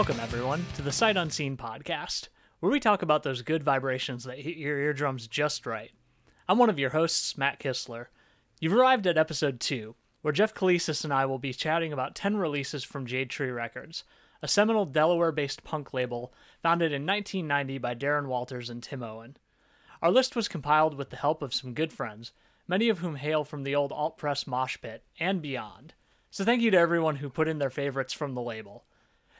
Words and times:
Welcome, 0.00 0.20
everyone, 0.20 0.64
to 0.76 0.82
the 0.82 0.92
Sight 0.92 1.18
Unseen 1.18 1.58
podcast, 1.58 2.28
where 2.60 2.72
we 2.72 2.80
talk 2.80 3.02
about 3.02 3.22
those 3.22 3.42
good 3.42 3.62
vibrations 3.62 4.24
that 4.24 4.38
hit 4.38 4.56
your 4.56 4.78
eardrums 4.78 5.28
just 5.28 5.66
right. 5.66 5.90
I'm 6.48 6.56
one 6.56 6.70
of 6.70 6.78
your 6.78 6.88
hosts, 6.88 7.36
Matt 7.36 7.60
Kistler. 7.60 8.06
You've 8.60 8.72
arrived 8.72 9.06
at 9.06 9.18
episode 9.18 9.60
2, 9.60 9.94
where 10.22 10.32
Jeff 10.32 10.54
Kalisis 10.54 11.04
and 11.04 11.12
I 11.12 11.26
will 11.26 11.38
be 11.38 11.52
chatting 11.52 11.92
about 11.92 12.14
10 12.14 12.38
releases 12.38 12.82
from 12.82 13.04
Jade 13.04 13.28
Tree 13.28 13.50
Records, 13.50 14.04
a 14.40 14.48
seminal 14.48 14.86
Delaware 14.86 15.32
based 15.32 15.64
punk 15.64 15.92
label 15.92 16.32
founded 16.62 16.92
in 16.92 17.04
1990 17.04 17.76
by 17.76 17.94
Darren 17.94 18.28
Walters 18.28 18.70
and 18.70 18.82
Tim 18.82 19.02
Owen. 19.02 19.36
Our 20.00 20.10
list 20.10 20.34
was 20.34 20.48
compiled 20.48 20.94
with 20.94 21.10
the 21.10 21.16
help 21.16 21.42
of 21.42 21.52
some 21.52 21.74
good 21.74 21.92
friends, 21.92 22.32
many 22.66 22.88
of 22.88 23.00
whom 23.00 23.16
hail 23.16 23.44
from 23.44 23.64
the 23.64 23.74
old 23.74 23.92
alt 23.92 24.16
press 24.16 24.46
mosh 24.46 24.78
pit 24.80 25.04
and 25.18 25.42
beyond. 25.42 25.92
So 26.30 26.42
thank 26.42 26.62
you 26.62 26.70
to 26.70 26.78
everyone 26.78 27.16
who 27.16 27.28
put 27.28 27.48
in 27.48 27.58
their 27.58 27.68
favorites 27.68 28.14
from 28.14 28.32
the 28.32 28.40
label. 28.40 28.86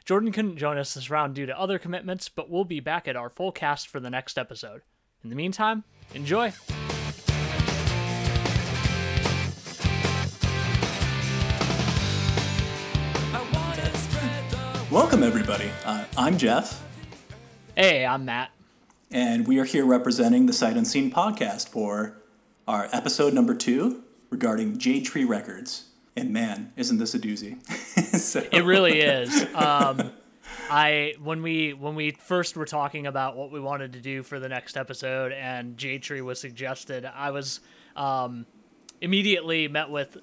Jordan 0.05 0.31
couldn't 0.31 0.57
join 0.57 0.77
us 0.77 0.93
this 0.93 1.09
round 1.09 1.35
due 1.35 1.45
to 1.45 1.57
other 1.59 1.77
commitments, 1.79 2.27
but 2.29 2.49
we'll 2.49 2.65
be 2.65 2.79
back 2.79 3.07
at 3.07 3.15
our 3.15 3.29
full 3.29 3.51
cast 3.51 3.87
for 3.87 3.99
the 3.99 4.09
next 4.09 4.37
episode. 4.37 4.81
In 5.23 5.29
the 5.29 5.35
meantime, 5.35 5.83
enjoy! 6.13 6.53
Welcome, 14.89 15.23
everybody. 15.23 15.69
Uh, 15.85 16.05
I'm 16.17 16.37
Jeff, 16.37 16.81
Hey, 17.75 18.05
I'm 18.05 18.25
Matt. 18.25 18.51
and 19.09 19.47
we 19.47 19.57
are 19.59 19.63
here 19.65 19.85
representing 19.85 20.45
the 20.45 20.53
Sight 20.53 20.75
Unseen 20.77 21.11
podcast 21.11 21.69
for 21.69 22.17
our 22.67 22.89
episode 22.91 23.33
number 23.33 23.53
two 23.55 24.03
regarding 24.29 24.77
Jade 24.77 25.05
Tree 25.05 25.23
Records. 25.25 25.85
And 26.15 26.31
man, 26.31 26.73
isn't 26.75 26.97
this 26.97 27.13
a 27.13 27.19
doozy? 27.19 27.65
so, 28.19 28.45
It 28.51 28.65
really 28.65 28.99
is. 28.99 29.45
Um, 29.55 30.11
I 30.69 31.15
when 31.21 31.41
we 31.41 31.73
when 31.73 31.95
we 31.95 32.11
first 32.11 32.55
were 32.55 32.65
talking 32.65 33.07
about 33.07 33.35
what 33.35 33.51
we 33.51 33.59
wanted 33.59 33.93
to 33.93 33.99
do 33.99 34.23
for 34.23 34.39
the 34.39 34.49
next 34.49 34.77
episode, 34.77 35.31
and 35.31 35.77
Jade 35.77 36.03
Tree 36.03 36.21
was 36.21 36.39
suggested, 36.39 37.05
I 37.05 37.31
was 37.31 37.61
um, 37.95 38.45
immediately 39.01 39.67
met 39.67 39.89
with. 39.89 40.17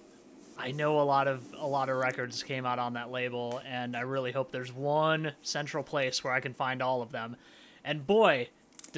I 0.61 0.73
know 0.73 1.01
a 1.01 1.03
lot 1.03 1.29
of 1.29 1.43
a 1.57 1.67
lot 1.67 1.89
of 1.89 1.97
records 1.97 2.43
came 2.43 2.67
out 2.67 2.79
on 2.79 2.95
that 2.95 3.11
label, 3.11 3.61
and 3.67 3.97
I 3.97 4.01
really 4.01 4.33
hope 4.33 4.51
there's 4.51 4.73
one 4.73 5.33
central 5.43 5.85
place 5.85 6.25
where 6.25 6.33
I 6.33 6.41
can 6.41 6.53
find 6.53 6.83
all 6.83 7.01
of 7.01 7.13
them. 7.13 7.37
And 7.85 8.07
boy, 8.07 8.49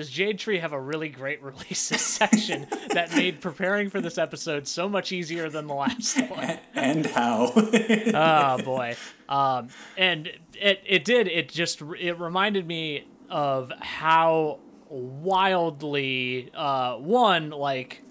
does 0.00 0.08
Jade 0.08 0.38
Tree 0.38 0.58
have 0.58 0.72
a 0.72 0.80
really 0.80 1.10
great 1.10 1.42
releases 1.42 2.00
section 2.00 2.66
that 2.94 3.14
made 3.14 3.42
preparing 3.42 3.90
for 3.90 4.00
this 4.00 4.16
episode 4.16 4.66
so 4.66 4.88
much 4.88 5.12
easier 5.12 5.50
than 5.50 5.66
the 5.66 5.74
last 5.74 6.18
one 6.30 6.58
and 6.74 7.04
how? 7.04 7.52
oh 7.54 8.62
boy 8.64 8.96
um 9.28 9.68
and 9.98 10.32
it 10.58 10.82
it 10.86 11.04
did 11.04 11.28
it 11.28 11.50
just 11.50 11.82
it 11.98 12.18
reminded 12.18 12.66
me 12.66 13.06
of 13.28 13.70
how 13.80 14.58
wildly 14.88 16.50
uh 16.54 16.96
one 16.96 17.50
like 17.50 18.02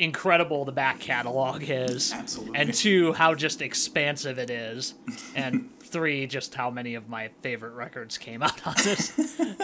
incredible 0.00 0.64
the 0.64 0.72
back 0.72 0.98
catalog 0.98 1.62
is 1.62 2.12
Absolutely. 2.12 2.58
and 2.58 2.74
two 2.74 3.12
how 3.12 3.32
just 3.32 3.62
expansive 3.62 4.40
it 4.40 4.50
is 4.50 4.94
and 5.36 5.70
three 5.86 6.26
just 6.26 6.54
how 6.54 6.70
many 6.70 6.94
of 6.94 7.08
my 7.08 7.30
favorite 7.42 7.72
records 7.72 8.18
came 8.18 8.42
out 8.42 8.66
on 8.66 8.74
this 8.84 9.12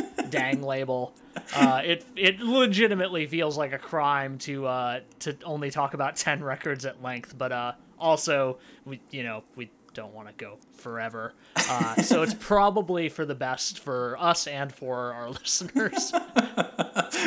dang 0.31 0.63
label 0.63 1.15
uh 1.55 1.83
it 1.85 2.05
it 2.17 2.41
legitimately 2.41 3.27
feels 3.27 3.59
like 3.59 3.73
a 3.73 3.79
crime 3.79 4.39
to 4.39 4.67
uh 4.67 5.01
to 5.19 5.37
only 5.45 5.71
talk 5.71 5.95
about 5.95 6.17
10 6.23 6.43
records 6.43 6.85
at 6.85 7.03
length 7.03 7.37
but 7.37 7.53
uh 7.53 7.73
also 7.99 8.59
we 8.85 9.01
you 9.11 9.23
know 9.23 9.43
we 9.57 9.71
don't 9.95 10.15
want 10.15 10.27
to 10.27 10.35
go 10.43 10.57
forever 10.73 11.35
uh 11.57 11.95
so 12.01 12.23
it's 12.23 12.35
probably 12.41 13.11
for 13.11 13.27
the 13.27 13.35
best 13.35 13.79
for 13.81 14.17
us 14.19 14.47
and 14.47 14.73
for 14.73 15.13
our 15.13 15.29
listeners 15.31 16.13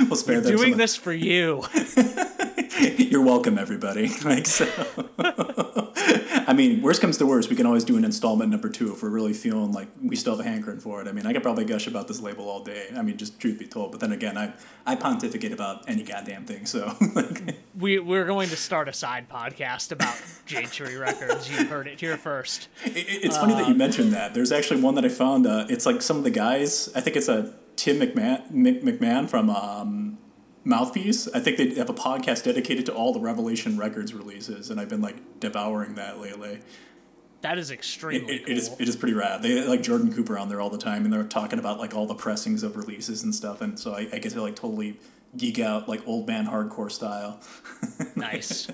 we'll 0.08 0.16
spare 0.16 0.42
them 0.42 0.56
doing 0.56 0.78
this 0.78 0.96
for 0.96 1.14
you 1.14 1.64
You're 2.98 3.22
welcome, 3.24 3.58
everybody. 3.58 4.10
Like 4.26 4.46
so. 4.48 4.66
I 6.48 6.54
mean, 6.54 6.82
worst 6.82 7.02
comes 7.02 7.18
to 7.18 7.26
worst, 7.26 7.50
we 7.50 7.56
can 7.56 7.66
always 7.66 7.84
do 7.84 7.98
an 7.98 8.06
installment 8.06 8.52
number 8.52 8.70
two 8.70 8.94
if 8.94 9.02
we're 9.02 9.10
really 9.10 9.34
feeling 9.34 9.72
like 9.72 9.88
we 10.02 10.16
still 10.16 10.36
have 10.38 10.46
a 10.46 10.50
hankering 10.50 10.80
for 10.80 11.02
it. 11.02 11.08
I 11.08 11.12
mean, 11.12 11.26
I 11.26 11.34
could 11.34 11.44
probably 11.44 11.66
gush 11.66 11.88
about 11.88 12.08
this 12.08 12.22
label 12.22 12.50
all 12.50 12.64
day. 12.64 12.88
I 12.96 13.02
mean, 13.02 13.18
just 13.18 13.40
truth 13.40 13.58
be 13.60 13.66
told. 13.68 13.92
But 13.92 14.00
then 14.02 14.12
again, 14.12 14.38
I 14.38 14.54
I 14.86 14.96
pontificate 14.96 15.52
about 15.52 15.90
any 15.90 16.04
goddamn 16.04 16.46
thing. 16.46 16.66
So 16.66 16.96
like, 17.16 17.56
we 17.78 18.00
we're 18.00 18.26
going 18.26 18.50
to 18.50 18.56
start 18.58 18.88
a 18.90 18.94
side 18.94 19.28
podcast 19.30 19.92
about 19.92 20.16
Jade 20.46 20.72
Tree 20.72 20.96
Records. 20.96 21.50
You 21.50 21.66
heard 21.66 21.88
it 21.88 22.00
here 22.00 22.18
first. 22.18 22.68
It- 22.84 22.98
it- 22.98 23.26
It's 23.26 23.38
funny 23.38 23.54
that 23.56 23.68
you 23.68 23.74
mentioned 23.76 24.14
that. 24.14 24.34
There's 24.34 24.52
actually 24.52 24.82
one 24.82 24.96
that 24.96 25.06
I 25.06 25.10
found. 25.10 25.48
Uh, 25.48 25.66
it's 25.70 25.86
like 25.86 26.02
some 26.02 26.18
of 26.18 26.24
the 26.24 26.30
guys. 26.32 26.90
I 26.96 27.02
think 27.02 27.16
it's 27.18 27.28
a 27.28 27.54
Tim 27.76 28.00
McMahon, 28.00 28.50
Mc- 28.52 28.84
McMahon 28.84 29.28
from 29.30 29.50
um, 29.50 30.18
Mouthpiece. 30.66 31.28
I 31.34 31.40
think 31.40 31.58
they 31.58 31.76
have 31.76 31.90
a 31.90 31.94
podcast 31.94 32.44
dedicated 32.44 32.86
to 32.88 32.94
all 32.94 33.14
the 33.14 33.20
Revelation 33.20 33.78
Records 33.78 34.14
releases, 34.14 34.70
and 34.72 34.80
I've 34.80 34.90
been 34.90 35.02
like 35.02 35.40
devouring 35.40 35.96
that 35.96 36.20
lately. 36.20 36.60
That 37.42 37.60
is 37.60 37.70
It, 37.70 37.76
extremely 37.76 38.36
it, 38.38 38.50
it 38.50 38.58
is 38.58 38.70
cool. 38.70 38.78
it 38.80 38.90
is 38.90 38.96
pretty 38.96 39.14
rad. 39.14 39.44
They 39.44 39.64
like 39.68 39.84
Jordan 39.84 40.12
Cooper 40.12 40.38
on 40.40 40.50
there 40.50 40.60
all 40.60 40.72
the 40.72 40.80
time, 40.80 41.04
and 41.06 41.14
they're 41.14 41.24
talking 41.24 41.60
about 41.60 41.78
like 41.80 41.94
all 41.94 42.08
the 42.08 42.16
pressings 42.16 42.64
of 42.64 42.76
releases 42.76 43.22
and 43.24 43.34
stuff. 43.36 43.62
And 43.62 43.80
so 43.80 43.94
I, 43.94 44.08
I 44.12 44.18
get 44.18 44.32
to 44.32 44.42
like 44.42 44.56
totally 44.56 44.98
geek 45.38 45.60
out 45.60 45.88
like 45.88 46.02
old 46.08 46.28
man 46.28 46.48
hardcore 46.48 46.92
style. 46.92 47.40
nice. 48.16 48.68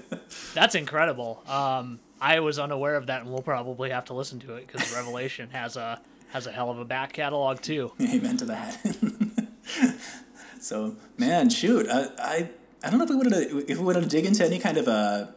That's 0.53 0.75
incredible. 0.75 1.43
Um, 1.49 1.99
I 2.21 2.39
was 2.39 2.59
unaware 2.59 2.95
of 2.95 3.07
that, 3.07 3.21
and 3.23 3.29
we'll 3.31 3.41
probably 3.41 3.89
have 3.89 4.05
to 4.05 4.13
listen 4.13 4.39
to 4.41 4.55
it 4.55 4.67
because 4.67 4.95
Revelation 4.95 5.49
has 5.49 5.75
a 5.75 5.99
has 6.29 6.47
a 6.47 6.51
hell 6.53 6.69
of 6.69 6.79
a 6.79 6.85
back 6.85 7.11
catalog 7.11 7.59
too. 7.61 7.91
Amen 8.01 8.37
to 8.37 8.45
that. 8.45 8.77
so, 10.61 10.95
man, 11.17 11.49
shoot, 11.49 11.87
I, 11.89 12.09
I, 12.17 12.49
I 12.83 12.89
don't 12.89 12.99
know 12.99 13.05
if 13.05 13.09
we 13.09 13.15
wanted 13.15 13.31
to 13.49 13.71
if 13.71 13.77
we 13.77 13.83
wanted 13.85 14.03
to 14.03 14.09
dig 14.09 14.25
into 14.25 14.45
any 14.45 14.59
kind 14.59 14.77
of 14.77 14.87
a 14.87 15.35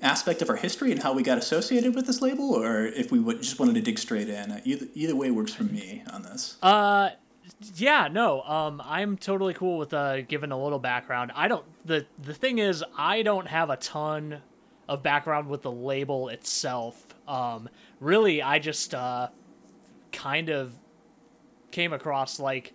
aspect 0.00 0.42
of 0.42 0.50
our 0.50 0.56
history 0.56 0.92
and 0.92 1.02
how 1.02 1.12
we 1.12 1.22
got 1.22 1.38
associated 1.38 1.94
with 1.94 2.06
this 2.06 2.20
label, 2.20 2.52
or 2.52 2.86
if 2.86 3.10
we 3.10 3.18
would 3.18 3.42
just 3.42 3.58
wanted 3.58 3.74
to 3.74 3.80
dig 3.80 3.98
straight 3.98 4.28
in. 4.28 4.60
Either 4.64 4.86
either 4.94 5.16
way 5.16 5.30
works 5.30 5.52
for 5.52 5.64
me 5.64 6.02
on 6.12 6.22
this. 6.22 6.56
Uh, 6.62 7.10
yeah, 7.76 8.08
no. 8.10 8.42
Um, 8.42 8.82
I'm 8.84 9.16
totally 9.16 9.54
cool 9.54 9.78
with 9.78 9.92
uh 9.94 10.22
giving 10.22 10.52
a 10.52 10.62
little 10.62 10.78
background. 10.78 11.32
I 11.34 11.48
don't. 11.48 11.64
the 11.84 12.06
The 12.22 12.34
thing 12.34 12.58
is, 12.58 12.84
I 12.96 13.22
don't 13.22 13.46
have 13.46 13.70
a 13.70 13.76
ton 13.76 14.42
of 14.88 15.02
background 15.02 15.48
with 15.48 15.62
the 15.62 15.72
label 15.72 16.28
itself. 16.28 17.14
Um, 17.26 17.68
really, 18.00 18.42
I 18.42 18.58
just 18.58 18.94
uh 18.94 19.28
kind 20.12 20.48
of 20.48 20.72
came 21.70 21.92
across 21.92 22.38
like 22.38 22.72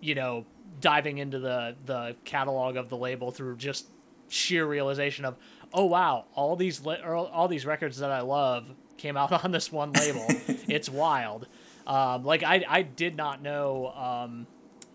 you 0.00 0.14
know 0.14 0.44
diving 0.80 1.18
into 1.18 1.38
the 1.38 1.76
the 1.84 2.16
catalog 2.24 2.76
of 2.76 2.88
the 2.88 2.96
label 2.96 3.30
through 3.30 3.56
just 3.56 3.86
sheer 4.28 4.66
realization 4.66 5.24
of 5.24 5.36
oh 5.72 5.86
wow 5.86 6.26
all 6.34 6.56
these 6.56 6.84
li- 6.84 7.00
or 7.02 7.14
all 7.16 7.48
these 7.48 7.64
records 7.66 7.98
that 7.98 8.10
I 8.10 8.20
love 8.20 8.66
came 8.96 9.16
out 9.16 9.32
on 9.44 9.50
this 9.52 9.72
one 9.72 9.92
label. 9.92 10.26
It's 10.68 10.90
wild. 10.90 11.48
Um, 11.86 12.24
like 12.24 12.42
I 12.42 12.64
I 12.68 12.82
did 12.82 13.16
not 13.16 13.40
know 13.40 13.88
um, 13.88 14.46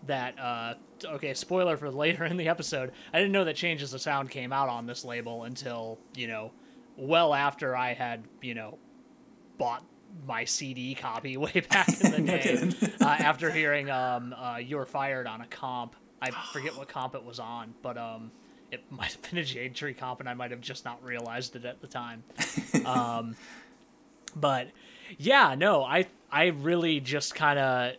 that 0.06 0.38
uh, 0.38 0.74
okay 1.04 1.34
spoiler 1.34 1.76
for 1.76 1.90
later 1.90 2.24
in 2.24 2.36
the 2.36 2.48
episode 2.48 2.92
I 3.12 3.18
didn't 3.18 3.32
know 3.32 3.44
that 3.44 3.56
Change 3.56 3.82
Is 3.82 3.92
a 3.92 3.98
Sound 3.98 4.30
came 4.30 4.52
out 4.52 4.68
on 4.68 4.86
this 4.86 5.04
label 5.04 5.44
until 5.44 5.98
you 6.14 6.28
know 6.28 6.52
well 6.96 7.34
after 7.34 7.74
I 7.76 7.94
had 7.94 8.22
you 8.40 8.54
know 8.54 8.78
bought 9.58 9.84
my 10.26 10.44
CD 10.44 10.94
copy 10.94 11.36
way 11.36 11.62
back 11.68 11.88
in 12.00 12.10
the 12.12 12.20
day 12.20 12.70
uh, 13.00 13.04
after 13.04 13.50
hearing 13.50 13.90
um, 13.90 14.34
uh, 14.36 14.56
"You're 14.56 14.86
Fired" 14.86 15.26
on 15.26 15.40
a 15.40 15.46
comp. 15.46 15.96
I 16.22 16.30
forget 16.52 16.76
what 16.76 16.88
comp 16.88 17.14
it 17.14 17.24
was 17.24 17.38
on, 17.38 17.74
but 17.82 17.98
um, 17.98 18.30
it 18.70 18.82
might 18.90 19.12
have 19.12 19.22
been 19.30 19.38
a 19.38 19.44
Jade 19.44 19.74
Tree 19.74 19.94
comp, 19.94 20.20
and 20.20 20.28
I 20.28 20.34
might 20.34 20.50
have 20.50 20.60
just 20.60 20.84
not 20.84 21.02
realized 21.04 21.56
it 21.56 21.64
at 21.64 21.80
the 21.80 21.86
time. 21.86 22.22
um, 22.84 23.36
but 24.36 24.68
yeah, 25.18 25.54
no, 25.56 25.84
I 25.84 26.06
I 26.30 26.46
really 26.46 27.00
just 27.00 27.34
kind 27.34 27.58
of 27.58 27.92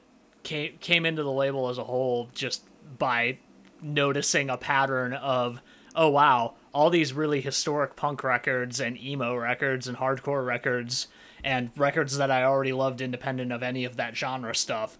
came 0.44 0.77
came 0.79 1.06
into 1.06 1.23
the 1.23 1.31
label 1.31 1.69
as 1.69 1.77
a 1.77 1.83
whole 1.83 2.29
just 2.33 2.63
by 2.97 3.38
noticing 3.81 4.50
a 4.50 4.57
pattern 4.57 5.13
of 5.13 5.61
oh 5.95 6.09
wow 6.09 6.53
all 6.73 6.89
these 6.89 7.13
really 7.13 7.41
historic 7.41 7.95
punk 7.95 8.23
records 8.23 8.79
and 8.79 8.97
emo 9.01 9.35
records 9.35 9.88
and 9.88 9.97
hardcore 9.97 10.45
records 10.45 11.07
and 11.45 11.71
records 11.77 12.18
that 12.18 12.30
I 12.30 12.44
already 12.44 12.74
loved 12.74 13.00
independent 13.00 13.53
of 13.53 13.63
any 13.63 13.86
of 13.86 13.95
that 13.95 14.18
genre 14.18 14.53
stuff 14.53 14.97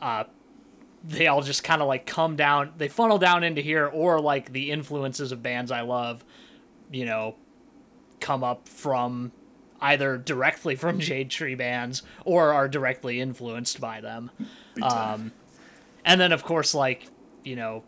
uh 0.00 0.24
they 1.04 1.26
all 1.26 1.42
just 1.42 1.64
kind 1.64 1.82
of 1.82 1.88
like 1.88 2.06
come 2.06 2.36
down 2.36 2.72
they 2.78 2.88
funnel 2.88 3.18
down 3.18 3.44
into 3.44 3.60
here 3.60 3.86
or 3.86 4.20
like 4.20 4.52
the 4.52 4.70
influences 4.70 5.32
of 5.32 5.42
bands 5.42 5.70
I 5.70 5.82
love 5.82 6.24
you 6.90 7.04
know 7.04 7.36
come 8.20 8.42
up 8.42 8.68
from 8.68 9.32
either 9.80 10.16
directly 10.16 10.76
from 10.76 11.00
Jade 11.00 11.30
Tree 11.30 11.54
bands 11.54 12.02
or 12.24 12.52
are 12.52 12.68
directly 12.68 13.18
influenced 13.20 13.80
by 13.80 14.02
them. 14.02 14.30
Um, 14.82 15.32
and 16.04 16.20
then 16.20 16.32
of 16.32 16.44
course 16.44 16.74
like 16.74 17.06
you 17.44 17.56
know 17.56 17.82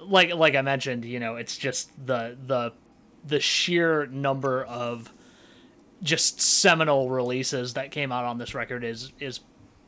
like 0.00 0.34
like 0.34 0.54
i 0.54 0.62
mentioned 0.62 1.04
you 1.04 1.20
know 1.20 1.36
it's 1.36 1.56
just 1.56 1.90
the 2.06 2.36
the 2.46 2.72
the 3.24 3.40
sheer 3.40 4.06
number 4.06 4.64
of 4.64 5.12
just 6.02 6.40
seminal 6.40 7.10
releases 7.10 7.74
that 7.74 7.90
came 7.90 8.12
out 8.12 8.24
on 8.24 8.38
this 8.38 8.54
record 8.54 8.84
is 8.84 9.12
is 9.20 9.40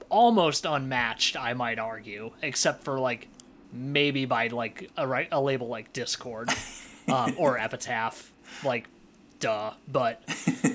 almost 0.09 0.67
unmatched, 0.67 1.37
I 1.37 1.55
might 1.55 1.79
argue, 1.79 2.33
except 2.43 2.85
for 2.85 3.01
like 3.01 3.29
maybe 3.73 4.27
by 4.27 4.49
like 4.49 4.91
a 4.97 5.07
right 5.07 5.29
a 5.33 5.41
label 5.41 5.69
like 5.69 5.93
Dischord 5.93 6.51
um, 7.09 7.35
or 7.39 7.59
Epitaph, 7.59 8.33
like 8.65 8.89
duh. 9.41 9.73
But 9.89 10.23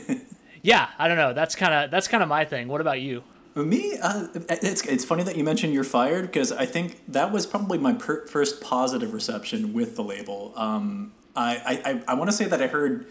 yeah, 0.61 0.89
I 0.97 1.07
don't 1.07 1.17
know. 1.17 1.33
That's 1.33 1.55
kind 1.55 1.73
of 1.73 1.91
that's 1.91 2.07
kind 2.07 2.23
of 2.23 2.29
my 2.29 2.45
thing. 2.45 2.67
What 2.67 2.81
about 2.81 2.99
you? 2.99 3.23
Me, 3.55 3.97
uh, 4.03 4.27
it's 4.49 4.85
it's 4.85 5.05
funny 5.05 5.23
that 5.23 5.35
you 5.35 5.43
mentioned 5.43 5.73
you're 5.73 5.83
fired 5.83 6.27
because 6.27 6.51
I 6.51 6.65
think 6.65 7.01
that 7.07 7.31
was 7.31 7.47
probably 7.47 7.79
my 7.79 7.93
per- 7.93 8.27
first 8.27 8.61
positive 8.61 9.13
reception 9.13 9.73
with 9.73 9.95
the 9.95 10.03
label. 10.03 10.53
Um, 10.55 11.13
I 11.35 11.79
I, 11.85 12.03
I 12.09 12.13
want 12.15 12.29
to 12.29 12.35
say 12.35 12.45
that 12.45 12.61
I 12.61 12.67
heard 12.67 13.07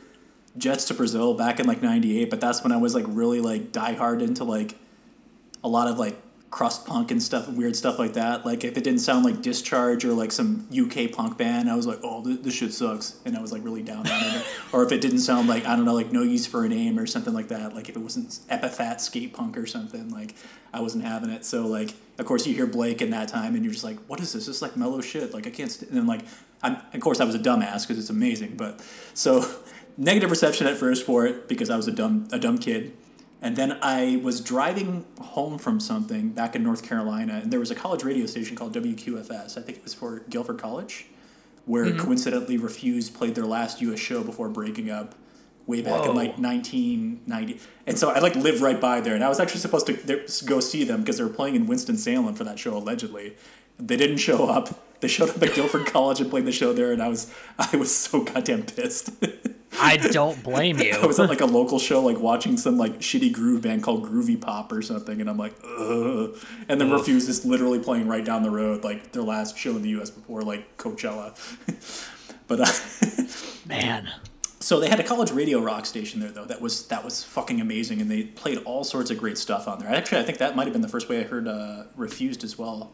Jets 0.59 0.87
to 0.87 0.95
Brazil 0.95 1.35
back 1.35 1.61
in 1.61 1.67
like 1.67 1.83
'98, 1.83 2.31
but 2.31 2.41
that's 2.41 2.63
when 2.63 2.73
I 2.73 2.77
was 2.77 2.95
like 2.95 3.05
really 3.09 3.41
like 3.41 3.73
diehard 3.73 4.23
into 4.23 4.45
like 4.45 4.75
a 5.63 5.69
lot 5.69 5.89
of 5.89 5.99
like 5.99 6.17
crust 6.51 6.87
punk 6.87 7.11
and 7.11 7.23
stuff, 7.23 7.49
weird 7.49 7.77
stuff 7.77 7.99
like 7.99 8.15
that. 8.15 8.47
Like 8.47 8.65
if 8.65 8.79
it 8.79 8.85
didn't 8.85 9.01
sound 9.01 9.25
like 9.25 9.43
Discharge 9.43 10.05
or 10.05 10.13
like 10.13 10.33
some 10.33 10.67
UK 10.75 11.13
punk 11.13 11.37
band, 11.37 11.69
I 11.69 11.75
was 11.75 11.87
like, 11.87 11.99
oh, 12.03 12.23
this, 12.23 12.39
this 12.39 12.55
shit 12.55 12.73
sucks, 12.73 13.21
and 13.25 13.37
I 13.37 13.43
was 13.43 13.53
like 13.53 13.63
really 13.65 13.83
down 13.83 14.09
on 14.09 14.37
it. 14.37 14.45
or 14.73 14.83
if 14.83 14.93
it 14.93 15.01
didn't 15.01 15.19
sound 15.19 15.49
like 15.49 15.67
I 15.67 15.77
don't 15.77 15.85
know, 15.85 15.95
like 15.95 16.13
No 16.13 16.23
Use 16.23 16.47
for 16.47 16.65
a 16.65 16.69
Name 16.69 16.99
or 16.99 17.07
something 17.07 17.35
like 17.35 17.49
that. 17.49 17.75
Like 17.75 17.89
if 17.89 17.97
it 17.97 18.01
wasn't 18.01 18.39
Epitaph 18.49 19.01
skate 19.01 19.35
punk 19.35 19.59
or 19.59 19.67
something, 19.67 20.11
like 20.11 20.35
I 20.73 20.81
wasn't 20.81 21.05
having 21.05 21.31
it. 21.31 21.45
So 21.45 21.67
like, 21.67 21.95
of 22.19 22.27
course, 22.27 22.47
you 22.47 22.55
hear 22.55 22.67
Blake 22.67 23.03
in 23.03 23.11
that 23.11 23.29
time, 23.29 23.55
and 23.55 23.65
you're 23.65 23.73
just 23.73 23.85
like, 23.85 23.99
what 24.07 24.21
is 24.21 24.33
this? 24.33 24.47
This 24.47 24.57
is 24.57 24.63
like 24.63 24.77
mellow 24.77 25.01
shit. 25.01 25.35
Like 25.35 25.47
I 25.47 25.51
can't. 25.51 25.71
St-. 25.71 25.91
And 25.91 25.99
then 25.99 26.07
like, 26.07 26.23
I'm 26.63 26.79
of 26.95 27.01
course 27.01 27.21
I 27.21 27.25
was 27.25 27.35
a 27.35 27.39
dumbass 27.39 27.83
because 27.87 27.99
it's 27.99 28.11
amazing, 28.11 28.57
but 28.57 28.81
so 29.15 29.47
negative 29.97 30.31
reception 30.31 30.67
at 30.67 30.77
first 30.77 31.05
for 31.05 31.27
it 31.27 31.49
because 31.49 31.71
I 31.71 31.77
was 31.77 31.89
a 31.89 31.93
dumb 31.93 32.29
a 32.33 32.39
dumb 32.39 32.59
kid 32.59 32.97
and 33.43 33.57
then 33.57 33.79
I 33.83 34.21
was 34.23 34.41
driving 34.41 35.05
home 35.21 35.59
from 35.59 35.79
something 35.79 36.31
back 36.31 36.57
in 36.57 36.63
North 36.63 36.83
Carolina, 36.83 37.41
and 37.43 37.53
there 37.53 37.61
was 37.61 37.71
a 37.71 37.75
college 37.75 38.03
radio 38.03 38.27
station 38.27 38.57
called 38.57 38.75
WQFS. 38.75 39.59
I 39.59 39.63
think 39.63 39.79
it 39.79 39.85
was 39.85 39.95
for 39.95 40.21
Guilford 40.31 40.59
College, 40.59 41.07
where 41.67 41.85
mm-hmm. 41.85 41.99
coincidentally 41.99 42.57
Refused 42.57 43.15
played 43.15 43.35
their 43.35 43.47
last 43.47 43.81
U.S. 43.83 44.01
show 44.01 44.25
before 44.25 44.49
breaking 44.49 44.91
up 44.91 45.15
way 45.67 45.83
back 45.83 46.05
Whoa. 46.05 46.11
in 46.11 46.17
like 46.17 46.39
1990. 46.39 47.61
And 47.87 47.99
so 47.99 48.11
I 48.11 48.21
like 48.21 48.37
lived 48.37 48.63
right 48.63 48.81
by 48.81 49.01
there, 49.01 49.15
and 49.15 49.23
I 49.23 49.29
was 49.29 49.39
actually 49.39 49.61
supposed 49.61 49.87
to 49.87 50.27
go 50.47 50.61
see 50.61 50.85
them 50.85 51.01
because 51.01 51.19
they 51.19 51.25
were 51.25 51.31
playing 51.31 51.57
in 51.57 51.67
Winston 51.67 51.99
Salem 51.99 52.35
for 52.35 52.45
that 52.45 52.59
show 52.59 52.77
allegedly. 52.77 53.37
They 53.79 53.97
didn't 53.97 54.19
show 54.19 54.49
up. 54.49 54.83
They 55.01 55.09
showed 55.09 55.29
up 55.29 55.43
at 55.43 55.55
Guilford 55.55 55.87
College 55.93 56.21
and 56.21 56.31
played 56.31 56.47
the 56.47 56.53
show 56.53 56.73
there, 56.73 56.91
and 56.91 57.03
I 57.03 57.09
was 57.09 57.31
I 57.59 57.77
was 57.77 57.95
so 57.95 58.25
goddamn 58.25 58.63
pissed. 58.63 59.11
I 59.79 59.97
don't 59.97 60.43
blame 60.43 60.79
you. 60.79 60.93
I 61.03 61.07
was 61.07 61.19
at 61.21 61.29
like 61.29 61.41
a 61.41 61.47
local 61.47 61.79
show, 61.79 62.01
like 62.01 62.19
watching 62.19 62.57
some 62.57 62.79
like 62.79 63.01
shitty 63.01 63.33
groove 63.33 63.63
band 63.63 63.83
called 63.83 64.05
Groovy 64.05 64.41
Pop 64.41 64.73
or 64.73 64.83
something, 64.83 65.21
and 65.21 65.29
I'm 65.29 65.37
like, 65.37 65.55
ugh. 65.65 66.37
And 66.69 66.81
then 66.81 66.91
Refused 66.91 67.29
is 67.29 67.45
literally 67.45 67.79
playing 67.79 68.09
right 68.09 68.25
down 68.25 68.43
the 68.43 68.51
road, 68.51 68.85
like 68.85 69.13
their 69.13 69.23
last 69.23 69.59
show 69.59 69.71
in 69.71 69.83
the 69.83 69.91
U.S. 69.91 70.11
before 70.11 70.43
like 70.43 70.77
Coachella. 70.77 71.37
but 72.49 72.61
uh, 72.61 73.67
man, 73.69 74.09
so 74.61 74.81
they 74.81 74.89
had 74.89 75.01
a 75.01 75.05
college 75.05 75.31
radio 75.31 75.61
rock 75.61 75.87
station 75.87 76.21
there 76.21 76.31
though 76.31 76.45
that 76.45 76.61
was 76.61 76.87
that 76.89 77.05
was 77.05 77.23
fucking 77.25 77.61
amazing, 77.61 78.01
and 78.01 78.11
they 78.11 78.25
played 78.25 78.59
all 78.65 78.85
sorts 78.85 79.11
of 79.11 79.19
great 79.19 79.39
stuff 79.39 79.69
on 79.69 79.79
there. 79.79 79.89
Actually, 79.89 80.21
I 80.21 80.25
think 80.25 80.39
that 80.39 80.57
might 80.57 80.65
have 80.65 80.73
been 80.73 80.83
the 80.83 80.89
first 80.89 81.09
way 81.09 81.21
I 81.21 81.25
heard 81.25 81.47
uh, 81.49 81.85
Refused 81.97 82.45
as 82.45 82.59
well. 82.59 82.93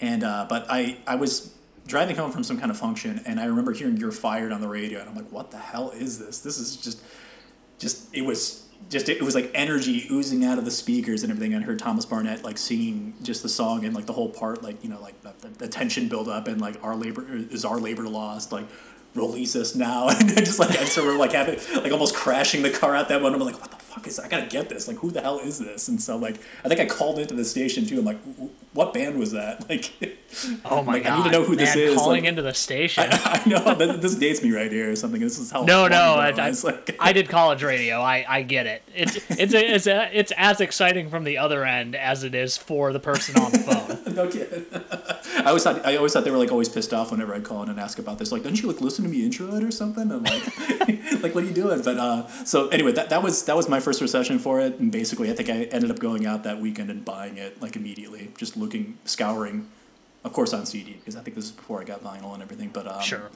And 0.00 0.24
uh, 0.24 0.46
but 0.48 0.66
I 0.68 0.98
I 1.06 1.16
was 1.16 1.54
driving 1.86 2.16
home 2.16 2.30
from 2.30 2.44
some 2.44 2.58
kind 2.58 2.70
of 2.70 2.78
function, 2.78 3.22
and 3.26 3.38
I 3.38 3.46
remember 3.46 3.72
hearing 3.72 3.96
"You're 3.96 4.12
Fired" 4.12 4.52
on 4.52 4.60
the 4.60 4.68
radio, 4.68 5.00
and 5.00 5.08
I'm 5.08 5.14
like, 5.16 5.30
"What 5.30 5.50
the 5.50 5.58
hell 5.58 5.90
is 5.90 6.18
this? 6.18 6.40
This 6.40 6.58
is 6.58 6.76
just, 6.76 7.02
just 7.78 8.14
it 8.14 8.22
was." 8.22 8.62
Just 8.90 9.08
it 9.08 9.22
was 9.22 9.34
like 9.34 9.50
energy 9.54 10.06
oozing 10.10 10.44
out 10.44 10.58
of 10.58 10.66
the 10.66 10.70
speakers 10.70 11.22
and 11.22 11.32
everything. 11.32 11.54
I 11.54 11.60
heard 11.60 11.78
Thomas 11.78 12.04
Barnett 12.04 12.44
like 12.44 12.58
singing 12.58 13.14
just 13.22 13.42
the 13.42 13.48
song 13.48 13.86
and 13.86 13.94
like 13.94 14.04
the 14.04 14.12
whole 14.12 14.28
part, 14.28 14.62
like 14.62 14.84
you 14.84 14.90
know, 14.90 15.00
like 15.00 15.14
the, 15.22 15.32
the 15.56 15.68
tension 15.68 16.06
build 16.06 16.28
up 16.28 16.48
and 16.48 16.60
like 16.60 16.84
our 16.84 16.94
labor 16.94 17.24
is 17.26 17.64
our 17.64 17.78
labor 17.78 18.06
lost, 18.06 18.52
like 18.52 18.66
release 19.14 19.56
us 19.56 19.74
now. 19.74 20.08
And 20.20 20.36
just 20.36 20.58
like 20.58 20.70
I 20.70 20.84
sort 20.84 21.08
of 21.08 21.16
like 21.16 21.32
having 21.32 21.58
like 21.82 21.92
almost 21.92 22.14
crashing 22.14 22.62
the 22.62 22.70
car 22.70 22.94
out 22.94 23.08
that 23.08 23.22
moment. 23.22 23.40
I'm 23.40 23.48
like, 23.48 23.60
what 23.60 23.70
the 23.70 23.76
fuck 23.76 24.06
is 24.06 24.18
I 24.18 24.28
gotta 24.28 24.46
get 24.46 24.68
this? 24.68 24.86
Like 24.86 24.98
who 24.98 25.10
the 25.10 25.22
hell 25.22 25.38
is 25.38 25.58
this? 25.58 25.88
And 25.88 26.02
so 26.02 26.16
like 26.16 26.38
I 26.64 26.68
think 26.68 26.80
I 26.80 26.86
called 26.86 27.18
into 27.18 27.34
the 27.34 27.44
station 27.44 27.86
too. 27.86 28.00
I'm 28.00 28.04
like, 28.04 28.18
what 28.74 28.92
band 28.92 29.18
was 29.18 29.32
that? 29.32 29.64
Like, 29.74 30.18
oh 30.64 30.82
my 30.82 30.94
like, 30.94 31.04
god, 31.04 31.12
I 31.12 31.16
need 31.16 31.24
to 31.24 31.30
know 31.30 31.44
who 31.44 31.54
Man, 31.54 31.58
this 31.58 31.76
is. 31.76 31.94
Calling 31.94 32.22
like, 32.22 32.28
into 32.28 32.42
the 32.42 32.54
station. 32.54 33.04
I, 33.08 33.40
I 33.46 33.48
know 33.48 33.74
this 33.96 34.16
dates 34.16 34.42
me 34.42 34.50
right 34.50 34.70
here 34.70 34.90
or 34.90 34.96
something. 34.96 35.20
This 35.20 35.38
is 35.38 35.50
how. 35.50 35.62
No, 35.62 35.86
no, 35.86 35.96
I, 35.96 36.30
I, 36.30 36.50
like... 36.64 36.96
I, 36.98 37.12
did 37.12 37.28
college 37.28 37.62
radio. 37.62 38.00
I, 38.00 38.24
I 38.28 38.42
get 38.42 38.66
it. 38.66 38.82
It's 38.92 39.16
it's 39.30 39.54
a, 39.54 39.74
it's 39.74 39.86
a, 39.86 40.10
it's 40.12 40.32
as 40.36 40.60
exciting 40.60 41.08
from 41.08 41.22
the 41.22 41.38
other 41.38 41.64
end 41.64 41.94
as 41.94 42.24
it 42.24 42.34
is 42.34 42.56
for 42.56 42.92
the 42.92 42.98
person 42.98 43.40
on 43.40 43.52
the 43.52 43.58
phone. 43.60 43.93
no 44.16 44.28
kidding. 44.28 44.66
I 44.72 45.44
always 45.46 45.62
thought 45.62 45.84
I 45.84 45.96
always 45.96 46.12
thought 46.12 46.24
they 46.24 46.30
were 46.30 46.38
like 46.38 46.52
always 46.52 46.68
pissed 46.68 46.94
off 46.94 47.10
whenever 47.10 47.34
I'd 47.34 47.44
call 47.44 47.62
in 47.62 47.68
and 47.68 47.80
ask 47.80 47.98
about 47.98 48.18
this. 48.18 48.32
Like, 48.32 48.42
don't 48.42 48.60
you 48.60 48.68
like 48.68 48.80
listen 48.80 49.04
to 49.04 49.10
me 49.10 49.24
intro 49.24 49.54
it 49.54 49.64
or 49.64 49.70
something? 49.70 50.10
And 50.10 50.22
like, 50.22 51.22
like 51.22 51.34
what 51.34 51.44
are 51.44 51.46
you 51.46 51.52
doing? 51.52 51.82
But 51.82 51.98
uh, 51.98 52.28
so 52.44 52.68
anyway, 52.68 52.92
that, 52.92 53.10
that 53.10 53.22
was 53.22 53.44
that 53.44 53.56
was 53.56 53.68
my 53.68 53.80
first 53.80 54.00
recession 54.00 54.38
for 54.38 54.60
it, 54.60 54.78
and 54.78 54.92
basically 54.92 55.30
I 55.30 55.34
think 55.34 55.48
I 55.48 55.64
ended 55.64 55.90
up 55.90 55.98
going 55.98 56.26
out 56.26 56.44
that 56.44 56.60
weekend 56.60 56.90
and 56.90 57.04
buying 57.04 57.36
it 57.38 57.60
like 57.60 57.76
immediately, 57.76 58.30
just 58.38 58.56
looking 58.56 58.98
scouring, 59.04 59.68
of 60.22 60.32
course 60.32 60.52
on 60.52 60.66
CD 60.66 60.92
because 60.92 61.16
I 61.16 61.20
think 61.20 61.36
this 61.36 61.46
is 61.46 61.52
before 61.52 61.80
I 61.80 61.84
got 61.84 62.02
vinyl 62.02 62.32
and 62.34 62.42
everything. 62.42 62.70
But 62.72 62.86
um, 62.86 63.02
sure, 63.02 63.30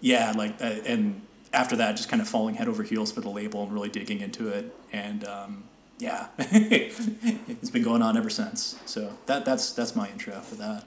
yeah, 0.00 0.32
like 0.36 0.60
uh, 0.60 0.76
and 0.86 1.22
after 1.52 1.76
that, 1.76 1.96
just 1.96 2.08
kind 2.08 2.20
of 2.20 2.28
falling 2.28 2.54
head 2.56 2.68
over 2.68 2.82
heels 2.82 3.10
for 3.10 3.20
the 3.20 3.30
label 3.30 3.62
and 3.62 3.72
really 3.72 3.88
digging 3.88 4.20
into 4.20 4.48
it, 4.48 4.74
and 4.92 5.24
um, 5.24 5.64
yeah, 5.98 6.28
it's 6.38 7.70
been 7.70 7.82
going 7.82 8.02
on 8.02 8.16
ever 8.16 8.30
since. 8.30 8.78
So 8.86 9.12
that 9.26 9.44
that's 9.44 9.72
that's 9.72 9.96
my 9.96 10.08
intro 10.08 10.40
for 10.40 10.54
that. 10.56 10.84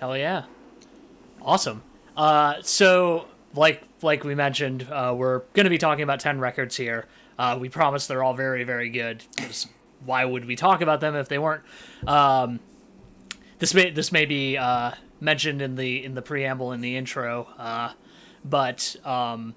Hell 0.00 0.16
yeah, 0.16 0.44
awesome. 1.40 1.82
Uh, 2.16 2.54
so 2.62 3.26
like 3.54 3.82
like 4.02 4.24
we 4.24 4.34
mentioned, 4.34 4.86
uh, 4.90 5.14
we're 5.16 5.40
gonna 5.54 5.70
be 5.70 5.78
talking 5.78 6.02
about 6.02 6.20
ten 6.20 6.40
records 6.40 6.76
here. 6.76 7.06
Uh, 7.38 7.56
we 7.60 7.68
promise 7.68 8.06
they're 8.06 8.24
all 8.24 8.34
very 8.34 8.64
very 8.64 8.90
good. 8.90 9.22
Why 10.04 10.24
would 10.24 10.44
we 10.44 10.56
talk 10.56 10.80
about 10.80 11.00
them 11.00 11.14
if 11.14 11.28
they 11.28 11.38
weren't? 11.38 11.62
Um, 12.06 12.60
this 13.58 13.74
may 13.74 13.90
this 13.90 14.10
may 14.10 14.24
be 14.24 14.56
uh, 14.56 14.92
mentioned 15.20 15.62
in 15.62 15.76
the 15.76 16.04
in 16.04 16.14
the 16.14 16.22
preamble 16.22 16.72
in 16.72 16.80
the 16.80 16.96
intro, 16.96 17.48
uh, 17.58 17.92
but 18.44 18.96
um, 19.04 19.54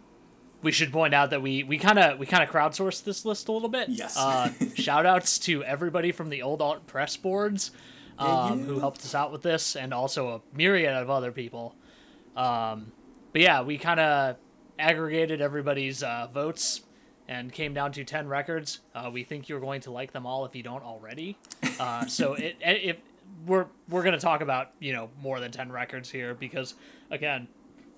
we 0.62 0.72
should 0.72 0.92
point 0.92 1.14
out 1.14 1.30
that 1.32 1.42
we 1.42 1.64
we 1.64 1.78
kind 1.78 2.00
of 2.00 2.20
we 2.20 2.26
kind 2.26 2.44
of 2.44 2.50
crowdsourced 2.50 3.04
this 3.04 3.26
list 3.26 3.48
a 3.48 3.52
little 3.52 3.70
bit. 3.70 3.90
Yes. 3.90 4.18
uh, 4.18 4.52
shout 4.76 5.06
outs 5.06 5.40
to 5.40 5.64
everybody 5.64 6.12
from 6.12 6.30
the 6.30 6.42
old 6.42 6.62
alt 6.62 6.88
press 6.88 7.18
boards 7.18 7.72
um, 8.20 8.28
yeah, 8.28 8.56
yeah. 8.56 8.64
who 8.66 8.80
helped 8.80 9.00
us 9.00 9.16
out 9.16 9.32
with 9.32 9.42
this, 9.42 9.76
and 9.76 9.94
also 9.94 10.30
a 10.30 10.42
myriad 10.56 10.94
of 10.94 11.10
other 11.10 11.32
people. 11.32 11.76
Um, 12.36 12.92
but 13.32 13.42
yeah, 13.42 13.62
we 13.62 13.78
kind 13.78 14.00
of 14.00 14.38
aggregated 14.78 15.42
everybody's 15.42 16.04
uh, 16.04 16.28
votes 16.34 16.82
and 17.28 17.52
came 17.52 17.74
down 17.74 17.92
to 17.94 18.04
10 18.04 18.28
records. 18.28 18.80
Uh, 18.94 19.10
we 19.12 19.24
think 19.24 19.48
you're 19.48 19.60
going 19.60 19.82
to 19.82 19.92
like 19.92 20.12
them 20.12 20.26
all 20.26 20.46
if 20.46 20.56
you 20.56 20.64
don't 20.64 20.84
already. 20.84 21.38
Uh, 21.80 22.06
so 22.08 22.34
it, 22.34 22.58
if 22.62 22.98
we're 23.46 23.68
we're 23.90 24.04
going 24.04 24.14
to 24.14 24.20
talk 24.20 24.42
about, 24.42 24.72
you 24.80 24.94
know, 24.94 25.10
more 25.22 25.40
than 25.40 25.52
10 25.52 25.72
records 25.72 26.10
here 26.10 26.34
because 26.34 26.74
again, 27.10 27.48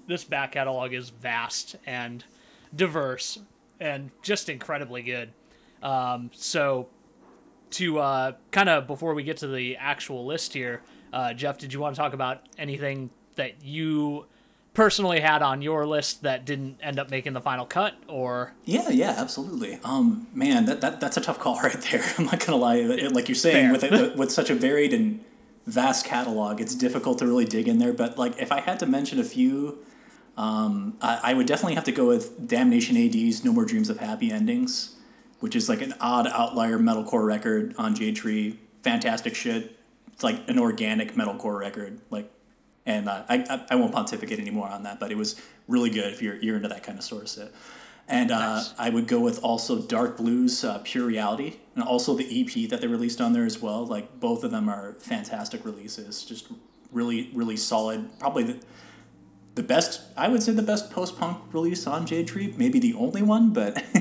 this 0.08 0.24
back 0.24 0.52
catalog 0.52 0.94
is 0.94 1.10
vast 1.10 1.78
and 1.86 2.24
diverse 2.76 3.40
and 3.80 4.12
just 4.22 4.50
incredibly 4.50 5.02
good. 5.02 5.32
Um, 5.82 6.32
so 6.34 6.88
to 7.72 8.00
uh, 8.00 8.32
kind 8.52 8.70
of 8.70 8.88
before 8.88 9.14
we 9.14 9.24
get 9.24 9.38
to 9.38 9.48
the 9.48 9.76
actual 9.78 10.26
list 10.26 10.54
here, 10.54 10.82
uh, 11.12 11.34
Jeff, 11.34 11.58
did 11.58 11.74
you 11.74 11.80
want 11.80 11.96
to 11.96 12.02
talk 12.02 12.14
about 12.14 12.42
anything 12.58 13.10
that 13.36 13.64
you 13.64 14.26
personally 14.74 15.20
had 15.20 15.42
on 15.42 15.62
your 15.62 15.86
list 15.86 16.24
that 16.24 16.46
didn't 16.46 16.78
end 16.82 17.00
up 17.00 17.12
making 17.12 17.34
the 17.34 17.42
final 17.42 17.66
cut 17.66 17.96
or? 18.08 18.54
Yeah 18.66 18.90
yeah 18.90 19.16
absolutely. 19.18 19.80
Um 19.84 20.28
man 20.34 20.66
that, 20.66 20.82
that 20.82 21.00
that's 21.00 21.18
a 21.18 21.22
tough 21.22 21.40
call 21.40 21.60
right 21.64 21.80
there. 21.92 22.04
I'm 22.18 22.26
not 22.26 22.40
gonna 22.46 22.58
lie. 22.58 22.82
Like 22.82 23.28
you're 23.28 23.36
saying 23.36 23.72
with, 23.72 23.84
it, 23.84 24.16
with 24.16 24.32
such 24.32 24.50
a 24.50 24.56
varied 24.56 24.94
and 24.94 25.24
vast 25.66 26.06
catalog 26.06 26.60
it's 26.60 26.76
difficult 26.76 27.20
to 27.20 27.28
really 27.28 27.46
dig 27.46 27.68
in 27.68 27.78
there. 27.78 27.94
But 27.94 28.18
like 28.18 28.42
if 28.42 28.52
i 28.52 28.60
had 28.60 28.80
to 28.80 28.86
mention 28.86 29.20
a 29.20 29.24
few 29.24 29.78
um, 30.38 30.98
I, 31.02 31.20
I 31.24 31.34
would 31.34 31.48
definitely 31.48 31.76
have 31.76 31.84
to 31.86 31.92
go 31.92 32.08
with 32.08 32.48
Damnation 32.48 32.98
A.D.'s 32.98 33.44
no 33.44 33.52
more 33.52 33.66
dreams 33.66 33.90
of 33.90 34.00
happy 34.00 34.32
endings 34.32 34.96
which 35.40 35.56
is 35.56 35.68
like 35.68 35.82
an 35.82 35.94
odd 36.00 36.28
outlier 36.28 36.78
metalcore 36.78 37.26
record 37.26 37.76
on 37.78 37.96
jade 37.96 38.16
tree 38.16 38.60
fantastic 38.82 39.36
shit 39.36 39.78
it's 40.12 40.24
like 40.24 40.48
an 40.50 40.60
organic 40.60 41.14
metalcore 41.16 41.60
record 41.60 42.00
like 42.10 42.32
and 42.86 43.08
uh, 43.08 43.24
I, 43.30 43.66
I 43.70 43.76
won't 43.76 43.94
pontificate 43.94 44.40
anymore 44.40 44.68
on 44.68 44.84
that, 44.84 45.00
but 45.00 45.12
it 45.12 45.18
was 45.18 45.40
really 45.68 45.90
good 45.90 46.12
if 46.12 46.22
you're, 46.22 46.36
you're 46.36 46.58
into 46.58 46.68
that 46.68 46.84
kind 46.84 46.98
of 46.98 47.04
sort 47.04 47.24
of 47.24 47.30
shit. 47.30 47.54
And 48.08 48.32
uh, 48.32 48.56
nice. 48.56 48.74
I 48.78 48.90
would 48.90 49.08
go 49.08 49.22
with 49.22 49.42
also 49.42 49.82
Dark 49.82 50.18
Blues, 50.18 50.64
uh, 50.66 50.80
Pure 50.84 51.06
Reality, 51.06 51.58
and 51.76 51.84
also 51.84 52.14
the 52.16 52.42
EP 52.42 52.70
that 52.70 52.82
they 52.82 52.88
released 52.88 53.22
on 53.22 53.32
there 53.32 53.46
as 53.46 53.62
well. 53.62 53.86
Like 53.86 54.20
both 54.20 54.44
of 54.44 54.52
them 54.52 54.68
are 54.68 54.96
fantastic 55.00 55.64
releases, 55.64 56.24
just 56.24 56.48
really, 56.92 57.32
really 57.34 57.56
solid. 57.56 58.20
Probably 58.20 58.44
the, 58.44 58.60
the 59.56 59.64
best, 59.64 60.02
I 60.18 60.30
would 60.30 60.42
say 60.42 60.52
the 60.52 60.64
best 60.64 60.90
post 60.90 61.20
punk 61.20 61.38
release 61.54 61.86
on 61.86 62.08
Jade 62.08 62.28
Tree. 62.28 62.54
Maybe 62.58 62.80
the 62.80 62.96
only 62.96 63.22
one, 63.22 63.54
but 63.54 63.76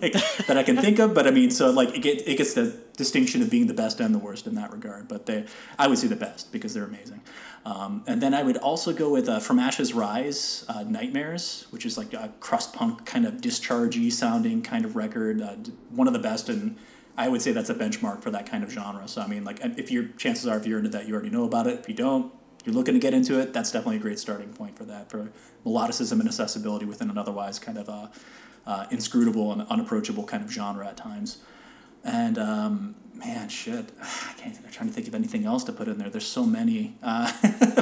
like 0.00 0.12
that 0.46 0.56
I 0.56 0.62
can 0.62 0.76
think 0.76 1.00
of. 1.00 1.14
But 1.14 1.26
I 1.26 1.32
mean, 1.32 1.50
so 1.50 1.70
like 1.70 1.96
it, 1.96 2.00
get, 2.00 2.28
it 2.28 2.38
gets 2.38 2.54
the 2.54 2.76
distinction 2.96 3.42
of 3.42 3.50
being 3.50 3.66
the 3.66 3.74
best 3.74 3.98
and 3.98 4.14
the 4.14 4.20
worst 4.20 4.46
in 4.46 4.54
that 4.54 4.72
regard. 4.72 5.08
But 5.08 5.26
they, 5.26 5.46
I 5.78 5.88
would 5.88 5.98
say 5.98 6.06
the 6.06 6.16
best 6.16 6.52
because 6.52 6.74
they're 6.74 6.84
amazing. 6.84 7.22
Um, 7.64 8.04
and 8.06 8.22
then 8.22 8.34
I 8.34 8.44
would 8.44 8.56
also 8.56 8.92
go 8.92 9.10
with 9.10 9.28
uh, 9.28 9.40
From 9.40 9.58
Ashes 9.58 9.92
Rise, 9.92 10.64
uh, 10.68 10.84
Nightmares, 10.84 11.66
which 11.70 11.84
is 11.84 11.98
like 11.98 12.14
a 12.14 12.32
crust 12.38 12.72
punk 12.72 13.04
kind 13.04 13.26
of 13.26 13.34
dischargey 13.34 14.12
sounding 14.12 14.62
kind 14.62 14.84
of 14.84 14.94
record. 14.94 15.42
Uh, 15.42 15.56
one 15.90 16.06
of 16.06 16.12
the 16.12 16.20
best, 16.20 16.48
and 16.48 16.76
I 17.16 17.28
would 17.28 17.42
say 17.42 17.50
that's 17.50 17.68
a 17.68 17.74
benchmark 17.74 18.22
for 18.22 18.30
that 18.30 18.48
kind 18.48 18.62
of 18.62 18.70
genre. 18.70 19.08
So 19.08 19.22
I 19.22 19.26
mean, 19.26 19.42
like 19.42 19.58
if 19.60 19.90
your 19.90 20.04
chances 20.16 20.46
are 20.46 20.56
if 20.56 20.66
you're 20.66 20.78
into 20.78 20.90
that, 20.90 21.08
you 21.08 21.14
already 21.14 21.30
know 21.30 21.44
about 21.44 21.66
it. 21.66 21.80
If 21.80 21.88
you 21.88 21.94
don't, 21.96 22.32
you're 22.64 22.74
looking 22.74 22.94
to 22.94 23.00
get 23.00 23.14
into 23.14 23.38
it. 23.40 23.52
That's 23.52 23.72
definitely 23.72 23.96
a 23.96 24.00
great 24.00 24.18
starting 24.18 24.52
point 24.52 24.76
for 24.76 24.84
that 24.84 25.10
for 25.10 25.32
melodicism 25.64 26.12
and 26.12 26.26
accessibility 26.26 26.86
within 26.86 27.10
an 27.10 27.18
otherwise 27.18 27.58
kind 27.58 27.78
of 27.78 27.88
uh, 27.88 28.08
uh, 28.66 28.86
inscrutable 28.90 29.52
and 29.52 29.62
unapproachable 29.68 30.24
kind 30.24 30.44
of 30.44 30.50
genre 30.50 30.86
at 30.86 30.96
times. 30.96 31.38
And 32.04 32.38
um, 32.38 32.94
man, 33.14 33.48
shit, 33.48 33.90
I 34.02 34.32
can't. 34.36 34.56
I'm 34.64 34.70
trying 34.70 34.88
to 34.88 34.94
think 34.94 35.08
of 35.08 35.14
anything 35.14 35.44
else 35.44 35.64
to 35.64 35.72
put 35.72 35.88
in 35.88 35.98
there. 35.98 36.10
There's 36.10 36.26
so 36.26 36.44
many. 36.44 36.96
Uh, 37.02 37.32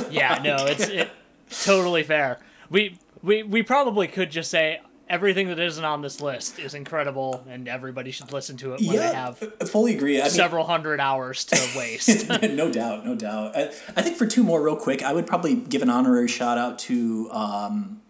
yeah, 0.10 0.40
no, 0.42 0.66
it's 0.66 0.88
it, 0.88 1.10
totally 1.50 2.02
fair. 2.02 2.38
We 2.70 2.98
we 3.22 3.42
we 3.42 3.62
probably 3.62 4.08
could 4.08 4.30
just 4.30 4.50
say 4.50 4.80
everything 5.08 5.48
that 5.48 5.58
isn't 5.58 5.84
on 5.84 6.02
this 6.02 6.20
list 6.20 6.58
is 6.58 6.74
incredible, 6.74 7.44
and 7.48 7.68
everybody 7.68 8.10
should 8.10 8.32
listen 8.32 8.56
to 8.58 8.74
it 8.74 8.80
when 8.80 8.92
yeah, 8.92 9.08
they 9.08 9.14
have 9.14 9.52
I 9.60 9.64
fully 9.64 9.94
agree. 9.94 10.20
I 10.20 10.28
several 10.28 10.64
mean, 10.64 10.70
hundred 10.70 11.00
hours 11.00 11.44
to 11.46 11.56
waste. 11.76 12.28
no 12.42 12.70
doubt, 12.70 13.04
no 13.04 13.14
doubt. 13.14 13.56
I, 13.56 13.62
I, 13.96 14.02
think 14.02 14.16
for 14.16 14.26
two 14.26 14.42
more, 14.42 14.62
real 14.62 14.76
quick, 14.76 15.02
I 15.02 15.12
would 15.12 15.26
probably 15.26 15.54
give 15.54 15.82
an 15.82 15.90
honorary 15.90 16.28
shout 16.28 16.58
out 16.58 16.78
to 16.80 17.30
um, 17.32 18.00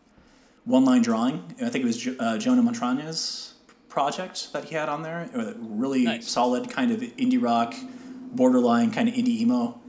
One 0.64 0.85
Line 0.85 1.02
Drawing. 1.02 1.55
I 1.62 1.69
think 1.69 1.85
it 1.85 1.87
was 1.87 2.09
uh, 2.19 2.38
Jonah 2.38 2.62
Matranga 2.62 3.52
project 3.88 4.52
that 4.52 4.64
he 4.64 4.75
had 4.75 4.88
on 4.88 5.02
there. 5.02 5.23
It 5.33 5.37
was 5.37 5.49
a 5.49 5.55
really 5.59 6.05
nice. 6.05 6.28
solid 6.28 6.71
kind 6.71 6.90
of 6.90 7.00
indie 7.00 7.43
rock, 7.43 7.75
borderline 8.33 8.90
kind 8.90 9.09
of 9.09 9.14
indie 9.14 9.40
emo. 9.40 9.81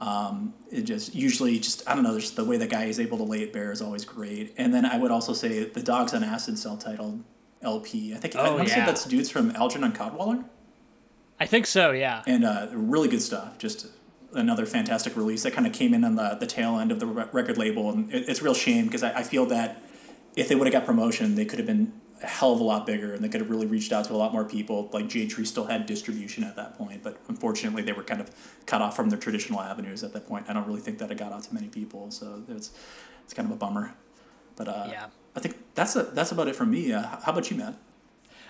Um, 0.00 0.54
it 0.70 0.82
just 0.82 1.14
usually 1.14 1.58
just 1.58 1.88
I 1.88 1.94
don't 1.94 2.04
know. 2.04 2.18
Just 2.18 2.36
the 2.36 2.44
way 2.44 2.56
the 2.56 2.66
guy 2.66 2.84
is 2.84 3.00
able 3.00 3.18
to 3.18 3.24
lay 3.24 3.42
it 3.42 3.52
bare 3.52 3.72
is 3.72 3.80
always 3.80 4.04
great. 4.04 4.54
And 4.56 4.74
then 4.74 4.84
I 4.84 4.98
would 4.98 5.10
also 5.10 5.32
say 5.32 5.64
the 5.64 5.82
Dogs 5.82 6.14
on 6.14 6.24
Acid 6.24 6.58
self-titled 6.58 7.22
LP. 7.62 8.14
I 8.14 8.18
think 8.18 8.34
oh, 8.36 8.40
I 8.40 8.50
want 8.50 8.62
to 8.62 8.68
yeah. 8.68 8.74
say 8.74 8.86
that's 8.86 9.04
dudes 9.04 9.30
from 9.30 9.50
Algernon 9.52 9.92
Cadwallader. 9.92 10.44
I 11.40 11.46
think 11.46 11.66
so. 11.66 11.90
Yeah. 11.92 12.22
And 12.26 12.44
uh, 12.44 12.68
really 12.72 13.08
good 13.08 13.22
stuff. 13.22 13.58
Just 13.58 13.88
another 14.34 14.66
fantastic 14.66 15.16
release 15.16 15.42
that 15.44 15.52
kind 15.52 15.66
of 15.66 15.72
came 15.72 15.94
in 15.94 16.04
on 16.04 16.16
the, 16.16 16.36
the 16.38 16.46
tail 16.46 16.78
end 16.78 16.92
of 16.92 17.00
the 17.00 17.06
record 17.06 17.56
label, 17.56 17.90
and 17.90 18.12
it, 18.12 18.28
it's 18.28 18.40
a 18.40 18.44
real 18.44 18.54
shame 18.54 18.86
because 18.86 19.02
I, 19.02 19.18
I 19.18 19.22
feel 19.22 19.46
that 19.46 19.82
if 20.36 20.48
they 20.48 20.54
would 20.54 20.66
have 20.66 20.72
got 20.72 20.84
promotion, 20.84 21.34
they 21.34 21.44
could 21.44 21.58
have 21.58 21.66
been 21.66 21.92
a 22.22 22.26
hell 22.26 22.52
of 22.52 22.60
a 22.60 22.64
lot 22.64 22.86
bigger 22.86 23.12
and 23.12 23.22
they 23.22 23.28
could 23.28 23.40
have 23.40 23.50
really 23.50 23.66
reached 23.66 23.92
out 23.92 24.04
to 24.06 24.12
a 24.12 24.16
lot 24.16 24.32
more 24.32 24.44
people. 24.44 24.88
Like 24.92 25.08
Tree 25.08 25.28
still 25.44 25.64
had 25.64 25.86
distribution 25.86 26.44
at 26.44 26.56
that 26.56 26.78
point, 26.78 27.02
but 27.02 27.18
unfortunately 27.28 27.82
they 27.82 27.92
were 27.92 28.04
kind 28.04 28.20
of 28.20 28.30
cut 28.66 28.80
off 28.80 28.96
from 28.96 29.10
their 29.10 29.18
traditional 29.18 29.60
avenues 29.60 30.02
at 30.04 30.12
that 30.12 30.26
point. 30.26 30.46
I 30.48 30.52
don't 30.52 30.66
really 30.66 30.80
think 30.80 30.98
that 30.98 31.10
it 31.10 31.18
got 31.18 31.32
out 31.32 31.42
to 31.44 31.54
many 31.54 31.68
people, 31.68 32.10
so 32.10 32.42
it's 32.48 32.72
it's 33.24 33.34
kind 33.34 33.48
of 33.48 33.54
a 33.54 33.58
bummer. 33.58 33.94
But 34.56 34.68
uh, 34.68 34.86
yeah, 34.90 35.06
I 35.34 35.40
think 35.40 35.56
that's 35.74 35.96
a, 35.96 36.04
that's 36.04 36.32
about 36.32 36.48
it 36.48 36.56
from 36.56 36.70
me. 36.70 36.92
Uh, 36.92 37.02
how 37.02 37.32
about 37.32 37.50
you, 37.50 37.56
Matt? 37.56 37.74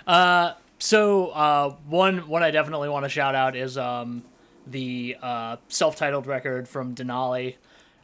Uh, 0.06 0.52
so 0.78 1.28
uh, 1.28 1.70
one 1.86 2.28
one 2.28 2.42
I 2.42 2.50
definitely 2.50 2.88
want 2.88 3.04
to 3.04 3.08
shout 3.08 3.34
out 3.34 3.56
is 3.56 3.78
um, 3.78 4.22
the 4.66 5.16
uh, 5.22 5.56
self-titled 5.68 6.26
record 6.26 6.68
from 6.68 6.94
Denali. 6.94 7.56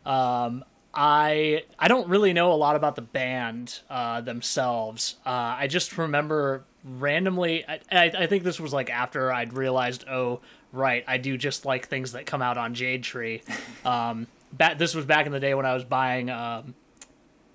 Um, 0.06 0.64
I 0.92 1.64
I 1.78 1.88
don't 1.88 2.08
really 2.08 2.32
know 2.32 2.52
a 2.52 2.54
lot 2.54 2.76
about 2.76 2.96
the 2.96 3.02
band 3.02 3.80
uh, 3.88 4.20
themselves. 4.20 5.16
Uh, 5.24 5.56
I 5.58 5.66
just 5.68 5.96
remember 5.96 6.64
randomly. 6.84 7.64
I, 7.66 7.80
I, 7.92 8.04
I 8.04 8.26
think 8.26 8.42
this 8.42 8.58
was 8.58 8.72
like 8.72 8.90
after 8.90 9.32
I'd 9.32 9.52
realized, 9.52 10.04
oh 10.08 10.40
right, 10.72 11.04
I 11.06 11.18
do 11.18 11.36
just 11.36 11.64
like 11.64 11.88
things 11.88 12.12
that 12.12 12.26
come 12.26 12.42
out 12.42 12.58
on 12.58 12.74
Jade 12.74 13.02
Tree. 13.02 13.42
Um, 13.82 14.26
back 14.52 14.76
this 14.76 14.94
was 14.94 15.06
back 15.06 15.24
in 15.24 15.32
the 15.32 15.40
day 15.40 15.54
when 15.54 15.64
I 15.64 15.72
was 15.72 15.84
buying 15.84 16.28
um, 16.28 16.74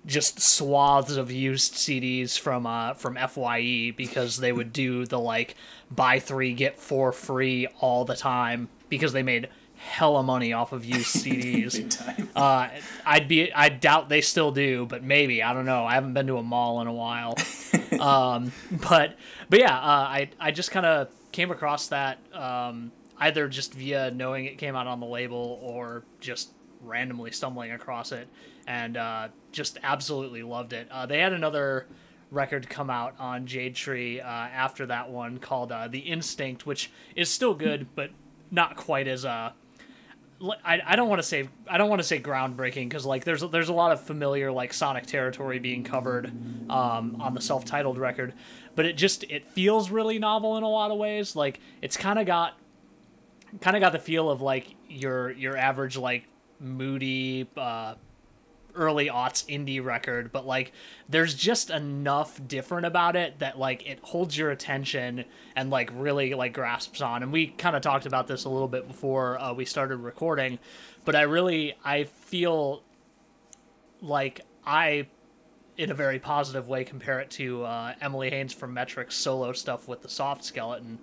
just 0.06 0.40
swaths 0.40 1.16
of 1.16 1.30
used 1.30 1.74
CDs 1.74 2.38
from 2.38 2.66
uh, 2.66 2.94
from 2.94 3.16
Fye 3.16 3.92
because 3.96 4.36
they 4.36 4.52
would 4.52 4.72
do 4.72 5.06
the 5.06 5.18
like 5.18 5.54
buy 5.90 6.18
three 6.18 6.52
get 6.52 6.78
four 6.78 7.12
free 7.12 7.68
all 7.80 8.04
the 8.04 8.16
time 8.16 8.68
because 8.88 9.12
they 9.12 9.22
made 9.22 9.48
hella 9.86 10.22
money 10.22 10.52
off 10.52 10.72
of 10.72 10.84
used 10.84 11.16
CDs. 11.24 12.28
uh, 12.34 12.68
I'd 13.04 13.28
be 13.28 13.52
I 13.52 13.68
doubt 13.68 14.08
they 14.08 14.20
still 14.20 14.50
do, 14.50 14.86
but 14.86 15.02
maybe 15.02 15.42
I 15.42 15.52
don't 15.52 15.66
know. 15.66 15.84
I 15.84 15.94
haven't 15.94 16.14
been 16.14 16.26
to 16.26 16.36
a 16.36 16.42
mall 16.42 16.80
in 16.80 16.86
a 16.86 16.92
while. 16.92 17.36
um, 18.00 18.52
but 18.88 19.16
but 19.48 19.60
yeah, 19.60 19.76
uh, 19.76 20.06
I 20.08 20.30
I 20.38 20.50
just 20.50 20.70
kind 20.70 20.84
of 20.84 21.08
came 21.32 21.50
across 21.50 21.88
that 21.88 22.18
um, 22.34 22.92
either 23.18 23.48
just 23.48 23.74
via 23.74 24.10
knowing 24.10 24.46
it 24.46 24.58
came 24.58 24.74
out 24.74 24.86
on 24.86 25.00
the 25.00 25.06
label 25.06 25.58
or 25.62 26.04
just 26.20 26.50
randomly 26.82 27.30
stumbling 27.30 27.72
across 27.72 28.12
it 28.12 28.28
and 28.66 28.96
uh, 28.96 29.28
just 29.52 29.78
absolutely 29.82 30.42
loved 30.42 30.72
it. 30.72 30.88
Uh, 30.90 31.06
they 31.06 31.20
had 31.20 31.32
another 31.32 31.86
record 32.30 32.68
come 32.68 32.90
out 32.90 33.14
on 33.18 33.46
Jade 33.46 33.74
Tree 33.74 34.20
uh, 34.20 34.26
after 34.26 34.86
that 34.86 35.08
one 35.10 35.38
called 35.38 35.70
uh, 35.70 35.88
The 35.88 36.00
Instinct, 36.00 36.66
which 36.66 36.90
is 37.14 37.30
still 37.30 37.54
good, 37.54 37.86
but 37.94 38.10
not 38.50 38.76
quite 38.76 39.08
as 39.08 39.24
uh 39.24 39.52
I, 40.64 40.80
I 40.84 40.96
don't 40.96 41.08
want 41.08 41.20
to 41.20 41.26
say 41.26 41.48
I 41.68 41.78
don't 41.78 41.88
want 41.88 42.00
to 42.00 42.06
say 42.06 42.20
groundbreaking 42.20 42.88
because 42.88 43.06
like 43.06 43.24
there's 43.24 43.42
there's 43.42 43.68
a 43.68 43.72
lot 43.72 43.92
of 43.92 44.00
familiar 44.02 44.52
like 44.52 44.72
Sonic 44.72 45.06
territory 45.06 45.58
being 45.58 45.82
covered 45.82 46.26
um, 46.70 47.16
on 47.20 47.34
the 47.34 47.40
self-titled 47.40 47.98
record, 47.98 48.34
but 48.74 48.84
it 48.84 48.94
just 48.96 49.24
it 49.24 49.50
feels 49.50 49.90
really 49.90 50.18
novel 50.18 50.56
in 50.56 50.62
a 50.62 50.68
lot 50.68 50.90
of 50.90 50.98
ways. 50.98 51.36
Like 51.36 51.60
it's 51.80 51.96
kind 51.96 52.18
of 52.18 52.26
got 52.26 52.58
kind 53.60 53.76
of 53.76 53.80
got 53.80 53.92
the 53.92 53.98
feel 53.98 54.30
of 54.30 54.42
like 54.42 54.74
your 54.88 55.30
your 55.32 55.56
average 55.56 55.96
like 55.96 56.24
moody 56.60 57.48
uh, 57.56 57.94
early 58.76 59.06
aughts 59.06 59.44
indie 59.46 59.82
record, 59.82 60.30
but 60.32 60.46
like 60.46 60.72
there's 61.08 61.34
just 61.34 61.70
enough 61.70 62.40
different 62.46 62.86
about 62.86 63.16
it 63.16 63.38
that 63.38 63.58
like 63.58 63.86
it 63.86 63.98
holds 64.02 64.36
your 64.36 64.50
attention 64.50 65.24
and 65.54 65.70
like 65.70 65.90
really 65.94 66.34
like 66.34 66.52
grasps 66.52 67.00
on. 67.00 67.22
And 67.22 67.32
we 67.32 67.48
kind 67.48 67.74
of 67.74 67.82
talked 67.82 68.06
about 68.06 68.26
this 68.26 68.44
a 68.44 68.48
little 68.48 68.68
bit 68.68 68.86
before 68.86 69.40
uh, 69.40 69.52
we 69.52 69.64
started 69.64 69.96
recording, 69.96 70.58
but 71.04 71.16
I 71.16 71.22
really 71.22 71.74
I 71.84 72.04
feel 72.04 72.82
like 74.00 74.42
I 74.64 75.06
in 75.76 75.90
a 75.90 75.94
very 75.94 76.18
positive 76.18 76.68
way 76.68 76.84
compare 76.84 77.20
it 77.20 77.30
to 77.30 77.64
uh, 77.64 77.94
Emily 78.00 78.30
Haines 78.30 78.52
from 78.52 78.74
Metric's 78.74 79.14
solo 79.14 79.52
stuff 79.52 79.88
with 79.88 80.02
the 80.02 80.08
soft 80.08 80.44
skeleton, 80.44 80.98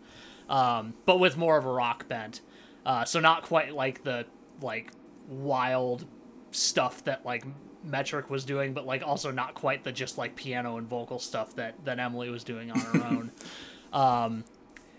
um, 0.50 0.94
but 1.06 1.20
with 1.20 1.38
more 1.38 1.58
of 1.58 1.66
a 1.66 1.72
rock 1.72 2.08
bent. 2.08 2.42
Uh, 2.86 3.06
so 3.06 3.20
not 3.20 3.44
quite 3.44 3.74
like 3.74 4.04
the 4.04 4.26
like 4.62 4.92
wild 5.28 6.06
stuff 6.54 7.04
that 7.04 7.26
like 7.26 7.44
Metric 7.84 8.30
was 8.30 8.46
doing, 8.46 8.74
but 8.74 8.86
like 8.86 9.04
also 9.06 9.32
not 9.32 9.54
quite 9.54 9.84
the 9.84 9.92
just 9.92 10.18
like 10.18 10.36
piano 10.36 10.78
and 10.78 10.88
vocal 10.88 11.20
stuff 11.20 11.56
that 11.56 11.76
that 11.86 12.00
Emily 12.00 12.30
was 12.30 12.44
doing 12.44 12.72
on 12.72 12.80
her 12.80 13.04
own. 13.04 13.32
Um, 13.94 14.44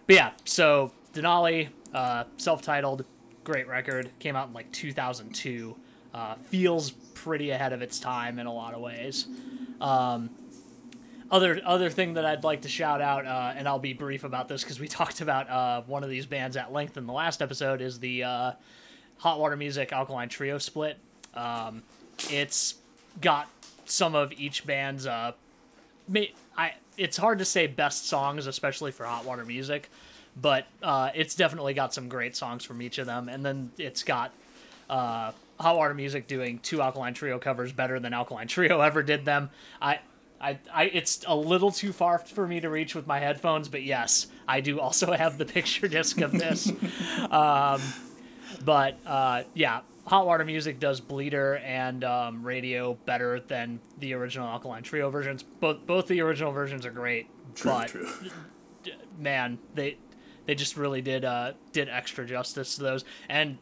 but 0.07 0.15
yeah, 0.15 0.31
so 0.45 0.93
Denali, 1.15 1.69
uh, 1.93 2.25
self-titled, 2.37 3.05
great 3.43 3.67
record, 3.67 4.09
came 4.21 4.37
out 4.37 4.47
in 4.47 4.55
like 4.55 4.71
2002. 4.71 5.75
Uh, 6.15 6.37
feels 6.37 6.93
pretty 6.93 7.51
ahead 7.51 7.73
of 7.73 7.83
its 7.83 7.99
time 7.99 8.39
in 8.39 8.47
a 8.47 8.53
lot 8.53 8.73
of 8.73 8.81
ways. 8.81 9.27
Um, 9.81 10.31
other 11.31 11.61
other 11.65 11.91
thing 11.91 12.15
that 12.15 12.25
I'd 12.25 12.45
like 12.45 12.63
to 12.63 12.69
shout 12.69 13.01
out, 13.01 13.27
uh, 13.27 13.55
and 13.57 13.67
I'll 13.67 13.81
be 13.81 13.95
brief 13.95 14.23
about 14.23 14.47
this 14.47 14.63
because 14.63 14.79
we 14.79 14.87
talked 15.01 15.21
about 15.21 15.51
uh, 15.51 15.83
one 15.87 16.05
of 16.05 16.11
these 16.11 16.27
bands 16.27 16.57
at 16.57 16.73
length 16.73 16.97
in 16.97 17.07
the 17.07 17.13
last 17.13 17.43
episode, 17.43 17.81
is 17.81 17.99
the 17.99 18.23
uh, 18.23 18.53
Hot 19.19 19.41
Water 19.41 19.57
Music 19.57 19.93
Alkaline 19.93 20.29
Trio 20.29 20.59
split. 20.59 20.99
Um, 21.35 21.83
it's 22.31 22.77
got 23.21 23.49
some 23.87 24.15
of 24.15 24.33
each 24.33 24.67
band's 24.67 25.07
uh, 25.07 25.33
I 26.57 26.75
it's 26.97 27.17
hard 27.17 27.39
to 27.39 27.45
say 27.45 27.67
best 27.67 28.09
songs, 28.09 28.47
especially 28.47 28.93
for 28.93 29.05
Hot 29.05 29.25
Water 29.25 29.45
Music, 29.45 29.91
but 30.41 30.67
uh, 30.83 31.11
it's 31.15 31.35
definitely 31.35 31.75
got 31.75 31.93
some 31.95 32.09
great 32.09 32.37
songs 32.37 32.65
from 32.65 32.81
each 32.83 32.99
of 32.99 33.07
them, 33.07 33.29
and 33.29 33.45
then 33.45 33.73
it's 33.79 34.03
got 34.03 34.33
uh, 34.89 35.33
Hot 35.59 35.77
Water 35.77 35.95
Music 35.95 36.27
doing 36.27 36.59
two 36.61 36.81
Alkaline 36.81 37.15
Trio 37.15 37.39
covers 37.39 37.73
better 37.73 37.99
than 37.99 38.13
Alkaline 38.13 38.49
Trio 38.49 38.81
ever 38.81 39.03
did 39.03 39.25
them. 39.25 39.51
I. 39.81 40.01
I, 40.41 40.59
I, 40.71 40.85
it's 40.87 41.25
a 41.27 41.35
little 41.35 41.71
too 41.71 41.91
far 41.91 42.19
for 42.19 42.47
me 42.47 42.61
to 42.61 42.69
reach 42.69 42.95
with 42.95 43.07
my 43.07 43.19
headphones, 43.19 43.67
but 43.67 43.83
yes, 43.83 44.27
I 44.47 44.61
do 44.61 44.79
also 44.79 45.13
have 45.17 45.39
the 45.39 45.47
picture 45.47 45.89
disc 45.89 46.21
of 46.21 46.33
this. 46.33 46.71
um, 47.31 47.81
but 48.63 48.99
uh, 49.07 49.45
yeah, 49.55 49.81
Hot 50.07 50.27
Water 50.27 50.45
Music 50.45 50.79
does 50.79 51.01
Bleeder 51.01 51.57
and 51.57 52.05
um, 52.05 52.45
Radio 52.45 52.95
better 53.07 53.41
than 53.41 53.81
the 53.99 54.13
original 54.13 54.47
Alkaline 54.47 54.83
Trio 54.83 55.11
versions. 55.11 55.43
Both 55.43 55.87
both 55.87 56.07
the 56.07 56.21
original 56.21 56.53
versions 56.53 56.85
are 56.85 56.91
great, 56.91 57.29
true, 57.55 57.71
but 57.71 57.89
true. 57.89 58.09
man, 59.19 59.59
they 59.75 59.97
they 60.47 60.55
just 60.55 60.77
really 60.77 61.01
did 61.01 61.25
uh, 61.25 61.53
did 61.73 61.89
extra 61.89 62.27
justice 62.27 62.77
to 62.77 62.83
those. 62.83 63.05
And 63.29 63.59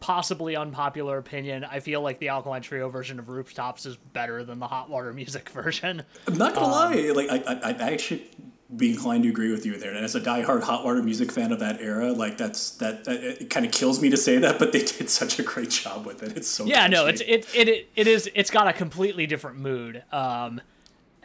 possibly 0.00 0.56
unpopular 0.56 1.18
opinion, 1.18 1.64
I 1.64 1.80
feel 1.80 2.00
like 2.00 2.18
the 2.18 2.28
Alkaline 2.28 2.62
Trio 2.62 2.88
version 2.88 3.18
of 3.18 3.28
Rooftops 3.28 3.84
is 3.84 3.96
better 3.96 4.42
than 4.44 4.58
the 4.58 4.66
Hot 4.66 4.88
Water 4.88 5.12
Music 5.12 5.48
version. 5.50 6.02
I'm 6.26 6.38
not 6.38 6.54
gonna 6.54 6.66
um, 6.66 6.72
lie, 6.72 7.10
like 7.10 7.30
I, 7.30 7.52
I 7.52 7.70
I 7.72 7.92
actually 7.92 8.30
be 8.76 8.90
inclined 8.90 9.24
to 9.24 9.28
agree 9.28 9.50
with 9.50 9.66
you 9.66 9.76
there. 9.76 9.92
And 9.94 10.04
as 10.04 10.14
a 10.14 10.20
diehard 10.20 10.62
Hot 10.62 10.84
Water 10.84 11.02
music 11.02 11.32
fan 11.32 11.52
of 11.52 11.58
that 11.58 11.80
era, 11.80 12.12
like 12.12 12.36
that's 12.36 12.70
that, 12.72 13.04
that 13.04 13.22
it 13.22 13.50
kind 13.50 13.66
of 13.66 13.72
kills 13.72 14.00
me 14.00 14.10
to 14.10 14.16
say 14.16 14.38
that, 14.38 14.58
but 14.58 14.72
they 14.72 14.80
did 14.82 15.10
such 15.10 15.38
a 15.38 15.42
great 15.42 15.70
job 15.70 16.06
with 16.06 16.22
it. 16.22 16.36
It's 16.36 16.48
so 16.48 16.64
yeah, 16.64 16.82
catchy. 16.82 16.92
no, 16.92 17.06
it's 17.06 17.20
it, 17.22 17.46
it 17.54 17.88
it 17.96 18.06
is 18.06 18.30
it's 18.34 18.50
got 18.50 18.68
a 18.68 18.72
completely 18.72 19.26
different 19.26 19.58
mood. 19.58 20.02
Um, 20.12 20.60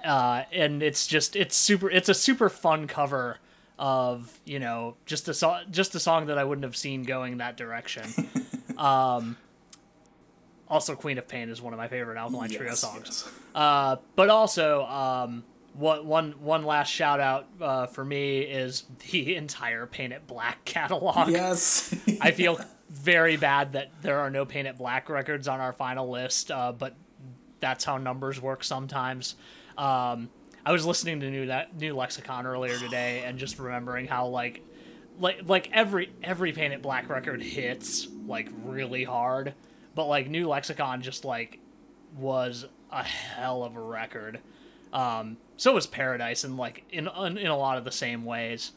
uh, 0.04 0.44
and 0.52 0.84
it's 0.84 1.08
just 1.08 1.36
it's 1.36 1.56
super 1.56 1.90
it's 1.90 2.10
a 2.10 2.14
super 2.14 2.50
fun 2.50 2.88
cover 2.88 3.38
of 3.78 4.40
you 4.46 4.60
know 4.60 4.96
just 5.06 5.28
a 5.28 5.34
song 5.34 5.62
just 5.70 5.96
a 5.96 6.00
song 6.00 6.28
that 6.28 6.38
I 6.38 6.44
wouldn't 6.44 6.64
have 6.64 6.76
seen 6.76 7.04
going 7.04 7.38
that 7.38 7.58
direction. 7.58 8.06
um, 8.78 9.38
also, 10.68 10.96
Queen 10.96 11.18
of 11.18 11.28
Pain 11.28 11.50
is 11.50 11.62
one 11.62 11.74
of 11.74 11.78
my 11.78 11.88
favorite 11.88 12.18
Alkaline 12.18 12.50
Trio 12.50 12.74
songs. 12.74 13.24
yes. 13.26 13.32
Uh, 13.54 13.98
but 14.16 14.30
also, 14.30 14.84
um, 14.86 15.44
what 15.78 16.06
one 16.06 16.34
one 16.40 16.64
last 16.64 16.90
shout 16.90 17.20
out 17.20 17.48
uh, 17.60 17.86
for 17.88 18.06
me 18.06 18.40
is 18.40 18.84
the 19.12 19.36
entire 19.36 19.86
Paint 19.86 20.14
It 20.14 20.28
Black 20.28 20.64
catalog. 20.66 21.30
Yes. 21.30 21.94
I 22.22 22.32
feel 22.32 22.60
very 22.90 23.38
bad 23.38 23.74
that 23.74 23.92
there 24.02 24.20
are 24.20 24.30
no 24.30 24.46
Paint 24.46 24.68
It 24.68 24.78
Black 24.78 25.10
records 25.10 25.48
on 25.48 25.60
our 25.60 25.74
final 25.74 26.10
list, 26.10 26.52
uh, 26.52 26.72
but 26.72 26.96
that's 27.60 27.84
how 27.84 27.98
numbers 27.98 28.42
work 28.42 28.64
sometimes. 28.64 29.36
Um, 29.78 30.30
I 30.66 30.72
was 30.72 30.86
listening 30.86 31.20
to 31.20 31.30
new 31.30 31.48
that 31.48 31.76
new 31.78 31.94
lexicon 31.94 32.46
earlier 32.48 32.78
today 32.78 33.24
and 33.26 33.38
just 33.38 33.60
remembering 33.60 34.08
how 34.08 34.28
like 34.28 34.64
like 35.20 35.42
like 35.46 35.70
every 35.74 36.12
every 36.24 36.54
Paint 36.54 36.74
It 36.74 36.82
Black 36.82 37.10
record 37.10 37.42
hits 37.42 38.08
like 38.26 38.50
really 38.64 39.04
hard, 39.04 39.54
but 39.94 40.06
like 40.06 40.30
new 40.30 40.48
lexicon 40.48 41.02
just 41.02 41.26
like 41.26 41.60
was 42.18 42.66
a 42.92 43.04
hell 43.04 43.64
of 43.64 43.76
a 43.76 43.82
record. 43.82 44.40
Um, 44.94 45.38
so 45.58 45.74
was 45.74 45.88
Paradise, 45.88 46.44
and 46.44 46.58
like 46.58 46.84
in 46.92 47.08
in, 47.08 47.38
in 47.38 47.48
a 47.48 47.58
lot 47.58 47.78
of 47.78 47.84
the 47.86 47.92
same 47.92 48.26
ways. 48.26 48.72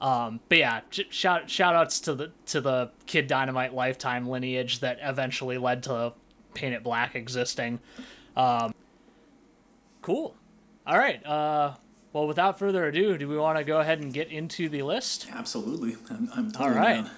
Um, 0.00 0.40
but 0.48 0.58
yeah, 0.58 0.80
shout 0.90 1.48
shout 1.48 1.74
outs 1.74 2.00
to 2.00 2.14
the 2.14 2.32
to 2.46 2.60
the 2.60 2.90
Kid 3.06 3.26
Dynamite 3.26 3.74
lifetime 3.74 4.28
lineage 4.28 4.80
that 4.80 4.98
eventually 5.02 5.58
led 5.58 5.82
to 5.84 6.12
Paint 6.54 6.74
It 6.74 6.82
Black 6.82 7.14
existing. 7.14 7.80
Um, 8.36 8.74
cool. 10.02 10.34
All 10.86 10.98
right. 10.98 11.24
Uh, 11.24 11.74
well, 12.12 12.26
without 12.26 12.58
further 12.58 12.86
ado, 12.86 13.18
do 13.18 13.28
we 13.28 13.36
want 13.36 13.58
to 13.58 13.64
go 13.64 13.80
ahead 13.80 14.00
and 14.00 14.12
get 14.12 14.28
into 14.28 14.68
the 14.68 14.82
list? 14.82 15.26
Absolutely. 15.32 15.96
I'm, 16.10 16.30
I'm 16.34 16.52
totally 16.52 16.70
All 16.70 16.76
right. 16.76 17.04
down. 17.04 17.10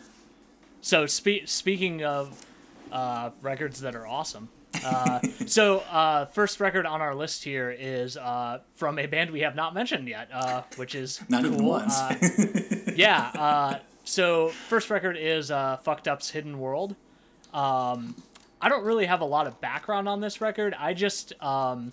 So 0.81 1.07
spe- 1.07 1.47
speaking 1.47 2.05
of 2.05 2.45
uh, 2.91 3.31
records 3.43 3.81
that 3.81 3.95
are 3.95 4.07
awesome. 4.07 4.49
Uh, 4.85 5.21
so 5.47 5.79
uh, 5.91 6.27
first 6.27 6.61
record 6.61 6.87
on 6.87 7.01
our 7.01 7.15
list 7.15 7.45
here 7.45 7.71
is 7.71 8.17
uh, 8.17 8.61
from 8.75 8.99
a 8.99 9.07
band 9.07 9.31
we 9.31 9.41
have 9.41 9.55
not 9.55 9.75
mentioned 9.75 10.09
yet, 10.09 10.29
uh, 10.33 10.63
which 10.77 10.95
is 10.95 11.21
Not 11.29 11.45
cool. 11.45 11.55
even 11.55 11.65
once. 11.67 11.99
Uh, 11.99 12.17
yeah. 12.97 13.31
Uh, 13.35 13.79
so 14.05 14.49
first 14.49 14.91
record 14.91 15.17
is 15.19 15.51
uh, 15.51 15.77
Fucked 15.79 16.09
Up's 16.09 16.31
Hidden 16.31 16.59
World. 16.59 16.97
Um, 17.53 18.15
I 18.61 18.69
don't 18.69 18.85
really 18.85 19.07
have 19.07 19.21
a 19.21 19.25
lot 19.27 19.47
of 19.47 19.61
background 19.61 20.09
on 20.09 20.21
this 20.21 20.41
record. 20.41 20.75
I 20.79 20.95
just 20.95 21.33
um, 21.43 21.93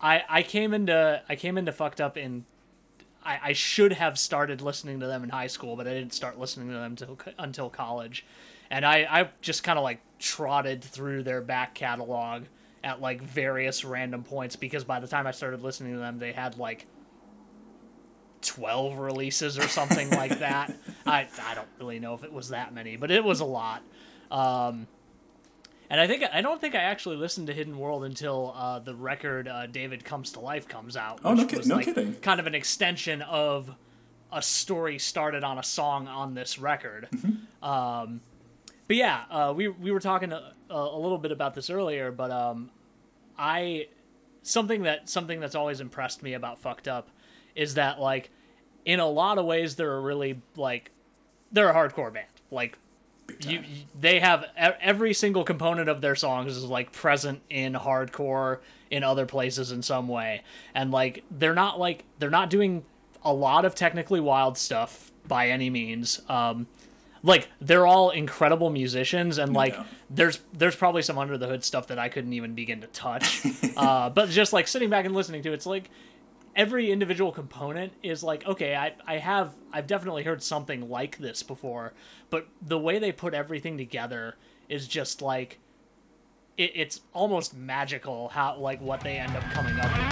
I 0.00 0.22
I 0.28 0.42
came 0.42 0.74
into 0.74 1.22
I 1.28 1.36
came 1.36 1.56
into 1.58 1.72
Fucked 1.72 2.00
Up 2.00 2.16
in 2.16 2.44
I, 3.24 3.38
I 3.42 3.52
should 3.52 3.92
have 3.92 4.18
started 4.18 4.60
listening 4.60 5.00
to 5.00 5.06
them 5.06 5.22
in 5.22 5.30
high 5.30 5.46
school, 5.46 5.76
but 5.76 5.86
I 5.86 5.94
didn't 5.94 6.12
start 6.12 6.38
listening 6.38 6.68
to 6.68 6.74
them 6.74 6.92
until 6.92 7.18
until 7.38 7.70
college, 7.70 8.26
and 8.70 8.84
I 8.84 9.06
I 9.08 9.28
just 9.40 9.62
kind 9.64 9.78
of 9.78 9.82
like 9.84 10.00
trotted 10.22 10.82
through 10.82 11.24
their 11.24 11.42
back 11.42 11.74
catalog 11.74 12.44
at 12.84 13.00
like 13.00 13.20
various 13.20 13.84
random 13.84 14.22
points 14.22 14.56
because 14.56 14.84
by 14.84 15.00
the 15.00 15.06
time 15.06 15.26
I 15.26 15.32
started 15.32 15.62
listening 15.62 15.92
to 15.94 15.98
them, 15.98 16.18
they 16.18 16.32
had 16.32 16.56
like 16.56 16.86
12 18.42 18.98
releases 18.98 19.58
or 19.58 19.68
something 19.68 20.10
like 20.12 20.38
that. 20.38 20.74
I, 21.04 21.26
I 21.42 21.54
don't 21.54 21.68
really 21.78 21.98
know 21.98 22.14
if 22.14 22.24
it 22.24 22.32
was 22.32 22.50
that 22.50 22.72
many, 22.72 22.96
but 22.96 23.10
it 23.10 23.22
was 23.22 23.40
a 23.40 23.44
lot. 23.44 23.82
Um, 24.30 24.86
and 25.90 26.00
I 26.00 26.06
think 26.06 26.24
I 26.32 26.40
don't 26.40 26.58
think 26.58 26.74
I 26.74 26.78
actually 26.78 27.16
listened 27.16 27.48
to 27.48 27.52
Hidden 27.52 27.78
World 27.78 28.04
until 28.04 28.54
uh, 28.56 28.78
the 28.78 28.94
record 28.94 29.46
uh, 29.46 29.66
"David 29.66 30.06
Comes 30.06 30.32
to 30.32 30.40
Life" 30.40 30.66
comes 30.66 30.96
out. 30.96 31.20
Oh, 31.22 31.34
no 31.34 31.42
which 31.42 31.50
kid- 31.50 31.58
was, 31.58 31.66
no 31.66 31.76
like, 31.76 31.84
kidding. 31.84 32.14
Kind 32.14 32.40
of 32.40 32.46
an 32.46 32.54
extension 32.54 33.20
of 33.20 33.70
a 34.32 34.40
story 34.40 34.98
started 34.98 35.44
on 35.44 35.58
a 35.58 35.62
song 35.62 36.08
on 36.08 36.32
this 36.32 36.58
record. 36.58 37.08
Mm-hmm. 37.12 37.62
Um, 37.62 38.22
but 38.92 38.96
yeah, 38.98 39.22
uh, 39.30 39.54
we 39.56 39.68
we 39.68 39.90
were 39.90 40.00
talking 40.00 40.32
a, 40.32 40.52
a 40.68 40.98
little 40.98 41.16
bit 41.16 41.32
about 41.32 41.54
this 41.54 41.70
earlier, 41.70 42.12
but 42.12 42.30
um, 42.30 42.70
I 43.38 43.86
something 44.42 44.82
that 44.82 45.08
something 45.08 45.40
that's 45.40 45.54
always 45.54 45.80
impressed 45.80 46.22
me 46.22 46.34
about 46.34 46.58
fucked 46.58 46.88
up 46.88 47.08
is 47.54 47.72
that 47.76 47.98
like 47.98 48.28
in 48.84 49.00
a 49.00 49.08
lot 49.08 49.38
of 49.38 49.46
ways 49.46 49.76
they're 49.76 49.96
a 49.96 50.00
really 50.00 50.42
like 50.56 50.90
they're 51.52 51.70
a 51.70 51.74
hardcore 51.74 52.12
band. 52.12 52.26
Like 52.50 52.76
you, 53.40 53.60
you- 53.60 53.84
they 53.98 54.20
have 54.20 54.44
every 54.58 55.14
single 55.14 55.42
component 55.42 55.88
of 55.88 56.02
their 56.02 56.14
songs 56.14 56.54
is 56.54 56.64
like 56.64 56.92
present 56.92 57.40
in 57.48 57.72
hardcore 57.72 58.58
in 58.90 59.02
other 59.04 59.24
places 59.24 59.72
in 59.72 59.80
some 59.82 60.06
way. 60.06 60.42
And 60.74 60.90
like 60.90 61.24
they're 61.30 61.54
not 61.54 61.80
like 61.80 62.04
they're 62.18 62.28
not 62.28 62.50
doing 62.50 62.84
a 63.24 63.32
lot 63.32 63.64
of 63.64 63.74
technically 63.74 64.20
wild 64.20 64.58
stuff 64.58 65.12
by 65.26 65.48
any 65.48 65.70
means. 65.70 66.20
Um 66.28 66.66
like 67.22 67.48
they're 67.60 67.86
all 67.86 68.10
incredible 68.10 68.70
musicians 68.70 69.38
and 69.38 69.52
like 69.52 69.74
doubt. 69.74 69.86
there's 70.10 70.40
there's 70.52 70.76
probably 70.76 71.02
some 71.02 71.18
under 71.18 71.38
the 71.38 71.46
hood 71.46 71.64
stuff 71.64 71.86
that 71.88 71.98
I 71.98 72.08
couldn't 72.08 72.32
even 72.32 72.54
begin 72.54 72.80
to 72.80 72.86
touch. 72.88 73.44
Uh 73.76 74.10
but 74.10 74.28
just 74.28 74.52
like 74.52 74.68
sitting 74.68 74.90
back 74.90 75.06
and 75.06 75.14
listening 75.14 75.42
to 75.42 75.50
it, 75.50 75.54
it's 75.54 75.66
like 75.66 75.88
every 76.54 76.90
individual 76.90 77.32
component 77.32 77.92
is 78.02 78.22
like 78.22 78.46
okay 78.46 78.74
I, 78.76 78.92
I 79.06 79.16
have 79.18 79.54
i've 79.72 79.86
definitely 79.86 80.22
heard 80.24 80.42
something 80.42 80.90
like 80.90 81.16
this 81.18 81.42
before 81.42 81.94
but 82.28 82.46
the 82.60 82.78
way 82.78 82.98
they 82.98 83.12
put 83.12 83.32
everything 83.32 83.78
together 83.78 84.36
is 84.68 84.86
just 84.86 85.22
like 85.22 85.58
it, 86.58 86.72
it's 86.74 87.00
almost 87.14 87.54
magical 87.56 88.28
how 88.28 88.58
like 88.58 88.80
what 88.82 89.00
they 89.00 89.16
end 89.16 89.34
up 89.34 89.42
coming 89.44 89.78
up 89.80 89.90
with 89.90 90.02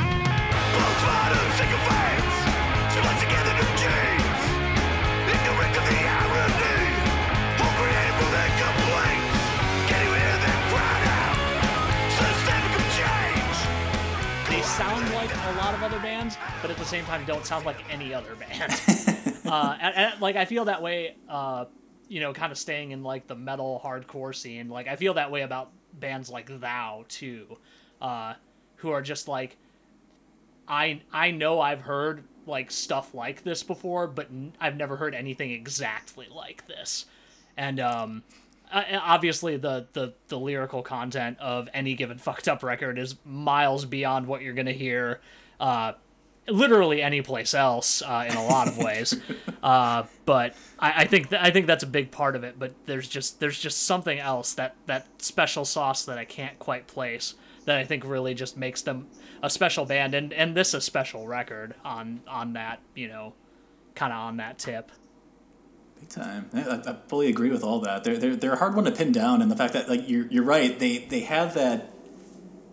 a 15.51 15.57
lot 15.57 15.75
of 15.75 15.83
other 15.83 15.99
bands 15.99 16.37
but 16.63 16.71
at 16.71 16.77
the 16.77 16.85
same 16.85 17.05
time 17.05 17.25
don't 17.27 17.45
sound 17.45 17.67
like 17.67 17.77
any 17.91 18.15
other 18.15 18.37
band 18.37 18.73
uh 19.47 19.77
and, 19.81 19.95
and, 19.97 20.21
like 20.21 20.37
i 20.37 20.45
feel 20.45 20.65
that 20.65 20.81
way 20.83 21.17
uh 21.29 21.65
you 22.09 22.21
know 22.21 22.33
kind 22.33 22.53
of 22.53 22.59
staying 22.59 22.93
in 22.93 23.03
like 23.03 23.27
the 23.27 23.35
metal 23.35 23.81
hardcore 23.85 24.35
scene 24.35 24.69
like 24.69 24.87
i 24.87 24.97
feel 24.97 25.15
that 25.15 25.31
way 25.31 25.43
about 25.43 25.71
bands 25.93 26.31
like 26.31 26.61
thou 26.61 27.05
too 27.09 27.59
uh 28.01 28.35
who 28.77 28.91
are 28.91 29.03
just 29.03 29.29
like 29.29 29.57
I 30.71 31.03
I 31.13 31.33
know 31.33 31.61
I've 31.61 31.81
heard 31.81 32.23
like 32.47 32.71
stuff 32.71 33.13
like 33.13 33.43
this 33.43 33.63
before, 33.63 34.07
but 34.07 34.27
n- 34.27 34.55
I've 34.61 34.77
never 34.77 34.97
heard 34.97 35.15
anything 35.15 35.51
exactly 35.51 36.29
like 36.33 36.67
this. 36.69 37.07
And 37.57 37.81
um, 37.81 38.23
obviously 38.72 39.56
the, 39.56 39.87
the 39.92 40.14
the 40.28 40.38
lyrical 40.38 40.83
content 40.83 41.38
of 41.40 41.68
any 41.74 41.94
given 41.94 42.18
fucked 42.18 42.48
up 42.48 42.62
record 42.62 42.98
is 42.98 43.16
miles 43.24 43.85
beyond 43.85 44.26
what 44.26 44.42
you're 44.42 44.54
gonna 44.54 44.72
hear, 44.72 45.20
uh, 45.59 45.92
literally 46.48 47.02
any 47.02 47.22
place 47.22 47.54
else 47.54 48.02
uh, 48.02 48.26
in 48.28 48.37
a 48.37 48.44
lot 48.46 48.68
of 48.68 48.78
ways. 48.78 49.16
uh, 49.62 50.04
but 50.24 50.54
I, 50.78 51.02
I 51.02 51.04
think 51.06 51.30
th- 51.30 51.42
I 51.42 51.50
think 51.50 51.66
that's 51.66 51.83
a 51.83 51.88
big 51.88 52.11
part 52.11 52.37
of 52.37 52.44
it. 52.44 52.59
But 52.59 52.74
there's 52.87 53.09
just 53.09 53.40
there's 53.40 53.59
just 53.59 53.83
something 53.83 54.18
else 54.18 54.54
that 54.54 54.76
that 54.87 55.06
special 55.22 55.64
sauce 55.64 56.04
that 56.04 56.18
I 56.18 56.24
can't 56.24 56.59
quite 56.59 56.87
place 56.87 57.35
that 57.64 57.76
I 57.76 57.85
think 57.85 58.04
really 58.04 58.35
just 58.35 58.56
makes 58.56 58.83
them 58.83 59.06
a 59.42 59.50
special 59.50 59.85
band 59.85 60.14
and 60.14 60.33
and 60.33 60.56
this 60.56 60.74
a 60.74 60.80
special 60.80 61.26
record 61.26 61.74
on 61.85 62.20
on 62.28 62.54
that 62.54 62.80
you 62.94 63.09
know 63.09 63.35
kind 63.94 64.12
of 64.12 64.18
on 64.18 64.37
that 64.38 64.59
tip. 64.59 64.90
Big 66.01 66.09
time. 66.09 66.51
I, 66.53 66.91
I- 66.91 66.97
fully 67.09 67.29
agree 67.29 67.51
with 67.51 67.63
all 67.63 67.81
that. 67.81 68.05
They're, 68.05 68.17
they're, 68.17 68.37
they're 68.37 68.53
a 68.55 68.59
hard 68.59 68.75
one 68.75 68.85
to 68.87 68.93
pin 68.93 69.13
down, 69.13 69.43
and 69.43 69.51
the 69.51 69.57
fact 69.57 69.75
that 69.75 69.89
like 69.89 70.09
you're, 70.09 70.27
you're 70.27 70.45
right. 70.45 70.79
They 70.79 70.99
they 70.99 71.21
have 71.21 71.55
that 71.55 71.91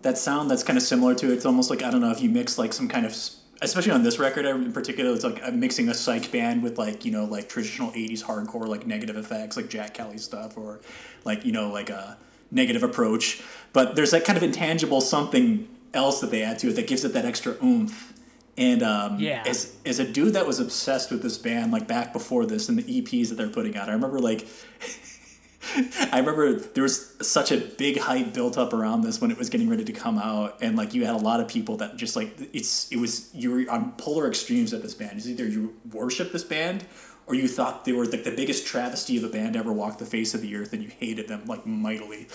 that 0.02 0.18
sound 0.18 0.50
that's 0.50 0.62
kind 0.62 0.76
of 0.76 0.82
similar 0.82 1.14
to 1.16 1.30
it. 1.30 1.34
It's 1.34 1.46
almost 1.46 1.70
like 1.70 1.82
I 1.82 1.90
don't 1.90 2.00
know 2.00 2.10
if 2.10 2.20
you 2.20 2.30
mix 2.30 2.58
like 2.58 2.72
some 2.72 2.88
kind 2.88 3.04
of 3.06 3.14
especially 3.60 3.92
on 3.92 4.02
this 4.02 4.18
record 4.18 4.44
in 4.44 4.72
particular. 4.72 5.12
It's 5.12 5.24
like 5.24 5.42
I'm 5.42 5.60
mixing 5.60 5.88
a 5.88 5.94
psych 5.94 6.30
band 6.30 6.62
with 6.62 6.78
like 6.78 7.04
you 7.04 7.10
know 7.12 7.24
like 7.24 7.48
traditional 7.48 7.90
'80s 7.92 8.22
hardcore 8.22 8.66
like 8.68 8.86
Negative 8.86 9.16
FX 9.16 9.56
like 9.56 9.68
Jack 9.68 9.94
Kelly 9.94 10.18
stuff 10.18 10.56
or 10.56 10.80
like 11.24 11.44
you 11.44 11.52
know 11.52 11.70
like 11.70 11.90
a 11.90 12.16
negative 12.50 12.82
approach. 12.82 13.42
But 13.72 13.96
there's 13.96 14.12
that 14.12 14.24
kind 14.24 14.36
of 14.36 14.42
intangible 14.42 15.00
something 15.00 15.68
else 15.92 16.20
that 16.20 16.30
they 16.30 16.42
add 16.42 16.58
to 16.60 16.68
it 16.68 16.76
that 16.76 16.86
gives 16.86 17.04
it 17.04 17.12
that 17.14 17.24
extra 17.24 17.56
oomph. 17.62 18.07
And 18.58 18.82
um, 18.82 19.18
Yeah. 19.20 19.42
as 19.46 19.72
as 19.86 19.98
a 20.00 20.04
dude 20.04 20.34
that 20.34 20.46
was 20.46 20.58
obsessed 20.58 21.10
with 21.10 21.22
this 21.22 21.38
band 21.38 21.72
like 21.72 21.86
back 21.86 22.12
before 22.12 22.44
this 22.44 22.68
and 22.68 22.76
the 22.76 22.82
EPs 23.02 23.28
that 23.30 23.36
they're 23.36 23.48
putting 23.48 23.76
out, 23.76 23.88
I 23.88 23.92
remember 23.92 24.18
like 24.18 24.46
I 26.12 26.18
remember 26.20 26.54
there 26.54 26.82
was 26.82 27.14
such 27.20 27.52
a 27.52 27.58
big 27.58 27.98
hype 27.98 28.32
built 28.32 28.56
up 28.56 28.72
around 28.72 29.02
this 29.02 29.20
when 29.20 29.30
it 29.30 29.36
was 29.36 29.48
getting 29.50 29.68
ready 29.68 29.84
to 29.84 29.92
come 29.92 30.18
out, 30.18 30.58
and 30.62 30.76
like 30.76 30.94
you 30.94 31.04
had 31.04 31.14
a 31.14 31.18
lot 31.18 31.40
of 31.40 31.48
people 31.48 31.76
that 31.78 31.96
just 31.96 32.16
like 32.16 32.32
it's 32.52 32.90
it 32.90 32.96
was 32.98 33.32
you 33.34 33.50
were 33.50 33.64
on 33.70 33.92
polar 33.92 34.26
extremes 34.28 34.72
of 34.72 34.82
this 34.82 34.94
band. 34.94 35.12
It's 35.18 35.26
either 35.26 35.46
you 35.46 35.74
worship 35.92 36.32
this 36.32 36.44
band 36.44 36.84
or 37.28 37.34
you 37.34 37.46
thought 37.46 37.84
they 37.84 37.92
were 37.92 38.06
like 38.06 38.24
the 38.24 38.30
biggest 38.30 38.66
travesty 38.66 39.16
of 39.18 39.24
a 39.24 39.28
band 39.28 39.54
ever 39.54 39.72
walked 39.72 39.98
the 39.98 40.06
face 40.06 40.34
of 40.34 40.40
the 40.40 40.56
earth 40.56 40.72
and 40.72 40.82
you 40.82 40.88
hated 40.88 41.28
them 41.28 41.44
like 41.46 41.66
mightily. 41.66 42.26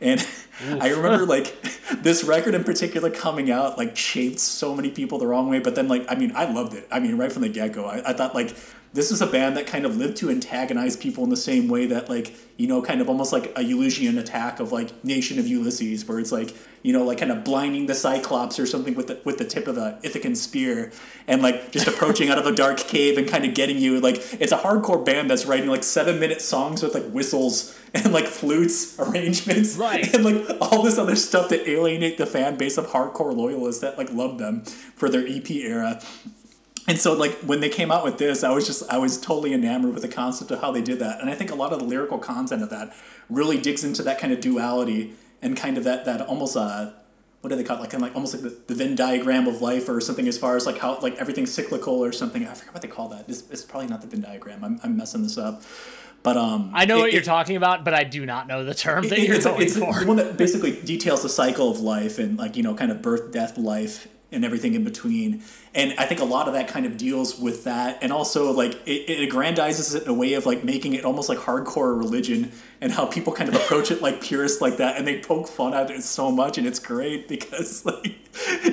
And 0.00 0.24
I 0.80 0.90
remember 0.90 1.24
like 1.24 1.60
this 2.02 2.22
record 2.22 2.54
in 2.54 2.62
particular 2.62 3.10
coming 3.10 3.50
out 3.50 3.78
like 3.78 3.96
shaped 3.96 4.38
so 4.38 4.74
many 4.74 4.90
people 4.90 5.18
the 5.18 5.26
wrong 5.26 5.48
way, 5.48 5.58
but 5.58 5.74
then 5.74 5.88
like 5.88 6.04
I 6.08 6.14
mean 6.14 6.32
I 6.34 6.50
loved 6.52 6.74
it. 6.74 6.86
I 6.90 7.00
mean 7.00 7.16
right 7.16 7.32
from 7.32 7.42
the 7.42 7.48
get 7.48 7.72
go, 7.72 7.86
I, 7.86 8.10
I 8.10 8.12
thought 8.12 8.34
like 8.34 8.54
this 8.92 9.10
is 9.10 9.22
a 9.22 9.26
band 9.26 9.56
that 9.56 9.66
kind 9.66 9.86
of 9.86 9.96
lived 9.96 10.18
to 10.18 10.30
antagonize 10.30 10.96
people 10.96 11.24
in 11.24 11.30
the 11.30 11.36
same 11.36 11.68
way 11.68 11.86
that 11.86 12.10
like 12.10 12.34
you 12.58 12.66
know 12.66 12.82
kind 12.82 13.00
of 13.00 13.08
almost 13.08 13.32
like 13.32 13.46
a 13.56 13.60
Eleusinian 13.60 14.18
attack 14.18 14.60
of 14.60 14.70
like 14.70 15.02
Nation 15.02 15.38
of 15.38 15.46
Ulysses 15.46 16.06
where 16.06 16.20
it's 16.20 16.32
like 16.32 16.54
you 16.82 16.92
know 16.92 17.04
like 17.04 17.18
kind 17.18 17.30
of 17.30 17.44
blinding 17.44 17.86
the 17.86 17.94
Cyclops 17.94 18.58
or 18.58 18.66
something 18.66 18.94
with 18.94 19.06
the 19.06 19.20
with 19.24 19.38
the 19.38 19.44
tip 19.44 19.66
of 19.68 19.78
a 19.78 19.98
Ithacan 20.02 20.36
spear 20.36 20.92
and 21.26 21.40
like 21.42 21.70
just 21.72 21.86
approaching 21.86 22.28
out 22.28 22.38
of 22.38 22.46
a 22.46 22.52
dark 22.52 22.78
cave 22.78 23.18
and 23.18 23.28
kind 23.28 23.44
of 23.44 23.54
getting 23.54 23.78
you 23.78 24.00
like 24.00 24.16
it's 24.40 24.52
a 24.52 24.58
hardcore 24.58 25.04
band 25.04 25.30
that's 25.30 25.46
writing 25.46 25.68
like 25.68 25.84
7 25.84 26.18
minute 26.18 26.40
songs 26.42 26.82
with 26.82 26.94
like 26.94 27.08
whistles 27.10 27.78
and 27.94 28.12
like 28.12 28.26
flutes 28.26 28.98
arrangements 28.98 29.76
Right. 29.76 30.12
and 30.14 30.24
like 30.24 30.44
all 30.60 30.82
this 30.82 30.98
other 30.98 31.16
stuff 31.16 31.48
to 31.50 31.70
alienate 31.70 32.18
the 32.18 32.26
fan 32.26 32.56
base 32.56 32.76
of 32.78 32.88
hardcore 32.88 33.34
loyalists 33.36 33.80
that 33.82 33.96
like 33.98 34.10
love 34.12 34.38
them 34.38 34.62
for 34.64 35.08
their 35.08 35.26
EP 35.26 35.50
era 35.50 36.00
and 36.88 36.98
so 36.98 37.12
like 37.12 37.32
when 37.42 37.60
they 37.60 37.68
came 37.68 37.92
out 37.92 38.02
with 38.02 38.18
this 38.18 38.42
i 38.42 38.50
was 38.50 38.66
just 38.66 38.82
i 38.92 38.98
was 38.98 39.20
totally 39.20 39.52
enamored 39.54 39.92
with 39.94 40.02
the 40.02 40.08
concept 40.08 40.50
of 40.50 40.60
how 40.60 40.72
they 40.72 40.82
did 40.82 40.98
that 40.98 41.20
and 41.20 41.30
i 41.30 41.34
think 41.34 41.50
a 41.52 41.54
lot 41.54 41.72
of 41.72 41.78
the 41.78 41.84
lyrical 41.84 42.18
content 42.18 42.60
of 42.60 42.70
that 42.70 42.92
really 43.30 43.56
digs 43.60 43.84
into 43.84 44.02
that 44.02 44.18
kind 44.18 44.32
of 44.32 44.40
duality 44.40 45.14
and 45.42 45.56
kind 45.56 45.76
of 45.76 45.84
that 45.84 46.04
that 46.06 46.20
almost 46.22 46.56
uh 46.56 46.92
what 47.40 47.50
do 47.50 47.56
they 47.56 47.64
call 47.64 47.78
it? 47.78 47.80
Like 47.80 47.90
kind 47.90 48.02
of 48.04 48.08
like 48.08 48.14
almost 48.14 48.34
like 48.34 48.42
the, 48.44 48.56
the 48.68 48.74
venn 48.76 48.94
diagram 48.94 49.48
of 49.48 49.60
life 49.60 49.88
or 49.88 50.00
something 50.00 50.28
as 50.28 50.38
far 50.38 50.56
as 50.56 50.64
like 50.64 50.78
how 50.78 50.98
like 51.00 51.16
everything's 51.18 51.52
cyclical 51.52 51.94
or 51.94 52.12
something. 52.12 52.46
I 52.46 52.54
forget 52.54 52.72
what 52.72 52.82
they 52.82 52.88
call 52.88 53.08
that. 53.08 53.28
It's, 53.28 53.42
it's 53.50 53.62
probably 53.62 53.88
not 53.88 54.00
the 54.00 54.06
venn 54.06 54.20
diagram. 54.20 54.62
I'm, 54.62 54.78
I'm 54.84 54.96
messing 54.96 55.22
this 55.24 55.36
up. 55.36 55.62
But 56.22 56.36
um 56.36 56.70
I 56.72 56.84
know 56.84 56.98
it- 56.98 57.00
what 57.00 57.08
it- 57.08 57.14
you're 57.14 57.22
talking 57.24 57.56
about, 57.56 57.84
but 57.84 57.94
I 57.94 58.04
do 58.04 58.24
not 58.24 58.46
know 58.46 58.64
the 58.64 58.74
term 58.74 59.08
that 59.08 59.18
you're 59.18 59.34
it's, 59.34 59.44
going 59.44 59.60
it's 59.62 59.76
for. 59.76 59.98
the 60.00 60.06
one 60.06 60.18
that 60.18 60.36
basically 60.36 60.80
details 60.82 61.22
the 61.22 61.28
cycle 61.28 61.68
of 61.68 61.80
life 61.80 62.20
and 62.20 62.38
like 62.38 62.56
you 62.56 62.62
know 62.62 62.74
kind 62.74 62.92
of 62.92 63.02
birth 63.02 63.32
death 63.32 63.58
life 63.58 64.06
and 64.32 64.44
everything 64.44 64.74
in 64.74 64.84
between. 64.84 65.42
And 65.74 65.94
i 65.98 66.04
think 66.04 66.20
a 66.20 66.24
lot 66.24 66.48
of 66.48 66.54
that 66.54 66.68
kind 66.68 66.86
of 66.86 66.96
deals 66.96 67.38
with 67.38 67.64
that. 67.64 67.98
And 68.02 68.12
also 68.12 68.52
like 68.52 68.74
it, 68.86 69.10
it 69.10 69.30
aggrandizes 69.30 69.94
it 69.94 70.04
in 70.04 70.08
a 70.08 70.14
way 70.14 70.34
of 70.34 70.46
like 70.46 70.64
making 70.64 70.94
it 70.94 71.04
almost 71.04 71.28
like 71.28 71.38
hardcore 71.38 71.96
religion 71.96 72.52
and 72.80 72.92
how 72.92 73.06
people 73.06 73.32
kind 73.32 73.48
of 73.48 73.54
approach 73.54 73.90
it 73.90 74.02
like 74.02 74.20
purists 74.20 74.60
like 74.60 74.76
that. 74.78 74.96
And 74.96 75.06
they 75.06 75.20
poke 75.20 75.48
fun 75.48 75.74
at 75.74 75.90
it 75.90 76.02
so 76.02 76.30
much 76.30 76.58
and 76.58 76.66
it's 76.66 76.78
great 76.78 77.28
because 77.34 77.84
like 77.84 78.18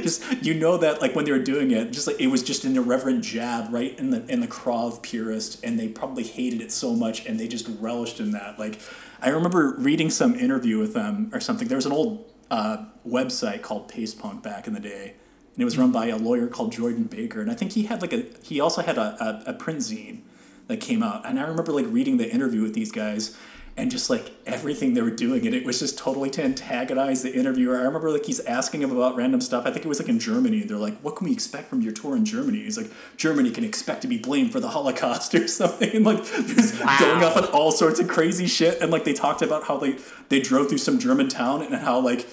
just 0.02 0.24
you 0.44 0.54
know 0.54 0.78
that 0.78 1.02
like 1.02 1.16
when 1.16 1.26
they 1.26 1.32
were 1.32 1.40
doing 1.40 1.72
it 1.72 1.92
just 1.92 2.08
like 2.08 2.20
it 2.20 2.28
was 2.28 2.44
just 2.44 2.64
an 2.64 2.76
irreverent 2.76 3.24
jab 3.24 3.74
right 3.74 3.98
in 4.00 4.10
the 4.10 4.26
in 4.28 4.40
the 4.40 4.48
craw 4.48 4.88
of 4.88 5.02
purist 5.02 5.64
and 5.64 5.80
they 5.80 5.88
probably 5.88 6.24
hated 6.24 6.62
it 6.62 6.72
so 6.72 6.94
much 6.94 7.26
and 7.26 7.40
they 7.40 7.48
just 7.48 7.68
relished 7.80 8.20
in 8.20 8.32
that. 8.32 8.60
Like 8.60 8.80
i 9.22 9.30
remember 9.30 9.76
reading 9.78 10.10
some 10.10 10.36
interview 10.36 10.80
with 10.80 10.94
them 10.94 11.30
or 11.34 11.40
something. 11.40 11.68
There 11.68 11.78
was 11.78 11.86
an 11.86 11.92
old 11.92 12.26
uh, 12.52 12.86
website 13.08 13.62
called 13.62 13.88
paste 13.88 14.20
punk 14.20 14.44
back 14.44 14.68
in 14.68 14.74
the 14.74 14.80
day 14.80 15.14
and 15.54 15.62
it 15.62 15.66
was 15.66 15.78
run 15.78 15.92
by 15.92 16.08
a 16.08 16.18
lawyer 16.18 16.48
called 16.48 16.72
jordan 16.72 17.04
baker. 17.04 17.42
And 17.42 17.52
i 17.52 17.54
think 17.54 17.74
he 17.74 17.84
had 17.84 18.02
like 18.02 18.14
a 18.14 18.26
he 18.44 18.60
also 18.60 18.82
had 18.82 18.98
a, 18.98 19.44
a, 19.48 19.52
a 19.52 19.54
print 19.54 19.80
zine 19.80 20.22
that 20.68 20.80
came 20.80 21.04
out. 21.04 21.26
And 21.26 21.40
i 21.40 21.44
remember 21.44 21.72
like 21.72 21.86
reading 21.88 22.18
the 22.18 22.30
interview 22.30 22.62
with 22.62 22.74
these 22.74 22.92
guys 22.92 23.38
and 23.80 23.90
just 23.90 24.10
like 24.10 24.32
everything 24.46 24.94
they 24.94 25.02
were 25.02 25.10
doing. 25.10 25.46
And 25.46 25.56
it 25.56 25.66
was 25.66 25.80
just 25.80 25.98
totally 25.98 26.30
to 26.32 26.44
antagonize 26.44 27.24
the 27.24 27.34
interviewer. 27.34 27.78
I 27.78 27.84
remember 27.84 28.12
like 28.12 28.26
he's 28.26 28.42
asking 28.42 28.82
him 28.82 28.92
about 28.92 29.16
random 29.16 29.40
stuff. 29.40 29.66
I 29.66 29.72
think 29.72 29.86
it 29.86 29.88
was 29.88 30.00
like 30.00 30.10
in 30.10 30.20
germany. 30.20 30.64
They're 30.64 30.78
like 30.78 31.00
what 31.00 31.16
can 31.16 31.28
we 31.28 31.34
expect 31.34 31.70
from 31.70 31.82
your 31.82 31.94
tour 31.94 32.16
in 32.16 32.26
germany? 32.26 32.60
He's 32.60 32.78
like 32.78 32.92
germany 33.16 33.52
can 33.52 33.64
expect 33.64 34.02
to 34.02 34.08
be 34.08 34.18
blamed 34.18 34.52
for 34.52 34.60
the 34.60 34.70
holocaust 34.70 35.34
or 35.36 35.48
something. 35.48 35.90
And 35.96 36.06
like 36.06 36.24
just 36.26 36.78
going 37.00 37.24
off 37.24 37.38
on 37.38 37.46
all 37.46 37.72
sorts 37.72 38.00
of 38.00 38.08
crazy 38.08 38.48
shit. 38.48 38.82
And 38.82 38.92
like 38.92 39.06
they 39.06 39.14
talked 39.14 39.42
about 39.42 39.64
how 39.64 39.78
they 39.78 39.98
they 40.28 40.42
drove 40.42 40.70
through 40.70 40.80
some 40.80 41.00
german 41.00 41.30
town 41.30 41.62
and 41.62 41.74
how 41.76 42.00
like 42.00 42.28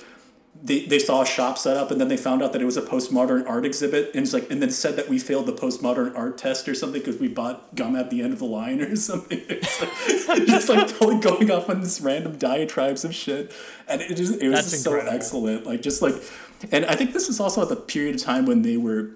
they, 0.67 0.85
they 0.85 0.99
saw 0.99 1.23
a 1.23 1.27
shop 1.27 1.59
set 1.59 1.77
up 1.77 1.93
and 1.93 2.01
then 2.01 2.09
they 2.09 2.17
found 2.17 2.43
out 2.43 2.53
that 2.53 2.61
it 2.61 2.65
was 2.65 2.77
a 2.77 2.83
postmodern 2.83 3.49
art 3.49 3.65
exhibit 3.65 4.11
and 4.15 4.25
it's 4.25 4.33
like 4.33 4.51
and 4.51 4.61
then 4.61 4.71
said 4.71 4.97
that 4.97 5.09
we 5.09 5.19
failed 5.19 5.47
the 5.47 5.53
postmodern 5.53 6.17
art 6.17 6.37
test 6.39 6.69
or 6.69 6.75
something 6.75 7.01
because 7.01 7.21
we 7.21 7.29
bought 7.29 7.75
gum 7.77 7.95
at 7.95 8.11
the 8.11 8.21
end 8.21 8.33
of 8.33 8.41
the 8.41 8.47
line 8.47 8.81
or 8.81 8.97
something. 8.97 9.41
It's 9.49 10.29
like, 10.29 10.47
just 10.47 10.69
like 10.69 10.89
totally 10.89 11.21
going 11.21 11.51
off 11.53 11.71
on 11.71 11.81
this 11.81 12.01
random 12.01 12.37
diatribes 12.37 13.05
of 13.05 13.15
shit. 13.15 13.53
And 13.87 14.01
it 14.01 14.17
just 14.17 14.43
it 14.43 14.49
was 14.49 14.61
That's 14.61 14.71
just 14.73 14.85
so 14.85 14.97
excellent. 14.97 15.67
Like 15.67 15.83
just 15.83 16.03
like 16.03 16.15
and 16.73 16.85
I 16.87 16.97
think 16.97 17.13
this 17.13 17.29
was 17.29 17.39
also 17.39 17.63
at 17.63 17.69
the 17.69 17.77
period 17.77 18.17
of 18.17 18.23
time 18.23 18.45
when 18.45 18.63
they 18.63 18.77
were 18.77 19.11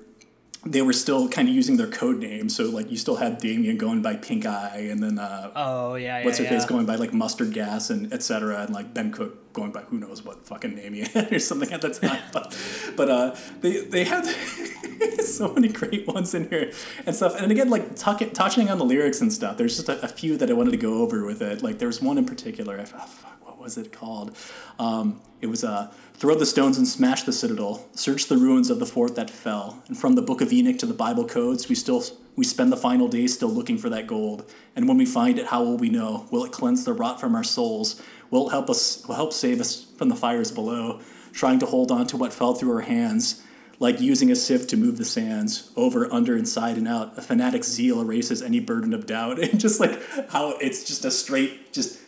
they 0.65 0.83
were 0.83 0.93
still 0.93 1.29
kind 1.29 1.49
of 1.49 1.55
using 1.55 1.77
their 1.79 1.87
code 1.87 2.19
name 2.19 2.49
so 2.49 2.65
like 2.65 2.91
you 2.91 2.97
still 2.97 3.17
had 3.17 3.39
Damien 3.39 3.79
going 3.79 4.03
by 4.03 4.17
Pink 4.17 4.45
Eye 4.45 4.89
and 4.91 5.03
then 5.03 5.19
uh, 5.19 5.51
oh 5.57 5.95
yeah, 5.95 6.19
yeah, 6.19 6.25
what's 6.25 6.39
her 6.39 6.45
yeah. 6.45 6.51
face 6.51 6.67
going 6.67 6.87
by 6.87 6.97
like 6.97 7.13
mustard 7.13 7.53
gas 7.53 7.91
and 7.91 8.13
etc. 8.13 8.63
and 8.63 8.75
like 8.75 8.93
Ben 8.93 9.11
Cook 9.11 9.53
going 9.53 9.73
by 9.73 9.81
who 9.83 9.99
knows 9.99 10.25
what 10.25 10.47
fucking 10.47 10.75
name 10.75 10.95
he 10.95 11.01
had 11.15 11.33
or 11.33 11.39
something 11.39 11.73
at 11.73 11.81
the 11.81 11.91
time. 11.91 12.23
but 12.33 12.57
but 12.97 13.11
uh, 13.11 13.37
they 13.61 13.81
they 13.81 14.05
had 14.05 14.25
so 15.21 15.53
many 15.53 15.69
great 15.69 16.07
ones 16.07 16.35
in 16.35 16.49
here 16.49 16.73
and 17.07 17.15
stuff. 17.15 17.41
And 17.41 17.51
again, 17.51 17.71
like 17.71 17.97
tuck 17.97 18.23
touching 18.33 18.71
on 18.71 18.79
the 18.79 18.85
lyrics 18.85 19.21
and 19.21 19.33
stuff. 19.33 19.57
There's 19.57 19.77
just 19.77 19.89
a, 19.89 20.03
a 20.03 20.09
few 20.09 20.37
that 20.37 20.51
I 20.51 20.53
wanted 20.53 20.73
to 20.73 20.77
go 20.77 21.03
over 21.03 21.25
with 21.25 21.43
it. 21.43 21.63
Like 21.63 21.79
there's 21.79 22.01
one 22.01 22.19
in 22.19 22.27
particular. 22.27 22.79
I, 22.79 22.83
oh, 22.83 22.85
fuck, 22.85 23.47
what 23.47 23.59
was 23.59 23.79
it 23.79 23.93
called? 23.93 24.37
Um, 24.79 25.21
it 25.41 25.47
was 25.47 25.65
uh, 25.65 25.93
throw 26.21 26.35
the 26.35 26.45
stones 26.45 26.77
and 26.77 26.87
smash 26.87 27.23
the 27.23 27.33
citadel, 27.33 27.89
search 27.95 28.27
the 28.27 28.37
ruins 28.37 28.69
of 28.69 28.79
the 28.79 28.85
fort 28.85 29.17
that 29.17 29.31
fell, 29.31 29.83
and 29.89 29.97
from 29.97 30.13
the 30.13 30.23
Book 30.23 30.43
of 30.43 30.53
Enoch 30.53 30.79
to 30.79 30.85
the 30.85 30.93
Bible 30.93 31.27
codes, 31.27 31.69
we 31.69 31.75
still 31.75 32.05
we 32.37 32.45
spend 32.45 32.71
the 32.71 32.77
final 32.77 33.09
days 33.09 33.35
still 33.35 33.49
looking 33.49 33.79
for 33.79 33.89
that 33.89 34.07
gold. 34.07 34.51
And 34.77 34.87
when 34.87 34.97
we 34.97 35.05
find 35.05 35.39
it, 35.39 35.47
how 35.47 35.63
will 35.63 35.77
we 35.77 35.89
know? 35.89 36.27
Will 36.31 36.45
it 36.45 36.53
cleanse 36.53 36.85
the 36.85 36.93
rot 36.93 37.21
from 37.21 37.35
our 37.35 37.43
souls? 37.43 38.01
Will 38.31 38.49
it 38.49 38.51
help 38.51 38.71
us? 38.71 39.05
Will 39.07 39.15
help 39.15 39.33
save 39.33 39.61
us 39.61 39.87
from 39.97 40.11
the 40.11 40.15
fires 40.15 40.53
below? 40.53 41.01
Trying 41.33 41.59
to 41.61 41.67
hold 41.67 41.91
on 41.91 42.07
to 42.09 42.17
what 42.17 42.35
fell 42.35 42.55
through 42.55 42.73
our 42.73 42.83
hands, 42.83 43.43
like 43.79 44.01
using 44.01 44.31
a 44.31 44.37
sieve 44.37 44.67
to 44.69 44.77
move 44.77 44.99
the 44.99 45.05
sands 45.07 45.71
over, 45.75 46.13
under, 46.13 46.37
inside, 46.37 46.77
and 46.77 46.87
out. 46.87 47.17
A 47.19 47.23
fanatic 47.23 47.65
zeal 47.65 48.01
erases 48.01 48.43
any 48.43 48.61
burden 48.61 48.93
of 48.93 49.07
doubt, 49.07 49.39
and 49.43 49.59
just 49.59 49.81
like 49.81 49.99
how 50.29 50.51
it's 50.59 50.85
just 50.85 51.07
a 51.07 51.11
straight 51.11 51.73
just 51.73 51.99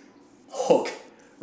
hook 0.50 0.92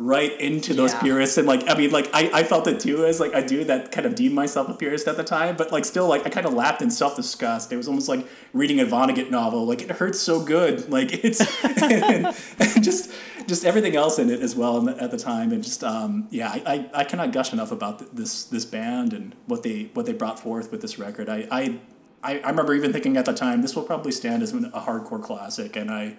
right 0.02 0.40
into 0.40 0.72
those 0.72 0.92
Yeah. 0.94 1.02
purists 1.02 1.36
and 1.36 1.46
like 1.46 1.68
i 1.68 1.74
mean 1.74 1.90
like 1.90 2.08
I, 2.14 2.30
I 2.40 2.42
felt 2.42 2.66
it 2.66 2.80
too 2.80 3.04
as 3.04 3.20
like 3.20 3.32
a 3.34 3.46
dude 3.46 3.66
that 3.66 3.92
kind 3.92 4.06
of 4.06 4.14
deemed 4.14 4.34
myself 4.34 4.68
a 4.70 4.72
purist 4.74 5.06
at 5.06 5.18
the 5.18 5.24
time 5.24 5.56
but 5.56 5.70
like 5.72 5.84
still 5.84 6.06
like 6.08 6.24
i 6.26 6.30
kind 6.30 6.46
of 6.46 6.54
laughed 6.54 6.80
in 6.80 6.90
self-disgust. 6.90 7.70
It 7.72 7.76
was 7.76 7.86
almost 7.86 8.08
like 8.08 8.26
reading 8.54 8.80
a 8.80 8.84
vonnegut 8.84 9.30
novel. 9.30 9.66
Like 9.66 9.82
it 9.82 9.90
hurts 9.90 10.18
so 10.20 10.40
good. 10.42 10.88
Like 10.90 11.24
it's 11.24 11.40
and, 11.64 12.26
and 12.58 12.84
just 12.88 13.10
just 13.46 13.64
everything 13.64 13.94
else 13.96 14.18
in 14.18 14.30
it 14.30 14.40
as 14.40 14.56
well 14.56 14.78
in 14.78 14.84
the, 14.86 15.02
at 15.02 15.10
the 15.10 15.18
time. 15.18 15.52
And 15.52 15.62
just 15.62 15.84
um 15.84 16.28
yeah 16.30 16.48
I, 16.50 16.62
I 16.94 17.00
i 17.00 17.04
cannot 17.04 17.32
gush 17.32 17.52
enough 17.52 17.72
about 17.72 17.98
th- 17.98 18.10
this 18.12 18.44
this 18.44 18.64
band 18.64 19.12
and 19.12 19.34
what 19.46 19.62
they 19.62 19.90
what 19.94 20.06
they 20.06 20.12
brought 20.14 20.38
forth 20.40 20.70
with 20.72 20.80
this 20.80 20.98
record. 20.98 21.28
I 21.28 21.46
i 21.50 21.78
I, 22.22 22.38
I 22.40 22.50
remember 22.50 22.74
even 22.74 22.92
thinking 22.92 23.16
at 23.16 23.24
the 23.24 23.32
time 23.34 23.62
this 23.62 23.74
will 23.76 23.82
probably 23.82 24.12
stand 24.12 24.42
as 24.42 24.52
a 24.52 24.58
hardcore 24.86 25.22
classic. 25.22 25.76
And 25.76 25.90
i 25.90 26.16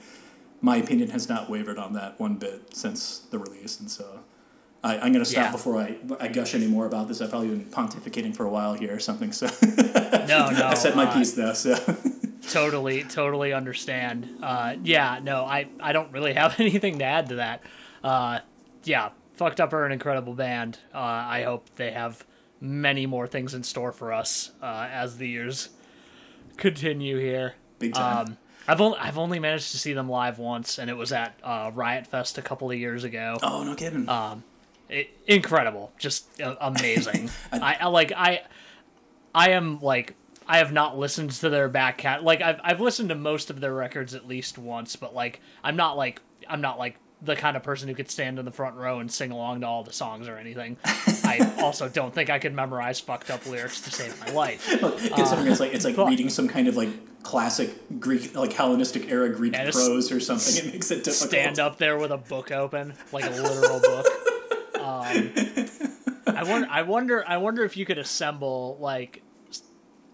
my 0.62 0.78
opinion 0.78 1.10
has 1.10 1.28
not 1.28 1.50
wavered 1.50 1.78
on 1.78 1.94
that 1.94 2.20
one 2.20 2.36
bit 2.36 2.76
since 2.76 3.20
the 3.32 3.40
release, 3.40 3.80
and 3.80 3.90
so 3.90 4.20
I, 4.84 4.96
I'm 4.98 5.12
going 5.12 5.24
to 5.24 5.30
stop 5.30 5.46
Yeah. 5.46 5.52
before 5.52 5.78
I, 5.80 5.98
I 6.20 6.28
gush 6.28 6.54
any 6.56 6.68
more 6.68 6.86
about 6.86 7.08
this. 7.08 7.22
I've 7.22 7.30
probably 7.30 7.50
been 7.50 7.66
pontificating 7.66 8.36
for 8.36 8.46
a 8.46 8.50
while 8.50 8.74
here 8.74 8.96
or 8.96 9.00
something, 9.00 9.32
so 9.32 9.48
No, 10.28 10.50
no. 10.50 10.68
I 10.68 10.74
said 10.76 10.96
my 10.96 11.06
uh, 11.06 11.14
piece 11.14 11.34
though. 11.34 11.54
So 11.54 11.76
totally 12.50 13.04
totally 13.04 13.54
understand 13.54 14.28
uh, 14.42 14.76
yeah 14.84 15.20
no 15.22 15.46
I, 15.46 15.68
I 15.80 15.94
don't 15.94 16.12
really 16.12 16.34
have 16.34 16.60
anything 16.60 16.98
to 17.00 17.06
add 17.06 17.30
to 17.30 17.36
that 17.36 17.64
uh, 18.04 18.40
yeah 18.84 19.10
fucked 19.36 19.62
up 19.62 19.74
are 19.74 19.86
an 19.86 19.92
incredible 19.92 20.34
band 20.34 20.80
uh, 20.94 20.98
i 20.98 21.44
hope 21.44 21.70
they 21.76 21.92
have 21.92 22.26
many 22.60 23.06
more 23.06 23.28
things 23.28 23.54
in 23.54 23.62
store 23.64 23.92
for 23.92 24.12
us 24.12 24.52
uh, 24.62 24.88
as 24.92 25.18
the 25.18 25.28
years 25.28 25.70
continue 26.58 27.18
here 27.20 27.54
big 27.80 27.94
time. 27.94 28.28
um, 28.28 28.38
I've 28.72 28.80
only, 28.82 28.98
I've 29.00 29.18
only 29.18 29.40
managed 29.40 29.72
to 29.72 29.78
see 29.78 29.94
them 29.94 30.08
live 30.10 30.40
once 30.40 30.80
and 30.80 30.90
it 30.90 30.96
was 30.96 31.12
at 31.12 31.36
uh, 31.44 31.72
riot 31.74 32.08
fest 32.08 32.38
a 32.38 32.42
couple 32.42 32.72
of 32.72 32.78
years 32.78 33.04
ago 33.04 33.38
oh 33.44 33.64
no 33.64 33.76
kidding. 33.76 34.08
I- 34.10 35.08
incredible, 35.28 35.92
just 35.98 36.42
uh, 36.42 36.56
amazing. 36.62 37.30
I, 37.52 37.78
I 37.82 37.88
like 37.88 38.12
I 38.16 38.42
I 39.34 39.52
am 39.52 39.80
like 39.82 40.16
I 40.48 40.58
have 40.58 40.72
not 40.74 40.98
listened 40.98 41.32
to 41.32 41.50
their 41.50 41.70
back 41.70 41.98
cat 41.98 42.24
like 42.24 42.42
I've 42.42 42.60
I've 42.64 42.82
listened 42.82 43.10
to 43.10 43.16
most 43.16 43.50
of 43.50 43.60
their 43.62 43.74
records 43.74 44.14
at 44.16 44.28
least 44.28 44.58
once, 44.58 44.96
but 44.96 45.14
like 45.14 45.40
I'm 45.64 45.76
not 45.76 45.98
like 45.98 46.22
I'm 46.50 46.62
not 46.62 46.78
like 46.80 46.96
the 47.22 47.36
kind 47.36 47.56
of 47.56 47.64
person 47.64 47.88
who 47.88 47.96
could 47.96 48.10
stand 48.10 48.40
in 48.40 48.46
the 48.46 48.52
front 48.52 48.76
row 48.76 49.00
and 49.00 49.12
sing 49.12 49.32
along 49.32 49.62
to 49.62 49.68
all 49.68 49.84
the 49.84 49.94
songs 49.94 50.28
or 50.28 50.38
anything. 50.38 50.78
I 51.40 51.62
also 51.62 51.88
don't 51.90 52.14
think 52.14 52.30
I 52.30 52.40
could 52.40 52.54
memorize 52.54 53.00
fucked 53.00 53.30
up 53.30 53.46
lyrics 53.46 53.82
to 53.82 53.92
save 53.92 54.20
my 54.20 54.32
life. 54.32 54.66
Considering 55.16 55.48
it's 55.48 55.60
like 55.60 55.74
it's 55.74 55.86
like 55.86 55.96
but- 55.96 56.08
reading 56.08 56.30
some 56.30 56.48
kind 56.48 56.68
of 56.68 56.76
like 56.76 56.90
classic 57.24 58.00
Greek, 58.00 58.36
like 58.36 58.52
Hellenistic 58.54 59.10
era 59.12 59.30
Greek 59.30 59.54
prose 59.54 60.12
or 60.12 60.20
something. 60.20 60.66
It 60.68 60.74
makes 60.74 60.92
it 60.92 61.04
difficult. 61.04 61.30
stand 61.30 61.60
up 61.60 61.78
there 61.78 61.98
with 61.98 62.12
a 62.12 62.18
book 62.18 62.52
open, 62.52 62.94
like 63.12 63.26
a 63.26 63.30
literal 63.30 63.80
book. 63.80 64.06
Um, 64.82 65.32
I 66.26 66.44
wonder, 66.44 66.68
I 66.72 66.82
wonder, 66.82 67.24
I 67.28 67.38
wonder 67.38 67.64
if 67.64 67.78
you 67.78 67.86
could 67.86 68.00
assemble 68.00 68.78
like, 68.80 69.22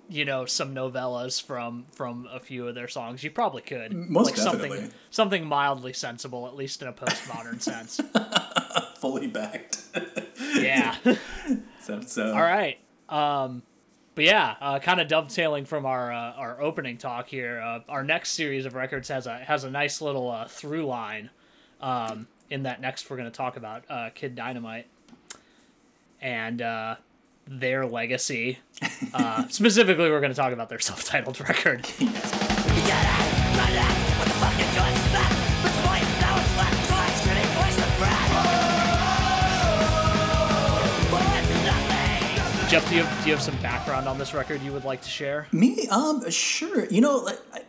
you 0.09 0.25
know, 0.25 0.45
some 0.45 0.73
novellas 0.73 1.41
from 1.41 1.85
from 1.91 2.27
a 2.31 2.39
few 2.39 2.67
of 2.67 2.75
their 2.75 2.87
songs. 2.87 3.23
You 3.23 3.31
probably 3.31 3.61
could. 3.61 3.93
Most 3.93 4.25
like 4.27 4.35
definitely. 4.35 4.69
something 4.69 4.93
something 5.09 5.45
mildly 5.45 5.93
sensible, 5.93 6.47
at 6.47 6.55
least 6.55 6.81
in 6.81 6.87
a 6.87 6.93
postmodern 6.93 7.61
sense. 7.61 7.99
fully 8.97 9.27
backed. 9.27 9.83
Yeah. 10.55 10.95
so, 11.81 12.01
so 12.01 12.33
All 12.33 12.41
right. 12.41 12.77
Um, 13.09 13.63
but 14.15 14.25
yeah, 14.25 14.55
uh, 14.59 14.79
kind 14.79 14.99
of 14.99 15.07
dovetailing 15.07 15.65
from 15.65 15.85
our 15.85 16.11
uh, 16.11 16.33
our 16.33 16.61
opening 16.61 16.97
talk 16.97 17.27
here. 17.27 17.61
Uh, 17.61 17.81
our 17.87 18.03
next 18.03 18.31
series 18.31 18.65
of 18.65 18.73
records 18.73 19.09
has 19.09 19.27
a 19.27 19.37
has 19.37 19.63
a 19.63 19.69
nice 19.69 20.01
little 20.01 20.31
uh, 20.31 20.47
through 20.47 20.85
line. 20.85 21.29
Um, 21.81 22.27
in 22.49 22.63
that 22.63 22.81
next, 22.81 23.09
we're 23.09 23.17
going 23.17 23.29
to 23.29 23.37
talk 23.37 23.57
about 23.57 23.83
uh, 23.89 24.09
Kid 24.15 24.35
Dynamite 24.35 24.87
and 26.21 26.61
uh, 26.61 26.95
their 27.47 27.85
legacy. 27.85 28.59
Uh, 29.13 29.47
specifically, 29.49 30.09
we're 30.09 30.19
going 30.19 30.31
to 30.31 30.37
talk 30.37 30.53
about 30.53 30.69
their 30.69 30.79
self-titled 30.79 31.39
record. 31.39 31.87
Jeff, 42.69 42.89
do 42.89 42.97
you 42.97 43.03
have, 43.03 43.23
do 43.23 43.29
you 43.29 43.35
have 43.35 43.41
some 43.41 43.55
background 43.61 44.09
on 44.09 44.17
this 44.17 44.33
record 44.33 44.61
you 44.61 44.73
would 44.73 44.83
like 44.83 45.01
to 45.01 45.09
share? 45.09 45.47
Me, 45.53 45.87
um, 45.87 46.29
sure. 46.29 46.85
You 46.87 46.99
know, 46.99 47.15
like, 47.19 47.39
I, 47.53 47.61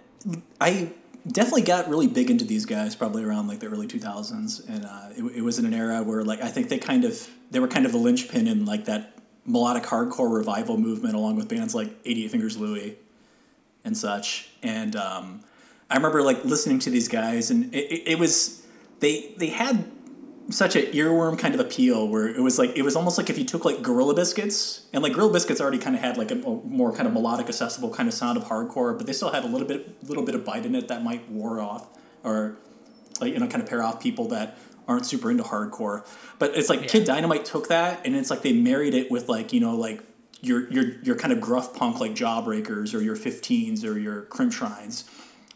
I 0.60 0.92
definitely 1.28 1.62
got 1.62 1.88
really 1.88 2.08
big 2.08 2.30
into 2.32 2.44
these 2.44 2.66
guys 2.66 2.96
probably 2.96 3.22
around 3.22 3.46
like 3.46 3.60
the 3.60 3.68
early 3.68 3.86
two 3.86 4.00
thousands, 4.00 4.58
and 4.60 4.84
uh, 4.84 5.10
it, 5.16 5.22
it 5.36 5.42
was 5.42 5.60
in 5.60 5.66
an 5.66 5.74
era 5.74 6.02
where 6.02 6.24
like 6.24 6.40
I 6.42 6.48
think 6.48 6.68
they 6.68 6.78
kind 6.78 7.04
of 7.04 7.28
they 7.50 7.60
were 7.60 7.68
kind 7.68 7.86
of 7.86 7.94
a 7.94 7.96
linchpin 7.96 8.48
in 8.48 8.64
like 8.64 8.86
that 8.86 9.17
melodic 9.48 9.84
hardcore 9.84 10.32
revival 10.32 10.76
movement, 10.76 11.14
along 11.14 11.36
with 11.36 11.48
bands 11.48 11.74
like 11.74 11.90
Eighty 12.04 12.24
Eight 12.24 12.30
Fingers 12.30 12.56
Louie 12.56 12.96
and 13.84 13.96
such. 13.96 14.50
And 14.62 14.94
um, 14.94 15.40
I 15.90 15.96
remember 15.96 16.22
like 16.22 16.44
listening 16.44 16.78
to 16.80 16.90
these 16.90 17.08
guys, 17.08 17.50
and 17.50 17.74
it, 17.74 17.90
it, 17.90 18.08
it 18.12 18.18
was 18.18 18.66
they 19.00 19.34
they 19.36 19.48
had 19.48 19.90
such 20.50 20.76
an 20.76 20.84
earworm 20.92 21.38
kind 21.38 21.54
of 21.54 21.60
appeal 21.60 22.08
where 22.08 22.26
it 22.26 22.40
was 22.40 22.58
like 22.58 22.76
it 22.76 22.82
was 22.82 22.96
almost 22.96 23.18
like 23.18 23.28
if 23.28 23.38
you 23.38 23.44
took 23.44 23.64
like 23.64 23.82
Gorilla 23.82 24.14
Biscuits 24.14 24.86
and 24.92 25.02
like 25.02 25.12
Gorilla 25.12 25.32
Biscuits 25.32 25.60
already 25.60 25.78
kind 25.78 25.94
of 25.94 26.00
had 26.02 26.16
like 26.16 26.30
a, 26.30 26.36
a 26.36 26.54
more 26.64 26.92
kind 26.92 27.06
of 27.06 27.12
melodic, 27.12 27.48
accessible 27.48 27.90
kind 27.90 28.08
of 28.08 28.14
sound 28.14 28.38
of 28.38 28.44
hardcore, 28.44 28.96
but 28.96 29.06
they 29.06 29.12
still 29.12 29.30
had 29.30 29.44
a 29.44 29.48
little 29.48 29.66
bit 29.66 30.02
little 30.04 30.24
bit 30.24 30.34
of 30.34 30.44
bite 30.44 30.64
in 30.64 30.74
it 30.74 30.88
that 30.88 31.02
might 31.02 31.28
wore 31.30 31.60
off 31.60 31.88
or 32.24 32.56
like 33.20 33.32
you 33.32 33.38
know 33.38 33.46
kind 33.46 33.62
of 33.62 33.68
pair 33.68 33.82
off 33.82 34.00
people 34.00 34.28
that 34.28 34.58
aren't 34.88 35.06
super 35.06 35.30
into 35.30 35.44
hardcore. 35.44 36.04
But 36.38 36.56
it's 36.56 36.68
like 36.68 36.88
Kid 36.88 37.04
Dynamite 37.04 37.44
took 37.44 37.68
that 37.68 38.04
and 38.04 38.16
it's 38.16 38.30
like 38.30 38.42
they 38.42 38.52
married 38.52 38.94
it 38.94 39.10
with 39.10 39.28
like 39.28 39.52
you 39.52 39.60
know 39.60 39.76
like 39.76 40.02
your 40.40 40.68
your 40.72 40.94
your 41.02 41.16
kind 41.16 41.32
of 41.32 41.40
gruff 41.40 41.74
punk 41.74 42.00
like 42.00 42.12
Jawbreakers 42.12 42.94
or 42.94 43.00
your 43.00 43.16
15s 43.16 43.84
or 43.84 43.98
your 43.98 44.22
Crimp 44.22 44.52
Shrines 44.52 45.04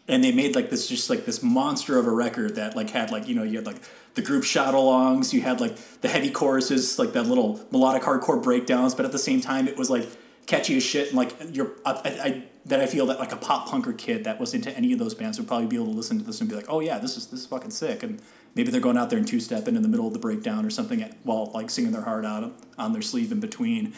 and 0.07 0.23
they 0.23 0.31
made 0.31 0.55
like 0.55 0.69
this 0.69 0.87
just 0.87 1.09
like 1.09 1.25
this 1.25 1.41
monster 1.41 1.97
of 1.97 2.07
a 2.07 2.11
record 2.11 2.55
that 2.55 2.75
like 2.75 2.89
had 2.89 3.11
like 3.11 3.27
you 3.27 3.35
know 3.35 3.43
you 3.43 3.57
had 3.57 3.65
like 3.65 3.77
the 4.15 4.21
group 4.21 4.43
shout 4.43 4.73
alongs 4.73 5.33
you 5.33 5.41
had 5.41 5.61
like 5.61 5.75
the 6.01 6.07
heavy 6.09 6.29
choruses 6.29 6.99
like 6.99 7.13
that 7.13 7.25
little 7.25 7.59
melodic 7.71 8.03
hardcore 8.03 8.41
breakdowns 8.41 8.93
but 8.93 9.05
at 9.05 9.11
the 9.11 9.19
same 9.19 9.41
time 9.41 9.67
it 9.67 9.77
was 9.77 9.89
like 9.89 10.07
catchy 10.45 10.75
as 10.75 10.83
shit 10.83 11.09
and 11.09 11.17
like 11.17 11.33
you're 11.51 11.71
I, 11.85 11.91
I, 11.91 12.09
I 12.09 12.43
that 12.65 12.79
I 12.79 12.85
feel 12.85 13.05
that 13.07 13.19
like 13.19 13.31
a 13.31 13.37
pop 13.37 13.67
punker 13.67 13.97
kid 13.97 14.23
that 14.23 14.39
was 14.39 14.53
into 14.53 14.71
any 14.75 14.93
of 14.93 14.99
those 14.99 15.13
bands 15.13 15.37
would 15.37 15.47
probably 15.47 15.67
be 15.67 15.75
able 15.75 15.87
to 15.87 15.91
listen 15.91 16.17
to 16.17 16.23
this 16.23 16.39
and 16.41 16.49
be 16.49 16.55
like 16.55 16.65
oh 16.69 16.79
yeah 16.79 16.97
this 16.97 17.17
is 17.17 17.27
this 17.27 17.41
is 17.41 17.45
fucking 17.45 17.71
sick 17.71 18.03
and 18.03 18.21
maybe 18.55 18.71
they're 18.71 18.81
going 18.81 18.97
out 18.97 19.09
there 19.09 19.19
and 19.19 19.27
two 19.27 19.39
stepping 19.39 19.75
in 19.75 19.81
the 19.81 19.87
middle 19.87 20.07
of 20.07 20.13
the 20.13 20.19
breakdown 20.19 20.65
or 20.65 20.69
something 20.69 21.01
at, 21.01 21.17
while 21.23 21.51
like 21.53 21.69
singing 21.69 21.91
their 21.91 22.03
heart 22.03 22.25
out 22.25 22.53
on 22.77 22.93
their 22.93 23.01
sleeve 23.01 23.31
in 23.31 23.39
between 23.39 23.93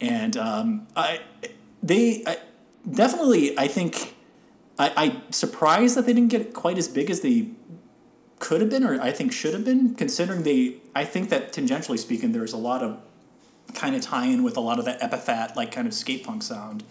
and 0.00 0.36
um, 0.36 0.86
I 0.94 1.20
they 1.82 2.22
I, 2.26 2.38
definitely 2.90 3.58
I 3.58 3.68
think 3.68 4.14
I, 4.78 4.92
I'm 4.96 5.32
surprised 5.32 5.96
that 5.96 6.06
they 6.06 6.12
didn't 6.12 6.30
get 6.30 6.52
quite 6.52 6.78
as 6.78 6.88
big 6.88 7.10
as 7.10 7.20
they 7.20 7.50
could 8.38 8.60
have 8.60 8.68
been, 8.68 8.84
or 8.84 9.00
I 9.00 9.12
think 9.12 9.32
should 9.32 9.54
have 9.54 9.64
been, 9.64 9.94
considering 9.94 10.42
they. 10.42 10.76
I 10.94 11.04
think 11.04 11.30
that 11.30 11.52
tangentially 11.52 11.98
speaking, 11.98 12.32
there's 12.32 12.52
a 12.52 12.58
lot 12.58 12.82
of 12.82 13.00
kind 13.74 13.96
of 13.96 14.02
tie 14.02 14.26
in 14.26 14.42
with 14.42 14.56
a 14.56 14.60
lot 14.60 14.78
of 14.78 14.84
that 14.84 15.02
Epitaph, 15.02 15.56
like 15.56 15.72
kind 15.72 15.86
of 15.86 15.94
skate 15.94 16.24
punk 16.24 16.42
sound 16.42 16.84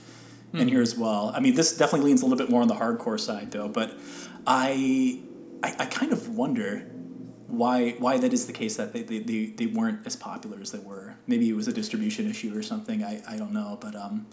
in 0.54 0.67
here 0.69 0.82
as 0.82 0.95
well. 0.95 1.34
I 1.36 1.41
mean, 1.41 1.56
this 1.56 1.75
definitely 1.75 2.08
leans 2.08 2.21
a 2.21 2.25
little 2.25 2.38
bit 2.38 2.49
more 2.49 2.62
on 2.62 2.67
the 2.69 2.75
hardcore 2.75 3.19
side, 3.19 3.51
though. 3.51 3.67
But 3.67 3.97
I, 4.47 5.19
I, 5.62 5.75
I 5.80 5.86
kind 5.86 6.13
of 6.13 6.30
wonder 6.30 6.89
why 7.47 7.91
why 7.99 8.17
that 8.17 8.34
is 8.34 8.47
the 8.47 8.53
case 8.53 8.75
that 8.77 8.93
they, 8.93 9.03
they, 9.03 9.19
they, 9.19 9.45
they 9.47 9.65
weren't 9.65 10.05
as 10.05 10.15
popular 10.15 10.60
as 10.60 10.71
they 10.71 10.79
were. 10.79 11.15
Maybe 11.27 11.49
it 11.49 11.55
was 11.55 11.67
a 11.67 11.73
distribution 11.73 12.29
issue 12.29 12.58
or 12.58 12.63
something. 12.63 13.03
I, 13.03 13.21
I 13.27 13.38
don't 13.38 13.53
know, 13.53 13.77
but 13.79 13.95
um, 13.95 14.27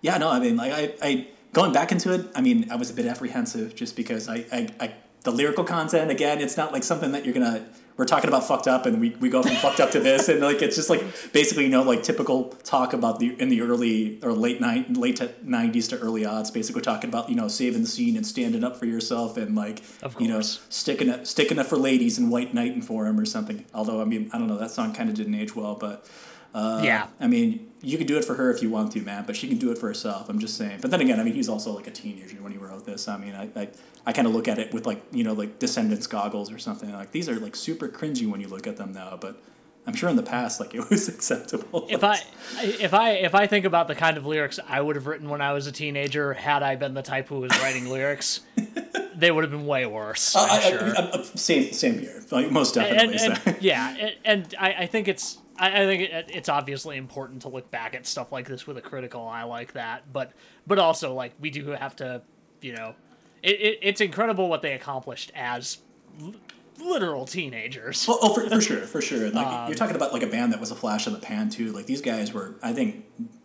yeah, 0.00 0.18
no, 0.18 0.30
I 0.30 0.38
mean, 0.38 0.56
like 0.56 0.72
I, 0.72 0.94
I 1.02 1.28
going 1.52 1.72
back 1.72 1.92
into 1.92 2.12
it, 2.12 2.26
I 2.34 2.40
mean, 2.40 2.70
I 2.70 2.76
was 2.76 2.90
a 2.90 2.94
bit 2.94 3.06
apprehensive 3.06 3.74
just 3.74 3.96
because 3.96 4.28
I, 4.28 4.44
I, 4.52 4.68
I 4.80 4.94
the 5.22 5.30
lyrical 5.30 5.64
content 5.64 6.10
again, 6.10 6.40
it's 6.40 6.56
not 6.56 6.72
like 6.72 6.84
something 6.84 7.12
that 7.12 7.24
you're 7.24 7.34
gonna. 7.34 7.66
We're 7.96 8.06
talking 8.06 8.28
about 8.28 8.44
fucked 8.48 8.66
up, 8.66 8.86
and 8.86 9.00
we, 9.00 9.10
we 9.20 9.28
go 9.28 9.42
from 9.42 9.54
fucked 9.56 9.80
up 9.80 9.90
to 9.92 10.00
this, 10.00 10.28
and 10.28 10.40
like 10.40 10.62
it's 10.62 10.76
just 10.76 10.88
like 10.88 11.02
basically 11.32 11.64
you 11.64 11.70
know 11.70 11.82
like 11.82 12.02
typical 12.02 12.44
talk 12.64 12.92
about 12.94 13.18
the 13.18 13.34
in 13.40 13.48
the 13.48 13.60
early 13.60 14.18
or 14.22 14.32
late 14.32 14.60
night 14.60 14.96
late 14.96 15.20
nineties 15.44 15.88
to 15.88 15.98
early 15.98 16.24
odds, 16.24 16.50
basically 16.50 16.82
talking 16.82 17.10
about 17.10 17.28
you 17.28 17.36
know 17.36 17.48
saving 17.48 17.82
the 17.82 17.88
scene 17.88 18.16
and 18.16 18.26
standing 18.26 18.64
up 18.64 18.76
for 18.76 18.86
yourself 18.86 19.36
and 19.36 19.54
like 19.54 19.82
you 20.18 20.28
know 20.28 20.40
sticking 20.40 21.10
up 21.10 21.26
sticking 21.26 21.58
up 21.58 21.66
for 21.66 21.76
ladies 21.76 22.18
and 22.18 22.30
white 22.30 22.54
knight 22.54 22.72
and 22.72 22.84
for 22.84 23.06
'em 23.06 23.20
or 23.20 23.24
something. 23.26 23.64
Although 23.74 24.00
I 24.00 24.04
mean 24.04 24.30
I 24.32 24.38
don't 24.38 24.46
know 24.48 24.58
that 24.58 24.70
song 24.70 24.94
kind 24.94 25.08
of 25.10 25.14
didn't 25.16 25.34
age 25.34 25.54
well, 25.54 25.74
but 25.74 26.06
uh, 26.54 26.80
Yeah. 26.84 27.06
I 27.18 27.26
mean, 27.28 27.71
you 27.82 27.98
can 27.98 28.06
do 28.06 28.16
it 28.16 28.24
for 28.24 28.34
her 28.34 28.50
if 28.50 28.62
you 28.62 28.70
want 28.70 28.92
to, 28.92 29.00
man, 29.02 29.24
but 29.26 29.36
she 29.36 29.48
can 29.48 29.58
do 29.58 29.72
it 29.72 29.78
for 29.78 29.88
herself. 29.88 30.28
I'm 30.28 30.38
just 30.38 30.56
saying. 30.56 30.78
But 30.80 30.92
then 30.92 31.00
again, 31.00 31.18
I 31.18 31.24
mean, 31.24 31.34
he's 31.34 31.48
also 31.48 31.72
like 31.72 31.88
a 31.88 31.90
teenager 31.90 32.36
when 32.36 32.52
he 32.52 32.58
wrote 32.58 32.86
this. 32.86 33.08
I 33.08 33.16
mean, 33.16 33.34
I, 33.34 33.48
I, 33.60 33.68
I 34.06 34.12
kind 34.12 34.28
of 34.28 34.34
look 34.34 34.46
at 34.46 34.58
it 34.58 34.72
with 34.72 34.86
like, 34.86 35.02
you 35.10 35.24
know, 35.24 35.32
like 35.32 35.58
Descendants 35.58 36.06
goggles 36.06 36.52
or 36.52 36.58
something. 36.58 36.92
Like, 36.92 37.10
these 37.10 37.28
are 37.28 37.34
like 37.40 37.56
super 37.56 37.88
cringy 37.88 38.30
when 38.30 38.40
you 38.40 38.46
look 38.46 38.68
at 38.68 38.76
them 38.76 38.92
now, 38.92 39.18
but 39.20 39.36
I'm 39.84 39.94
sure 39.94 40.08
in 40.08 40.14
the 40.14 40.22
past, 40.22 40.60
like, 40.60 40.74
it 40.74 40.88
was 40.88 41.08
acceptable. 41.08 41.86
If 41.90 42.04
I 42.04 42.20
if 42.60 42.94
I 42.94 43.10
if 43.10 43.34
I 43.34 43.48
think 43.48 43.64
about 43.64 43.88
the 43.88 43.96
kind 43.96 44.16
of 44.16 44.24
lyrics 44.26 44.60
I 44.68 44.80
would 44.80 44.94
have 44.94 45.06
written 45.06 45.28
when 45.28 45.40
I 45.40 45.52
was 45.52 45.66
a 45.66 45.72
teenager, 45.72 46.32
had 46.34 46.62
I 46.62 46.76
been 46.76 46.94
the 46.94 47.02
type 47.02 47.28
who 47.28 47.40
was 47.40 47.50
writing 47.60 47.88
lyrics, 47.88 48.42
they 49.16 49.32
would 49.32 49.42
have 49.42 49.50
been 49.50 49.66
way 49.66 49.86
worse. 49.86 50.36
Uh, 50.36 50.46
I'm 50.48 50.60
I, 50.60 50.70
sure. 50.70 50.96
I, 50.96 51.10
I, 51.14 51.22
same, 51.22 51.72
same 51.72 51.98
here. 51.98 52.22
Like, 52.30 52.50
most 52.52 52.74
definitely. 52.76 53.16
and, 53.18 53.36
so. 53.36 53.42
and 53.44 53.62
yeah, 53.62 53.96
and, 53.98 54.14
and 54.24 54.54
I, 54.58 54.72
I 54.72 54.86
think 54.86 55.08
it's 55.08 55.38
I, 55.58 55.82
I 55.82 55.86
think 55.86 56.02
it, 56.02 56.30
it's 56.32 56.48
obviously 56.48 56.96
important 56.96 57.42
to 57.42 57.48
look 57.48 57.70
back 57.70 57.94
at 57.94 58.06
stuff 58.06 58.32
like 58.32 58.48
this 58.48 58.66
with 58.66 58.78
a 58.78 58.82
critical 58.82 59.26
eye 59.26 59.44
like 59.44 59.72
that, 59.72 60.12
but 60.12 60.32
but 60.66 60.78
also 60.78 61.14
like 61.14 61.32
we 61.40 61.50
do 61.50 61.66
have 61.68 61.96
to, 61.96 62.22
you 62.60 62.72
know, 62.72 62.94
it, 63.42 63.60
it 63.60 63.78
it's 63.82 64.00
incredible 64.00 64.48
what 64.48 64.62
they 64.62 64.72
accomplished 64.72 65.32
as 65.34 65.78
l- 66.20 66.34
literal 66.80 67.26
teenagers. 67.26 68.06
Oh, 68.08 68.18
oh 68.22 68.34
for, 68.34 68.48
for 68.48 68.60
sure, 68.60 68.80
for 68.80 69.00
sure. 69.00 69.30
Like 69.30 69.46
um, 69.46 69.68
you're 69.68 69.76
talking 69.76 69.96
about 69.96 70.12
like 70.12 70.22
a 70.22 70.28
band 70.28 70.52
that 70.52 70.60
was 70.60 70.70
a 70.70 70.76
flash 70.76 71.06
in 71.06 71.12
the 71.12 71.18
pan 71.18 71.50
too. 71.50 71.72
Like 71.72 71.86
these 71.86 72.00
guys 72.00 72.32
were, 72.32 72.56
I 72.62 72.72
think, 72.72 73.04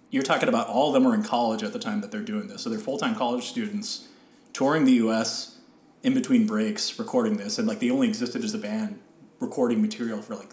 you're 0.10 0.24
talking 0.24 0.50
about 0.50 0.68
all 0.68 0.88
of 0.88 0.94
them 0.94 1.04
were 1.04 1.14
in 1.14 1.24
college 1.24 1.64
at 1.64 1.74
the 1.74 1.80
time 1.80 2.02
that 2.02 2.12
they're 2.12 2.22
doing 2.22 2.48
this. 2.48 2.62
So 2.62 2.70
they're 2.70 2.80
full 2.80 2.98
time 2.98 3.16
college 3.16 3.46
students 3.46 4.08
touring 4.54 4.86
the 4.86 4.94
U.S. 4.94 5.58
in 6.04 6.14
between 6.14 6.48
breaks, 6.48 6.98
recording 6.98 7.38
this, 7.38 7.60
and 7.60 7.68
like 7.68 7.80
they 7.80 7.90
only 7.90 8.08
existed 8.08 8.44
as 8.44 8.54
a 8.54 8.58
band 8.58 9.00
recording 9.40 9.82
material 9.82 10.22
for 10.22 10.36
like 10.36 10.50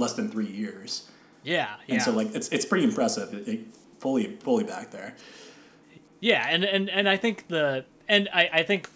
less 0.00 0.14
than 0.14 0.30
three 0.30 0.48
years. 0.48 1.08
Yeah, 1.44 1.76
yeah. 1.86 1.94
And 1.94 2.02
so 2.02 2.10
like 2.10 2.34
it's 2.34 2.48
it's 2.48 2.64
pretty 2.64 2.84
impressive. 2.84 3.32
It, 3.32 3.48
it 3.48 3.60
fully 4.00 4.36
fully 4.40 4.64
back 4.64 4.90
there. 4.90 5.14
Yeah, 6.20 6.46
and, 6.48 6.64
and, 6.64 6.90
and 6.90 7.08
I 7.08 7.16
think 7.16 7.48
the 7.48 7.84
and 8.08 8.28
I, 8.32 8.50
I 8.52 8.62
think 8.62 8.88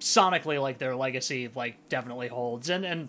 sonically 0.00 0.60
like 0.60 0.78
their 0.78 0.94
legacy 0.94 1.50
like 1.54 1.88
definitely 1.88 2.28
holds 2.28 2.68
and, 2.68 2.84
and 2.84 3.08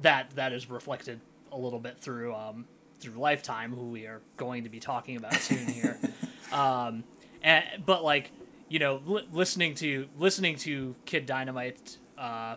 that 0.00 0.30
that 0.36 0.52
is 0.52 0.70
reflected 0.70 1.20
a 1.52 1.58
little 1.58 1.78
bit 1.78 1.98
through 1.98 2.34
um 2.34 2.66
through 3.00 3.14
Lifetime, 3.14 3.72
who 3.72 3.90
we 3.90 4.06
are 4.06 4.20
going 4.36 4.64
to 4.64 4.70
be 4.70 4.80
talking 4.80 5.16
about 5.16 5.34
soon 5.34 5.66
here. 5.66 5.98
um 6.52 7.04
and 7.42 7.64
but 7.84 8.02
like, 8.04 8.30
you 8.68 8.78
know, 8.78 9.00
li- 9.06 9.28
listening 9.32 9.74
to 9.76 10.08
listening 10.18 10.56
to 10.56 10.94
Kid 11.04 11.26
Dynamite 11.26 11.98
uh 12.18 12.56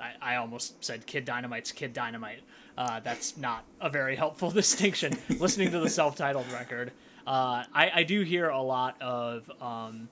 I, 0.00 0.14
I 0.20 0.36
almost 0.36 0.82
said 0.84 1.06
Kid 1.06 1.24
Dynamite's 1.24 1.72
Kid 1.72 1.92
Dynamite. 1.92 2.40
Uh, 2.76 3.00
that's 3.00 3.36
not 3.36 3.64
a 3.80 3.90
very 3.90 4.16
helpful 4.16 4.50
distinction. 4.62 5.16
Listening 5.28 5.70
to 5.70 5.80
the 5.80 5.90
self-titled 5.90 6.50
record, 6.52 6.92
uh, 7.26 7.64
I, 7.74 7.90
I 7.96 8.02
do 8.04 8.22
hear 8.22 8.48
a 8.48 8.62
lot 8.62 9.00
of 9.00 9.50
um, 9.60 10.08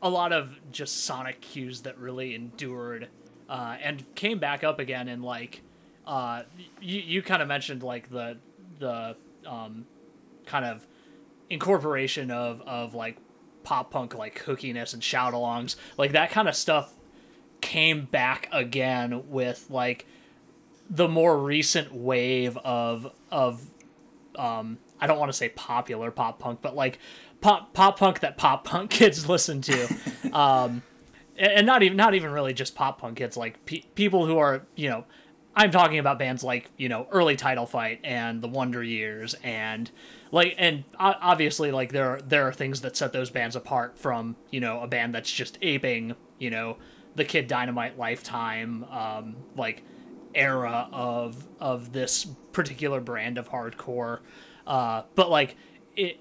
a 0.00 0.08
lot 0.08 0.32
of 0.32 0.58
just 0.72 1.04
sonic 1.04 1.40
cues 1.40 1.82
that 1.82 1.98
really 1.98 2.34
endured 2.34 3.08
uh, 3.48 3.76
and 3.82 4.02
came 4.14 4.38
back 4.38 4.64
up 4.64 4.78
again 4.78 5.08
in 5.08 5.22
like 5.22 5.62
uh, 6.06 6.42
you 6.80 7.00
you 7.00 7.22
kind 7.22 7.42
of 7.42 7.48
mentioned 7.48 7.82
like 7.82 8.10
the 8.10 8.38
the 8.78 9.16
um, 9.46 9.86
kind 10.46 10.64
of 10.64 10.86
incorporation 11.50 12.30
of 12.30 12.60
of 12.62 12.94
like 12.94 13.16
pop 13.62 13.90
punk 13.90 14.14
like 14.14 14.42
hookiness 14.44 14.92
and 14.92 15.04
shout 15.04 15.34
alongs 15.34 15.76
like 15.96 16.12
that 16.12 16.30
kind 16.30 16.48
of 16.48 16.56
stuff 16.56 16.94
came 17.72 18.04
back 18.04 18.50
again 18.52 19.30
with 19.30 19.64
like 19.70 20.04
the 20.90 21.08
more 21.08 21.38
recent 21.38 21.90
wave 21.94 22.58
of 22.58 23.10
of 23.30 23.62
um 24.36 24.76
I 25.00 25.06
don't 25.06 25.18
want 25.18 25.30
to 25.32 25.36
say 25.36 25.48
popular 25.48 26.10
pop 26.10 26.38
punk 26.38 26.60
but 26.60 26.76
like 26.76 26.98
pop 27.40 27.72
pop 27.72 27.98
punk 27.98 28.20
that 28.20 28.36
pop 28.36 28.64
punk 28.64 28.90
kids 29.00 29.26
listen 29.26 29.62
to. 29.62 29.96
Um 30.32 30.82
and 31.36 31.66
not 31.66 31.82
even 31.82 31.96
not 31.96 32.14
even 32.14 32.30
really 32.30 32.52
just 32.54 32.74
pop 32.74 33.00
punk 33.00 33.18
kids 33.18 33.36
like 33.36 33.64
pe- 33.66 33.84
people 33.94 34.24
who 34.24 34.38
are 34.38 34.62
you 34.76 34.88
know 34.88 35.04
i'm 35.54 35.70
talking 35.70 35.98
about 35.98 36.18
bands 36.18 36.42
like 36.42 36.70
you 36.78 36.88
know 36.88 37.06
early 37.10 37.36
title 37.36 37.66
fight 37.66 38.00
and 38.02 38.40
the 38.40 38.48
wonder 38.48 38.82
years 38.82 39.34
and 39.42 39.90
like 40.30 40.54
and 40.56 40.84
obviously 40.98 41.70
like 41.70 41.92
there 41.92 42.08
are 42.08 42.20
there 42.20 42.46
are 42.46 42.52
things 42.52 42.80
that 42.80 42.96
set 42.96 43.12
those 43.12 43.30
bands 43.30 43.56
apart 43.56 43.98
from 43.98 44.36
you 44.50 44.60
know 44.60 44.80
a 44.80 44.86
band 44.86 45.14
that's 45.14 45.30
just 45.30 45.58
aping 45.60 46.14
you 46.38 46.48
know 46.48 46.76
the 47.14 47.24
kid 47.24 47.46
dynamite 47.46 47.98
lifetime 47.98 48.84
um 48.84 49.36
like 49.56 49.82
era 50.34 50.88
of 50.92 51.46
of 51.60 51.92
this 51.92 52.26
particular 52.52 53.00
brand 53.00 53.38
of 53.38 53.50
hardcore. 53.50 54.20
Uh 54.66 55.02
but 55.14 55.30
like 55.30 55.56
it 55.96 56.18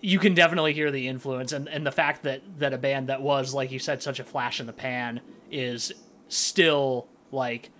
you 0.00 0.18
can 0.18 0.34
definitely 0.34 0.72
hear 0.72 0.90
the 0.90 1.08
influence 1.08 1.52
and, 1.52 1.68
and 1.68 1.86
the 1.86 1.92
fact 1.92 2.22
that 2.22 2.42
that 2.58 2.72
a 2.72 2.78
band 2.78 3.08
that 3.08 3.20
was 3.20 3.54
like 3.54 3.70
you 3.70 3.78
said 3.78 4.02
such 4.02 4.20
a 4.20 4.24
flash 4.24 4.60
in 4.60 4.66
the 4.66 4.72
pan 4.72 5.20
is 5.50 5.92
still 6.28 7.08
like 7.32 7.70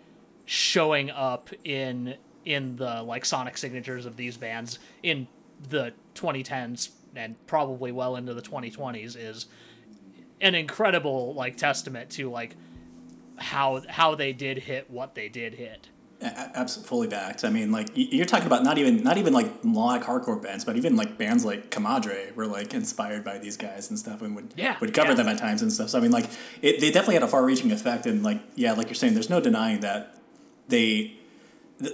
showing 0.45 1.11
up 1.11 1.51
in 1.65 2.15
in 2.45 2.77
the 2.77 3.03
like 3.03 3.25
sonic 3.25 3.59
signatures 3.59 4.07
of 4.07 4.17
these 4.17 4.37
bands 4.37 4.79
in 5.03 5.27
the 5.69 5.93
2010s 6.15 6.91
and 7.15 7.35
probably 7.47 7.93
well 7.93 8.17
into 8.17 8.33
the 8.35 8.43
2020s 8.43 9.17
is 9.17 9.47
an 10.41 10.55
incredible 10.55 11.35
like 11.35 11.57
testament 11.57 12.11
to 12.11 12.31
like 12.31 12.57
how 13.37 13.83
how 13.89 14.15
they 14.15 14.33
did 14.33 14.59
hit 14.59 14.91
what 14.91 15.15
they 15.15 15.29
did 15.29 15.55
hit 15.55 15.89
Absolutely 16.23 16.89
fully 16.89 17.09
backed. 17.09 17.45
I 17.45 17.51
mean, 17.51 17.71
like 17.71 17.89
you're 17.95 18.25
talking 18.25 18.47
about 18.47 18.65
not 18.65 18.79
even 18.79 19.03
not 19.03 19.19
even 19.19 19.35
like 19.35 19.63
melodic 19.63 20.07
hardcore 20.07 20.43
bands, 20.43 20.65
but 20.65 20.77
even 20.77 20.97
like 20.97 21.19
bands 21.19 21.45
like 21.45 21.71
Comadre 21.71 22.35
were 22.35 22.47
like 22.47 22.73
inspired 22.73 23.23
by 23.23 23.37
these 23.37 23.59
guys 23.59 23.91
and 23.91 23.99
stuff, 23.99 24.23
and 24.23 24.35
would 24.35 24.55
Yeah, 24.57 24.79
would 24.81 24.95
cover 24.95 25.11
yeah. 25.11 25.17
them 25.17 25.29
at 25.29 25.37
times 25.37 25.61
and 25.61 25.71
stuff. 25.71 25.91
So 25.91 25.99
I 25.99 26.01
mean, 26.01 26.13
like 26.13 26.31
it, 26.63 26.81
they 26.81 26.91
definitely 26.91 27.15
had 27.15 27.23
a 27.23 27.29
far-reaching 27.29 27.71
effect, 27.71 28.07
and 28.07 28.23
like 28.23 28.41
yeah, 28.55 28.73
like 28.73 28.87
you're 28.87 28.95
saying, 28.95 29.13
there's 29.13 29.29
no 29.29 29.41
denying 29.41 29.81
that 29.81 30.17
they 30.69 31.19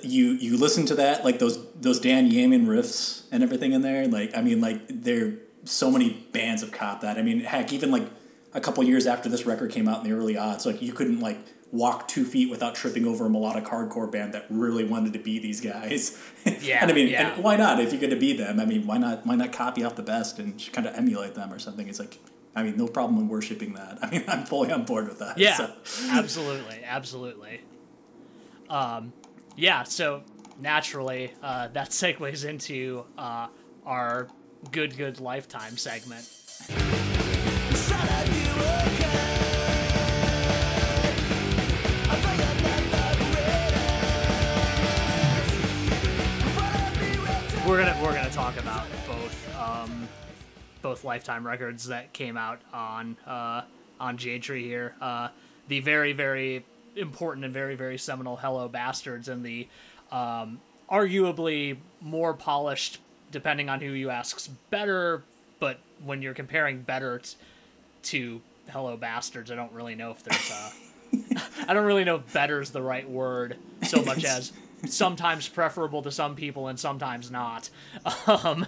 you 0.03 0.27
you 0.35 0.57
listen 0.57 0.87
to 0.87 0.95
that 0.95 1.25
like 1.25 1.41
those 1.41 1.59
those 1.73 1.99
Dan 1.99 2.31
Yemin 2.31 2.67
riffs 2.67 3.25
and 3.33 3.43
everything 3.43 3.73
in 3.73 3.83
there. 3.83 4.07
Like 4.07 4.37
I 4.37 4.41
mean, 4.41 4.61
like 4.61 4.83
there 4.89 5.33
so 5.65 5.91
many 5.91 6.25
bands 6.33 6.63
have 6.63 6.71
copped 6.71 7.03
that. 7.03 7.19
I 7.19 7.23
mean, 7.23 7.41
heck, 7.41 7.73
even 7.73 7.91
like 7.91 8.09
a 8.55 8.61
couple 8.61 8.83
years 8.85 9.07
after 9.07 9.29
this 9.29 9.47
record 9.47 9.71
came 9.71 9.89
out 9.89 10.05
in 10.05 10.11
the 10.11 10.17
early 10.17 10.37
odds, 10.37 10.67
like 10.67 10.83
you 10.83 10.93
couldn't 10.93 11.21
like 11.21 11.39
walk 11.73 12.07
two 12.07 12.25
feet 12.25 12.51
without 12.51 12.75
tripping 12.75 13.07
over 13.07 13.27
a 13.27 13.31
melodic 13.31 13.65
hardcore 13.65 14.11
band 14.11 14.35
that 14.35 14.45
really 14.51 14.85
wanted 14.85 15.15
to 15.15 15.19
be 15.19 15.39
these 15.39 15.61
guys. 15.61 16.19
Yeah, 16.61 16.83
and 16.83 16.91
I 16.91 16.95
mean, 16.95 17.07
yeah. 17.07 17.35
and 17.35 17.45
why 17.45 17.55
not? 17.55 17.79
If 17.79 17.93
you're 17.93 18.01
going 18.01 18.11
to 18.11 18.19
be 18.19 18.37
them, 18.37 18.59
I 18.59 18.65
mean, 18.65 18.85
why 18.85 18.99
not? 18.99 19.25
Why 19.25 19.37
not 19.37 19.53
copy 19.53 19.85
off 19.85 19.95
the 19.95 20.03
best 20.03 20.41
and 20.41 20.61
kind 20.73 20.89
of 20.89 20.95
emulate 20.97 21.37
them 21.37 21.53
or 21.53 21.61
something? 21.61 21.87
It's 21.87 22.01
like, 22.01 22.19
I 22.57 22.65
mean, 22.65 22.77
no 22.77 22.89
problem 22.89 23.21
in 23.21 23.29
worshiping 23.29 23.75
that. 23.75 23.99
I 24.03 24.11
mean, 24.11 24.25
I'm 24.27 24.45
fully 24.45 24.73
on 24.73 24.85
board 24.85 25.07
with 25.07 25.21
that. 25.21 25.39
Yeah, 25.39 25.55
so. 25.55 25.73
absolutely, 26.11 26.83
absolutely. 26.85 27.61
Um, 28.69 29.13
yeah, 29.57 29.85
so 29.85 30.25
naturally, 30.61 31.33
uh, 31.45 31.69
that 31.69 31.91
segues 31.91 32.45
into 32.45 33.05
uh, 33.17 33.47
our 33.87 34.27
good, 34.73 34.97
good 34.97 35.21
lifetime 35.21 35.77
segment. 35.77 36.29
We're 47.73 47.79
gonna 47.85 47.99
we're 48.03 48.13
gonna 48.13 48.29
talk 48.29 48.59
about 48.59 48.87
both 49.07 49.57
um, 49.59 50.07
both 50.83 51.05
lifetime 51.05 51.47
records 51.47 51.87
that 51.87 52.13
came 52.13 52.37
out 52.37 52.61
on 52.71 53.17
uh, 53.27 53.63
on 53.99 54.19
Jade 54.19 54.43
Tree 54.43 54.65
here. 54.65 54.95
Uh, 55.01 55.29
the 55.69 55.81
very 55.81 56.13
very 56.13 56.67
important 56.97 57.47
and 57.47 57.55
very 57.55 57.75
very 57.75 57.97
seminal 57.97 58.37
Hello 58.37 58.69
Bastards 58.69 59.29
and 59.29 59.43
the 59.43 59.69
um, 60.11 60.61
arguably 60.91 61.79
more 62.03 62.35
polished, 62.35 62.99
depending 63.31 63.71
on 63.71 63.81
who 63.81 63.93
you 63.93 64.11
ask's 64.11 64.49
better. 64.69 65.23
But 65.59 65.79
when 66.05 66.21
you're 66.21 66.35
comparing 66.35 66.83
better 66.83 67.21
t- 67.21 67.37
to 68.05 68.41
Hello 68.71 68.97
Bastards, 68.97 69.51
I 69.51 69.55
don't 69.55 69.73
really 69.73 69.95
know 69.95 70.11
if 70.11 70.23
there's 70.23 70.51
a. 70.51 70.73
I 71.69 71.75
don't 71.75 71.85
really 71.85 72.05
know 72.05 72.17
if 72.17 72.33
better 72.33 72.61
is 72.61 72.71
the 72.71 72.83
right 72.83 73.09
word 73.09 73.57
so 73.83 74.03
much 74.03 74.25
as 74.25 74.53
sometimes 74.87 75.47
preferable 75.49 76.03
to 76.03 76.11
some 76.11 76.35
people 76.35 76.69
and 76.69 76.81
sometimes 76.81 77.31
not. 77.31 77.69
Um, 78.27 78.65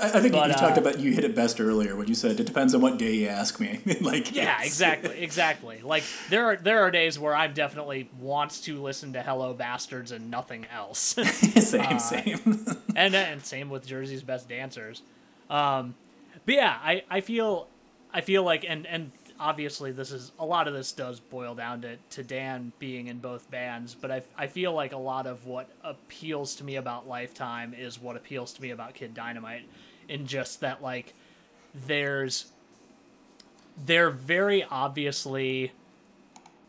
I, 0.00 0.06
I 0.06 0.20
think 0.20 0.32
But, 0.32 0.48
you 0.48 0.54
uh, 0.54 0.56
talked 0.56 0.78
about 0.78 1.00
you 1.00 1.12
hit 1.12 1.24
it 1.24 1.34
best 1.34 1.60
earlier 1.60 1.96
when 1.96 2.08
you 2.08 2.14
said 2.14 2.38
it 2.38 2.46
depends 2.46 2.74
on 2.74 2.80
what 2.80 2.96
day 2.98 3.14
you 3.14 3.28
ask 3.28 3.60
me. 3.60 3.80
like 4.00 4.34
yeah, 4.34 4.62
exactly, 4.62 5.20
exactly. 5.20 5.80
Like 5.82 6.04
there 6.30 6.46
are 6.46 6.56
there 6.56 6.80
are 6.82 6.90
days 6.90 7.18
where 7.18 7.34
I'm 7.34 7.52
definitely 7.54 8.08
wants 8.20 8.60
to 8.62 8.80
listen 8.80 9.12
to 9.14 9.22
Hello 9.22 9.52
Bastards 9.52 10.12
and 10.12 10.30
nothing 10.30 10.66
else. 10.74 10.98
same, 11.26 11.80
Uh, 11.82 11.98
same. 11.98 12.66
and 12.96 13.14
and 13.14 13.44
same 13.44 13.68
with 13.68 13.86
Jersey's 13.86 14.22
Best 14.22 14.48
Dancers. 14.48 15.02
Um, 15.50 15.94
but 16.46 16.54
yeah, 16.54 16.78
I, 16.82 17.02
I 17.10 17.20
feel 17.20 17.68
I 18.14 18.20
feel 18.20 18.44
like 18.44 18.64
and 18.66 18.86
and 18.86 19.10
obviously 19.40 19.90
this 19.90 20.12
is 20.12 20.30
a 20.38 20.46
lot 20.46 20.68
of 20.68 20.74
this 20.74 20.92
does 20.92 21.18
boil 21.18 21.54
down 21.56 21.82
to, 21.82 21.96
to 22.10 22.22
Dan 22.22 22.72
being 22.78 23.08
in 23.08 23.18
both 23.18 23.50
bands, 23.50 23.94
but 23.94 24.10
I, 24.10 24.22
I 24.38 24.46
feel 24.46 24.72
like 24.72 24.92
a 24.92 24.98
lot 24.98 25.26
of 25.26 25.44
what 25.46 25.68
appeals 25.82 26.54
to 26.56 26.64
me 26.64 26.76
about 26.76 27.08
Lifetime 27.08 27.74
is 27.74 28.00
what 28.00 28.16
appeals 28.16 28.52
to 28.54 28.62
me 28.62 28.70
about 28.70 28.94
Kid 28.94 29.14
Dynamite, 29.14 29.68
in 30.08 30.26
just 30.26 30.60
that 30.60 30.80
like 30.82 31.12
there's 31.74 32.46
they're 33.84 34.10
very 34.10 34.62
obviously 34.62 35.72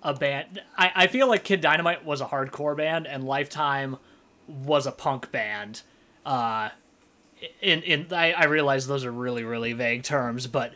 a 0.02 0.14
band. 0.14 0.64
I, 0.76 0.92
I 0.96 1.08
feel 1.08 1.28
like 1.28 1.44
Kid 1.44 1.62
Dynamite 1.62 2.04
was 2.04 2.22
a 2.22 2.26
hardcore 2.26 2.76
band 2.76 3.06
and 3.06 3.24
Lifetime 3.24 3.98
was 4.48 4.88
a 4.88 4.92
punk 4.92 5.32
band. 5.32 5.84
Uh, 6.26 6.70
in 7.62 7.84
in 7.84 8.08
I, 8.12 8.32
I 8.32 8.46
realize 8.46 8.88
those 8.88 9.06
are 9.06 9.12
really 9.12 9.44
really 9.44 9.74
vague 9.74 10.02
terms, 10.02 10.48
but 10.48 10.74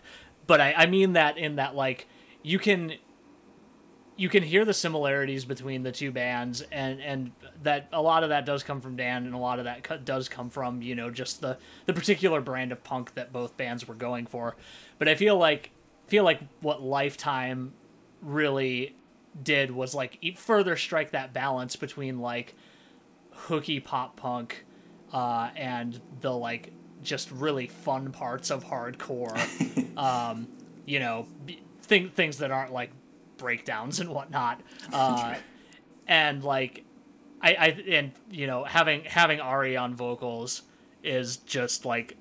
but 0.50 0.60
I, 0.60 0.74
I 0.76 0.86
mean 0.88 1.14
that 1.14 1.38
in 1.38 1.58
that 1.58 1.76
like 1.76 2.08
you 2.42 2.58
can 2.58 2.94
you 4.18 4.30
can 4.30 4.42
hear 4.42 4.66
the 4.66 4.74
similarities 4.74 5.46
between 5.46 5.84
the 5.84 5.92
two 5.92 6.12
bands 6.12 6.62
and 6.72 7.00
and 7.02 7.32
that 7.62 7.88
a 7.94 8.02
lot 8.02 8.24
of 8.24 8.30
that 8.30 8.48
does 8.48 8.64
come 8.64 8.82
from 8.82 8.96
Dan 8.96 9.28
and 9.28 9.36
a 9.36 9.38
lot 9.38 9.60
of 9.60 9.66
that 9.66 10.06
does 10.06 10.28
come 10.28 10.50
from 10.50 10.82
you 10.82 10.96
know 10.96 11.12
just 11.12 11.40
the 11.40 11.60
the 11.86 11.94
particular 11.94 12.42
brand 12.42 12.72
of 12.72 12.84
punk 12.84 13.14
that 13.14 13.32
both 13.32 13.58
bands 13.58 13.88
were 13.88 13.94
going 13.94 14.26
for. 14.26 14.56
But 14.98 15.08
I 15.08 15.14
feel 15.14 15.38
like 15.38 15.70
feel 16.08 16.24
like 16.24 16.42
what 16.62 16.82
Lifetime 16.82 17.74
really 18.24 18.96
did 19.44 19.70
was 19.70 19.94
like 19.94 20.18
further 20.36 20.76
strike 20.76 21.12
that 21.12 21.32
balance 21.32 21.76
between 21.76 22.18
like 22.18 22.56
hooky 23.30 23.80
pop 23.80 24.16
punk 24.16 24.66
uh, 25.14 25.52
and 25.56 26.02
the 26.22 26.32
like 26.32 26.74
just 27.04 27.32
really 27.32 27.68
fun 27.68 28.12
parts 28.12 28.50
of 28.52 28.66
hardcore 28.66 29.38
um, 29.98 30.48
you 30.86 31.00
know 31.00 31.28
thing, 31.82 32.10
things 32.10 32.38
that 32.38 32.52
aren't 32.52 32.72
like 32.72 32.92
breakdowns 33.38 34.00
and 34.00 34.10
whatnot 34.10 34.62
uh, 34.92 35.36
and 36.08 36.44
like 36.44 36.84
I, 37.42 37.54
I 37.54 37.66
and 37.90 38.12
you 38.30 38.48
know 38.48 38.64
having 38.64 39.04
having 39.06 39.40
Ari 39.40 39.78
on 39.78 39.96
vocals 39.96 40.64
is 41.04 41.38
just 41.38 41.86
like 41.86 42.18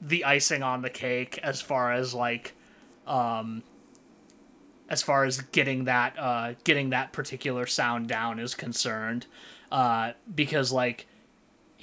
the 0.00 0.24
icing 0.24 0.62
on 0.62 0.82
the 0.82 0.90
cake 0.90 1.38
as 1.42 1.60
far 1.60 1.92
as 1.92 2.14
like 2.14 2.54
um 3.06 3.62
as 4.88 5.02
far 5.02 5.24
as 5.24 5.40
getting 5.40 5.84
that 5.84 6.18
uh 6.18 6.54
getting 6.64 6.90
that 6.90 7.12
particular 7.12 7.66
sound 7.66 8.08
down 8.08 8.38
is 8.38 8.54
concerned 8.54 9.26
uh 9.70 10.12
because 10.34 10.72
like 10.72 11.06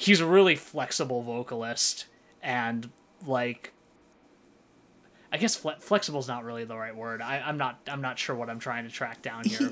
he's 0.02 0.20
a 0.20 0.26
really 0.26 0.56
flexible 0.56 1.22
vocalist 1.22 2.08
and 2.41 2.89
like 3.26 3.72
I 5.32 5.38
guess 5.38 5.56
fle- 5.56 5.80
flexible 5.80 6.20
is 6.20 6.28
not 6.28 6.43
really 6.43 6.66
the 6.66 6.76
right 6.76 6.95
word. 6.95 7.22
I, 7.22 7.39
I'm 7.39 7.58
not. 7.58 7.80
I'm 7.88 8.02
not 8.02 8.20
sure 8.20 8.36
what 8.36 8.49
I'm 8.49 8.60
trying 8.60 8.84
to 8.84 8.89
track 8.91 9.22
down 9.22 9.45
here. 9.45 9.72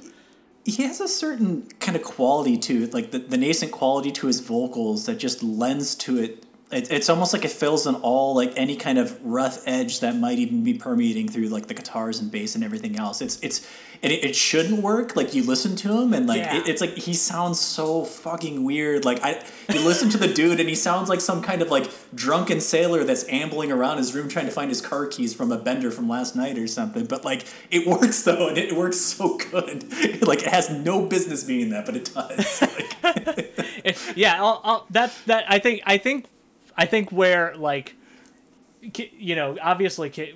he 0.66 0.84
has 0.84 1.02
a 1.02 1.08
certain 1.08 1.68
kind 1.80 1.98
of 1.98 2.04
quality 2.04 2.58
to 2.58 2.84
it, 2.84 2.94
like 2.94 3.12
the, 3.12 3.20
the 3.20 3.38
nascent 3.38 3.72
quality 3.72 4.12
to 4.14 4.28
his 4.28 4.40
vocals 4.40 5.06
that 5.06 5.16
just 5.16 5.44
lends 5.44 5.96
to 5.96 6.18
it 6.18 6.46
it, 6.72 6.92
it's 6.92 7.10
almost 7.10 7.34
like 7.34 7.46
it 7.46 7.52
fills 7.52 7.88
in 7.88 7.96
all 7.96 8.36
like 8.36 8.54
any 8.56 8.76
kind 8.76 8.98
of 9.00 9.20
rough 9.24 9.64
edge 9.66 10.02
that 10.02 10.16
might 10.16 10.38
even 10.38 10.64
be 10.64 10.74
permeating 10.76 11.28
through 11.28 11.48
like 11.50 11.68
the 11.68 11.74
guitars 11.74 12.20
and 12.20 12.32
bass 12.32 12.56
and 12.56 12.64
everything 12.64 12.98
else. 12.98 13.22
It's 13.22 13.40
it's 13.42 13.68
it, 14.02 14.12
it 14.12 14.36
shouldn't 14.36 14.82
work. 14.82 15.16
Like 15.16 15.34
you 15.34 15.44
listen 15.44 15.76
to 15.78 15.92
him 16.02 16.14
and 16.14 16.28
like 16.28 16.38
Yeah. 16.38 16.58
it, 16.58 16.70
it's 16.70 16.80
like 16.80 16.96
he 16.96 17.14
sounds 17.14 17.60
so 17.60 18.06
fucking 18.06 18.64
weird. 18.64 19.04
Like 19.04 19.20
I 19.24 19.44
you 19.74 19.80
listen 19.84 20.10
to 20.12 20.18
the 20.20 20.28
dude 20.28 20.60
and 20.60 20.70
he 20.70 20.76
sounds 20.76 21.10
like 21.10 21.22
some 21.22 21.42
kind 21.42 21.62
of 21.64 21.72
like 21.72 21.90
drunken 22.14 22.62
sailor 22.62 23.04
that's 23.04 23.28
ambling 23.30 23.72
around 23.72 23.98
his 23.98 24.14
room 24.14 24.30
trying 24.30 24.46
to 24.46 24.52
find 24.52 24.70
his 24.70 24.80
car 24.80 25.08
keys 25.08 25.34
from 25.34 25.52
a 25.52 25.58
bender 25.58 25.90
from 25.90 26.08
last 26.08 26.36
night 26.36 26.58
or 26.60 26.68
something. 26.68 27.06
But 27.06 27.26
like 27.26 27.46
it 27.72 27.88
works 27.88 28.24
though 28.24 28.48
and 28.50 28.58
it 28.60 28.76
works 28.76 28.98
so 29.00 29.38
good. 29.38 29.92
like 30.28 30.44
it 30.44 30.50
has 30.50 30.70
no 30.70 31.06
business 31.06 31.44
being 31.44 31.72
that, 31.72 31.86
but 31.88 31.96
it 31.96 32.12
does. 32.14 32.64
Like, 33.02 33.58
yeah, 34.16 34.36
I'll, 34.44 34.62
I'll, 34.64 34.86
that 34.92 35.12
that 35.26 35.46
I 35.50 35.58
think 35.60 35.82
I 35.86 35.98
think 35.98 36.26
I 36.80 36.86
think 36.86 37.12
where 37.12 37.54
like 37.58 37.96
you 38.82 39.36
know 39.36 39.58
obviously 39.62 40.34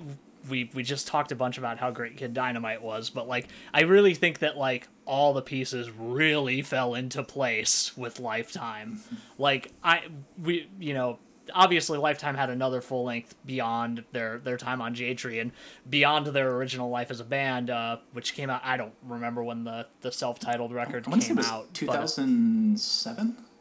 we 0.48 0.70
we 0.74 0.82
just 0.82 1.06
talked 1.06 1.32
a 1.32 1.34
bunch 1.34 1.56
about 1.56 1.78
how 1.78 1.90
great 1.90 2.18
Kid 2.18 2.34
Dynamite 2.34 2.82
was, 2.82 3.08
but 3.08 3.26
like 3.26 3.48
I 3.72 3.82
really 3.82 4.14
think 4.14 4.40
that 4.40 4.58
like 4.58 4.86
all 5.06 5.32
the 5.32 5.40
pieces 5.40 5.90
really 5.90 6.60
fell 6.60 6.94
into 6.94 7.22
place 7.22 7.96
with 7.96 8.20
Lifetime. 8.20 9.00
Like 9.38 9.72
I 9.82 10.02
we 10.42 10.68
you 10.78 10.92
know 10.92 11.18
obviously 11.54 11.96
Lifetime 11.96 12.34
had 12.34 12.50
another 12.50 12.82
full 12.82 13.04
length 13.04 13.34
beyond 13.46 14.04
their 14.12 14.38
their 14.38 14.58
time 14.58 14.82
on 14.82 14.94
Jade 14.94 15.16
Tree 15.16 15.38
and 15.38 15.50
beyond 15.88 16.26
their 16.26 16.54
original 16.54 16.90
life 16.90 17.10
as 17.10 17.20
a 17.20 17.24
band, 17.24 17.70
uh, 17.70 17.96
which 18.12 18.34
came 18.34 18.50
out. 18.50 18.60
I 18.64 18.76
don't 18.76 18.94
remember 19.02 19.42
when 19.42 19.64
the 19.64 19.86
the 20.02 20.12
self 20.12 20.38
titled 20.38 20.74
record 20.74 21.06
I 21.06 21.10
want 21.10 21.22
to 21.22 21.28
say 21.28 21.34
came 21.34 21.44
out. 21.44 21.72
Two 21.72 21.86
thousand 21.86 22.78
seven. 22.78 23.28
but- 23.28 23.36
thousand 23.36 23.40
seven. 23.40 23.53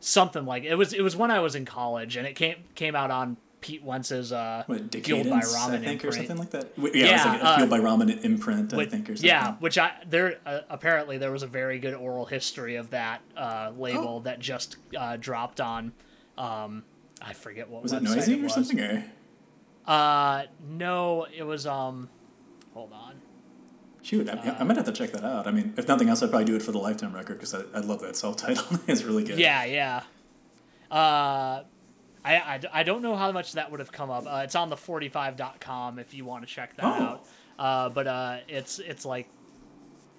Something 0.00 0.44
like 0.44 0.64
it 0.64 0.74
was 0.76 0.92
it 0.92 1.00
was 1.02 1.16
when 1.16 1.30
I 1.30 1.40
was 1.40 1.54
in 1.54 1.64
college 1.64 2.16
and 2.16 2.26
it 2.26 2.34
came 2.34 2.56
came 2.74 2.94
out 2.94 3.10
on 3.10 3.36
Pete 3.60 3.82
Wentz's 3.82 4.32
uh 4.32 4.62
What 4.66 4.94
Fueled 4.94 5.28
by 5.30 5.40
Ramen 5.40 5.70
I 5.70 5.78
think, 5.78 6.04
or 6.04 6.12
something 6.12 6.36
like 6.36 6.50
that. 6.50 6.68
Yeah, 6.76 6.84
it 6.84 6.92
was 6.92 6.94
Yeah, 6.94 7.24
like 7.32 7.40
a 7.40 7.44
uh, 7.44 7.56
Fueled 7.56 7.70
by 7.70 7.80
Ramen 7.80 8.24
imprint, 8.24 8.72
I 8.74 8.76
Which- 8.76 8.90
think, 8.90 9.08
or 9.10 9.16
something. 9.16 9.26
yeah, 9.28 9.54
which 9.54 9.78
I 9.78 9.92
there 10.08 10.38
uh, 10.46 10.60
apparently 10.70 11.18
there 11.18 11.32
was 11.32 11.42
a 11.42 11.46
very 11.48 11.78
good 11.78 11.94
oral 11.94 12.26
history 12.26 12.76
of 12.76 12.90
that 12.90 13.22
uh, 13.36 13.72
label 13.76 14.16
Oh. 14.18 14.20
that 14.20 14.38
just 14.40 14.76
uh, 14.96 15.16
dropped 15.16 15.60
on 15.60 15.92
um 16.38 16.84
I 17.22 17.32
forget 17.32 17.68
what 17.70 17.82
Was 17.82 17.92
it 17.94 18.02
noisy 18.02 18.34
it 18.34 18.44
or 18.44 18.48
something? 18.50 18.78
Or 18.80 19.04
Uh 19.86 20.42
no, 20.68 21.26
it 21.34 21.42
was 21.44 21.66
um 21.66 22.08
hold 22.74 22.92
on. 22.92 23.05
Shoot, 24.06 24.28
I, 24.28 24.56
I 24.60 24.64
might 24.64 24.76
have 24.76 24.86
to 24.86 24.92
check 24.92 25.10
that 25.12 25.24
out. 25.24 25.46
I 25.46 25.50
mean, 25.50 25.74
if 25.76 25.88
nothing 25.88 26.08
else, 26.08 26.22
I'd 26.22 26.30
probably 26.30 26.44
do 26.46 26.54
it 26.56 26.62
for 26.62 26.72
the 26.72 26.78
lifetime 26.78 27.12
record 27.14 27.34
because 27.38 27.54
I, 27.54 27.62
I 27.74 27.80
love 27.80 28.00
that 28.00 28.16
self 28.16 28.36
title. 28.46 28.64
it's 28.86 29.02
really 29.02 29.24
good. 29.24 29.38
Yeah, 29.38 29.64
yeah. 29.64 30.02
Uh, 30.90 31.64
I, 32.24 32.34
I, 32.36 32.60
I 32.72 32.82
don't 32.82 33.02
know 33.02 33.16
how 33.16 33.32
much 33.32 33.52
that 33.52 33.70
would 33.70 33.80
have 33.80 33.92
come 33.92 34.10
up. 34.10 34.24
Uh, 34.26 34.42
it's 34.44 34.54
on 34.54 34.68
the 34.70 34.76
45.com 34.76 35.98
if 35.98 36.14
you 36.14 36.24
want 36.24 36.46
to 36.46 36.52
check 36.52 36.76
that 36.76 36.84
Oh. 36.84 36.88
out. 37.04 37.24
Uh, 37.58 37.88
but 37.88 38.06
uh, 38.06 38.36
it's 38.48 38.78
it's 38.80 39.06
like 39.06 39.28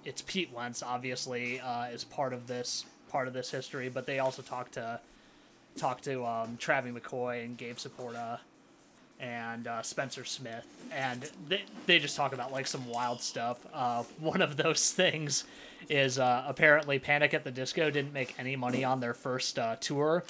it's 0.04 0.22
Pete 0.22 0.50
Wentz 0.52 0.82
obviously 0.82 1.60
uh, 1.60 1.84
is 1.86 2.02
part 2.02 2.32
of 2.32 2.46
this 2.48 2.84
part 3.08 3.28
of 3.28 3.32
this 3.34 3.50
history, 3.50 3.88
but 3.88 4.06
they 4.06 4.18
also 4.18 4.42
talked 4.42 4.72
to 4.74 5.00
talk 5.76 6.00
to 6.02 6.24
um, 6.26 6.56
Travie 6.58 6.92
McCoy 6.92 7.44
and 7.44 7.56
Gabe 7.56 7.76
Saporta 7.76 8.40
and 9.20 9.66
uh, 9.66 9.82
Spencer 9.82 10.24
Smith, 10.24 10.66
and 10.92 11.28
they, 11.48 11.62
they 11.86 11.98
just 11.98 12.16
talk 12.16 12.32
about 12.32 12.52
like 12.52 12.66
some 12.66 12.86
wild 12.86 13.20
stuff. 13.20 13.66
Uh, 13.72 14.02
one 14.18 14.40
of 14.42 14.56
those 14.56 14.92
things 14.94 15.44
is 15.88 16.18
uh, 16.18 16.44
apparently 16.46 16.98
Panic 16.98 17.34
at 17.34 17.44
the 17.44 17.50
Disco 17.50 17.90
didn't 17.90 18.12
make 18.12 18.34
any 18.38 18.56
money 18.56 18.84
on 18.84 19.00
their 19.00 19.14
first 19.14 19.58
uh, 19.58 19.76
tour 19.76 20.24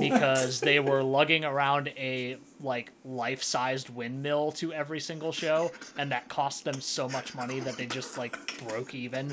because 0.00 0.60
they 0.60 0.80
were 0.80 1.02
lugging 1.02 1.44
around 1.44 1.88
a 1.96 2.36
like 2.60 2.90
life-sized 3.04 3.90
windmill 3.90 4.52
to 4.52 4.72
every 4.72 5.00
single 5.00 5.32
show, 5.32 5.70
and 5.98 6.10
that 6.10 6.28
cost 6.28 6.64
them 6.64 6.80
so 6.80 7.08
much 7.08 7.34
money 7.34 7.60
that 7.60 7.76
they 7.76 7.86
just 7.86 8.18
like 8.18 8.36
broke 8.66 8.94
even 8.94 9.30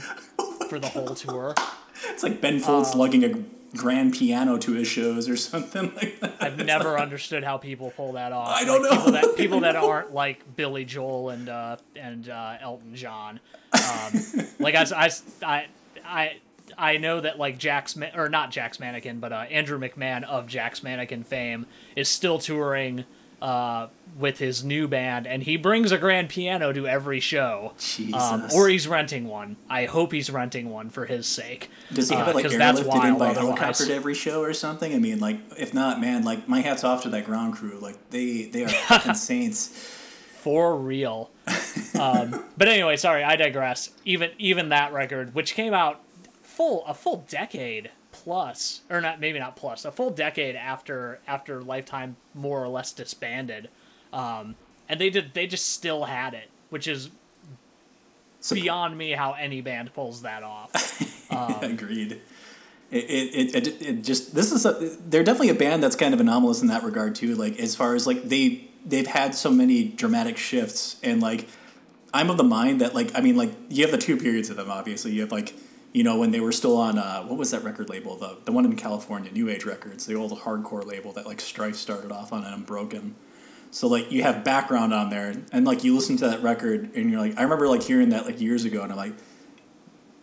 for 0.69 0.79
the 0.79 0.87
whole 0.89 1.15
tour. 1.15 1.53
It's 2.09 2.23
like 2.23 2.41
Ben 2.41 2.59
Folds 2.59 2.91
Um, 2.93 2.99
lugging 2.99 3.23
a 3.23 3.60
grand 3.75 4.13
piano 4.13 4.57
to 4.57 4.73
his 4.73 4.87
shows 4.87 5.29
or 5.29 5.35
something 5.37 5.93
like 5.95 6.19
that. 6.19 6.35
I've 6.39 6.57
never 6.65 6.99
understood 6.99 7.43
how 7.43 7.57
people 7.57 7.91
pull 7.95 8.13
that 8.13 8.31
off. 8.31 8.49
I 8.49 8.65
don't 8.65 8.81
Like, 8.83 8.91
know. 8.91 8.97
people 8.97 9.11
that 9.13 9.37
people 9.37 9.59
that 9.61 9.75
aren't 9.77 10.13
like 10.13 10.55
Billy 10.55 10.85
Joel 10.85 11.29
and 11.29 11.49
uh, 11.49 11.77
and 11.95 12.27
uh, 12.29 12.57
Elton 12.61 12.95
John. 12.95 13.39
Um, 13.73 14.21
like 14.59 14.75
i 14.75 15.13
i 16.05 16.37
i 16.77 16.97
know 16.97 17.21
that 17.21 17.37
like 17.39 17.57
Jack's 17.57 17.97
or 18.15 18.29
not 18.29 18.51
Jack's 18.51 18.79
Mannequin, 18.79 19.19
but 19.19 19.31
uh, 19.31 19.45
Andrew 19.49 19.79
McMahon 19.79 20.23
of 20.23 20.47
Jack's 20.47 20.83
Mannequin 20.83 21.23
fame 21.23 21.65
is 21.95 22.09
still 22.09 22.39
touring 22.39 23.05
uh, 23.41 23.87
with 24.19 24.37
his 24.37 24.63
new 24.63 24.87
band, 24.87 25.25
and 25.25 25.41
he 25.43 25.57
brings 25.57 25.91
a 25.91 25.97
grand 25.97 26.29
piano 26.29 26.71
to 26.73 26.87
every 26.87 27.19
show. 27.19 27.73
Um, 28.13 28.47
or 28.53 28.67
he's 28.69 28.87
renting 28.87 29.27
one. 29.27 29.55
I 29.69 29.85
hope 29.85 30.11
he's 30.11 30.29
renting 30.29 30.69
one 30.69 30.89
for 30.89 31.05
his 31.05 31.25
sake. 31.27 31.69
Does 31.91 32.09
he 32.09 32.15
have 32.15 32.27
it 32.27 32.35
like 32.35 32.45
Uh, 32.45 32.49
airlifted 32.49 33.05
in 33.07 33.17
by 33.17 33.33
helicopter 33.33 33.85
to 33.87 33.93
every 33.93 34.13
show 34.13 34.41
or 34.41 34.53
something? 34.53 34.93
I 34.93 34.99
mean, 34.99 35.19
like, 35.19 35.39
if 35.57 35.73
not, 35.73 35.99
man, 35.99 36.23
like, 36.23 36.47
my 36.47 36.61
hat's 36.61 36.83
off 36.83 37.03
to 37.03 37.09
that 37.09 37.25
ground 37.25 37.55
crew. 37.55 37.79
Like, 37.81 37.97
they 38.11 38.43
they 38.43 38.63
are 38.65 38.69
fucking 38.87 39.15
saints. 39.15 39.67
for 40.41 40.75
real. 40.75 41.31
Um, 41.99 42.43
but 42.57 42.67
anyway, 42.67 42.97
sorry, 42.97 43.23
I 43.23 43.35
digress. 43.35 43.89
Even 44.05 44.31
even 44.37 44.69
that 44.69 44.93
record, 44.93 45.33
which 45.33 45.53
came 45.55 45.73
out 45.73 46.01
full 46.43 46.85
a 46.85 46.93
full 46.93 47.25
decade 47.29 47.89
plus, 48.23 48.81
or 48.89 49.01
not 49.01 49.19
maybe 49.19 49.39
not 49.39 49.55
plus, 49.55 49.85
a 49.85 49.91
full 49.91 50.09
decade 50.11 50.55
after 50.55 51.19
after 51.27 51.61
Lifetime 51.61 52.15
more 52.33 52.63
or 52.63 52.67
less 52.67 52.91
disbanded, 52.91 53.69
um, 54.13 54.55
and 54.87 54.99
they 55.01 55.09
did 55.09 55.33
they 55.33 55.47
just 55.47 55.69
still 55.71 56.05
had 56.05 56.33
it, 56.33 56.49
which 56.69 56.87
is 56.87 57.09
So- 58.39 58.55
beyond 58.55 58.97
me 58.97 59.11
how 59.11 59.33
any 59.33 59.61
band 59.61 59.93
pulls 59.93 60.21
that 60.21 60.43
off. 60.43 60.71
Um, 61.31 61.59
Agreed. 61.63 62.19
It, 62.91 62.97
it, 62.97 63.55
it, 63.55 63.67
it, 63.67 63.81
it 63.81 64.03
just 64.03 64.35
this 64.35 64.51
is 64.51 64.65
a 64.65 64.73
they're 65.07 65.23
definitely 65.23 65.47
a 65.47 65.53
band 65.55 65.81
that's 65.81 65.95
kind 65.95 66.13
of 66.13 66.19
anomalous 66.19 66.61
in 66.61 66.67
that 66.67 66.83
regard 66.83 67.15
too. 67.15 67.35
Like 67.35 67.57
as 67.57 67.73
far 67.73 67.95
as 67.95 68.05
like 68.05 68.23
they 68.27 68.67
they've 68.85 69.07
had 69.07 69.33
so 69.33 69.49
many 69.49 69.85
dramatic 69.85 70.35
shifts 70.35 70.97
and 71.01 71.21
like 71.21 71.47
I'm 72.13 72.29
of 72.29 72.35
the 72.35 72.43
mind 72.43 72.81
that 72.81 72.93
like 72.93 73.11
I 73.15 73.21
mean 73.21 73.37
like 73.37 73.51
you 73.69 73.83
have 73.83 73.91
the 73.91 73.97
two 73.97 74.17
periods 74.17 74.49
of 74.49 74.57
them 74.57 74.69
obviously 74.69 75.11
you 75.13 75.21
have 75.21 75.31
like 75.31 75.55
you 75.93 76.03
know 76.03 76.17
when 76.17 76.31
they 76.31 76.39
were 76.39 76.51
still 76.51 76.77
on 76.77 76.97
uh, 76.97 77.23
what 77.23 77.37
was 77.37 77.51
that 77.51 77.63
record 77.63 77.89
label 77.89 78.15
the 78.15 78.37
the 78.45 78.51
one 78.51 78.65
in 78.65 78.75
California 78.75 79.31
New 79.31 79.49
Age 79.49 79.65
Records 79.65 80.05
the 80.05 80.15
old 80.15 80.31
hardcore 80.39 80.85
label 80.85 81.11
that 81.13 81.25
like 81.25 81.41
Strife 81.41 81.75
started 81.75 82.11
off 82.11 82.33
on 82.33 82.43
and 82.43 82.53
Unbroken. 82.53 83.15
So 83.71 83.87
like 83.87 84.11
you 84.11 84.23
have 84.23 84.43
background 84.43 84.93
on 84.93 85.09
there 85.09 85.33
and 85.51 85.65
like 85.65 85.83
you 85.83 85.95
listen 85.95 86.17
to 86.17 86.29
that 86.29 86.43
record 86.43 86.91
and 86.95 87.09
you're 87.09 87.19
like 87.19 87.37
I 87.37 87.43
remember 87.43 87.67
like 87.67 87.83
hearing 87.83 88.09
that 88.09 88.25
like 88.25 88.41
years 88.41 88.65
ago 88.65 88.83
and 88.83 88.91
I'm 88.91 88.97
like 88.97 89.13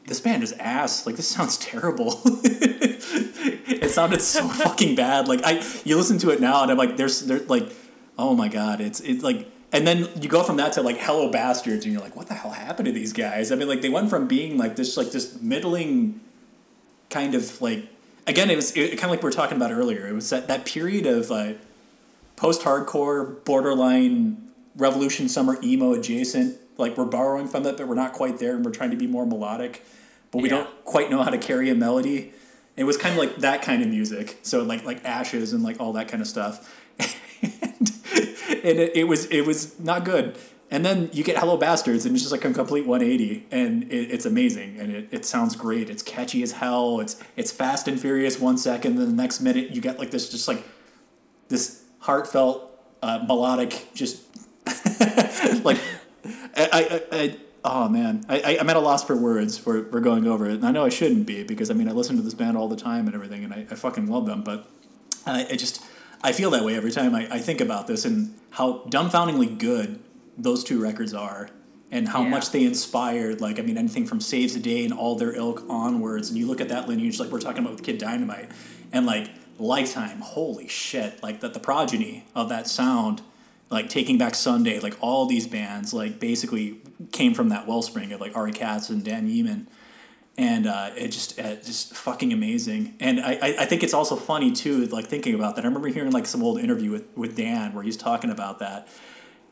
this 0.08 0.20
band 0.20 0.42
is 0.42 0.52
ass. 0.54 1.06
Like 1.06 1.16
this 1.16 1.28
sounds 1.28 1.56
terrible. 1.58 2.20
it 2.24 3.90
sounded 3.90 4.22
so 4.22 4.48
fucking 4.48 4.96
bad. 4.96 5.28
Like 5.28 5.40
I, 5.44 5.64
you 5.84 5.96
listen 5.96 6.18
to 6.18 6.30
it 6.30 6.40
now, 6.40 6.62
and 6.62 6.70
I'm 6.70 6.78
like, 6.78 6.96
there's, 6.96 7.20
there's 7.20 7.48
like, 7.48 7.70
oh 8.18 8.34
my 8.34 8.48
god, 8.48 8.80
it's 8.80 9.00
it's 9.00 9.22
like, 9.22 9.46
and 9.72 9.86
then 9.86 10.08
you 10.20 10.28
go 10.28 10.42
from 10.42 10.56
that 10.56 10.72
to 10.74 10.82
like 10.82 10.98
Hello 10.98 11.30
Bastards, 11.30 11.84
and 11.84 11.92
you're 11.92 12.02
like, 12.02 12.16
what 12.16 12.28
the 12.28 12.34
hell 12.34 12.52
happened 12.52 12.86
to 12.86 12.92
these 12.92 13.12
guys? 13.12 13.52
I 13.52 13.54
mean, 13.56 13.68
like 13.68 13.82
they 13.82 13.88
went 13.88 14.10
from 14.10 14.26
being 14.26 14.56
like 14.56 14.76
this, 14.76 14.96
like 14.96 15.10
this 15.10 15.40
middling, 15.40 16.20
kind 17.10 17.34
of 17.34 17.60
like, 17.60 17.86
again, 18.26 18.50
it 18.50 18.56
was 18.56 18.76
it, 18.76 18.90
kind 18.92 19.04
of 19.04 19.10
like 19.10 19.22
we 19.22 19.26
were 19.26 19.32
talking 19.32 19.56
about 19.56 19.70
earlier. 19.72 20.06
It 20.06 20.12
was 20.14 20.30
that 20.30 20.48
that 20.48 20.64
period 20.64 21.06
of 21.06 21.30
uh, 21.30 21.52
post-hardcore, 22.36 23.44
borderline 23.44 24.48
revolution 24.76 25.28
summer 25.28 25.58
emo 25.62 25.92
adjacent. 25.94 26.58
Like 26.76 26.96
we're 26.96 27.04
borrowing 27.06 27.48
from 27.48 27.66
it, 27.66 27.76
but 27.76 27.88
we're 27.88 27.94
not 27.96 28.12
quite 28.12 28.38
there, 28.38 28.54
and 28.54 28.64
we're 28.64 28.70
trying 28.70 28.90
to 28.92 28.96
be 28.96 29.06
more 29.08 29.26
melodic, 29.26 29.84
but 30.30 30.40
we 30.42 30.48
Yeah. 30.48 30.58
don't 30.58 30.84
quite 30.84 31.10
know 31.10 31.22
how 31.22 31.30
to 31.30 31.38
carry 31.38 31.68
a 31.70 31.74
melody. 31.74 32.32
It 32.76 32.84
was 32.84 32.96
kind 32.96 33.12
of 33.12 33.18
like 33.18 33.36
that 33.38 33.62
kind 33.62 33.82
of 33.82 33.88
music, 33.88 34.38
so 34.42 34.62
like 34.62 34.84
like 34.84 35.04
Ashes 35.04 35.52
and 35.52 35.64
like 35.64 35.80
all 35.80 35.92
that 35.94 36.06
kind 36.06 36.20
of 36.22 36.28
stuff, 36.28 36.72
and, 37.42 37.90
and 38.68 38.78
it, 38.78 38.96
it 38.96 39.04
was 39.04 39.26
it 39.26 39.46
was 39.46 39.78
not 39.80 40.04
good. 40.04 40.36
And 40.70 40.84
then 40.84 41.08
you 41.14 41.24
get 41.24 41.38
Hello 41.38 41.56
Bastards, 41.56 42.04
and 42.04 42.14
it's 42.14 42.22
just 42.22 42.32
like 42.32 42.44
a 42.44 42.52
complete 42.52 42.86
180, 42.86 43.46
and 43.50 43.84
it, 43.84 44.10
it's 44.10 44.26
amazing, 44.26 44.78
and 44.78 44.92
it, 44.92 45.08
it 45.10 45.24
sounds 45.24 45.56
great. 45.56 45.88
It's 45.88 46.02
catchy 46.02 46.42
as 46.42 46.52
hell. 46.52 47.00
It's 47.00 47.20
it's 47.36 47.50
fast 47.50 47.88
and 47.88 47.98
furious 47.98 48.38
one 48.38 48.58
second, 48.58 48.96
then 48.96 49.06
the 49.06 49.22
next 49.22 49.40
minute 49.40 49.70
you 49.70 49.80
get 49.80 49.98
like 49.98 50.10
this 50.10 50.28
just 50.28 50.46
like 50.46 50.62
this 51.48 51.84
heartfelt 52.00 52.68
uh, 53.02 53.24
melodic 53.26 53.88
just 53.94 54.22
like 55.64 55.78
I, 56.56 56.68
I, 56.72 57.02
I 57.12 57.36
oh 57.64 57.88
man 57.88 58.24
I, 58.28 58.58
I'm 58.60 58.68
at 58.70 58.76
a 58.76 58.80
loss 58.80 59.04
for 59.04 59.16
words 59.16 59.58
for, 59.58 59.84
for 59.86 60.00
going 60.00 60.26
over 60.26 60.46
it 60.46 60.54
and 60.54 60.66
I 60.66 60.70
know 60.70 60.84
I 60.84 60.88
shouldn't 60.88 61.26
be 61.26 61.42
because 61.42 61.70
I 61.70 61.74
mean 61.74 61.88
I 61.88 61.92
listen 61.92 62.16
to 62.16 62.22
this 62.22 62.34
band 62.34 62.56
all 62.56 62.68
the 62.68 62.76
time 62.76 63.06
and 63.06 63.14
everything 63.14 63.44
and 63.44 63.52
I, 63.52 63.66
I 63.70 63.74
fucking 63.74 64.08
love 64.08 64.26
them 64.26 64.42
but 64.42 64.66
I, 65.26 65.46
I 65.50 65.56
just 65.56 65.82
I 66.22 66.32
feel 66.32 66.50
that 66.50 66.64
way 66.64 66.74
every 66.76 66.90
time 66.90 67.14
I, 67.14 67.28
I 67.30 67.38
think 67.38 67.60
about 67.60 67.86
this 67.86 68.04
and 68.04 68.34
how 68.50 68.84
dumbfoundingly 68.88 69.58
good 69.58 70.00
those 70.36 70.64
two 70.64 70.80
records 70.82 71.14
are 71.14 71.48
and 71.90 72.08
how 72.08 72.22
Yeah. 72.22 72.28
much 72.28 72.50
they 72.50 72.64
inspired 72.64 73.40
like 73.40 73.58
I 73.58 73.62
mean 73.62 73.78
anything 73.78 74.06
from 74.06 74.20
Saves 74.20 74.54
the 74.54 74.60
Day 74.60 74.84
and 74.84 74.92
all 74.92 75.16
their 75.16 75.32
ilk 75.34 75.64
onwards 75.68 76.28
and 76.28 76.38
you 76.38 76.46
look 76.46 76.60
at 76.60 76.68
that 76.70 76.88
lineage 76.88 77.18
like 77.20 77.30
we're 77.30 77.40
talking 77.40 77.60
about 77.60 77.72
with 77.72 77.82
Kid 77.82 77.98
Dynamite 77.98 78.50
and 78.92 79.06
like 79.06 79.30
Lifetime, 79.60 80.20
holy 80.20 80.68
shit! 80.68 81.20
Like 81.20 81.40
that, 81.40 81.52
the 81.52 81.58
progeny 81.58 82.24
of 82.32 82.48
that 82.50 82.68
sound, 82.68 83.22
like 83.70 83.88
Taking 83.88 84.16
Back 84.16 84.36
Sunday, 84.36 84.78
like 84.78 84.96
all 85.00 85.26
these 85.26 85.48
bands, 85.48 85.92
like 85.92 86.20
basically 86.20 86.76
came 87.10 87.34
from 87.34 87.48
that 87.48 87.66
wellspring 87.66 88.12
of 88.12 88.20
like 88.20 88.36
Ari 88.36 88.52
Katz 88.52 88.88
and 88.88 89.02
Dan 89.04 89.28
Yemin, 89.28 89.66
and 90.38 90.68
uh, 90.68 90.90
it 90.96 91.08
just 91.08 91.38
uh, 91.40 91.56
just 91.56 91.94
fucking 91.94 92.32
amazing. 92.32 92.94
And 93.00 93.20
I, 93.20 93.56
I 93.58 93.64
think 93.66 93.82
it's 93.82 93.92
also 93.92 94.14
funny 94.16 94.52
too, 94.52 94.86
like 94.86 95.06
thinking 95.06 95.34
about 95.34 95.56
that. 95.56 95.64
I 95.64 95.68
remember 95.68 95.88
hearing 95.88 96.12
like 96.12 96.26
some 96.26 96.42
old 96.42 96.60
interview 96.60 96.92
with 96.92 97.04
with 97.16 97.36
Dan 97.36 97.74
where 97.74 97.82
he's 97.82 97.96
talking 97.96 98.30
about 98.30 98.60
that, 98.60 98.86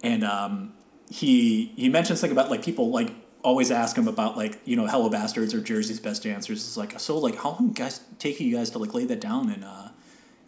and 0.02 0.22
um, 0.24 0.72
he 1.10 1.72
he 1.76 1.88
mentioned 1.88 2.18
something 2.18 2.36
about 2.38 2.50
like 2.50 2.64
people 2.64 2.90
like 2.90 3.10
always 3.42 3.70
ask 3.70 3.98
him 3.98 4.06
about 4.06 4.36
like 4.36 4.60
you 4.64 4.76
know 4.76 4.86
Hello 4.86 5.10
Bastards 5.10 5.52
or 5.52 5.60
Jersey's 5.60 5.98
Best 6.00 6.22
Dancers. 6.22 6.58
It's 6.58 6.76
like 6.76 6.98
so 7.00 7.18
like 7.18 7.34
how 7.36 7.50
long 7.50 7.72
guys 7.72 8.00
take 8.20 8.38
you 8.38 8.56
guys 8.56 8.70
to 8.70 8.78
like 8.78 8.94
lay 8.94 9.04
that 9.06 9.20
down 9.20 9.50
in 9.50 9.64
uh 9.64 9.90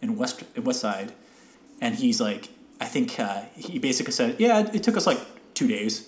in 0.01 0.15
West 0.15 0.43
in 0.55 0.63
West 0.63 0.79
Side, 0.79 1.11
and 1.81 1.95
he's 1.95 2.21
like 2.21 2.47
I 2.79 2.85
think 2.85 3.19
uh, 3.19 3.41
he 3.55 3.77
basically 3.77 4.13
said 4.13 4.37
yeah 4.39 4.69
it 4.73 4.83
took 4.83 4.95
us 4.95 5.05
like 5.05 5.19
two 5.53 5.67
days 5.67 6.07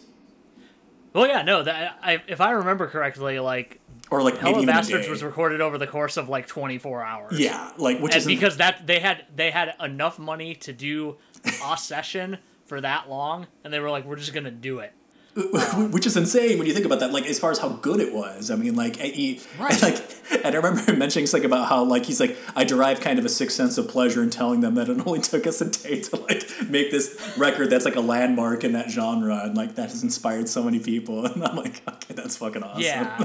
Well, 1.13 1.27
yeah, 1.27 1.41
no, 1.41 1.63
that 1.63 1.99
I, 2.01 2.23
if 2.27 2.39
I 2.39 2.51
remember 2.51 2.87
correctly, 2.87 3.37
like 3.39 3.80
or 4.11 4.21
like 4.21 4.35
maybe 4.35 4.45
Hello 4.49 4.61
even 4.61 4.65
Bastards 4.67 5.07
was 5.07 5.23
recorded 5.23 5.61
over 5.61 5.77
the 5.77 5.87
course 5.87 6.17
of 6.17 6.29
like 6.29 6.45
24 6.45 7.03
hours. 7.03 7.39
yeah 7.39 7.71
like 7.77 7.99
which 7.99 8.13
and 8.13 8.19
is 8.19 8.27
because 8.27 8.57
that 8.57 8.85
they 8.85 8.99
had 8.99 9.25
they 9.35 9.49
had 9.49 9.73
enough 9.79 10.19
money 10.19 10.53
to 10.55 10.73
do 10.73 11.17
a 11.65 11.77
session 11.77 12.37
for 12.65 12.79
that 12.79 13.09
long, 13.09 13.47
and 13.65 13.73
they 13.73 13.81
were 13.81 13.89
like, 13.89 14.05
we're 14.05 14.15
just 14.15 14.33
gonna 14.33 14.49
do 14.51 14.79
it. 14.79 14.93
Um, 15.35 15.91
which 15.91 16.05
is 16.05 16.17
insane 16.17 16.57
when 16.57 16.67
you 16.67 16.73
think 16.73 16.85
about 16.85 16.99
that. 16.99 17.11
Like 17.13 17.25
as 17.25 17.39
far 17.39 17.51
as 17.51 17.59
how 17.59 17.69
good 17.69 17.99
it 18.01 18.13
was, 18.13 18.51
I 18.51 18.55
mean, 18.55 18.75
like 18.75 18.97
he, 18.97 19.39
Right. 19.57 19.71
and, 19.71 19.81
like, 20.31 20.43
and 20.43 20.53
I 20.53 20.57
remember 20.57 20.81
him 20.91 20.99
mentioning 20.99 21.25
something 21.25 21.45
about 21.45 21.69
how 21.69 21.83
like 21.85 22.05
he's 22.05 22.19
like 22.19 22.37
I 22.55 22.63
derive 22.65 22.99
kind 22.99 23.17
of 23.17 23.23
a 23.25 23.29
sixth 23.29 23.55
sense 23.55 23.77
of 23.77 23.87
pleasure 23.87 24.21
in 24.21 24.29
telling 24.29 24.59
them 24.59 24.75
that 24.75 24.89
it 24.89 25.05
only 25.07 25.19
took 25.31 25.47
us 25.47 25.61
a 25.61 25.69
day 25.69 26.01
to 26.01 26.15
like 26.17 26.43
make 26.69 26.91
this 26.91 27.17
record 27.37 27.69
that's 27.69 27.85
like 27.85 27.95
a 27.95 28.01
landmark 28.01 28.63
in 28.65 28.73
that 28.73 28.89
genre, 28.91 29.41
and 29.43 29.55
like 29.55 29.75
that 29.75 29.89
has 29.89 30.03
inspired 30.03 30.49
so 30.49 30.63
many 30.63 30.79
people. 30.79 31.25
And 31.25 31.43
I'm 31.43 31.55
like, 31.55 31.81
okay, 31.87 32.13
that's 32.13 32.35
fucking 32.37 32.63
awesome. 32.63 32.81
Yeah, 32.81 33.23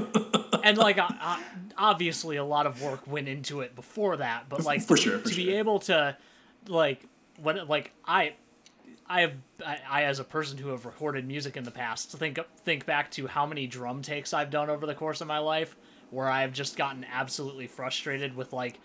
and 0.63 0.77
like 0.77 0.99
obviously 1.77 2.37
a 2.37 2.43
lot 2.45 2.65
of 2.65 2.81
work 2.81 3.05
went 3.05 3.27
into 3.27 3.61
it 3.61 3.75
before 3.75 4.17
that, 4.17 4.47
but 4.49 4.63
like 4.63 4.81
For 4.81 4.95
sure, 4.97 5.19
for 5.19 5.29
to 5.29 5.35
be 5.35 5.53
able 5.55 5.79
to 5.81 6.15
like 6.67 7.03
when 7.41 7.67
like 7.67 7.91
I. 8.05 8.33
I 9.09 9.21
have, 9.21 9.33
I, 9.65 9.77
I 9.89 10.03
as 10.03 10.19
a 10.19 10.23
person 10.23 10.57
who 10.57 10.69
have 10.69 10.85
recorded 10.85 11.27
music 11.27 11.55
in 11.55 11.63
the 11.63 11.71
past, 11.71 12.11
think 12.11 12.39
think 12.57 12.85
back 12.85 13.09
to 13.11 13.27
how 13.27 13.45
many 13.45 13.67
drum 13.67 14.01
takes 14.01 14.33
I've 14.33 14.49
done 14.49 14.69
over 14.69 14.85
the 14.85 14.95
course 14.95 15.21
of 15.21 15.27
my 15.27 15.39
life, 15.39 15.75
where 16.11 16.27
I've 16.27 16.53
just 16.53 16.77
gotten 16.77 17.05
absolutely 17.11 17.67
frustrated 17.67 18.35
with 18.35 18.53
like, 18.53 18.79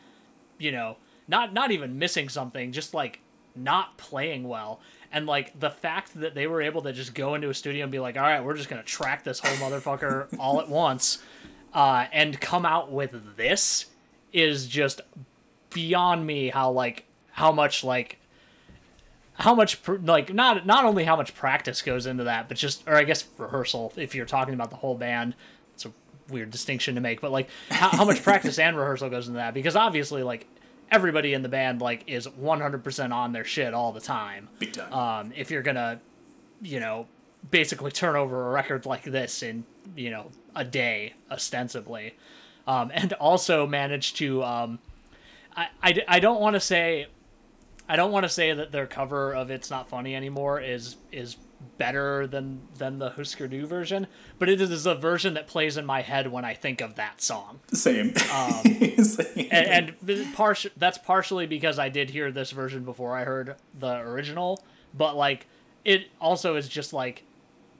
you 0.58 0.70
know, 0.72 0.96
not 1.26 1.52
not 1.52 1.70
even 1.72 1.98
missing 1.98 2.28
something, 2.28 2.72
just 2.72 2.94
like 2.94 3.20
not 3.56 3.96
playing 3.98 4.44
well. 4.44 4.80
And 5.10 5.26
like 5.26 5.58
the 5.58 5.70
fact 5.70 6.18
that 6.20 6.34
they 6.34 6.46
were 6.46 6.62
able 6.62 6.82
to 6.82 6.92
just 6.92 7.14
go 7.14 7.34
into 7.34 7.50
a 7.50 7.54
studio 7.54 7.82
and 7.82 7.92
be 7.92 7.98
like, 7.98 8.16
all 8.16 8.22
right, 8.22 8.42
we're 8.42 8.56
just 8.56 8.68
gonna 8.68 8.82
track 8.82 9.24
this 9.24 9.40
whole 9.40 9.56
motherfucker 9.56 10.28
all 10.38 10.60
at 10.60 10.68
once, 10.68 11.22
uh, 11.74 12.06
and 12.12 12.40
come 12.40 12.64
out 12.64 12.92
with 12.92 13.36
this 13.36 13.86
is 14.32 14.68
just 14.68 15.00
beyond 15.70 16.24
me. 16.26 16.48
How 16.48 16.70
like 16.70 17.06
how 17.32 17.50
much 17.50 17.82
like 17.82 18.18
how 19.34 19.54
much 19.54 19.82
pr- 19.82 19.96
like 19.96 20.32
not 20.32 20.66
not 20.66 20.84
only 20.84 21.04
how 21.04 21.16
much 21.16 21.34
practice 21.34 21.82
goes 21.82 22.06
into 22.06 22.24
that, 22.24 22.48
but 22.48 22.56
just 22.56 22.86
or 22.86 22.96
I 22.96 23.04
guess 23.04 23.24
rehearsal 23.38 23.92
if 23.96 24.14
you're 24.14 24.26
talking 24.26 24.54
about 24.54 24.70
the 24.70 24.76
whole 24.76 24.94
band. 24.94 25.34
It's 25.74 25.86
a 25.86 25.92
weird 26.28 26.50
distinction 26.50 26.94
to 26.96 27.00
make, 27.00 27.20
but 27.20 27.32
like 27.32 27.48
how, 27.70 27.88
how 27.88 28.04
much 28.04 28.22
practice 28.22 28.58
and 28.58 28.76
rehearsal 28.76 29.08
goes 29.10 29.28
into 29.28 29.38
that 29.38 29.54
because 29.54 29.76
obviously 29.76 30.22
like 30.22 30.46
everybody 30.90 31.32
in 31.32 31.42
the 31.42 31.48
band 31.48 31.80
like 31.80 32.04
is 32.06 32.26
100% 32.26 33.12
on 33.12 33.32
their 33.32 33.44
shit 33.44 33.72
all 33.72 33.92
the 33.92 34.00
time. 34.00 34.48
big 34.58 34.74
time. 34.74 34.92
Um, 34.92 35.32
if 35.34 35.50
you're 35.50 35.62
gonna, 35.62 36.00
you 36.60 36.78
know, 36.78 37.06
basically 37.50 37.90
turn 37.90 38.14
over 38.14 38.48
a 38.48 38.50
record 38.50 38.86
like 38.86 39.04
this 39.04 39.42
in 39.42 39.64
you 39.96 40.10
know 40.10 40.30
a 40.54 40.64
day 40.64 41.14
ostensibly, 41.30 42.14
um, 42.66 42.90
and 42.94 43.14
also 43.14 43.66
manage 43.66 44.14
to 44.14 44.44
um, 44.44 44.78
I, 45.56 45.68
I, 45.82 46.02
I 46.06 46.20
don't 46.20 46.40
want 46.40 46.54
to 46.54 46.60
say 46.60 47.06
I 47.92 47.96
don't 47.96 48.10
want 48.10 48.24
to 48.24 48.30
say 48.30 48.54
that 48.54 48.72
their 48.72 48.86
cover 48.86 49.34
of 49.34 49.50
"It's 49.50 49.70
Not 49.70 49.90
Funny 49.90 50.16
Anymore" 50.16 50.58
is 50.58 50.96
is 51.12 51.36
better 51.76 52.26
than 52.26 52.62
than 52.78 52.98
the 52.98 53.10
Husker 53.10 53.46
Du 53.46 53.66
version, 53.66 54.06
but 54.38 54.48
it 54.48 54.62
is 54.62 54.86
a 54.86 54.94
version 54.94 55.34
that 55.34 55.46
plays 55.46 55.76
in 55.76 55.84
my 55.84 56.00
head 56.00 56.32
when 56.32 56.42
I 56.42 56.54
think 56.54 56.80
of 56.80 56.94
that 56.94 57.20
song. 57.20 57.60
Same. 57.70 58.14
um, 58.32 58.64
Same. 59.04 59.48
And, 59.50 59.94
and 60.00 60.34
part 60.34 60.64
that's 60.78 60.96
partially 60.96 61.46
because 61.46 61.78
I 61.78 61.90
did 61.90 62.08
hear 62.08 62.32
this 62.32 62.50
version 62.50 62.82
before 62.82 63.14
I 63.14 63.24
heard 63.24 63.56
the 63.78 63.98
original, 63.98 64.64
but 64.94 65.14
like 65.14 65.46
it 65.84 66.06
also 66.18 66.56
is 66.56 66.70
just 66.70 66.94
like 66.94 67.24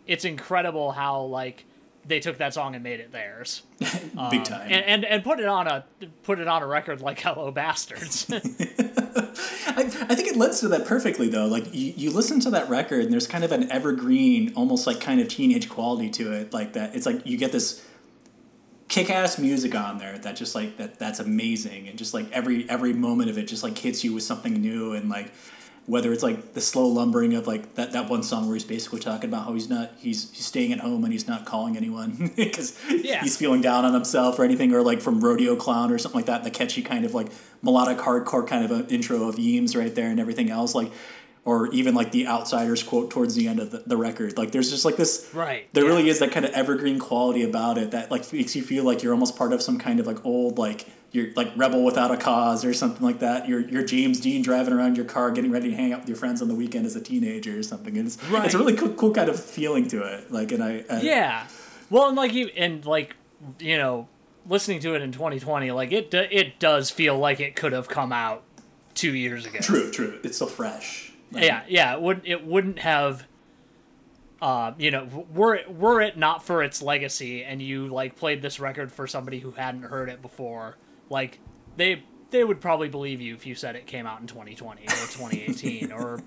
it's 0.07 0.27
incredible 0.27 0.93
how 0.93 1.23
like 1.23 1.65
they 2.05 2.21
took 2.21 2.37
that 2.37 2.53
song 2.53 2.75
and 2.75 2.85
made 2.85 3.01
it 3.01 3.13
theirs. 3.13 3.63
big 4.31 4.45
time. 4.45 4.71
and, 4.71 4.85
and 4.85 5.05
and 5.07 5.25
put 5.25 5.41
it 5.41 5.47
on 5.47 5.67
a 5.67 5.87
put 6.23 6.39
it 6.39 6.49
on 6.49 6.63
a 6.63 6.67
record 6.67 7.01
like 7.01 7.19
Hello 7.19 7.51
Bastards. 7.51 8.31
I, 10.09 10.15
think 10.15 10.29
it 10.29 10.37
lends 10.37 10.61
to 10.61 10.69
that 10.69 10.87
perfectly 10.87 11.29
though. 11.29 11.47
Like 11.47 11.73
you, 11.75 11.93
you 11.97 12.11
listen 12.11 12.41
to 12.41 12.51
that 12.51 12.69
record 12.69 13.05
and 13.05 13.13
there's 13.13 13.27
kind 13.27 13.45
of 13.45 13.53
an 13.53 13.71
evergreen, 13.71 14.53
almost 14.55 14.87
like 14.87 15.01
kind 15.01 15.21
of 15.21 15.29
teenage 15.29 15.69
quality 15.69 16.11
to 16.11 16.33
it. 16.33 16.53
Like 16.53 16.75
that, 16.75 16.95
it's 16.95 17.07
like 17.07 17.27
you 17.27 17.37
get 17.37 17.53
this 17.53 17.85
kick-ass 18.89 19.39
music 19.39 19.75
on 19.75 19.97
there 19.97 20.19
that 20.19 20.37
just 20.37 20.55
like 20.55 20.77
that 20.77 20.99
that's 20.99 21.19
amazing 21.19 21.89
and 21.89 21.97
just 21.97 22.13
like 22.13 22.31
every 22.31 22.69
every 22.69 22.93
moment 22.93 23.31
of 23.31 23.39
it 23.39 23.45
just 23.45 23.63
like 23.63 23.79
hits 23.79 24.05
you 24.05 24.13
with 24.13 24.23
something 24.23 24.61
new 24.61 24.93
and 24.93 25.09
like 25.09 25.33
whether 25.87 26.13
it's 26.13 26.23
like 26.23 26.55
the 26.55 26.61
slow 26.61 26.87
lumbering 26.87 27.35
of 27.35 27.47
like 27.49 27.75
that, 27.75 27.93
that 27.93 28.09
one 28.09 28.23
song 28.23 28.47
where 28.47 28.55
he's 28.55 28.65
basically 28.65 29.01
talking 29.01 29.29
about 29.29 29.47
how 29.47 29.53
he's 29.53 29.69
not 29.69 29.91
he's, 29.99 30.31
he's 30.33 30.45
staying 30.47 30.73
at 30.73 30.79
home 30.81 31.03
and 31.05 31.13
he's 31.13 31.27
not 31.27 31.45
calling 31.45 31.77
anyone 31.77 32.31
because 32.37 32.79
Yeah. 32.89 33.21
he's 33.21 33.37
feeling 33.37 33.61
down 33.63 33.85
on 33.85 33.93
himself 33.93 34.39
or 34.39 34.45
anything 34.45 34.73
or 34.75 34.83
like 34.83 35.01
from 35.01 35.21
rodeo 35.21 35.57
clown 35.57 35.91
or 35.91 35.99
something 35.99 36.21
like 36.21 36.27
that 36.27 36.45
the 36.45 36.51
catchy 36.51 36.83
kind 36.83 37.05
of 37.05 37.15
like 37.15 37.27
melodic 37.63 37.99
hardcore 37.99 38.47
kind 38.47 38.65
of 38.65 38.71
an 38.71 38.87
intro 38.89 39.29
of 39.29 39.37
Yeems 39.37 39.77
right 39.77 39.93
there 39.95 40.09
and 40.09 40.21
everything 40.21 40.51
else 40.51 40.73
like 40.75 40.93
or 41.45 41.67
even 41.73 41.97
like 41.97 42.13
the 42.13 42.29
outsiders 42.29 42.85
quote 42.85 43.11
towards 43.11 43.35
the 43.35 43.49
end 43.49 43.59
of 43.59 43.73
the, 43.73 43.83
the 43.85 43.97
record 43.97 44.39
like 44.39 44.53
there's 44.53 44.71
just 44.71 44.85
like 44.85 44.97
this 44.97 45.29
Right, 45.35 45.67
there 45.73 45.83
yeah. 45.83 45.91
really 45.91 46.09
is 46.09 46.21
that 46.21 46.31
kind 46.31 46.47
of 46.47 46.53
evergreen 46.53 47.01
quality 47.01 47.43
about 47.43 47.77
it 47.77 47.91
that 47.91 48.09
like 48.11 48.33
makes 48.33 48.55
you 48.55 48.63
feel 48.63 48.85
like 48.85 49.03
you're 49.03 49.13
almost 49.15 49.35
part 49.37 49.53
of 49.53 49.61
some 49.61 49.81
kind 49.81 49.99
of 49.99 50.07
like 50.07 50.25
old 50.25 50.59
like 50.59 50.87
you're 51.13 51.33
like 51.35 51.53
rebel 51.57 51.85
without 51.85 52.11
a 52.11 52.17
cause 52.17 52.65
or 52.65 52.73
something 52.73 53.05
like 53.05 53.19
that. 53.21 53.47
You're 53.47 53.61
you're 53.61 53.85
James 53.85 54.19
Dean 54.19 54.43
driving 54.43 54.73
around 54.73 54.97
your 54.97 55.05
car, 55.05 55.31
getting 55.31 55.53
ready 55.53 55.71
to 55.71 55.77
hang 55.77 55.93
out 55.93 56.01
with 56.01 56.09
your 56.09 56.17
friends 56.17 56.41
on 56.43 56.49
the 56.49 56.55
weekend 56.55 56.87
as 56.87 56.97
a 56.97 57.01
teenager 57.01 57.59
or 57.59 57.63
something. 57.63 57.97
And 57.97 58.07
it's 58.07 58.19
it's 58.31 58.55
a 58.55 58.59
really 58.59 58.75
cool, 58.75 58.95
cool 58.95 59.13
kind 59.13 59.29
of 59.29 59.43
feeling 59.43 59.87
to 59.89 60.03
it. 60.03 60.33
Like 60.33 60.53
and 60.53 60.65
I, 60.65 60.85
I 60.91 61.01
yeah, 61.03 61.47
well, 61.91 62.09
and 62.09 62.17
like 62.17 62.33
you 62.33 62.47
and 62.57 62.85
like 62.87 63.15
you 63.59 63.77
know, 63.77 64.09
listening 64.49 64.81
to 64.81 64.95
it 64.95 65.03
in 65.03 65.13
2020, 65.13 65.71
like 65.73 65.93
it 65.93 66.11
do- 66.11 66.27
it 66.31 66.59
does 66.59 66.91
feel 66.91 67.19
like 67.19 67.41
it 67.41 67.57
could 67.57 67.73
have 67.73 67.89
come 67.89 68.13
out 68.13 68.43
two 68.95 69.15
years 69.15 69.45
ago. 69.45 69.59
true 69.61 69.91
true. 69.91 70.19
It's 70.25 70.39
so 70.39 70.47
fresh. 70.47 71.13
Like, 71.31 71.45
Yeah, 71.45 71.63
yeah. 71.69 71.95
It 71.95 72.01
wouldn't 72.01 72.27
it 72.27 72.47
wouldn't 72.47 72.79
have. 72.79 73.27
Uh, 74.41 74.75
you 74.77 74.91
know, 74.91 75.27
were 75.33 75.55
it, 75.55 75.73
were 75.73 76.01
it 76.01 76.17
not 76.19 76.45
for 76.45 76.65
its 76.65 76.83
legacy, 76.83 77.45
and 77.45 77.63
you 77.63 77.87
like 77.87 78.17
played 78.17 78.43
this 78.43 78.59
record 78.59 78.91
for 78.91 79.07
somebody 79.07 79.39
who 79.39 79.53
hadn't 79.53 79.85
heard 79.85 80.09
it 80.09 80.21
before, 80.21 80.77
like 81.13 81.39
they 81.77 82.03
they 82.31 82.43
would 82.43 82.61
probably 82.61 82.89
believe 82.89 83.21
you 83.21 83.35
if 83.35 83.47
you 83.47 83.55
said 83.55 83.77
it 83.77 83.87
came 83.87 84.07
out 84.07 84.21
in 84.21 84.27
2020 84.27 84.83
or 84.83 84.87
2018 84.87 85.93
or 85.93 86.21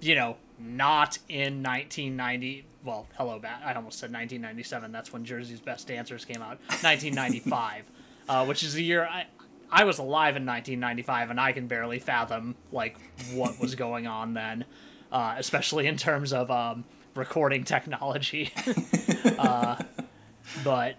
you 0.00 0.14
know 0.14 0.36
not 0.58 1.18
in 1.28 1.62
1990 1.62 2.66
well 2.84 3.06
hello 3.16 3.38
bat 3.38 3.62
i 3.64 3.72
almost 3.72 3.98
said 3.98 4.12
1997 4.12 4.92
that's 4.92 5.12
when 5.12 5.24
jersey's 5.24 5.60
best 5.60 5.88
dancers 5.88 6.24
came 6.24 6.42
out 6.42 6.58
1995 6.82 7.84
uh, 8.28 8.44
which 8.44 8.62
is 8.62 8.74
the 8.74 8.84
year 8.84 9.04
i 9.06 9.24
i 9.70 9.84
was 9.84 9.98
alive 9.98 10.36
in 10.36 10.44
1995 10.44 11.30
and 11.30 11.40
i 11.40 11.52
can 11.52 11.66
barely 11.66 11.98
fathom 11.98 12.54
like 12.70 12.98
what 13.32 13.58
was 13.58 13.74
going 13.74 14.06
on 14.06 14.34
then 14.34 14.64
uh, 15.12 15.34
especially 15.38 15.86
in 15.86 15.96
terms 15.96 16.32
of 16.32 16.50
um, 16.50 16.84
recording 17.14 17.64
technology. 17.64 18.52
Uh, 19.38 19.76
but 20.64 20.96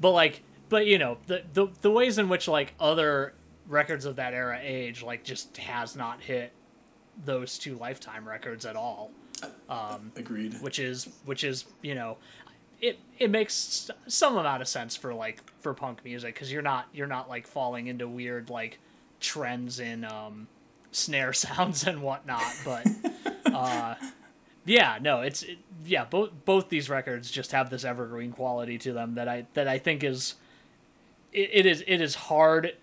but 0.00 0.10
like 0.10 0.42
but 0.68 0.86
you 0.86 0.98
know 0.98 1.18
the, 1.26 1.42
the 1.52 1.68
the 1.80 1.90
ways 1.90 2.18
in 2.18 2.28
which 2.28 2.48
like 2.48 2.74
other 2.80 3.34
records 3.68 4.04
of 4.04 4.16
that 4.16 4.32
era 4.32 4.58
age 4.62 5.02
like 5.02 5.24
just 5.24 5.56
has 5.56 5.96
not 5.96 6.20
hit 6.20 6.52
those 7.24 7.58
two 7.58 7.76
lifetime 7.76 8.28
records 8.28 8.64
at 8.64 8.76
all 8.76 9.10
agreed. 10.16 10.54
which 10.60 10.78
is 10.78 11.08
which 11.24 11.44
is 11.44 11.64
you 11.82 11.94
know 11.94 12.16
it 12.80 12.98
it 13.18 13.30
makes 13.30 13.90
some 14.06 14.36
amount 14.36 14.62
of 14.62 14.68
sense 14.68 14.96
for 14.96 15.14
like 15.14 15.42
for 15.60 15.74
punk 15.74 16.04
music 16.04 16.34
because 16.34 16.52
you're 16.52 16.62
not 16.62 16.86
you're 16.92 17.06
not 17.06 17.28
like 17.28 17.46
falling 17.46 17.86
into 17.86 18.06
weird 18.06 18.50
like 18.50 18.78
trends 19.20 19.80
in 19.80 20.04
um 20.04 20.46
snare 20.92 21.32
sounds 21.32 21.86
and 21.86 22.02
whatnot 22.02 22.44
but 22.64 22.86
uh 23.52 23.94
yeah 24.64 24.98
no 25.00 25.20
it's 25.20 25.42
it, 25.42 25.58
yeah 25.84 26.04
both 26.04 26.30
both 26.44 26.68
these 26.68 26.90
records 26.90 27.30
just 27.30 27.52
have 27.52 27.70
this 27.70 27.84
evergreen 27.84 28.32
quality 28.32 28.78
to 28.78 28.92
them 28.92 29.14
that 29.14 29.28
i 29.28 29.46
that 29.54 29.68
i 29.68 29.78
think 29.78 30.04
is 30.04 30.34
it, 31.36 31.50
it 31.52 31.66
is 31.66 31.84
it 31.86 32.00
is 32.00 32.14
hard 32.14 32.74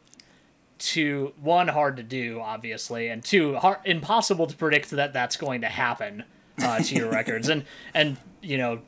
to 0.78 1.34
one 1.42 1.68
hard 1.68 1.98
to 1.98 2.04
do 2.04 2.40
obviously 2.42 3.08
and 3.08 3.24
two 3.24 3.56
hard, 3.56 3.80
impossible 3.86 4.48
to 4.48 4.56
predict 4.56 4.92
that 4.92 5.14
that's 5.14 5.38
going 5.38 5.62
to 5.62 5.68
happen 5.68 6.24
uh, 6.62 6.80
to 6.80 6.96
your 6.96 7.10
records. 7.12 7.50
And 7.50 7.66
and 7.94 8.18
you 8.42 8.58
know 8.58 8.82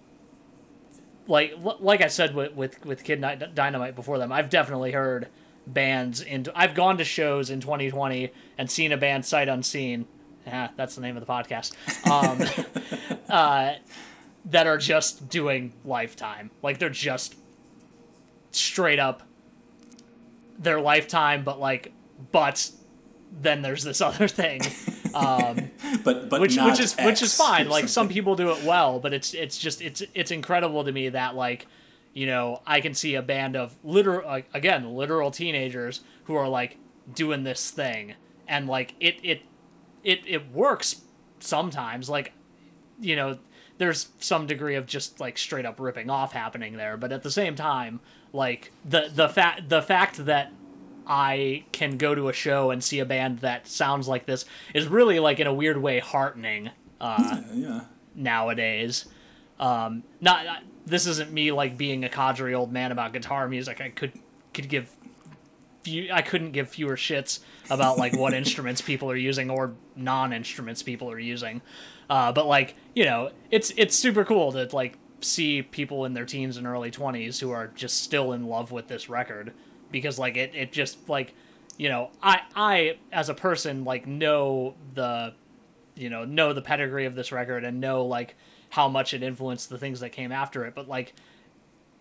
like 1.28 1.53
like 1.80 2.01
I 2.01 2.07
said 2.07 2.36
with 2.36 2.53
with, 2.53 2.86
with 2.86 3.03
Kid 3.03 3.26
Dynamite 3.55 3.95
before 3.95 4.20
them 4.20 4.32
I've 4.32 4.49
definitely 4.49 4.91
heard 4.91 5.28
bands 5.66 6.22
in 6.22 6.45
I've 6.53 6.76
gone 6.76 6.97
to 6.99 7.03
shows 7.03 7.49
in 7.49 7.59
2020 7.59 8.32
and 8.57 8.70
seen 8.70 8.91
a 8.91 8.97
band 8.97 9.26
sight 9.26 9.49
unseen. 9.49 10.05
Yeah 10.45 10.70
that's 10.76 10.95
the 10.95 11.01
name 11.01 11.18
of 11.18 11.26
the 11.26 11.32
podcast. 11.32 11.74
Um, 12.07 13.20
uh, 13.30 13.76
that 14.45 14.68
are 14.68 14.78
just 14.78 15.28
doing 15.28 15.74
lifetime. 15.84 16.51
Like 16.61 16.78
they're 16.78 16.89
just 16.89 17.36
straight 18.51 18.99
up 18.99 19.24
their 20.57 20.79
lifetime, 20.79 21.43
but 21.43 21.59
like, 21.59 21.91
but 22.31 22.71
then 23.31 23.61
there's 23.61 23.83
this 23.83 24.01
other 24.01 24.27
thing, 24.27 24.61
um, 25.13 25.71
but 26.03 26.29
but 26.29 26.41
which 26.41 26.57
which 26.57 26.79
is 26.79 26.95
which 26.97 27.21
is 27.21 27.35
fine. 27.35 27.69
Like 27.69 27.87
some 27.89 28.09
people 28.09 28.35
do 28.35 28.51
it 28.51 28.63
well, 28.63 28.99
but 28.99 29.13
it's 29.13 29.33
it's 29.33 29.57
just 29.57 29.81
it's 29.81 30.03
it's 30.13 30.31
incredible 30.31 30.83
to 30.83 30.91
me 30.91 31.09
that 31.09 31.35
like, 31.35 31.67
you 32.13 32.25
know, 32.25 32.61
I 32.65 32.81
can 32.81 32.93
see 32.93 33.15
a 33.15 33.21
band 33.21 33.55
of 33.55 33.75
literal 33.83 34.27
like 34.27 34.47
again 34.53 34.95
literal 34.95 35.31
teenagers 35.31 36.01
who 36.25 36.35
are 36.35 36.47
like 36.47 36.77
doing 37.13 37.43
this 37.43 37.71
thing, 37.71 38.15
and 38.47 38.67
like 38.67 38.95
it 38.99 39.17
it 39.23 39.41
it 40.03 40.21
it 40.25 40.51
works 40.51 41.01
sometimes. 41.39 42.09
Like, 42.09 42.33
you 42.99 43.15
know, 43.15 43.37
there's 43.77 44.09
some 44.19 44.47
degree 44.47 44.75
of 44.75 44.85
just 44.85 45.19
like 45.19 45.37
straight 45.37 45.65
up 45.65 45.79
ripping 45.79 46.09
off 46.09 46.31
happening 46.31 46.77
there, 46.77 46.97
but 46.97 47.11
at 47.11 47.23
the 47.23 47.31
same 47.31 47.55
time, 47.55 47.99
like 48.36 48.71
the 48.83 49.09
the 49.13 49.29
fact 49.29 49.69
the 49.69 49.81
fact 49.81 50.25
that 50.25 50.51
I 51.07 51.63
can 51.71 51.97
go 51.97 52.15
to 52.15 52.29
a 52.29 52.33
show 52.33 52.71
and 52.71 52.83
see 52.83 52.99
a 52.99 53.05
band 53.05 53.39
that 53.39 53.67
sounds 53.67 54.07
like 54.07 54.25
this 54.25 54.45
is 54.73 54.88
really 54.88 55.19
like 55.19 55.39
in 55.39 55.47
a 55.47 55.53
weird 55.53 55.77
way 55.77 55.99
heartening 55.99 56.71
uh, 56.99 57.41
yeah. 57.53 57.81
nowadays. 58.15 59.05
Um, 59.59 60.03
not, 60.19 60.45
not 60.45 60.63
this 60.86 61.07
isn't 61.07 61.31
me 61.31 61.51
like 61.51 61.77
being 61.77 62.03
a 62.03 62.09
cadre 62.09 62.53
old 62.53 62.71
man 62.71 62.91
about 62.91 63.13
guitar 63.13 63.47
music. 63.47 63.81
I 63.81 63.89
could 63.89 64.13
could 64.53 64.69
give 64.69 64.89
few, 65.83 66.11
I 66.11 66.21
couldn't 66.21 66.51
give 66.51 66.69
fewer 66.69 66.95
shits 66.95 67.39
about 67.69 67.97
like 67.97 68.15
what 68.15 68.33
instruments 68.41 68.81
people 68.81 69.09
are 69.11 69.15
using 69.15 69.49
or 69.49 69.73
non 69.95 70.33
instruments 70.33 70.83
people 70.83 71.09
are 71.11 71.19
using. 71.19 71.61
Uh, 72.09 72.31
but 72.31 72.47
like 72.47 72.75
you 72.93 73.05
know, 73.05 73.31
it's 73.51 73.71
it's 73.77 73.95
super 73.95 74.25
cool 74.25 74.51
to 74.51 74.67
like 74.75 74.97
see 75.26 75.61
people 75.61 76.05
in 76.05 76.13
their 76.13 76.26
teens 76.26 76.57
and 76.57 76.67
early 76.67 76.91
twenties 76.91 77.39
who 77.39 77.51
are 77.51 77.67
just 77.67 78.01
still 78.03 78.34
in 78.34 78.45
love 78.45 78.71
with 78.71 78.88
this 78.88 79.09
record 79.09 79.53
because 79.91 80.19
like 80.19 80.38
it 80.38 80.53
it 80.53 80.71
just 80.71 81.09
like 81.09 81.34
you 81.78 81.89
know 81.89 82.11
I 82.21 82.41
I 82.55 82.97
as 83.11 83.30
a 83.30 83.34
person 83.34 83.84
like 83.84 84.07
know 84.07 84.76
the 84.93 85.34
you 85.95 86.09
know 86.09 86.26
know 86.26 86.53
the 86.53 86.61
pedigree 86.61 87.05
of 87.05 87.15
this 87.15 87.32
record 87.32 87.63
and 87.63 87.80
know 87.80 88.05
like 88.05 88.36
how 88.69 88.89
much 88.89 89.13
it 89.13 89.23
influenced 89.23 89.69
the 89.69 89.78
things 89.78 89.99
that 90.01 90.09
came 90.09 90.32
after 90.32 90.65
it. 90.65 90.76
But 90.76 90.88
like 90.88 91.13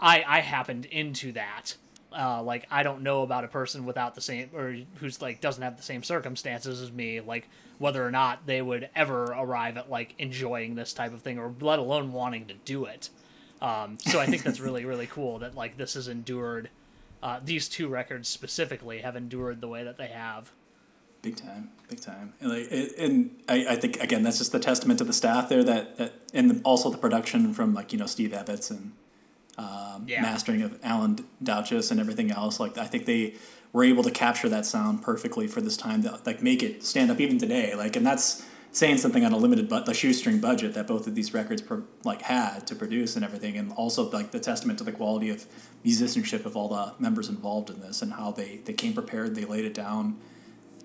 i 0.00 0.24
i 0.26 0.40
happened 0.40 0.86
into 0.86 1.32
that. 1.32 1.74
Uh 2.12 2.42
like 2.42 2.66
i 2.70 2.82
don't 2.82 3.02
know 3.02 3.22
about 3.22 3.44
a 3.44 3.48
person 3.48 3.84
without 3.86 4.14
the 4.14 4.20
same 4.20 4.50
or 4.54 4.76
who's 4.96 5.20
like 5.22 5.40
doesn't 5.40 5.62
have 5.62 5.76
the 5.76 5.82
same 5.82 6.02
circumstances 6.02 6.80
as 6.80 6.92
me. 6.92 7.20
Like 7.20 7.48
whether 7.78 8.06
or 8.06 8.10
not 8.10 8.46
they 8.46 8.60
would 8.62 8.88
ever 8.94 9.24
arrive 9.24 9.76
at 9.76 9.90
like 9.90 10.14
enjoying 10.18 10.74
this 10.74 10.92
type 10.92 11.12
of 11.12 11.22
thing 11.22 11.38
or 11.38 11.54
let 11.60 11.78
alone 11.78 12.12
wanting 12.12 12.46
to 12.46 12.54
do 12.64 12.84
it 12.84 13.10
um 13.62 13.96
so 14.00 14.20
i 14.20 14.26
think 14.26 14.42
that's 14.42 14.60
really 14.60 14.84
really 14.92 15.06
cool 15.06 15.38
that 15.38 15.54
like 15.54 15.76
this 15.76 15.94
has 15.94 16.08
endured 16.08 16.68
uh, 17.22 17.40
these 17.42 17.68
two 17.70 17.88
records 17.88 18.28
specifically 18.28 18.98
have 19.00 19.16
endured 19.16 19.60
the 19.60 19.68
way 19.68 19.82
that 19.84 19.96
they 19.96 20.08
have 20.08 20.52
Big 21.22 21.36
time, 21.36 21.70
big 21.88 22.00
time, 22.02 22.34
and, 22.38 22.50
like, 22.50 22.70
it, 22.70 22.98
and 22.98 23.34
I, 23.48 23.66
I 23.70 23.76
think 23.76 23.98
again 23.98 24.22
that's 24.22 24.36
just 24.36 24.52
the 24.52 24.58
testament 24.58 24.98
to 24.98 25.04
the 25.04 25.14
staff 25.14 25.48
there 25.48 25.64
that, 25.64 25.96
that 25.96 26.12
and 26.34 26.50
the, 26.50 26.60
also 26.64 26.90
the 26.90 26.98
production 26.98 27.54
from 27.54 27.72
like 27.72 27.94
you 27.94 27.98
know 27.98 28.04
Steve 28.04 28.32
Evetts 28.32 28.70
and 28.70 28.92
um, 29.56 30.04
Yeah. 30.06 30.20
mastering 30.20 30.60
of 30.60 30.78
Alan 30.82 31.24
Douches 31.42 31.90
and 31.90 31.98
everything 31.98 32.30
else. 32.30 32.60
Like 32.60 32.76
I 32.76 32.84
think 32.84 33.06
they 33.06 33.36
were 33.74 33.84
able 33.84 34.04
to 34.04 34.10
capture 34.10 34.48
that 34.48 34.64
sound 34.64 35.02
perfectly 35.02 35.46
for 35.46 35.60
this 35.60 35.76
time 35.76 36.02
to 36.04 36.18
like 36.24 36.40
make 36.40 36.62
it 36.62 36.82
stand 36.82 37.10
up 37.10 37.20
even 37.20 37.36
today. 37.36 37.74
Like 37.74 37.96
and 37.96 38.06
that's 38.06 38.46
saying 38.70 38.98
something 38.98 39.24
on 39.24 39.32
a 39.32 39.36
limited 39.36 39.68
but 39.68 39.84
the 39.84 39.92
shoestring 39.92 40.40
budget 40.40 40.74
that 40.74 40.86
both 40.86 41.06
of 41.06 41.14
these 41.14 41.34
records 41.34 41.60
pro- 41.60 41.84
like 42.04 42.22
had 42.22 42.66
to 42.68 42.74
produce 42.74 43.16
and 43.16 43.24
everything, 43.24 43.58
and 43.58 43.72
also 43.72 44.08
like 44.10 44.30
the 44.30 44.40
testament 44.40 44.78
to 44.78 44.84
the 44.84 44.92
quality 44.92 45.28
of 45.28 45.44
musicianship 45.82 46.46
of 46.46 46.56
all 46.56 46.68
the 46.68 46.94
members 46.98 47.28
involved 47.28 47.68
in 47.68 47.80
this 47.80 48.00
and 48.00 48.12
how 48.14 48.30
they 48.30 48.58
they 48.64 48.72
came 48.72 48.94
prepared, 48.94 49.34
they 49.34 49.44
laid 49.44 49.64
it 49.64 49.74
down 49.74 50.16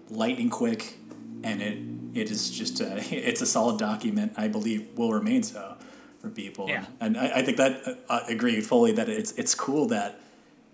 lightning 0.10 0.50
quick, 0.50 0.98
and 1.44 1.62
it 1.62 1.78
it 2.20 2.32
is 2.32 2.50
just 2.50 2.82
a, 2.82 2.98
it's 3.16 3.42
a 3.42 3.46
solid 3.46 3.78
document. 3.78 4.34
I 4.36 4.48
believe 4.48 4.90
will 4.98 5.14
remain 5.14 5.44
so 5.44 5.76
for 6.20 6.30
people. 6.30 6.68
Yeah. 6.68 6.86
And, 7.00 7.18
I, 7.18 7.38
I 7.38 7.42
think 7.44 7.58
that 7.58 7.82
uh, 7.86 7.94
I 8.10 8.32
agree 8.32 8.60
fully 8.62 8.94
that 8.94 9.10
it's 9.10 9.32
it's 9.34 9.54
cool 9.54 9.86
that 9.90 10.20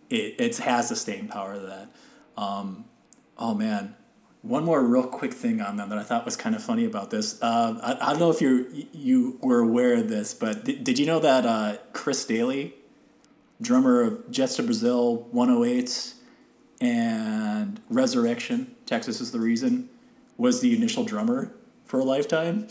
it 0.09 0.35
it 0.39 0.57
has 0.57 0.89
the 0.89 0.95
staying 0.95 1.27
power 1.27 1.53
of 1.53 1.63
that. 1.63 1.89
Um, 2.37 2.85
oh 3.37 3.53
man. 3.53 3.95
One 4.41 4.63
more 4.63 4.83
real 4.83 5.07
quick 5.07 5.33
thing 5.33 5.59
on 5.59 5.77
them 5.77 5.89
that 5.89 5.97
I 5.97 6.03
thought 6.03 6.23
was 6.23 6.35
kind 6.37 6.55
of 6.55 6.63
funny 6.63 6.85
about 6.85 7.09
this. 7.09 7.41
Uh, 7.41 7.79
I, 7.81 8.09
I 8.09 8.11
don't 8.11 8.19
know 8.19 8.29
if 8.29 8.41
you 8.41 8.85
you 8.91 9.39
were 9.41 9.59
aware 9.59 9.95
of 9.95 10.07
this, 10.07 10.35
but 10.35 10.63
did, 10.65 10.83
did 10.83 10.99
you 10.99 11.07
know 11.07 11.19
that 11.19 11.47
uh, 11.47 11.77
Chris 11.93 12.23
Daly, 12.25 12.75
drummer 13.59 14.01
of 14.01 14.29
Jets 14.29 14.55
to 14.57 14.63
Brazil, 14.63 15.27
108 15.31 16.13
and 16.81 17.79
Resurrection, 17.89 18.75
Texas 18.85 19.19
is 19.21 19.31
the 19.31 19.39
Reason, 19.39 19.89
was 20.37 20.61
the 20.61 20.75
initial 20.75 21.03
drummer 21.03 21.51
for 21.85 21.99
a 21.99 22.03
lifetime. 22.03 22.67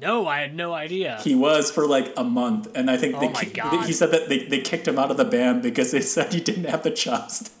no 0.00 0.26
i 0.26 0.40
had 0.40 0.54
no 0.54 0.72
idea 0.72 1.18
He 1.22 1.34
was 1.34 1.70
for 1.70 1.86
like 1.86 2.12
a 2.16 2.24
month, 2.24 2.68
and 2.74 2.90
I 2.90 2.96
think 2.96 3.16
Oh 3.16 3.20
they 3.20 3.46
God. 3.50 3.84
he 3.86 3.92
said 3.92 4.12
that 4.12 4.28
they, 4.28 4.44
they 4.46 4.60
kicked 4.60 4.86
him 4.88 4.98
out 4.98 5.10
of 5.10 5.16
the 5.18 5.24
band 5.24 5.62
because 5.62 5.90
they 5.90 6.00
said 6.14 6.32
he 6.32 6.40
didn't 6.40 6.64
have 6.64 6.82
the 6.84 6.90
chops. 6.90 7.50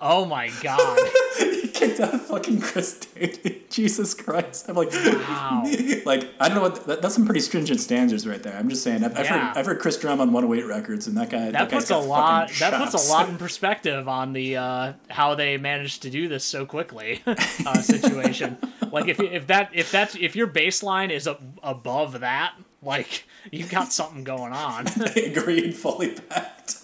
oh 0.00 0.24
my 0.24 0.50
god 0.62 0.98
he 1.38 1.68
kicked 1.68 2.00
out 2.00 2.20
fucking 2.22 2.60
Chris 2.60 2.98
Daly. 3.00 3.64
Jesus 3.70 4.14
Christ! 4.14 4.68
I'm 4.68 4.74
like, 4.74 4.90
Wow. 4.92 5.62
like 6.06 6.28
I 6.40 6.48
don't 6.48 6.56
know 6.56 6.62
what 6.62 6.86
that, 6.86 7.02
that's 7.02 7.14
some 7.14 7.24
pretty 7.26 7.40
stringent 7.40 7.80
standards 7.80 8.26
right 8.26 8.42
there. 8.42 8.56
I'm 8.56 8.68
just 8.68 8.82
saying. 8.82 9.04
I've, 9.04 9.16
I've 9.16 9.26
heard 9.26 9.56
I've 9.56 9.66
heard 9.66 9.78
Chris 9.78 9.98
drum 9.98 10.20
on 10.20 10.32
108 10.32 10.66
records, 10.66 11.06
and 11.06 11.16
that 11.16 11.30
guy 11.30 11.46
that, 11.46 11.52
that 11.52 11.70
guy's 11.70 11.82
puts 11.82 11.90
a 11.90 11.98
lot 11.98 12.50
that 12.58 12.72
puts 12.82 13.08
a 13.08 13.12
lot 13.12 13.28
in 13.28 13.36
perspective 13.36 14.08
on 14.08 14.32
the 14.32 14.56
uh, 14.56 14.92
how 15.10 15.34
they 15.34 15.56
managed 15.58 16.02
to 16.02 16.10
do 16.10 16.28
this 16.28 16.44
so 16.44 16.64
quickly 16.66 17.22
uh, 17.26 17.80
situation 17.82 18.56
like 18.90 19.06
if 19.08 19.20
if 19.20 19.46
that 19.48 19.70
if 19.72 19.92
that's 19.92 20.16
if 20.16 20.34
your 20.34 20.46
baseline 20.48 21.10
is 21.10 21.26
a, 21.26 21.36
above 21.62 22.20
that 22.20 22.54
like 22.82 23.24
you've 23.52 23.70
got 23.70 23.92
something 23.92 24.24
going 24.24 24.52
on 24.52 24.86
Agreed, 25.16 25.74
fully 25.76 26.14
packed. 26.14 26.76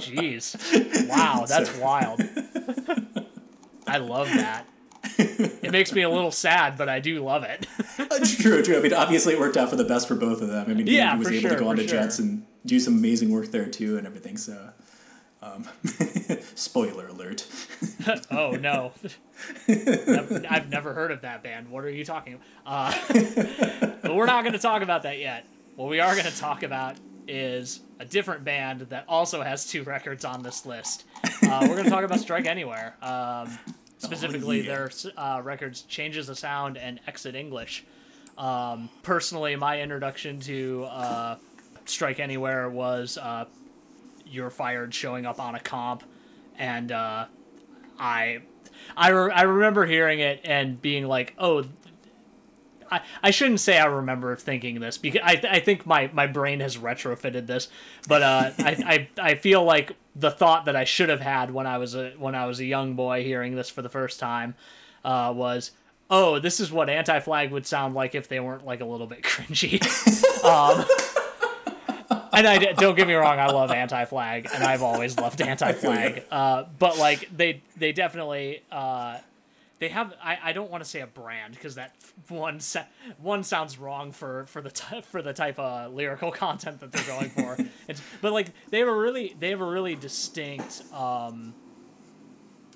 Jeez 0.00 1.08
wow 1.08 1.44
that's 1.48 1.74
wild 1.76 2.20
i 3.86 3.96
love 3.98 4.28
that 4.28 4.64
it 5.18 5.70
makes 5.72 5.92
me 5.92 6.02
a 6.02 6.08
little 6.10 6.30
sad 6.30 6.76
but 6.76 6.88
i 6.88 6.98
do 7.00 7.22
love 7.24 7.42
it 7.44 7.66
true, 8.40 8.62
true. 8.62 8.78
I 8.78 8.82
mean, 8.82 8.92
obviously, 8.94 9.34
it 9.34 9.40
worked 9.40 9.56
out 9.56 9.68
for 9.70 9.76
the 9.76 9.84
best 9.84 10.08
for 10.08 10.14
both 10.14 10.40
of 10.42 10.48
them. 10.48 10.66
I 10.68 10.74
mean, 10.74 10.86
he- 10.86 10.96
Yeah, 10.96 11.12
he 11.12 11.18
was 11.18 11.28
able 11.28 11.40
sure, 11.42 11.50
to 11.50 11.56
go 11.56 11.68
on 11.68 11.76
for 11.76 11.82
to 11.82 11.88
sure. 11.88 12.00
Jets 12.00 12.18
and 12.18 12.44
do 12.66 12.80
some 12.80 12.94
amazing 12.94 13.30
work 13.30 13.48
there 13.50 13.66
too, 13.66 13.98
and 13.98 14.06
everything. 14.06 14.36
So, 14.38 14.70
um, 15.42 15.68
spoiler 16.54 17.06
alert. 17.08 17.46
oh 18.30 18.52
no 18.52 18.92
I've, 19.68 20.46
I've 20.50 20.68
never 20.70 20.92
heard 20.94 21.10
of 21.12 21.20
that 21.22 21.42
band 21.42 21.70
what 21.70 21.84
are 21.84 21.90
you 21.90 22.04
talking 22.04 22.34
about 22.34 22.94
uh, 23.06 23.96
but 24.02 24.14
we're 24.14 24.26
not 24.26 24.42
going 24.42 24.52
to 24.54 24.58
talk 24.58 24.82
about 24.82 25.02
that 25.04 25.18
yet 25.18 25.46
what 25.76 25.88
we 25.88 26.00
are 26.00 26.12
going 26.14 26.26
to 26.26 26.36
talk 26.38 26.62
about 26.62 26.96
is 27.30 27.80
a 28.00 28.04
different 28.04 28.44
band 28.44 28.80
that 28.82 29.04
also 29.08 29.42
has 29.42 29.66
two 29.66 29.82
records 29.84 30.24
on 30.24 30.42
this 30.42 30.66
list 30.66 31.04
uh, 31.44 31.58
we're 31.62 31.74
going 31.74 31.84
to 31.84 31.90
talk 31.90 32.04
about 32.04 32.18
strike 32.18 32.46
anywhere 32.46 32.96
um, 33.02 33.58
specifically 33.98 34.60
yeah. 34.62 34.74
their 34.74 34.90
uh, 35.16 35.40
records 35.42 35.82
Change 35.82 36.16
Is 36.16 36.28
a 36.28 36.34
Sound 36.34 36.76
and 36.76 37.00
exit 37.06 37.34
english 37.34 37.84
um, 38.36 38.90
personally 39.02 39.54
my 39.56 39.80
introduction 39.80 40.40
to 40.40 40.84
uh, 40.90 41.36
strike 41.84 42.18
anywhere 42.18 42.68
was 42.68 43.16
uh, 43.18 43.44
you're 44.26 44.50
fired 44.50 44.92
showing 44.92 45.24
up 45.24 45.38
on 45.38 45.54
a 45.54 45.60
comp 45.60 46.02
and 46.58 46.92
uh, 46.92 47.26
I 47.98 48.40
I, 48.96 49.10
re- 49.10 49.32
I 49.32 49.42
remember 49.42 49.86
hearing 49.86 50.20
it 50.20 50.40
and 50.44 50.80
being 50.80 51.06
like, 51.06 51.34
oh, 51.38 51.64
I, 52.90 53.00
I 53.22 53.30
shouldn't 53.30 53.60
say 53.60 53.78
I 53.78 53.86
remember 53.86 54.34
thinking 54.36 54.80
this 54.80 54.98
because 54.98 55.20
I, 55.24 55.40
I 55.48 55.60
think 55.60 55.86
my, 55.86 56.10
my 56.12 56.26
brain 56.26 56.60
has 56.60 56.76
retrofitted 56.76 57.46
this, 57.46 57.68
but 58.08 58.22
uh, 58.22 58.50
I, 58.58 59.08
I, 59.18 59.30
I 59.30 59.34
feel 59.34 59.64
like 59.64 59.96
the 60.16 60.30
thought 60.30 60.64
that 60.64 60.76
I 60.76 60.84
should 60.84 61.08
have 61.08 61.20
had 61.20 61.50
when 61.50 61.66
I 61.66 61.78
was 61.78 61.94
a 61.94 62.10
when 62.18 62.34
I 62.34 62.46
was 62.46 62.60
a 62.60 62.64
young 62.64 62.94
boy 62.94 63.22
hearing 63.22 63.54
this 63.54 63.70
for 63.70 63.82
the 63.82 63.88
first 63.88 64.18
time 64.18 64.54
uh, 65.04 65.32
was, 65.34 65.70
oh, 66.10 66.38
this 66.38 66.60
is 66.60 66.72
what 66.72 66.90
Anti 66.90 67.20
Flag 67.20 67.50
would 67.52 67.66
sound 67.66 67.94
like 67.94 68.14
if 68.14 68.28
they 68.28 68.40
weren't 68.40 68.66
like 68.66 68.80
a 68.80 68.86
little 68.86 69.06
bit 69.06 69.22
cringy. 69.22 69.80
um, 70.44 70.84
and 72.32 72.46
I 72.46 72.72
don't 72.72 72.96
get 72.96 73.06
me 73.06 73.14
wrong, 73.14 73.38
I 73.38 73.46
love 73.46 73.70
Anti-Flag, 73.70 74.48
and 74.52 74.64
I've 74.64 74.82
always 74.82 75.18
loved 75.18 75.40
Anti-Flag. 75.42 76.24
Uh, 76.30 76.64
but 76.78 76.98
like 76.98 77.28
they 77.36 77.62
they 77.76 77.92
definitely 77.92 78.62
uh, 78.70 79.18
they 79.80 79.88
have. 79.88 80.14
I, 80.22 80.38
I 80.44 80.52
don't 80.52 80.70
want 80.70 80.84
to 80.84 80.88
say 80.88 81.00
a 81.00 81.06
brand 81.06 81.54
because 81.54 81.74
that 81.74 81.96
one 82.28 82.60
one 83.18 83.42
sounds 83.42 83.78
wrong 83.78 84.12
for 84.12 84.46
for 84.46 84.60
the 84.62 84.70
ty- 84.70 85.00
for 85.00 85.22
the 85.22 85.32
type 85.32 85.58
of 85.58 85.92
lyrical 85.92 86.30
content 86.46 86.80
that 86.80 86.92
they're 86.92 87.04
going 87.06 87.30
for. 87.30 87.56
it's, 87.88 88.00
but 88.20 88.32
like 88.32 88.48
they 88.70 88.78
have 88.78 88.88
a 88.88 88.94
really 88.94 89.34
they 89.40 89.50
have 89.50 89.60
a 89.60 89.68
really 89.68 89.96
distinct 89.96 90.82
um, 90.92 91.54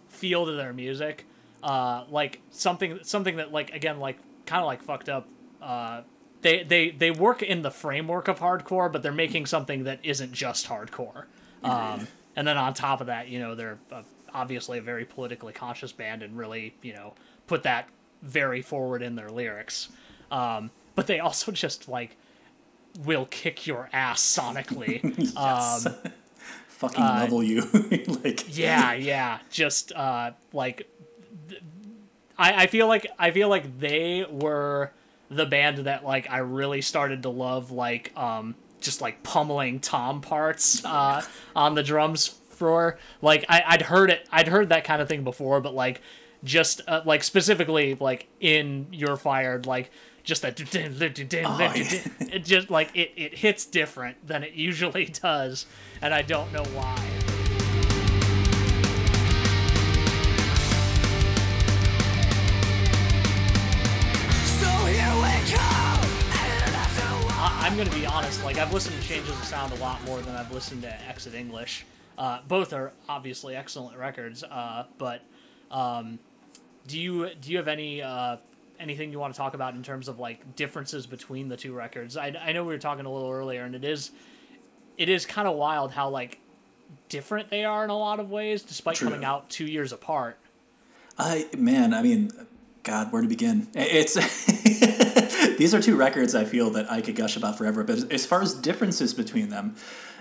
feel 0.08 0.46
to 0.46 0.52
their 0.52 0.72
music. 0.72 1.26
Uh, 1.62 2.04
like 2.10 2.40
something 2.50 2.98
something 3.02 3.36
that 3.36 3.52
like 3.52 3.70
again 3.74 4.00
like 4.00 4.18
kind 4.46 4.60
of 4.60 4.66
like 4.66 4.82
fucked 4.82 5.08
up. 5.08 5.28
Uh, 5.62 6.02
they, 6.42 6.62
they 6.62 6.90
they 6.90 7.10
work 7.10 7.42
in 7.42 7.62
the 7.62 7.70
framework 7.70 8.28
of 8.28 8.38
hardcore, 8.38 8.92
but 8.92 9.02
they're 9.02 9.12
making 9.12 9.46
something 9.46 9.84
that 9.84 10.00
isn't 10.02 10.32
just 10.32 10.66
hardcore. 10.68 11.24
Um, 11.62 12.06
and 12.36 12.46
then 12.46 12.58
on 12.58 12.74
top 12.74 13.00
of 13.00 13.06
that, 13.06 13.28
you 13.28 13.38
know, 13.38 13.54
they're 13.54 13.78
uh, 13.90 14.02
obviously 14.34 14.78
a 14.78 14.82
very 14.82 15.04
politically 15.04 15.52
conscious 15.52 15.92
band 15.92 16.22
and 16.22 16.36
really, 16.36 16.74
you 16.82 16.92
know, 16.92 17.14
put 17.46 17.62
that 17.62 17.88
very 18.22 18.60
forward 18.62 19.02
in 19.02 19.14
their 19.16 19.30
lyrics. 19.30 19.88
Um, 20.30 20.70
but 20.94 21.06
they 21.06 21.20
also 21.20 21.52
just 21.64 21.88
like 21.88 22.16
will 23.04 23.26
kick 23.26 23.66
your 23.66 23.88
ass 23.92 24.20
sonically. 24.22 25.02
Yes. 25.34 25.86
um, 25.86 25.94
Fucking 26.68 27.04
level 27.04 27.42
you. 27.42 27.62
like 28.24 28.44
yeah, 28.58 28.92
yeah, 28.94 29.38
just 29.48 29.92
uh, 29.92 30.32
like 30.52 30.88
th- 31.48 31.62
I, 32.36 32.64
I 32.64 32.66
feel 32.66 32.88
like 32.88 33.06
I 33.18 33.30
feel 33.30 33.48
like 33.48 33.78
they 33.78 34.26
were 34.28 34.90
the 35.30 35.46
band 35.46 35.78
that 35.78 36.04
like 36.04 36.28
I 36.30 36.38
really 36.38 36.82
started 36.82 37.22
to 37.22 37.28
love 37.30 37.70
like 37.70 38.14
um 38.16 38.54
just 38.80 39.00
like 39.00 39.22
pummeling 39.22 39.80
tom 39.80 40.20
parts 40.20 40.84
uh 40.84 41.22
on 41.56 41.74
the 41.74 41.82
drums 41.82 42.38
for 42.54 42.98
like 43.20 43.44
I, 43.48 43.62
I'd 43.66 43.82
heard 43.82 44.10
it 44.10 44.28
I'd 44.30 44.48
heard 44.48 44.68
that 44.70 44.84
kind 44.84 45.02
of 45.02 45.08
thing 45.08 45.24
before 45.24 45.60
but 45.60 45.74
like 45.74 46.00
just 46.42 46.80
uh, 46.86 47.02
like 47.04 47.22
specifically 47.24 47.94
like 47.94 48.28
in 48.40 48.86
your 48.92 49.16
fired 49.16 49.66
like 49.66 49.90
just 50.24 50.42
that 50.42 50.58
it 50.58 52.44
just 52.44 52.70
like 52.70 52.90
it, 52.94 53.12
it 53.16 53.34
hits 53.38 53.66
different 53.66 54.26
than 54.26 54.42
it 54.42 54.54
usually 54.54 55.04
does 55.22 55.66
and 56.00 56.12
I 56.14 56.22
don't 56.22 56.52
know 56.52 56.64
why. 56.74 56.96
So 64.46 64.66
here 64.86 65.14
we 65.16 65.52
come. 65.52 66.04
I, 67.36 67.68
I'm 67.68 67.76
gonna 67.76 67.90
be 67.90 68.06
honest. 68.06 68.42
Like 68.44 68.56
I've 68.56 68.72
listened 68.72 69.00
to 69.00 69.06
Change 69.06 69.28
Is 69.28 69.38
a 69.38 69.44
Sound 69.44 69.72
a 69.72 69.76
lot 69.76 70.02
more 70.04 70.20
than 70.22 70.34
I've 70.34 70.52
listened 70.52 70.82
to 70.82 71.08
Exit 71.08 71.34
English. 71.34 71.84
Uh, 72.16 72.40
both 72.46 72.72
are 72.72 72.92
obviously 73.08 73.56
excellent 73.56 73.98
records. 73.98 74.44
Uh, 74.44 74.84
but 74.98 75.22
um, 75.70 76.18
do 76.86 76.98
you 76.98 77.30
do 77.40 77.50
you 77.50 77.56
have 77.56 77.68
any 77.68 78.02
uh, 78.02 78.36
anything 78.78 79.10
you 79.10 79.18
want 79.18 79.34
to 79.34 79.38
talk 79.38 79.54
about 79.54 79.74
in 79.74 79.82
terms 79.82 80.08
of 80.08 80.18
like 80.18 80.56
differences 80.56 81.06
between 81.06 81.48
the 81.48 81.56
two 81.56 81.72
records? 81.72 82.16
I, 82.16 82.34
I 82.40 82.52
know 82.52 82.62
we 82.64 82.72
were 82.74 82.78
talking 82.78 83.06
a 83.06 83.12
little 83.12 83.30
earlier, 83.30 83.64
and 83.64 83.74
it 83.74 83.84
is 83.84 84.10
it 84.96 85.08
is 85.08 85.26
kind 85.26 85.48
of 85.48 85.56
wild 85.56 85.92
how 85.92 86.08
like 86.08 86.38
different 87.08 87.50
they 87.50 87.64
are 87.64 87.84
in 87.84 87.90
a 87.90 87.98
lot 87.98 88.20
of 88.20 88.30
ways, 88.30 88.62
despite 88.62 88.96
True. 88.96 89.08
coming 89.08 89.24
out 89.24 89.50
two 89.50 89.66
years 89.66 89.92
apart. 89.92 90.38
I 91.18 91.48
man, 91.56 91.94
I 91.94 92.02
mean, 92.02 92.30
God, 92.84 93.12
where 93.12 93.22
to 93.22 93.28
begin? 93.28 93.66
It's 93.74 94.14
these 95.56 95.74
are 95.74 95.80
two 95.80 95.96
records 95.96 96.34
I 96.34 96.44
feel 96.44 96.70
that 96.70 96.90
I 96.92 97.00
could 97.00 97.16
gush 97.16 97.36
about 97.36 97.56
forever. 97.56 97.82
But 97.82 98.12
as 98.12 98.26
far 98.26 98.42
as 98.42 98.52
differences 98.52 99.14
between 99.14 99.48
them, 99.48 99.76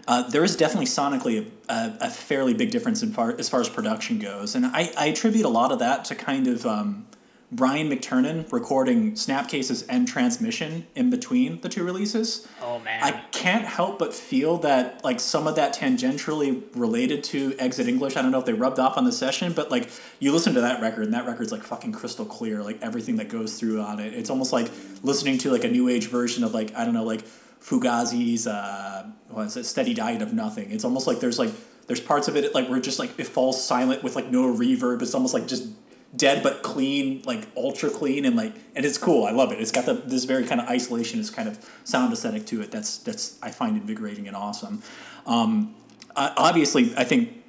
uh, 0.08 0.30
there 0.30 0.44
is 0.46 0.56
definitely 0.56 0.86
sonically 0.86 1.52
a, 1.68 1.98
a 2.00 2.10
fairly 2.10 2.54
big 2.54 2.72
difference 2.72 3.04
far 3.04 3.38
as 3.38 3.50
far 3.50 3.60
as 3.60 3.70
production 3.70 4.18
goes, 4.18 4.56
and 4.56 4.66
I, 4.66 4.92
I 4.98 5.08
attribute 5.08 5.46
a 5.46 5.50
lot 5.50 5.72
of 5.72 5.80
that 5.80 6.06
to 6.06 6.16
kind 6.16 6.48
of 6.48 6.66
um, 6.66 7.06
Brian 7.54 7.88
McTernan 7.88 8.52
recording 8.52 9.12
Snapcases 9.12 9.86
and 9.88 10.08
Transmission 10.08 10.88
in 10.96 11.12
between 11.12 11.62
the 11.62 11.70
two 11.70 11.84
releases. 11.84 12.48
Oh 12.64 12.80
man, 12.80 13.04
I 13.04 13.12
can't 13.32 13.66
help 13.66 14.00
but 14.00 14.12
feel 14.12 14.58
that 14.60 15.04
like 15.04 15.20
some 15.20 15.46
of 15.46 15.56
that 15.58 15.76
tangentially 15.76 16.64
related 16.74 17.24
to 17.26 17.56
Exit 17.60 17.88
English. 17.88 18.18
I 18.18 18.24
don't 18.24 18.32
know 18.32 18.40
if 18.40 18.46
they 18.46 18.54
rubbed 18.54 18.80
off 18.80 18.98
on 18.98 19.06
the 19.06 19.12
session, 19.12 19.54
but 19.54 19.70
like 19.70 19.88
you 20.18 20.32
listen 20.32 20.56
to 20.56 20.62
that 20.62 20.82
record 20.82 21.04
and 21.04 21.14
that 21.14 21.28
record's 21.28 21.52
like 21.52 21.62
fucking 21.62 21.92
crystal 21.92 22.26
clear. 22.26 22.64
Like 22.64 22.82
everything 22.82 23.18
that 23.18 23.30
goes 23.30 23.60
through 23.60 23.82
on 23.82 24.00
it, 24.00 24.16
it's 24.16 24.32
almost 24.32 24.52
like 24.52 24.72
listening 25.04 25.38
to 25.40 25.52
like 25.52 25.64
a 25.64 25.70
new 25.70 25.90
age 25.90 26.08
version 26.08 26.44
of 26.44 26.56
like 26.56 26.76
I 26.76 26.86
don't 26.86 26.96
know 26.96 27.04
like 27.04 27.24
Fugazi's 27.62 28.48
uh, 28.48 29.12
what 29.30 29.46
is 29.46 29.58
it, 29.58 29.66
Steady 29.66 29.94
Diet 29.94 30.24
of 30.24 30.34
Nothing. 30.34 30.72
It's 30.72 30.84
almost 30.84 31.06
like 31.06 31.20
there's 31.20 31.38
like 31.38 31.52
there's 31.86 32.02
parts 32.02 32.28
of 32.28 32.36
it 32.36 32.56
like 32.56 32.68
where 32.68 32.78
it's 32.78 32.88
just 32.88 32.98
like 32.98 33.12
it 33.20 33.28
falls 33.28 33.64
silent 33.64 34.02
with 34.02 34.16
like 34.16 34.32
no 34.32 34.52
reverb. 34.52 35.04
It's 35.04 35.14
almost 35.14 35.36
like 35.36 35.48
just 35.48 35.68
dead 36.16 36.44
but 36.44 36.64
clean, 36.64 37.22
like 37.26 37.48
ultra 37.58 37.90
clean, 37.90 38.26
and 38.26 38.36
like 38.36 38.54
and 38.76 38.86
it's 38.86 38.98
cool. 38.98 39.26
I 39.26 39.32
love 39.32 39.52
it. 39.52 39.60
It's 39.60 39.72
got 39.72 39.86
the 39.86 39.94
this 39.94 40.26
very 40.26 40.44
kind 40.46 40.62
of 40.62 40.68
isolationist 40.68 41.34
kind 41.34 41.48
of 41.48 41.58
sound 41.84 42.14
aesthetic 42.14 42.46
to 42.48 42.62
it. 42.62 42.72
That's 42.72 42.98
that's 42.98 43.40
I 43.42 43.52
find 43.52 43.78
invigorating 43.78 44.28
and 44.28 44.36
awesome. 44.36 44.84
Um, 45.26 45.76
obviously, 46.16 46.94
I 46.96 47.04
think 47.04 47.44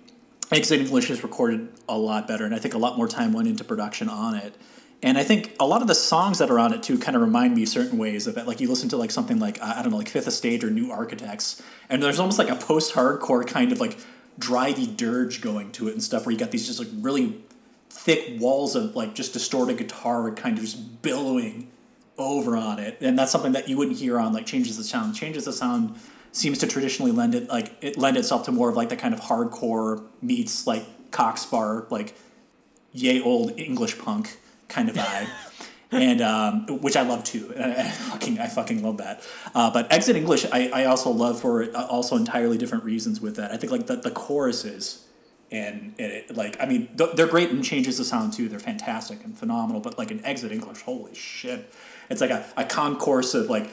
Exit 0.50 0.80
English 0.80 1.10
is 1.10 1.22
recorded 1.22 1.68
a 1.88 1.98
lot 1.98 2.26
better, 2.26 2.44
and 2.44 2.54
I 2.54 2.58
think 2.58 2.74
a 2.74 2.78
lot 2.78 2.96
more 2.96 3.08
time 3.08 3.32
went 3.32 3.48
into 3.48 3.64
production 3.64 4.08
on 4.08 4.34
it. 4.34 4.56
And 5.02 5.18
I 5.18 5.24
think 5.24 5.54
a 5.60 5.66
lot 5.66 5.82
of 5.82 5.88
the 5.88 5.94
songs 5.94 6.38
that 6.38 6.50
are 6.50 6.58
on 6.58 6.72
it 6.72 6.82
too 6.82 6.98
kind 6.98 7.14
of 7.14 7.20
remind 7.20 7.54
me 7.54 7.66
certain 7.66 7.98
ways 7.98 8.26
of 8.26 8.38
it. 8.38 8.46
Like 8.46 8.60
you 8.60 8.68
listen 8.68 8.88
to 8.88 8.96
like 8.96 9.10
something 9.10 9.38
like 9.38 9.60
I 9.62 9.82
don't 9.82 9.90
know, 9.90 9.98
like 9.98 10.08
Fifth 10.08 10.26
Estate 10.26 10.64
or 10.64 10.70
New 10.70 10.90
Architects, 10.90 11.62
and 11.90 12.02
there's 12.02 12.18
almost 12.18 12.38
like 12.38 12.48
a 12.48 12.56
post-hardcore 12.56 13.46
kind 13.46 13.70
of 13.72 13.80
like 13.80 13.98
drivey 14.38 14.96
dirge 14.96 15.42
going 15.42 15.70
to 15.72 15.88
it 15.88 15.92
and 15.92 16.02
stuff, 16.02 16.24
where 16.24 16.32
you 16.32 16.38
got 16.38 16.50
these 16.50 16.66
just 16.66 16.78
like 16.78 16.88
really 16.94 17.43
thick 17.94 18.40
walls 18.40 18.74
of 18.74 18.96
like 18.96 19.14
just 19.14 19.32
distorted 19.32 19.78
guitar 19.78 20.32
kind 20.32 20.58
of 20.58 20.64
just 20.64 21.00
billowing 21.00 21.70
over 22.18 22.56
on 22.56 22.80
it 22.80 22.98
and 23.00 23.16
that's 23.16 23.30
something 23.30 23.52
that 23.52 23.68
you 23.68 23.76
wouldn't 23.76 23.96
hear 23.96 24.18
on 24.18 24.32
like 24.32 24.44
Change 24.44 24.68
Is 24.68 24.78
a 24.78 24.84
Sound 24.84 25.14
changes 25.14 25.44
the 25.44 25.52
sound 25.52 25.96
seems 26.32 26.58
to 26.58 26.66
traditionally 26.66 27.12
lend 27.12 27.36
it 27.36 27.48
like 27.48 27.72
it 27.80 27.96
lend 27.96 28.16
itself 28.16 28.46
to 28.46 28.52
more 28.52 28.68
of 28.68 28.76
like 28.76 28.88
the 28.88 28.96
kind 28.96 29.14
of 29.14 29.20
hardcore 29.20 30.04
meets 30.20 30.66
like 30.66 30.84
Cock 31.12 31.38
Sparrer 31.38 31.86
like 31.88 32.16
yay 32.92 33.20
old 33.20 33.58
english 33.58 33.96
punk 33.96 34.38
kind 34.68 34.88
of 34.88 34.96
vibe 34.96 35.28
and 35.92 36.20
um, 36.20 36.66
which 36.80 36.96
I 36.96 37.02
love 37.02 37.22
too. 37.22 37.54
I, 37.56 37.74
I 37.74 37.82
fucking 37.84 38.40
I 38.40 38.48
fucking 38.48 38.82
love 38.82 38.96
that. 38.96 39.22
Uh, 39.54 39.70
but 39.70 39.92
Exit 39.92 40.16
English, 40.16 40.44
I, 40.50 40.68
I 40.74 40.84
also 40.86 41.10
love 41.10 41.40
for 41.40 41.62
uh, 41.62 41.86
also 41.86 42.16
entirely 42.16 42.58
different 42.58 42.82
reasons 42.82 43.20
with 43.20 43.36
that. 43.36 43.52
I 43.52 43.56
think 43.56 43.70
like 43.70 43.86
the, 43.86 43.94
the 43.94 44.10
choruses 44.10 45.03
and, 45.54 45.94
and 45.98 46.12
it, 46.12 46.36
like 46.36 46.56
I 46.60 46.66
mean 46.66 46.88
th- 46.96 47.10
they're 47.14 47.26
great 47.26 47.50
and 47.50 47.64
Change 47.64 47.86
Is 47.86 48.00
a 48.00 48.04
Sound 48.04 48.32
too. 48.32 48.48
They're 48.48 48.58
fantastic 48.58 49.24
and 49.24 49.38
phenomenal. 49.38 49.80
But 49.80 49.98
like 49.98 50.10
an 50.10 50.24
Exit 50.24 50.52
English, 50.52 50.82
holy 50.82 51.14
shit! 51.14 51.72
It's 52.10 52.20
like 52.20 52.30
a, 52.30 52.44
a 52.56 52.64
concourse 52.64 53.34
of 53.34 53.48
like 53.48 53.70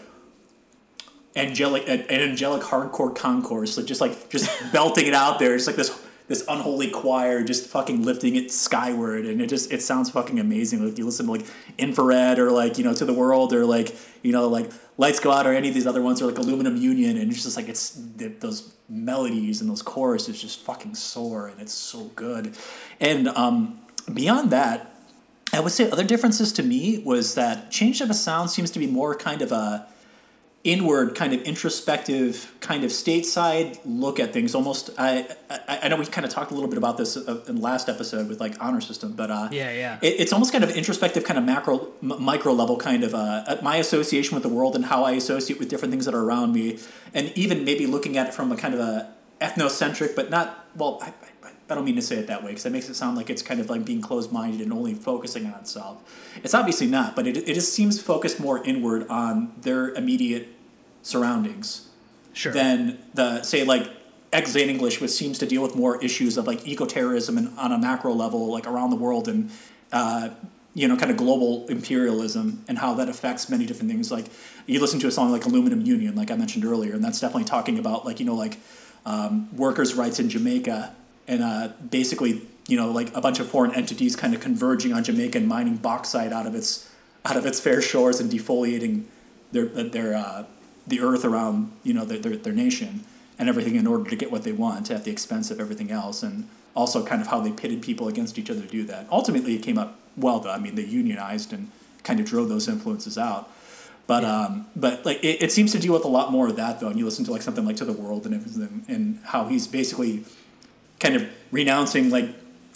angelic 1.35 1.87
an, 1.87 2.01
an 2.01 2.21
angelic 2.21 2.61
hardcore 2.61 3.15
concourse, 3.15 3.77
like 3.77 3.87
just 3.87 4.01
like 4.01 4.29
just 4.29 4.49
belting 4.71 5.07
it 5.07 5.13
out 5.13 5.39
there. 5.39 5.55
It's 5.55 5.67
like 5.67 5.75
this 5.75 5.99
this 6.27 6.45
unholy 6.47 6.89
choir 6.89 7.43
just 7.43 7.67
fucking 7.67 8.03
lifting 8.03 8.35
it 8.35 8.51
skyward, 8.51 9.25
and 9.25 9.41
it 9.41 9.47
just 9.47 9.71
it 9.71 9.81
sounds 9.81 10.09
fucking 10.09 10.39
amazing. 10.39 10.85
Like 10.85 10.97
you 10.97 11.05
listen 11.05 11.25
to 11.25 11.31
like 11.31 11.45
Infrared 11.77 12.39
or 12.39 12.51
like 12.51 12.77
you 12.77 12.83
know 12.83 12.93
To 12.93 13.05
the 13.05 13.13
World 13.13 13.53
or 13.53 13.65
like 13.65 13.95
you 14.21 14.31
know 14.31 14.47
like 14.47 14.71
Lights 15.01 15.19
Go 15.19 15.31
Out 15.31 15.47
or 15.47 15.53
any 15.53 15.67
of 15.67 15.73
these 15.73 15.87
other 15.87 16.01
ones 16.01 16.21
or 16.21 16.27
like 16.27 16.37
Aluminum 16.37 16.77
Union, 16.77 17.17
and 17.17 17.31
it's 17.31 17.43
just 17.43 17.57
like 17.57 17.67
it's 17.67 17.99
those 18.39 18.75
melodies 18.87 19.59
and 19.59 19.67
those 19.67 19.81
choruses 19.81 20.39
just 20.39 20.59
fucking 20.59 20.93
soar, 20.93 21.47
and 21.47 21.59
it's 21.59 21.73
so 21.73 22.03
good. 22.15 22.55
And 22.99 23.27
um, 23.29 23.81
beyond 24.13 24.51
that. 24.51 24.87
I 25.53 25.59
would 25.59 25.73
say 25.73 25.91
other 25.91 26.05
differences 26.05 26.53
to 26.53 26.63
me 26.63 26.99
was 26.99 27.35
that 27.35 27.71
Change 27.71 27.99
Is 27.99 28.09
a 28.09 28.13
Sound 28.13 28.49
seems 28.51 28.71
to 28.71 28.79
be 28.79 28.87
more 28.87 29.13
kind 29.15 29.41
of 29.41 29.51
a 29.51 29.85
inward 30.63 31.15
kind 31.15 31.33
of 31.33 31.41
introspective 31.41 32.53
kind 32.59 32.83
of 32.83 32.91
stateside 32.91 33.79
look 33.83 34.19
at 34.19 34.31
things 34.31 34.53
almost 34.53 34.91
i 34.97 35.25
i, 35.49 35.79
I 35.83 35.87
know 35.87 35.95
we 35.95 36.05
kind 36.05 36.23
of 36.23 36.31
talked 36.31 36.51
a 36.51 36.53
little 36.53 36.69
bit 36.69 36.77
about 36.77 36.97
this 36.97 37.17
uh, 37.17 37.43
in 37.47 37.55
the 37.55 37.61
last 37.61 37.89
episode 37.89 38.29
with 38.29 38.39
like 38.39 38.55
honor 38.63 38.79
system 38.79 39.13
but 39.13 39.31
uh 39.31 39.49
Yeah, 39.51 39.71
yeah. 39.73 39.97
it, 40.03 40.19
it's 40.19 40.31
almost 40.31 40.51
kind 40.51 40.63
of 40.63 40.69
introspective 40.69 41.23
kind 41.23 41.39
of 41.39 41.45
macro 41.45 41.87
m- 42.03 42.21
micro 42.21 42.53
level 42.53 42.77
kind 42.77 43.03
of 43.03 43.15
uh 43.15 43.57
my 43.63 43.77
association 43.77 44.35
with 44.35 44.43
the 44.43 44.49
world 44.49 44.75
and 44.75 44.85
how 44.85 45.03
i 45.03 45.13
associate 45.13 45.57
with 45.57 45.67
different 45.67 45.91
things 45.91 46.05
that 46.05 46.13
are 46.13 46.23
around 46.23 46.53
me 46.53 46.77
and 47.13 47.31
even 47.35 47.65
maybe 47.65 47.87
looking 47.87 48.15
at 48.15 48.27
it 48.27 48.33
from 48.35 48.51
a 48.51 48.55
kind 48.55 48.75
of 48.75 48.79
a 48.79 49.11
ethnocentric 49.41 50.15
but 50.15 50.29
not 50.29 50.67
well 50.75 50.99
i, 51.01 51.11
I 51.71 51.75
don't 51.75 51.85
mean 51.85 51.95
to 51.95 52.01
say 52.01 52.17
it 52.17 52.27
that 52.27 52.43
way 52.43 52.49
because 52.49 52.65
it 52.65 52.71
makes 52.71 52.89
it 52.89 52.95
sound 52.95 53.15
like 53.15 53.29
it's 53.29 53.41
kind 53.41 53.59
of 53.61 53.69
like 53.69 53.85
being 53.85 54.01
closed 54.01 54.31
minded 54.31 54.59
and 54.61 54.73
only 54.73 54.93
focusing 54.93 55.45
on 55.45 55.53
itself. 55.53 55.97
It's 56.43 56.53
obviously 56.53 56.87
not, 56.87 57.15
but 57.15 57.25
it, 57.27 57.37
it 57.37 57.53
just 57.53 57.73
seems 57.73 58.01
focused 58.01 58.39
more 58.39 58.63
inward 58.63 59.07
on 59.07 59.53
their 59.61 59.89
immediate 59.89 60.49
surroundings 61.01 61.87
Sure. 62.33 62.53
than 62.53 62.99
the, 63.13 63.43
say, 63.43 63.63
like 63.63 63.89
Exit 64.31 64.69
English, 64.69 65.01
which 65.01 65.11
seems 65.11 65.37
to 65.39 65.45
deal 65.45 65.61
with 65.61 65.75
more 65.75 66.01
issues 66.03 66.37
of 66.37 66.47
like 66.47 66.65
eco 66.67 66.85
terrorism 66.85 67.37
and 67.37 67.57
on 67.57 67.71
a 67.71 67.77
macro 67.77 68.13
level, 68.13 68.51
like 68.51 68.67
around 68.67 68.89
the 68.89 68.95
world 68.95 69.27
and 69.27 69.49
uh, 69.91 70.29
you 70.73 70.87
know, 70.87 70.95
kind 70.95 71.11
of 71.11 71.17
global 71.17 71.67
imperialism 71.67 72.63
and 72.67 72.77
how 72.77 72.93
that 72.93 73.09
affects 73.09 73.49
many 73.49 73.65
different 73.65 73.91
things. 73.91 74.09
Like 74.11 74.25
you 74.65 74.79
listen 74.79 74.99
to 75.01 75.07
a 75.07 75.11
song 75.11 75.31
like 75.31 75.45
Aluminum 75.45 75.81
Union, 75.81 76.15
like 76.15 76.31
I 76.31 76.35
mentioned 76.35 76.63
earlier, 76.63 76.93
and 76.93 77.03
that's 77.03 77.19
definitely 77.19 77.43
talking 77.45 77.77
about 77.77 78.05
like 78.05 78.19
you 78.19 78.25
know 78.25 78.35
like 78.35 78.57
um, 79.05 79.53
workers' 79.55 79.95
rights 79.95 80.19
in 80.19 80.29
Jamaica 80.29 80.95
and 81.31 81.41
uh, 81.41 81.69
basically 81.89 82.41
you 82.67 82.77
know 82.77 82.91
like 82.91 83.15
a 83.15 83.21
bunch 83.21 83.39
of 83.39 83.47
foreign 83.47 83.73
entities 83.73 84.15
kind 84.15 84.35
of 84.35 84.41
converging 84.41 84.93
on 84.93 85.03
Jamaica 85.03 85.37
and 85.39 85.47
mining 85.47 85.77
bauxite 85.77 86.31
out 86.31 86.45
of 86.45 86.53
its 86.53 86.87
out 87.25 87.37
of 87.37 87.45
its 87.45 87.59
fair 87.59 87.81
shores 87.81 88.19
and 88.19 88.29
defoliating 88.29 89.05
their 89.51 89.65
their 89.65 90.13
uh, 90.13 90.45
the 90.85 90.99
earth 90.99 91.25
around 91.25 91.71
you 91.83 91.93
know 91.93 92.05
their, 92.05 92.19
their 92.19 92.35
their 92.35 92.53
nation 92.53 93.03
and 93.39 93.49
everything 93.49 93.75
in 93.75 93.87
order 93.87 94.07
to 94.07 94.15
get 94.15 94.31
what 94.31 94.43
they 94.43 94.51
want 94.51 94.91
at 94.91 95.05
the 95.05 95.11
expense 95.11 95.49
of 95.49 95.59
everything 95.59 95.89
else 95.89 96.21
and 96.21 96.47
also 96.75 97.03
kind 97.03 97.21
of 97.21 97.27
how 97.27 97.39
they 97.39 97.51
pitted 97.51 97.81
people 97.81 98.07
against 98.07 98.37
each 98.37 98.49
other 98.49 98.61
to 98.61 98.67
do 98.67 98.83
that. 98.83 99.07
Ultimately, 99.11 99.55
it 99.55 99.63
came 99.63 99.77
up 99.77 99.99
well 100.15 100.39
though. 100.41 100.51
I 100.51 100.59
mean, 100.59 100.75
they 100.75 100.83
unionized 100.83 101.53
and 101.53 101.71
kind 102.03 102.19
of 102.19 102.25
drove 102.25 102.49
those 102.49 102.67
influences 102.67 103.17
out. 103.17 103.49
But 104.05 104.25
um, 104.25 104.67
but 104.75 105.05
like 105.05 105.23
it, 105.23 105.41
it 105.41 105.51
seems 105.51 105.71
to 105.71 105.79
deal 105.79 105.93
with 105.93 106.03
a 106.03 106.09
lot 106.09 106.31
more 106.31 106.47
of 106.49 106.57
that 106.57 106.81
though. 106.81 106.89
And 106.89 106.99
you 106.99 107.05
listen 107.05 107.23
to 107.25 107.31
like 107.31 107.41
something 107.41 107.65
like 107.65 107.77
To 107.77 107.85
the 107.85 107.93
World 107.93 108.25
and 108.25 108.35
everything, 108.35 108.83
and 108.89 109.19
how 109.23 109.47
he's 109.47 109.67
basically 109.67 110.25
kind 111.01 111.15
of 111.15 111.27
renouncing 111.51 112.09
like 112.09 112.29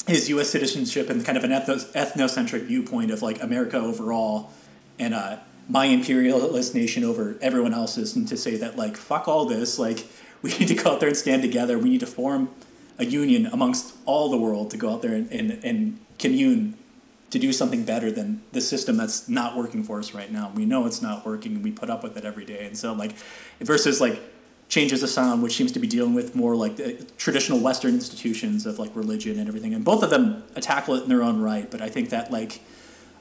his 0.07 0.27
U.S. 0.29 0.49
citizenship 0.49 1.09
and 1.09 1.23
kind 1.23 1.37
of 1.37 1.43
an 1.45 1.51
ethno- 1.51 1.91
ethnocentric 1.93 2.63
viewpoint 2.63 3.11
of 3.11 3.21
like 3.21 3.41
America 3.41 3.77
overall, 3.77 4.51
and 4.99 5.13
uh, 5.13 5.37
my 5.69 5.85
imperialist 5.85 6.75
nation 6.75 7.03
over 7.03 7.37
everyone 7.41 7.73
else's, 7.73 8.15
and 8.15 8.27
to 8.27 8.35
say 8.35 8.57
that 8.57 8.75
like 8.75 8.97
fuck 8.97 9.27
all 9.27 9.45
this, 9.45 9.79
like 9.79 10.05
we 10.41 10.49
need 10.57 10.67
to 10.67 10.75
go 10.75 10.91
out 10.91 10.99
there 10.99 11.09
and 11.09 11.17
stand 11.17 11.41
together. 11.41 11.79
We 11.79 11.89
need 11.89 12.01
to 12.01 12.07
form 12.07 12.49
a 12.97 13.05
union 13.05 13.47
amongst 13.47 13.95
all 14.05 14.29
the 14.29 14.37
world 14.37 14.71
to 14.71 14.77
go 14.77 14.93
out 14.93 15.01
there 15.01 15.13
and, 15.13 15.31
and, 15.31 15.63
and 15.63 15.99
commune 16.17 16.77
to 17.29 17.39
do 17.39 17.51
something 17.51 17.83
better 17.83 18.11
than 18.11 18.41
the 18.53 18.61
system 18.61 18.95
that's 18.95 19.27
not 19.27 19.57
working 19.57 19.83
for 19.83 19.99
us 19.99 20.13
right 20.13 20.31
now. 20.31 20.51
We 20.55 20.65
know 20.65 20.85
it's 20.85 21.01
not 21.01 21.25
working 21.25 21.55
and 21.55 21.63
we 21.63 21.71
put 21.71 21.89
up 21.89 22.03
with 22.03 22.15
it 22.15 22.23
every 22.23 22.45
day. 22.45 22.65
And 22.65 22.77
so 22.77 22.93
like 22.93 23.13
versus 23.59 23.99
like 23.99 24.21
Change 24.75 24.91
Is 24.91 25.03
a 25.03 25.07
Sound, 25.07 25.41
which 25.41 25.55
seems 25.55 25.71
to 25.71 25.79
be 25.79 25.87
dealing 25.87 26.13
with 26.13 26.35
more 26.35 26.53
like 26.53 26.75
the 26.75 27.01
traditional 27.15 27.61
Western 27.61 27.93
institutions 27.93 28.65
of 28.65 28.77
like 28.77 28.93
religion 28.93 29.39
and 29.39 29.47
everything. 29.47 29.73
And 29.73 29.85
both 29.85 30.03
of 30.03 30.09
them 30.09 30.43
tackle 30.59 30.95
it 30.95 31.03
in 31.03 31.07
their 31.07 31.23
own 31.23 31.39
right. 31.39 31.71
But 31.71 31.81
I 31.81 31.87
think 31.87 32.09
that 32.09 32.29
like 32.29 32.59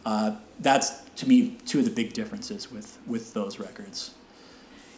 uh, 0.05 0.35
that's 0.59 1.03
to 1.15 1.29
me 1.29 1.57
two 1.65 1.79
of 1.79 1.85
the 1.85 1.93
big 1.93 2.13
differences 2.13 2.73
with 2.73 2.99
with 3.07 3.35
those 3.35 3.61
records. 3.61 4.17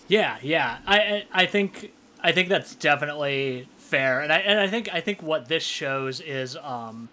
Yeah, 0.08 0.38
yeah. 0.40 0.78
I 0.86 1.26
I, 1.30 1.44
think 1.44 1.92
I 2.22 2.32
think 2.32 2.48
that's 2.48 2.74
definitely 2.74 3.68
fair, 3.76 4.22
and 4.22 4.32
I 4.32 4.38
and 4.38 4.58
I 4.58 4.66
think 4.66 4.88
I 4.94 5.02
think 5.02 5.22
what 5.22 5.48
this 5.48 5.62
shows 5.62 6.22
is 6.22 6.56
um, 6.56 7.10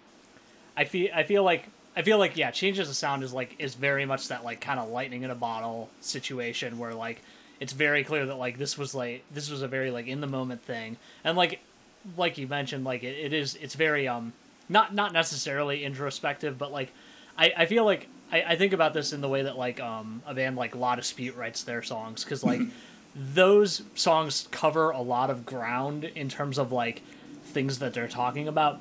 I 0.74 0.84
feel 0.86 1.10
I 1.14 1.22
feel 1.22 1.44
like 1.44 1.68
I 1.94 2.00
feel 2.00 2.16
like 2.16 2.38
yeah, 2.38 2.50
Change 2.50 2.78
Is 2.78 2.88
a 2.88 2.94
Sound 2.94 3.22
is 3.22 3.34
like 3.34 3.56
is 3.58 3.74
very 3.74 4.06
much 4.06 4.28
that 4.28 4.42
like 4.42 4.62
kind 4.62 4.80
of 4.80 4.88
lightning 4.88 5.22
in 5.22 5.30
a 5.30 5.34
bottle 5.34 5.90
situation 6.00 6.78
where 6.78 6.94
like 6.94 7.20
it's 7.60 7.72
very 7.72 8.04
clear 8.04 8.26
that 8.26 8.36
like 8.36 8.58
this 8.58 8.76
was 8.76 8.94
like 8.94 9.24
this 9.32 9.50
was 9.50 9.62
a 9.62 9.68
very 9.68 9.90
like 9.90 10.06
in 10.06 10.20
the 10.20 10.26
moment 10.26 10.62
thing, 10.62 10.96
and 11.22 11.36
like 11.36 11.60
like 12.16 12.38
you 12.38 12.46
mentioned 12.46 12.84
like 12.84 13.02
it, 13.02 13.16
it 13.16 13.32
is 13.32 13.56
it's 13.56 13.74
very 13.74 14.06
um 14.08 14.32
not 14.68 14.94
not 14.94 15.12
necessarily 15.12 15.84
introspective, 15.84 16.58
but 16.58 16.72
like 16.72 16.92
I 17.38 17.52
I 17.56 17.66
feel 17.66 17.84
like 17.84 18.08
I, 18.32 18.42
I 18.42 18.56
think 18.56 18.72
about 18.72 18.94
this 18.94 19.12
in 19.12 19.20
the 19.20 19.28
way 19.28 19.42
that 19.42 19.56
like 19.56 19.80
um 19.80 20.22
a 20.26 20.34
band 20.34 20.56
like 20.56 20.74
La 20.74 20.96
Dispute 20.96 21.36
writes 21.36 21.62
their 21.64 21.82
songs 21.82 22.24
because 22.24 22.44
like 22.44 22.60
those 23.16 23.82
songs 23.94 24.48
cover 24.50 24.90
a 24.90 25.00
lot 25.00 25.30
of 25.30 25.46
ground 25.46 26.04
in 26.04 26.28
terms 26.28 26.58
of 26.58 26.72
like 26.72 27.02
things 27.44 27.78
that 27.78 27.94
they're 27.94 28.08
talking 28.08 28.48
about. 28.48 28.80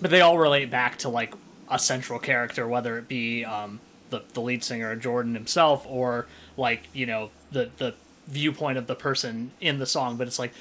But 0.00 0.12
they 0.12 0.20
all 0.20 0.38
relate 0.38 0.70
back 0.70 0.98
to 0.98 1.08
like 1.08 1.34
a 1.70 1.78
central 1.78 2.18
character 2.18 2.66
whether 2.66 2.98
it 2.98 3.08
be 3.08 3.44
um, 3.44 3.80
the, 4.10 4.22
the 4.32 4.40
lead 4.40 4.64
singer 4.64 4.96
jordan 4.96 5.34
himself 5.34 5.84
or 5.88 6.26
like 6.58 6.82
you 6.92 7.06
know 7.06 7.30
the 7.52 7.70
the 7.78 7.94
viewpoint 8.26 8.76
of 8.76 8.86
the 8.86 8.94
person 8.94 9.50
in 9.60 9.78
the 9.78 9.86
song 9.86 10.18
but 10.18 10.26
it's 10.26 10.38
like 10.38 10.52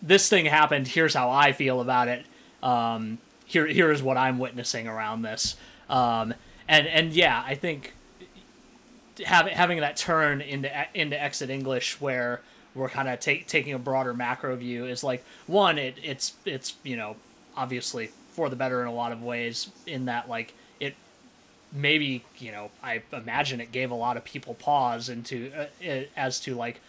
this 0.00 0.28
thing 0.28 0.46
happened 0.46 0.86
here's 0.86 1.14
how 1.14 1.28
i 1.28 1.50
feel 1.50 1.80
about 1.80 2.06
it 2.06 2.24
um, 2.62 3.18
here 3.46 3.66
here 3.66 3.90
is 3.90 4.02
what 4.02 4.16
i'm 4.16 4.38
witnessing 4.38 4.86
around 4.86 5.22
this. 5.22 5.56
Um, 5.88 6.34
and 6.68 6.86
and 6.86 7.12
yeah 7.12 7.42
i 7.44 7.54
think 7.54 7.94
having 9.24 9.54
having 9.54 9.80
that 9.80 9.96
turn 9.96 10.40
into 10.40 10.70
into 10.94 11.20
exit 11.20 11.50
English 11.50 12.00
where 12.00 12.40
we're 12.74 12.88
kind 12.88 13.08
of 13.08 13.18
take, 13.20 13.46
taking 13.46 13.72
a 13.72 13.78
broader 13.78 14.14
macro 14.14 14.54
view 14.56 14.86
is 14.86 15.02
like 15.02 15.24
one 15.46 15.78
it 15.78 15.98
it's 16.02 16.34
it's 16.44 16.76
you 16.82 16.96
know 16.96 17.16
obviously 17.56 18.10
for 18.32 18.48
the 18.48 18.56
better 18.56 18.80
in 18.82 18.88
a 18.88 18.92
lot 18.92 19.12
of 19.12 19.22
ways 19.22 19.70
in 19.86 20.04
that 20.04 20.28
like 20.28 20.54
maybe 21.72 22.24
you 22.38 22.52
know 22.52 22.70
I 22.82 23.02
imagine 23.12 23.60
it 23.60 23.72
gave 23.72 23.90
a 23.90 23.94
lot 23.94 24.16
of 24.16 24.24
people 24.24 24.54
pause 24.54 25.08
into 25.08 25.52
uh, 25.56 26.02
as 26.16 26.40
to 26.40 26.54
like 26.54 26.80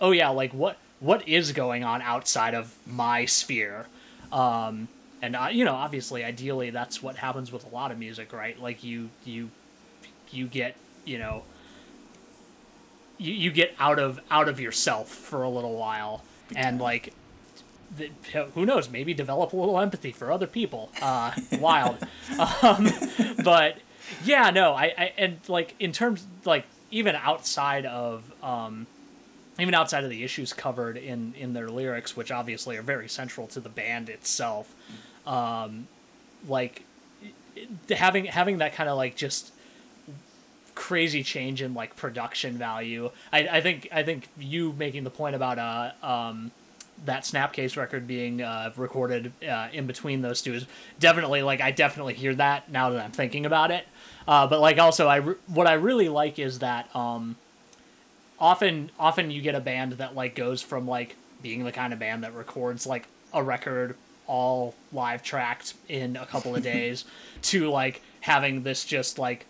oh 0.00 0.10
yeah 0.10 0.28
like 0.30 0.52
what 0.52 0.76
what 1.00 1.26
is 1.28 1.52
going 1.52 1.82
on 1.84 2.00
outside 2.02 2.54
of 2.54 2.74
my 2.86 3.24
sphere? 3.24 3.86
Um 4.30 4.88
and 5.20 5.36
uh, 5.36 5.48
you 5.52 5.64
know 5.64 5.74
obviously 5.74 6.24
ideally 6.24 6.70
that's 6.70 7.02
what 7.02 7.16
happens 7.16 7.52
with 7.52 7.64
a 7.64 7.68
lot 7.74 7.90
of 7.92 7.98
music 7.98 8.32
right? 8.32 8.60
Like 8.60 8.82
you 8.82 9.10
you 9.24 9.50
you 10.30 10.46
get 10.46 10.76
you 11.04 11.18
know 11.18 11.44
you, 13.18 13.32
you 13.32 13.50
get 13.50 13.74
out 13.78 13.98
of 13.98 14.20
out 14.30 14.48
of 14.48 14.58
yourself 14.58 15.08
for 15.08 15.42
a 15.42 15.48
little 15.48 15.76
while 15.76 16.24
and 16.56 16.80
like 16.80 17.12
the, 17.96 18.10
who 18.54 18.64
knows? 18.64 18.88
Maybe 18.88 19.12
develop 19.12 19.52
a 19.52 19.56
little 19.56 19.78
empathy 19.78 20.12
for 20.12 20.32
other 20.32 20.46
people. 20.46 20.90
Uh 21.00 21.32
wild. 21.60 21.98
Um 22.62 22.88
but 23.44 23.78
yeah 24.24 24.50
no 24.50 24.74
I, 24.74 24.92
I 24.96 25.12
and 25.18 25.38
like 25.48 25.74
in 25.78 25.92
terms 25.92 26.26
like 26.44 26.64
even 26.90 27.14
outside 27.14 27.86
of 27.86 28.24
um 28.42 28.86
even 29.58 29.74
outside 29.74 30.04
of 30.04 30.10
the 30.10 30.24
issues 30.24 30.52
covered 30.52 30.96
in 30.96 31.34
in 31.38 31.52
their 31.52 31.68
lyrics 31.68 32.16
which 32.16 32.30
obviously 32.30 32.76
are 32.76 32.82
very 32.82 33.08
central 33.08 33.46
to 33.48 33.60
the 33.60 33.68
band 33.68 34.08
itself 34.08 34.74
um 35.26 35.86
like 36.48 36.82
having 37.90 38.24
having 38.26 38.58
that 38.58 38.74
kind 38.74 38.88
of 38.88 38.96
like 38.96 39.16
just 39.16 39.52
crazy 40.74 41.22
change 41.22 41.60
in 41.60 41.74
like 41.74 41.96
production 41.96 42.56
value. 42.56 43.10
I, 43.32 43.40
I 43.46 43.60
think 43.60 43.88
I 43.92 44.02
think 44.02 44.28
you 44.38 44.72
making 44.72 45.04
the 45.04 45.10
point 45.10 45.36
about 45.36 45.58
uh 45.58 46.06
um 46.06 46.50
that 47.04 47.24
Snapcase 47.24 47.76
record 47.76 48.06
being 48.06 48.42
uh, 48.42 48.70
recorded 48.76 49.32
uh, 49.48 49.68
in 49.72 49.86
between 49.88 50.22
those 50.22 50.40
two 50.40 50.54
is 50.54 50.66
definitely 51.00 51.42
like 51.42 51.60
I 51.60 51.72
definitely 51.72 52.14
hear 52.14 52.34
that 52.36 52.70
now 52.70 52.90
that 52.90 53.04
I'm 53.04 53.10
thinking 53.10 53.44
about 53.44 53.70
it. 53.70 53.86
Uh, 54.26 54.46
but 54.46 54.60
like 54.60 54.78
also 54.78 55.06
I 55.06 55.16
re- 55.16 55.34
what 55.46 55.66
I 55.66 55.74
really 55.74 56.08
like 56.08 56.38
is 56.38 56.60
that 56.60 56.94
um 56.94 57.36
often 58.38 58.90
often 58.98 59.30
you 59.30 59.42
get 59.42 59.54
a 59.54 59.60
band 59.60 59.92
that 59.92 60.14
like 60.14 60.34
goes 60.34 60.62
from 60.62 60.86
like 60.86 61.16
being 61.42 61.64
the 61.64 61.72
kind 61.72 61.92
of 61.92 61.98
band 61.98 62.24
that 62.24 62.34
records 62.34 62.86
like 62.86 63.06
a 63.32 63.42
record 63.42 63.96
all 64.26 64.74
live 64.92 65.22
tracked 65.22 65.74
in 65.88 66.16
a 66.16 66.26
couple 66.26 66.54
of 66.54 66.62
days 66.74 67.04
to 67.42 67.70
like 67.70 68.02
having 68.20 68.62
this 68.62 68.84
just 68.84 69.18
like 69.18 69.46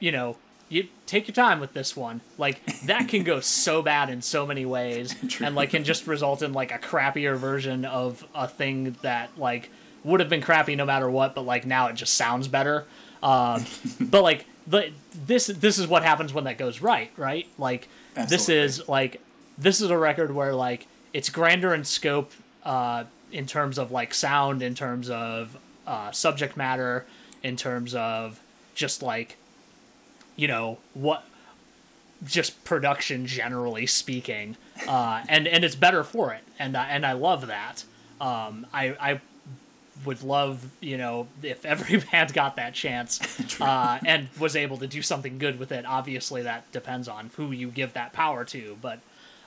you 0.00 0.12
know, 0.12 0.36
you 0.68 0.88
take 1.06 1.26
your 1.26 1.34
time 1.34 1.60
with 1.60 1.72
this 1.72 1.96
one. 1.96 2.20
Like 2.36 2.64
that 2.82 3.08
can 3.08 3.24
go 3.24 3.40
so 3.40 3.82
bad 3.82 4.10
in 4.10 4.22
so 4.22 4.46
many 4.46 4.64
ways, 4.66 5.14
and 5.40 5.54
like 5.54 5.70
can 5.70 5.84
just 5.84 6.06
result 6.06 6.42
in 6.42 6.52
like 6.52 6.72
a 6.72 6.78
crappier 6.78 7.36
version 7.36 7.84
of 7.84 8.26
a 8.34 8.48
thing 8.48 8.96
that 9.02 9.30
like 9.38 9.70
would 10.04 10.20
have 10.20 10.28
been 10.28 10.42
crappy 10.42 10.76
no 10.76 10.84
matter 10.84 11.10
what, 11.10 11.34
but 11.34 11.42
like 11.42 11.66
now 11.66 11.88
it 11.88 11.94
just 11.94 12.14
sounds 12.14 12.48
better. 12.48 12.86
Um, 13.22 13.64
but 14.00 14.22
like 14.22 14.46
the 14.66 14.90
this 15.26 15.46
this 15.46 15.78
is 15.78 15.86
what 15.86 16.02
happens 16.02 16.32
when 16.32 16.44
that 16.44 16.58
goes 16.58 16.80
right, 16.80 17.10
right? 17.16 17.46
Like 17.58 17.88
Absolutely. 18.16 18.36
this 18.36 18.48
is 18.48 18.88
like 18.88 19.20
this 19.56 19.80
is 19.80 19.90
a 19.90 19.98
record 19.98 20.34
where 20.34 20.54
like 20.54 20.86
it's 21.12 21.28
grander 21.28 21.74
in 21.74 21.84
scope 21.84 22.32
uh, 22.64 23.04
in 23.32 23.46
terms 23.46 23.78
of 23.78 23.90
like 23.90 24.14
sound, 24.14 24.62
in 24.62 24.74
terms 24.74 25.10
of 25.10 25.56
uh, 25.86 26.10
subject 26.12 26.56
matter, 26.56 27.06
in 27.42 27.56
terms 27.56 27.94
of 27.94 28.40
just 28.74 29.02
like 29.02 29.36
you 30.36 30.46
know 30.46 30.78
what 30.94 31.24
just 32.24 32.64
production 32.64 33.26
generally 33.26 33.86
speaking 33.86 34.56
uh, 34.86 35.22
and 35.28 35.46
and 35.46 35.64
it's 35.64 35.76
better 35.76 36.02
for 36.02 36.32
it 36.32 36.42
and 36.58 36.76
I, 36.76 36.88
and 36.88 37.06
I 37.06 37.12
love 37.12 37.46
that 37.46 37.84
um, 38.20 38.66
I 38.72 38.88
I 39.00 39.20
would 40.04 40.22
love 40.22 40.64
you 40.80 40.96
know 40.96 41.26
if 41.42 41.64
every 41.64 41.96
band 42.12 42.32
got 42.32 42.56
that 42.56 42.74
chance 42.74 43.20
uh, 43.60 43.98
and 44.04 44.28
was 44.38 44.56
able 44.56 44.76
to 44.76 44.86
do 44.86 45.02
something 45.02 45.38
good 45.38 45.58
with 45.58 45.72
it 45.72 45.84
obviously 45.86 46.42
that 46.42 46.70
depends 46.72 47.08
on 47.08 47.30
who 47.36 47.50
you 47.50 47.68
give 47.68 47.92
that 47.94 48.12
power 48.12 48.44
to 48.44 48.76
but 48.80 49.00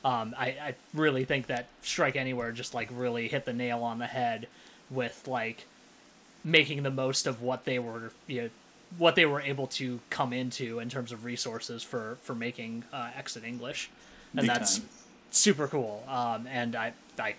um, 0.04 0.34
I, 0.36 0.46
I 0.48 0.76
really 0.96 1.26
think 1.26 1.48
that 1.48 1.68
strike 1.84 2.16
anywhere 2.16 2.52
just 2.52 2.74
like 2.74 2.90
really 2.92 3.28
hit 3.28 3.46
the 3.46 3.54
nail 3.54 3.84
on 3.84 4.00
the 4.00 4.08
head 4.08 4.48
with 4.90 5.28
like 5.28 5.66
making 6.44 6.84
the 6.84 6.92
most 6.92 7.28
of 7.28 7.42
what 7.42 7.66
they 7.66 7.80
were 7.80 8.12
you 8.28 8.44
know, 8.44 8.50
what 8.98 9.16
they 9.16 9.26
were 9.26 9.42
able 9.42 9.68
to 9.68 10.00
come 10.10 10.34
into 10.34 10.80
in 10.80 10.90
terms 10.90 11.12
of 11.12 11.24
resources 11.24 11.84
for 11.84 12.18
for 12.24 12.36
making 12.36 12.84
uh, 12.92 13.10
exit 13.16 13.44
English, 13.44 13.90
and 14.34 14.42
Big 14.42 14.50
that's 14.50 14.80
time. 14.80 14.90
super 15.32 15.68
cool. 15.68 16.04
Um, 16.08 16.48
and 16.48 16.76
I 16.76 16.94
I 17.18 17.36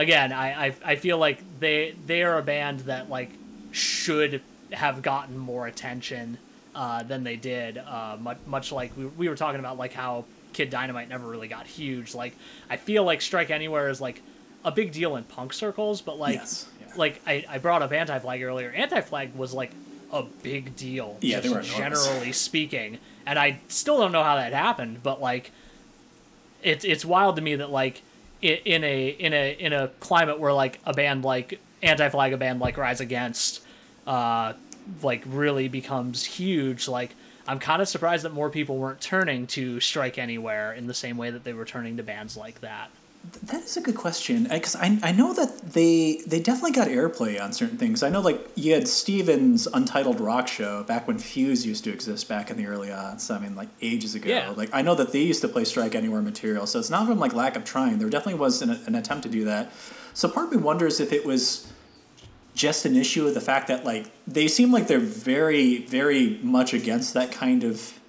again 0.00 0.32
I, 0.32 0.66
I 0.66 0.74
I 0.84 0.96
feel 0.96 1.18
like 1.18 1.42
they 1.60 1.94
they 2.06 2.22
are 2.22 2.38
a 2.38 2.42
band 2.42 2.80
that 2.80 3.08
like 3.08 3.30
should 3.72 4.42
have 4.72 5.02
gotten 5.02 5.36
more 5.36 5.66
attention 5.66 6.38
uh, 6.74 7.02
than 7.02 7.24
they 7.24 7.36
did. 7.36 7.78
Uh, 7.78 8.16
much, 8.20 8.38
much 8.46 8.72
like 8.72 8.96
we, 8.96 9.06
we 9.06 9.28
were 9.28 9.36
talking 9.36 9.60
about, 9.60 9.78
like 9.78 9.92
how 9.92 10.24
Kid 10.52 10.70
Dynamite 10.70 11.08
never 11.08 11.26
really 11.26 11.48
got 11.48 11.66
huge. 11.66 12.14
Like 12.14 12.34
I 12.68 12.76
feel 12.76 13.04
like 13.04 13.20
Strike 13.20 13.50
Anywhere 13.50 13.88
is 13.88 14.00
like 14.00 14.22
a 14.64 14.70
big 14.70 14.92
deal 14.92 15.16
in 15.16 15.24
punk 15.24 15.52
circles, 15.52 16.00
but 16.00 16.18
like 16.18 16.36
Yes, 16.36 16.68
yeah. 16.80 16.92
like 16.96 17.20
I, 17.26 17.44
I 17.48 17.58
brought 17.58 17.82
up 17.82 17.92
Anti 17.92 18.18
Flag 18.18 18.42
earlier. 18.42 18.70
Anti 18.70 19.00
Flag 19.00 19.34
was 19.34 19.52
like 19.52 19.72
a 20.12 20.22
big 20.42 20.76
deal, 20.76 21.16
Yeah, 21.20 21.40
they 21.40 21.48
just 21.48 21.54
were 21.54 21.78
generally 21.78 22.32
speaking, 22.32 22.98
and 23.26 23.38
I 23.38 23.60
still 23.68 23.98
don't 23.98 24.12
know 24.12 24.24
how 24.24 24.36
that 24.36 24.52
happened, 24.52 25.02
but 25.02 25.20
like 25.20 25.50
it's 26.62 26.84
it's 26.84 27.04
wild 27.04 27.36
to 27.36 27.42
me 27.42 27.56
that 27.56 27.70
like 27.70 28.02
in 28.42 28.84
a 28.84 29.08
in 29.08 29.32
a 29.32 29.52
in 29.52 29.72
a 29.72 29.88
climate 30.00 30.38
where 30.38 30.52
like 30.52 30.80
a 30.84 30.92
band 30.92 31.24
like 31.24 31.60
anti-flag 31.82 32.32
a 32.32 32.36
band 32.36 32.60
like 32.60 32.76
rise 32.76 33.00
against 33.00 33.62
uh 34.06 34.52
like 35.02 35.22
really 35.26 35.68
becomes 35.68 36.24
huge 36.24 36.88
like 36.88 37.14
i'm 37.46 37.58
kind 37.58 37.82
of 37.82 37.88
surprised 37.88 38.24
that 38.24 38.32
more 38.32 38.50
people 38.50 38.78
weren't 38.78 39.00
turning 39.00 39.46
to 39.46 39.78
strike 39.80 40.18
anywhere 40.18 40.72
in 40.72 40.86
the 40.86 40.94
same 40.94 41.16
way 41.16 41.30
that 41.30 41.44
they 41.44 41.52
were 41.52 41.64
turning 41.64 41.96
to 41.96 42.02
bands 42.02 42.36
like 42.36 42.60
that 42.60 42.90
That 43.42 43.62
is 43.64 43.76
a 43.76 43.82
good 43.82 43.96
question 43.96 44.44
because 44.44 44.74
I, 44.74 44.98
I 45.02 45.12
know 45.12 45.34
that 45.34 45.72
they 45.72 46.22
they 46.26 46.40
definitely 46.40 46.72
got 46.72 46.88
airplay 46.88 47.40
on 47.40 47.52
certain 47.52 47.76
things. 47.76 48.02
I 48.02 48.08
know 48.08 48.20
like 48.20 48.48
you 48.54 48.72
had 48.72 48.88
Steven's 48.88 49.66
Untitled 49.66 50.20
Rock 50.20 50.48
Show 50.48 50.84
back 50.84 51.06
when 51.06 51.18
Fuse 51.18 51.66
used 51.66 51.84
to 51.84 51.92
exist 51.92 52.28
back 52.28 52.50
in 52.50 52.56
the 52.56 52.66
early 52.66 52.88
aughts. 52.88 53.34
I 53.34 53.38
mean 53.38 53.54
like 53.56 53.68
ages 53.82 54.14
ago. 54.14 54.28
Yeah. 54.28 54.50
Like 54.50 54.70
I 54.72 54.80
know 54.80 54.94
that 54.94 55.12
they 55.12 55.20
used 55.20 55.42
to 55.42 55.48
play 55.48 55.64
Strike 55.64 55.94
Anywhere 55.94 56.22
material, 56.22 56.66
so 56.66 56.78
it's 56.78 56.88
not 56.88 57.06
from 57.06 57.18
like 57.18 57.34
lack 57.34 57.56
of 57.56 57.64
trying. 57.64 57.98
There 57.98 58.08
definitely 58.08 58.40
was 58.40 58.62
an, 58.62 58.70
an 58.70 58.94
attempt 58.94 59.24
to 59.24 59.28
do 59.28 59.44
that. 59.44 59.70
So 60.14 60.28
part 60.28 60.46
of 60.46 60.52
me 60.52 60.58
wonders 60.58 60.98
if 60.98 61.12
it 61.12 61.26
was 61.26 61.70
just 62.54 62.86
an 62.86 62.96
issue 62.96 63.26
of 63.26 63.34
the 63.34 63.40
fact 63.40 63.68
that 63.68 63.84
like 63.84 64.10
they 64.26 64.48
seem 64.48 64.72
like 64.72 64.86
they're 64.86 64.98
very 64.98 65.78
very 65.84 66.38
much 66.42 66.72
against 66.72 67.12
that 67.14 67.32
kind 67.32 67.64
of 67.64 67.99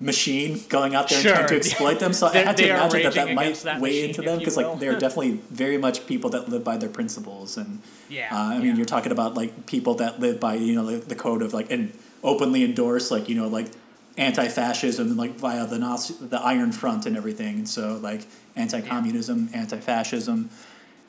machine 0.00 0.62
going 0.70 0.94
out 0.94 1.10
there 1.10 1.18
and 1.18 1.28
trying 1.28 1.48
to 1.48 1.56
exploit 1.56 2.00
them. 2.00 2.12
So 2.14 2.26
I 2.32 2.38
had 2.38 2.56
to 2.56 2.68
imagine 2.68 3.02
that 3.02 3.14
that 3.14 3.34
might 3.34 3.54
that 3.56 3.80
weigh 3.80 3.90
machine, 3.90 4.08
into 4.08 4.22
them 4.22 4.38
because 4.38 4.56
like 4.56 4.78
they're 4.80 4.98
definitely 4.98 5.40
very 5.50 5.76
much 5.76 6.06
people 6.06 6.30
that 6.30 6.48
live 6.48 6.64
by 6.64 6.78
their 6.78 6.88
principles. 6.88 7.56
And 7.56 7.80
Yeah, 8.08 8.28
uh, 8.34 8.36
I 8.36 8.58
mean 8.58 8.68
yeah. 8.68 8.74
you're 8.76 8.86
talking 8.86 9.12
about 9.12 9.34
like 9.34 9.66
people 9.66 9.94
that 9.96 10.18
live 10.18 10.40
by 10.40 10.54
you 10.54 10.74
know 10.74 10.86
the, 10.86 10.96
the 10.96 11.14
code 11.14 11.42
of 11.42 11.52
like 11.52 11.70
and 11.70 11.92
openly 12.22 12.64
endorse 12.64 13.10
like 13.10 13.28
you 13.28 13.34
know 13.34 13.48
like 13.48 13.66
anti-fascism 14.16 15.16
like 15.16 15.34
via 15.36 15.66
the 15.66 15.78
Nazi, 15.78 16.14
the 16.20 16.40
Iron 16.40 16.72
Front 16.72 17.06
and 17.06 17.16
everything. 17.16 17.56
And 17.56 17.68
so 17.68 17.98
like 18.02 18.26
anti-communism 18.56 19.50
anti-fascism 19.52 20.50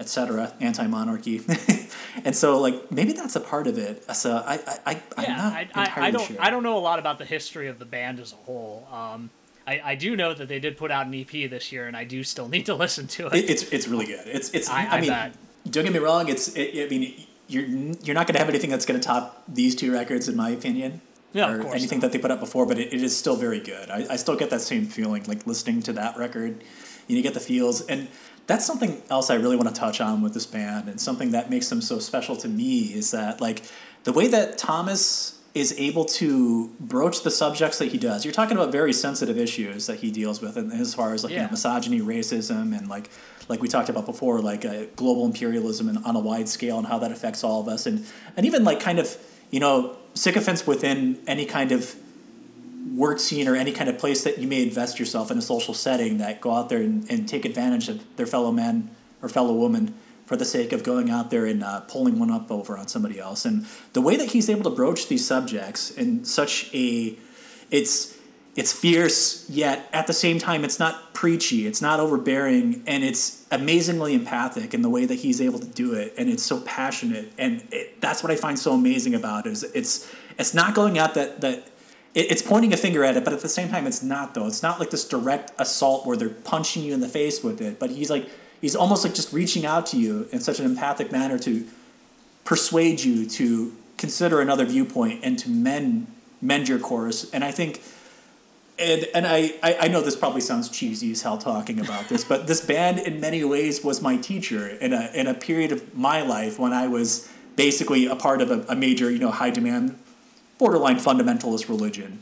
etc 0.01 0.53
anti-monarchy 0.59 1.41
and 2.25 2.35
so 2.35 2.59
like 2.59 2.91
maybe 2.91 3.13
that's 3.13 3.35
a 3.35 3.39
part 3.39 3.67
of 3.67 3.77
it 3.77 4.03
so 4.15 4.43
I 4.45 4.55
I, 4.55 4.79
I 4.85 5.01
I'm 5.17 5.23
yeah, 5.23 5.35
not 5.37 5.53
I, 5.53 5.61
entirely 5.61 5.89
I, 5.95 6.05
I 6.07 6.11
don't 6.11 6.27
sure 6.27 6.37
I 6.39 6.49
don't 6.49 6.63
know 6.63 6.77
a 6.77 6.79
lot 6.79 6.99
about 6.99 7.17
the 7.17 7.25
history 7.25 7.67
of 7.67 7.79
the 7.79 7.85
band 7.85 8.19
as 8.19 8.33
a 8.33 8.35
whole. 8.35 8.87
Um, 8.91 9.29
I, 9.67 9.81
I 9.91 9.95
do 9.95 10.15
know 10.15 10.33
that 10.33 10.47
they 10.47 10.59
did 10.59 10.77
put 10.77 10.91
out 10.91 11.05
an 11.07 11.13
EP 11.13 11.49
this 11.49 11.71
year, 11.71 11.87
and 11.87 11.95
I 11.95 12.03
do 12.03 12.23
still 12.23 12.47
need 12.47 12.65
to 12.65 12.75
listen 12.85 13.07
to 13.07 13.27
it. 13.27 13.33
It, 13.35 13.49
it's 13.49 13.63
it's 13.71 13.87
really 13.87 14.05
good. 14.05 14.27
It's 14.27 14.49
it's. 14.51 14.69
I, 14.69 14.85
I- 14.85 14.87
I 14.97 15.01
mean, 15.01 15.09
bet. 15.09 15.33
don't 15.69 15.83
get 15.83 15.93
me 15.93 15.99
wrong. 15.99 16.27
It's. 16.29 16.49
It, 16.55 16.85
I 16.85 16.89
mean, 16.89 17.25
you're 17.47 17.65
you're 17.65 18.15
not 18.15 18.27
going 18.27 18.33
to 18.33 18.39
have 18.39 18.49
anything 18.49 18.69
that's 18.69 18.85
going 18.85 18.99
to 18.99 19.05
top 19.05 19.43
these 19.47 19.75
two 19.75 19.91
records, 19.91 20.27
in 20.27 20.35
my 20.35 20.49
opinion. 20.49 21.01
Yeah, 21.33 21.49
of 21.53 21.59
or 21.59 21.63
course 21.63 21.75
anything 21.75 21.99
not. 21.99 22.07
that 22.07 22.11
they 22.11 22.17
put 22.19 22.31
out 22.31 22.41
before, 22.41 22.65
but 22.65 22.77
it, 22.77 22.91
it 22.93 23.01
is 23.01 23.15
still 23.15 23.37
very 23.37 23.59
good. 23.61 23.89
I, 23.89 24.05
I 24.09 24.15
still 24.17 24.35
get 24.35 24.49
that 24.49 24.61
same 24.61 24.85
feeling 24.85 25.23
like 25.25 25.47
listening 25.47 25.81
to 25.83 25.93
that 25.93 26.17
record. 26.17 26.63
You, 27.07 27.15
know, 27.15 27.17
you 27.17 27.23
get 27.23 27.33
the 27.33 27.39
feels, 27.39 27.81
and 27.81 28.09
that's 28.51 28.65
something 28.65 29.01
else 29.09 29.29
I 29.29 29.35
really 29.35 29.55
want 29.55 29.69
to 29.69 29.73
touch 29.73 30.01
on 30.01 30.21
with 30.21 30.33
this 30.33 30.45
band, 30.45 30.89
and 30.89 30.99
something 30.99 31.31
that 31.31 31.49
makes 31.49 31.69
them 31.69 31.81
so 31.81 31.99
special 31.99 32.35
to 32.37 32.49
me 32.49 32.93
is 32.93 33.11
that 33.11 33.39
like 33.39 33.63
the 34.03 34.11
way 34.11 34.27
that 34.27 34.57
Thomas 34.57 35.39
is 35.53 35.73
able 35.77 36.03
to 36.05 36.67
broach 36.79 37.23
the 37.23 37.31
subjects 37.31 37.77
that 37.77 37.89
he 37.89 37.97
does. 37.97 38.23
You're 38.25 38.33
talking 38.33 38.55
about 38.57 38.71
very 38.71 38.93
sensitive 38.93 39.37
issues 39.37 39.87
that 39.87 39.99
he 39.99 40.11
deals 40.11 40.41
with, 40.41 40.57
and 40.57 40.71
as 40.73 40.93
far 40.93 41.13
as 41.13 41.23
like 41.23 41.31
you 41.31 41.39
know, 41.39 41.47
misogyny, 41.49 42.01
racism, 42.01 42.77
and 42.77 42.89
like 42.89 43.09
like 43.47 43.61
we 43.61 43.69
talked 43.69 43.87
about 43.87 44.05
before, 44.05 44.41
like 44.41 44.65
uh, 44.65 44.83
global 44.97 45.25
imperialism 45.25 45.87
and 45.87 46.03
on 46.03 46.17
a 46.17 46.19
wide 46.19 46.49
scale, 46.49 46.77
and 46.77 46.87
how 46.87 46.99
that 46.99 47.11
affects 47.11 47.45
all 47.45 47.61
of 47.61 47.69
us, 47.69 47.85
and 47.85 48.05
and 48.35 48.45
even 48.45 48.65
like 48.65 48.81
kind 48.81 48.99
of 48.99 49.17
you 49.49 49.61
know 49.61 49.95
sycophants 50.13 50.67
within 50.67 51.19
any 51.25 51.45
kind 51.45 51.71
of 51.71 51.95
work 52.93 53.19
scene 53.19 53.47
or 53.47 53.55
any 53.55 53.71
kind 53.71 53.89
of 53.89 53.97
place 53.97 54.23
that 54.23 54.37
you 54.37 54.47
may 54.47 54.63
invest 54.63 54.99
yourself 54.99 55.31
in 55.31 55.37
a 55.37 55.41
social 55.41 55.73
setting 55.73 56.17
that 56.17 56.41
go 56.41 56.51
out 56.51 56.69
there 56.69 56.79
and, 56.79 57.09
and 57.09 57.27
take 57.27 57.45
advantage 57.45 57.89
of 57.89 58.03
their 58.17 58.25
fellow 58.25 58.51
man 58.51 58.89
or 59.21 59.29
fellow 59.29 59.53
woman 59.53 59.93
for 60.25 60.35
the 60.35 60.45
sake 60.45 60.71
of 60.71 60.83
going 60.83 61.09
out 61.09 61.29
there 61.29 61.45
and 61.45 61.63
uh, 61.63 61.81
pulling 61.81 62.17
one 62.17 62.31
up 62.31 62.49
over 62.51 62.77
on 62.77 62.87
somebody 62.87 63.19
else. 63.19 63.45
And 63.45 63.65
the 63.93 64.01
way 64.01 64.15
that 64.15 64.31
he's 64.31 64.49
able 64.49 64.63
to 64.63 64.69
broach 64.69 65.07
these 65.07 65.25
subjects 65.25 65.91
in 65.91 66.25
such 66.25 66.73
a, 66.73 67.17
it's 67.69 68.17
it's 68.53 68.73
fierce 68.73 69.49
yet 69.49 69.87
at 69.93 70.07
the 70.07 70.13
same 70.13 70.37
time 70.37 70.65
it's 70.65 70.77
not 70.79 71.13
preachy, 71.13 71.65
it's 71.67 71.81
not 71.81 71.99
overbearing, 71.99 72.83
and 72.85 73.03
it's 73.03 73.45
amazingly 73.51 74.13
empathic 74.13 74.73
in 74.73 74.81
the 74.81 74.89
way 74.89 75.05
that 75.05 75.15
he's 75.15 75.39
able 75.39 75.59
to 75.59 75.67
do 75.67 75.93
it, 75.93 76.13
and 76.17 76.29
it's 76.29 76.43
so 76.43 76.59
passionate, 76.61 77.31
and 77.37 77.65
it, 77.71 78.01
that's 78.01 78.23
what 78.23 78.31
I 78.31 78.35
find 78.35 78.59
so 78.59 78.73
amazing 78.73 79.15
about 79.15 79.45
it. 79.45 79.51
Is 79.51 79.63
it's 79.63 80.13
it's 80.37 80.53
not 80.53 80.75
going 80.75 80.97
out 80.97 81.13
that 81.13 81.41
that 81.41 81.70
it's 82.13 82.41
pointing 82.41 82.73
a 82.73 82.77
finger 82.77 83.03
at 83.03 83.15
it, 83.15 83.23
but 83.23 83.33
at 83.33 83.39
the 83.39 83.49
same 83.49 83.69
time, 83.69 83.87
it's 83.87 84.03
not 84.03 84.33
though. 84.33 84.47
It's 84.47 84.61
not 84.61 84.79
like 84.79 84.89
this 84.89 85.07
direct 85.07 85.51
assault 85.57 86.05
where 86.05 86.17
they're 86.17 86.29
punching 86.29 86.83
you 86.83 86.93
in 86.93 86.99
the 86.99 87.07
face 87.07 87.43
with 87.43 87.61
it. 87.61 87.79
But 87.79 87.91
he's 87.91 88.09
like 88.09 88.29
he's 88.59 88.75
almost 88.75 89.05
like 89.05 89.13
just 89.13 89.31
reaching 89.31 89.65
out 89.65 89.85
to 89.87 89.97
you 89.97 90.27
in 90.31 90.41
such 90.41 90.59
an 90.59 90.65
empathic 90.65 91.11
manner 91.11 91.39
to 91.39 91.65
persuade 92.43 93.01
you 93.01 93.25
to 93.27 93.75
consider 93.97 94.41
another 94.41 94.65
viewpoint 94.65 95.21
and 95.23 95.39
to 95.39 95.49
mend 95.49 96.07
mend 96.41 96.67
your 96.67 96.79
course. 96.79 97.29
And 97.31 97.43
I 97.43 97.51
think. 97.51 97.81
And, 98.79 99.07
and 99.13 99.27
I, 99.27 99.53
I, 99.61 99.89
know 99.89 100.01
this 100.01 100.15
probably 100.15 100.41
sounds 100.41 100.67
cheesy 100.67 101.11
as 101.11 101.21
hell 101.21 101.37
talking 101.37 101.79
about 101.79 102.09
this, 102.09 102.23
but 102.23 102.47
this 102.47 102.65
band 102.65 102.97
in 102.97 103.19
many 103.19 103.43
ways 103.43 103.83
was 103.83 104.01
my 104.01 104.17
teacher 104.17 104.67
in 104.67 104.91
a, 104.91 105.11
in 105.13 105.27
a 105.27 105.35
period 105.35 105.71
of 105.71 105.95
my 105.95 106.23
life 106.23 106.57
when 106.57 106.73
I 106.73 106.87
was 106.87 107.29
basically 107.55 108.07
a 108.07 108.15
part 108.15 108.41
of 108.41 108.49
a, 108.49 108.65
a 108.69 108.75
major, 108.75 109.11
you 109.11 109.19
know, 109.19 109.29
high 109.29 109.51
demand 109.51 109.99
borderline 110.61 110.97
fundamentalist 110.97 111.67
religion 111.67 112.19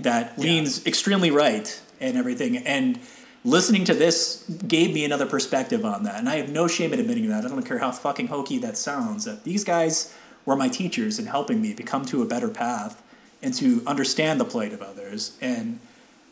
that 0.00 0.36
leans 0.36 0.84
extremely 0.84 1.30
right 1.30 1.80
and 2.00 2.16
everything. 2.16 2.56
And 2.56 2.98
listening 3.44 3.84
to 3.84 3.94
this 3.94 4.42
gave 4.66 4.92
me 4.92 5.04
another 5.04 5.26
perspective 5.26 5.84
on 5.84 6.02
that. 6.02 6.16
And 6.16 6.28
I 6.28 6.38
have 6.38 6.50
no 6.50 6.66
shame 6.66 6.92
in 6.92 6.98
admitting 6.98 7.28
that. 7.28 7.44
I 7.44 7.48
don't 7.48 7.62
care 7.62 7.78
how 7.78 7.92
fucking 7.92 8.26
hokey 8.26 8.58
that 8.58 8.76
sounds. 8.76 9.26
That 9.26 9.44
these 9.44 9.62
guys 9.62 10.12
were 10.44 10.56
my 10.56 10.68
teachers 10.68 11.20
in 11.20 11.26
helping 11.26 11.62
me 11.62 11.72
become 11.72 12.04
to 12.06 12.20
a 12.20 12.26
better 12.26 12.48
path 12.48 13.00
and 13.44 13.54
to 13.54 13.84
understand 13.86 14.40
the 14.40 14.44
plight 14.44 14.72
of 14.72 14.82
others. 14.82 15.38
And 15.40 15.78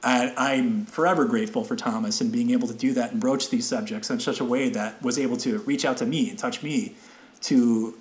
I, 0.03 0.34
I'm 0.36 0.84
forever 0.86 1.26
grateful 1.26 1.62
for 1.62 1.76
Thomas 1.76 2.20
and 2.20 2.32
being 2.32 2.51
able 2.51 2.66
to 2.66 2.74
do 2.74 2.92
that 2.94 3.12
and 3.12 3.20
broach 3.20 3.51
these 3.51 3.68
subjects 3.68 4.11
in 4.11 4.18
such 4.18 4.40
a 4.40 4.44
way 4.44 4.68
that 4.70 5.01
was 5.01 5.16
able 5.16 5.36
to 5.38 5.59
reach 5.61 5.84
out 5.84 5.99
to 5.99 6.07
me 6.07 6.28
and 6.28 6.36
touch 6.36 6.64
me 6.64 6.97
to 7.42 7.97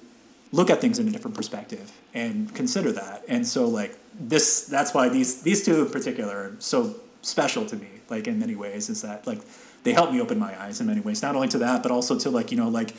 look 0.52 0.70
at 0.70 0.82
things 0.82 1.00
in 1.00 1.08
a 1.08 1.12
different 1.12 1.36
perspective 1.36 1.92
and 2.14 2.54
consider 2.54 2.92
that. 2.92 3.24
And 3.28 3.48
so 3.48 3.68
like 3.68 3.98
this 4.18 4.66
that's 4.66 4.94
why 4.94 5.10
these 5.10 5.42
these 5.42 5.66
two 5.66 5.86
in 5.86 5.92
particular 5.92 6.36
are 6.36 6.56
so 6.60 6.96
special 7.22 7.66
to 7.66 7.76
me, 7.76 7.88
like 8.10 8.28
in 8.28 8.40
many 8.40 8.56
ways, 8.56 8.90
is 8.90 9.02
that 9.02 9.26
like 9.28 9.42
they 9.84 9.94
help 9.94 10.12
me 10.12 10.20
open 10.20 10.40
my 10.40 10.60
eyes 10.62 10.82
in 10.82 10.88
many 10.88 11.02
ways. 11.02 11.22
Not 11.22 11.36
only 11.36 11.48
to 11.50 11.58
that, 11.60 11.84
but 11.84 11.92
also 11.92 12.18
to 12.20 12.30
like, 12.30 12.52
you 12.52 12.58
know, 12.58 12.70
like 12.70 12.92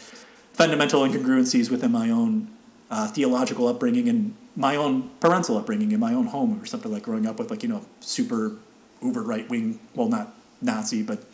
fundamental 0.52 1.02
incongruencies 1.02 1.70
within 1.70 1.92
my 1.92 2.10
own 2.10 2.48
uh, 2.90 3.08
theological 3.08 3.66
upbringing 3.66 4.08
and 4.08 4.34
my 4.54 4.76
own 4.76 5.10
parental 5.20 5.58
upbringing 5.58 5.92
in 5.92 6.00
my 6.00 6.14
own 6.14 6.26
home 6.26 6.60
or 6.60 6.64
something 6.64 6.90
like 6.92 7.02
growing 7.02 7.26
up 7.26 7.38
with 7.38 7.50
like, 7.50 7.62
you 7.62 7.68
know, 7.68 7.84
super 8.00 8.56
uber 9.02 9.22
right 9.22 9.48
wing 9.50 9.78
well 9.94 10.08
not 10.08 10.32
Nazi, 10.62 11.02
but 11.02 11.24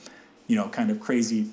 you 0.46 0.56
know, 0.56 0.68
kind 0.68 0.90
of 0.90 1.00
crazy 1.00 1.50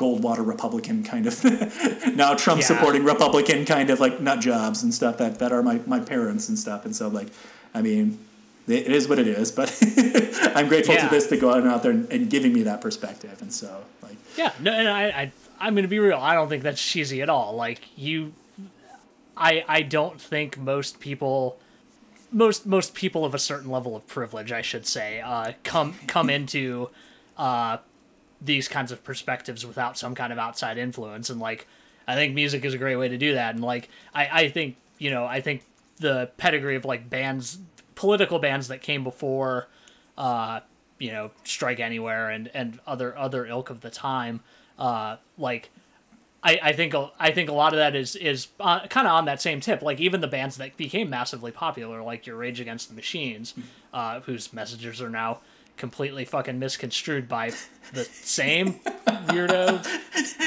Goldwater 0.00 0.46
Republican 0.54 1.04
kind 1.04 1.26
of 1.26 1.34
now 2.16 2.34
Trump 2.34 2.60
Yeah. 2.60 2.66
supporting 2.66 3.04
Republican 3.04 3.64
kind 3.66 3.90
of 3.90 4.00
like 4.00 4.20
nut 4.20 4.40
jobs 4.40 4.82
and 4.82 4.92
stuff 4.94 5.18
that, 5.18 5.38
that 5.40 5.52
are 5.52 5.62
my, 5.62 5.76
my 5.86 6.00
parents 6.00 6.48
and 6.48 6.58
stuff. 6.58 6.84
And 6.86 6.94
so 6.96 7.08
like, 7.08 7.28
I 7.74 7.82
mean, 7.82 8.18
it 8.66 8.86
it 8.86 8.92
is 8.92 9.08
what 9.08 9.18
it 9.18 9.26
is, 9.28 9.52
but 9.52 9.68
I'm 10.56 10.68
grateful 10.68 10.94
Yeah. 10.94 11.08
to 11.08 11.14
this 11.14 11.26
to 11.28 11.36
go 11.36 11.52
out 11.54 11.66
out 11.66 11.82
there 11.82 11.92
and, 11.92 12.10
and 12.10 12.30
giving 12.30 12.52
me 12.52 12.62
that 12.64 12.80
perspective. 12.80 13.36
And 13.42 13.52
so 13.52 13.68
like, 14.02 14.16
Yeah, 14.38 14.52
no, 14.60 14.72
and 14.72 14.88
I, 14.88 15.02
I, 15.22 15.32
I'm 15.60 15.74
gonna 15.74 15.88
be 15.88 15.98
real. 15.98 16.18
I 16.18 16.34
don't 16.34 16.48
think 16.48 16.62
that's 16.62 16.82
cheesy 16.82 17.20
at 17.22 17.28
all. 17.28 17.54
Like 17.54 17.80
you, 17.96 18.32
I, 19.36 19.64
I 19.68 19.82
don't 19.82 20.20
think 20.20 20.56
most 20.58 21.00
people, 21.00 21.58
most 22.32 22.64
most 22.66 22.94
people 22.94 23.24
of 23.24 23.34
a 23.34 23.38
certain 23.38 23.70
level 23.70 23.94
of 23.96 24.06
privilege, 24.06 24.52
I 24.52 24.62
should 24.62 24.86
say, 24.86 25.20
uh, 25.20 25.52
come 25.64 25.94
come 26.06 26.30
into, 26.30 26.90
uh, 27.36 27.78
these 28.40 28.68
kinds 28.68 28.90
of 28.92 29.04
perspectives 29.04 29.66
without 29.66 29.98
some 29.98 30.14
kind 30.14 30.32
of 30.32 30.38
outside 30.38 30.78
influence. 30.78 31.30
And 31.30 31.40
like, 31.40 31.66
I 32.06 32.14
think 32.14 32.34
music 32.34 32.64
is 32.64 32.74
a 32.74 32.78
great 32.78 32.96
way 32.96 33.08
to 33.08 33.18
do 33.18 33.34
that. 33.34 33.54
And 33.54 33.62
like, 33.62 33.88
I, 34.14 34.28
I 34.44 34.48
think 34.48 34.76
you 34.98 35.10
know, 35.10 35.24
I 35.24 35.40
think 35.40 35.62
the 35.96 36.30
pedigree 36.36 36.76
of 36.76 36.84
like 36.84 37.08
bands, 37.10 37.58
political 37.94 38.38
bands 38.38 38.68
that 38.68 38.82
came 38.82 39.02
before, 39.04 39.68
uh, 40.18 40.60
you 40.98 41.10
know, 41.10 41.30
Strike 41.44 41.80
Anywhere 41.80 42.30
and 42.30 42.50
and 42.54 42.78
other 42.86 43.16
other 43.16 43.46
ilk 43.46 43.70
of 43.70 43.80
the 43.80 43.90
time, 43.90 44.40
uh, 44.78 45.16
like 45.38 45.70
I, 46.42 46.58
I 46.62 46.72
think 46.72 46.94
a- 46.94 47.10
I 47.18 47.30
think 47.32 47.48
a 47.48 47.52
lot 47.52 47.72
of 47.72 47.78
that 47.78 47.94
is 47.94 48.16
is 48.16 48.48
uh, 48.60 48.86
kind 48.88 49.06
of 49.06 49.12
on 49.14 49.24
that 49.26 49.40
same 49.40 49.60
tip. 49.60 49.82
Like 49.82 50.00
even 50.00 50.20
the 50.20 50.26
bands 50.28 50.56
that 50.56 50.76
became 50.76 51.10
massively 51.10 51.50
popular, 51.52 52.02
like 52.02 52.26
your 52.26 52.36
Rage 52.36 52.60
Against 52.60 52.88
the 52.88 52.94
Machines, 52.94 53.54
uh, 53.92 54.20
whose 54.20 54.52
messages 54.52 55.00
are 55.02 55.10
now 55.10 55.40
completely 55.80 56.24
fucking 56.26 56.58
misconstrued 56.58 57.26
by 57.26 57.50
the 57.92 58.04
same 58.04 58.74
weirdo 59.28 59.82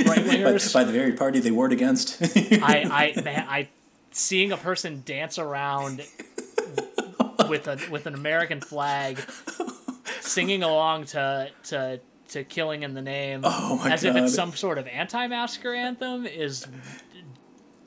right 0.05 0.25
By, 0.25 0.35
wingers. 0.35 0.71
by 0.73 0.83
the 0.83 0.93
very 0.93 1.13
party 1.13 1.39
they 1.39 1.51
warred 1.51 1.73
against. 1.73 2.21
I 2.61 3.13
I 3.17 3.21
man, 3.21 3.45
I 3.49 3.67
seeing 4.11 4.51
a 4.51 4.57
person 4.57 5.01
dance 5.05 5.39
around 5.39 6.03
with 7.49 7.67
a 7.67 7.79
with 7.91 8.05
an 8.05 8.13
American 8.13 8.61
flag, 8.61 9.19
singing 10.21 10.61
along 10.63 11.05
to 11.07 11.49
to 11.65 11.99
to 12.29 12.43
"Killing 12.43 12.83
in 12.83 12.93
the 12.93 13.01
Name" 13.01 13.41
Oh 13.43 13.83
as 13.89 14.03
if 14.03 14.15
it's 14.15 14.35
some 14.35 14.53
sort 14.53 14.77
of 14.77 14.87
anti-masker 14.87 15.73
anthem 15.73 16.25
is 16.27 16.67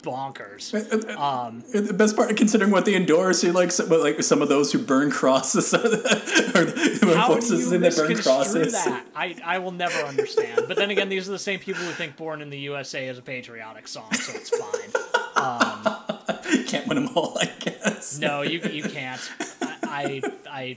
bonkers. 0.02 0.72
Um, 1.16 1.64
the 1.72 1.92
best 1.92 2.16
part, 2.16 2.34
considering 2.36 2.70
what 2.70 2.84
they 2.84 2.94
endorse, 2.94 3.42
are 3.44 3.52
like 3.52 3.72
some, 3.72 3.88
like 3.88 4.22
some 4.22 4.42
of 4.42 4.48
those 4.48 4.72
who 4.72 4.78
burn 4.78 5.10
crosses, 5.10 5.72
or 5.74 5.78
the 5.78 7.12
how 7.16 7.28
do 7.28 7.34
voices 7.34 7.70
you 7.70 7.76
in 7.76 7.82
that 7.82 7.96
burn 7.96 8.16
crosses. 8.16 8.72
that? 8.72 9.04
I 9.14 9.36
I 9.44 9.58
will 9.58 9.72
never 9.72 9.98
understand. 9.98 10.64
But 10.68 10.76
then 10.76 10.90
again, 10.90 11.08
these 11.08 11.28
are 11.28 11.32
the 11.32 11.38
same 11.38 11.58
people 11.58 11.82
who 11.82 11.92
think 11.92 12.16
"Born 12.16 12.42
in 12.42 12.50
the 12.50 12.58
USA" 12.58 13.08
is 13.08 13.18
a 13.18 13.22
patriotic 13.22 13.88
song, 13.88 14.12
so 14.12 14.32
it's 14.34 14.50
fine. 14.50 14.92
Can't 16.66 16.86
win 16.88 17.04
them 17.04 17.16
all, 17.16 17.36
I 17.40 17.46
guess. 17.60 18.18
No, 18.18 18.42
you 18.42 18.60
you 18.60 18.82
can't. 18.82 19.20
I 19.60 20.22
I, 20.48 20.76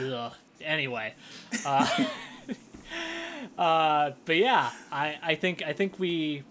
I 0.00 0.02
ugh. 0.04 0.32
anyway. 0.60 1.14
Uh, 1.64 2.04
uh, 3.58 4.10
but 4.24 4.36
yeah, 4.36 4.70
I 4.90 5.16
I 5.22 5.34
think 5.34 5.62
I 5.62 5.72
think 5.72 5.98
we. 5.98 6.42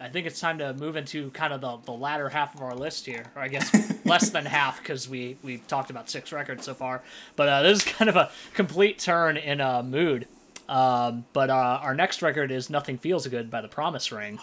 I 0.00 0.08
think 0.08 0.26
it's 0.26 0.40
time 0.40 0.58
to 0.58 0.72
move 0.72 0.96
into 0.96 1.30
kind 1.30 1.52
of 1.52 1.60
the, 1.60 1.76
the 1.84 1.92
latter 1.92 2.30
half 2.30 2.54
of 2.54 2.62
our 2.62 2.74
list 2.74 3.04
here, 3.04 3.26
or 3.36 3.42
I 3.42 3.48
guess 3.48 3.70
less 4.06 4.30
than 4.30 4.46
half 4.46 4.78
because 4.78 5.08
we 5.08 5.36
we've 5.42 5.66
talked 5.68 5.90
about 5.90 6.08
six 6.08 6.32
records 6.32 6.64
so 6.64 6.72
far. 6.72 7.02
But 7.36 7.48
uh, 7.48 7.62
this 7.62 7.78
is 7.78 7.84
kind 7.92 8.08
of 8.08 8.16
a 8.16 8.30
complete 8.54 8.98
turn 8.98 9.36
in 9.36 9.60
uh, 9.60 9.82
mood. 9.82 10.26
Um, 10.68 11.26
but 11.32 11.50
uh, 11.50 11.80
our 11.82 11.94
next 11.94 12.22
record 12.22 12.50
is 12.50 12.70
"Nothing 12.70 12.96
Feels 12.96 13.26
Good" 13.26 13.50
by 13.50 13.60
the 13.60 13.68
Promise 13.68 14.10
Ring, 14.10 14.38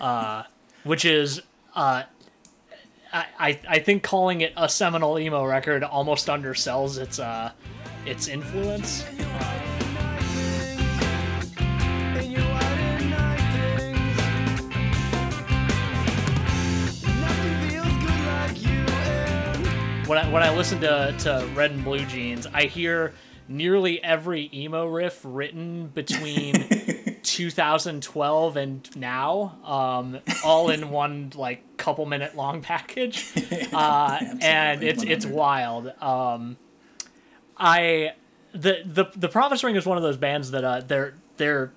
uh, 0.00 0.42
which 0.82 1.06
is 1.06 1.40
uh, 1.74 2.02
I, 3.12 3.26
I 3.38 3.60
I 3.68 3.78
think 3.78 4.02
calling 4.02 4.42
it 4.42 4.52
a 4.56 4.68
seminal 4.68 5.18
emo 5.18 5.46
record 5.46 5.82
almost 5.82 6.26
undersells 6.26 6.98
its 6.98 7.18
uh 7.18 7.52
its 8.04 8.28
influence. 8.28 9.04
When 20.14 20.24
I 20.24 20.30
when 20.30 20.42
I 20.44 20.56
listen 20.56 20.80
to 20.82 21.12
to 21.18 21.48
Red 21.56 21.72
and 21.72 21.82
Blue 21.82 22.06
Jeans, 22.06 22.46
I 22.46 22.66
hear 22.66 23.14
nearly 23.48 24.00
every 24.00 24.48
emo 24.54 24.86
riff 24.86 25.20
written 25.24 25.88
between 25.88 26.54
2012 27.24 28.56
and 28.56 28.96
now, 28.96 29.58
um, 29.64 30.20
all 30.44 30.70
in 30.70 30.90
one 30.90 31.32
like 31.34 31.76
couple 31.78 32.06
minute 32.06 32.36
long 32.36 32.60
package, 32.62 33.26
uh, 33.72 34.20
and 34.40 34.84
it's 34.84 35.02
it's 35.02 35.26
wild. 35.26 35.92
Um, 36.00 36.58
I 37.58 38.12
the 38.52 38.82
the 38.84 39.06
the 39.16 39.28
Promise 39.28 39.64
Ring 39.64 39.74
is 39.74 39.84
one 39.84 39.96
of 39.96 40.04
those 40.04 40.16
bands 40.16 40.52
that 40.52 40.62
uh 40.62 40.80
their 40.80 41.14
their 41.38 41.72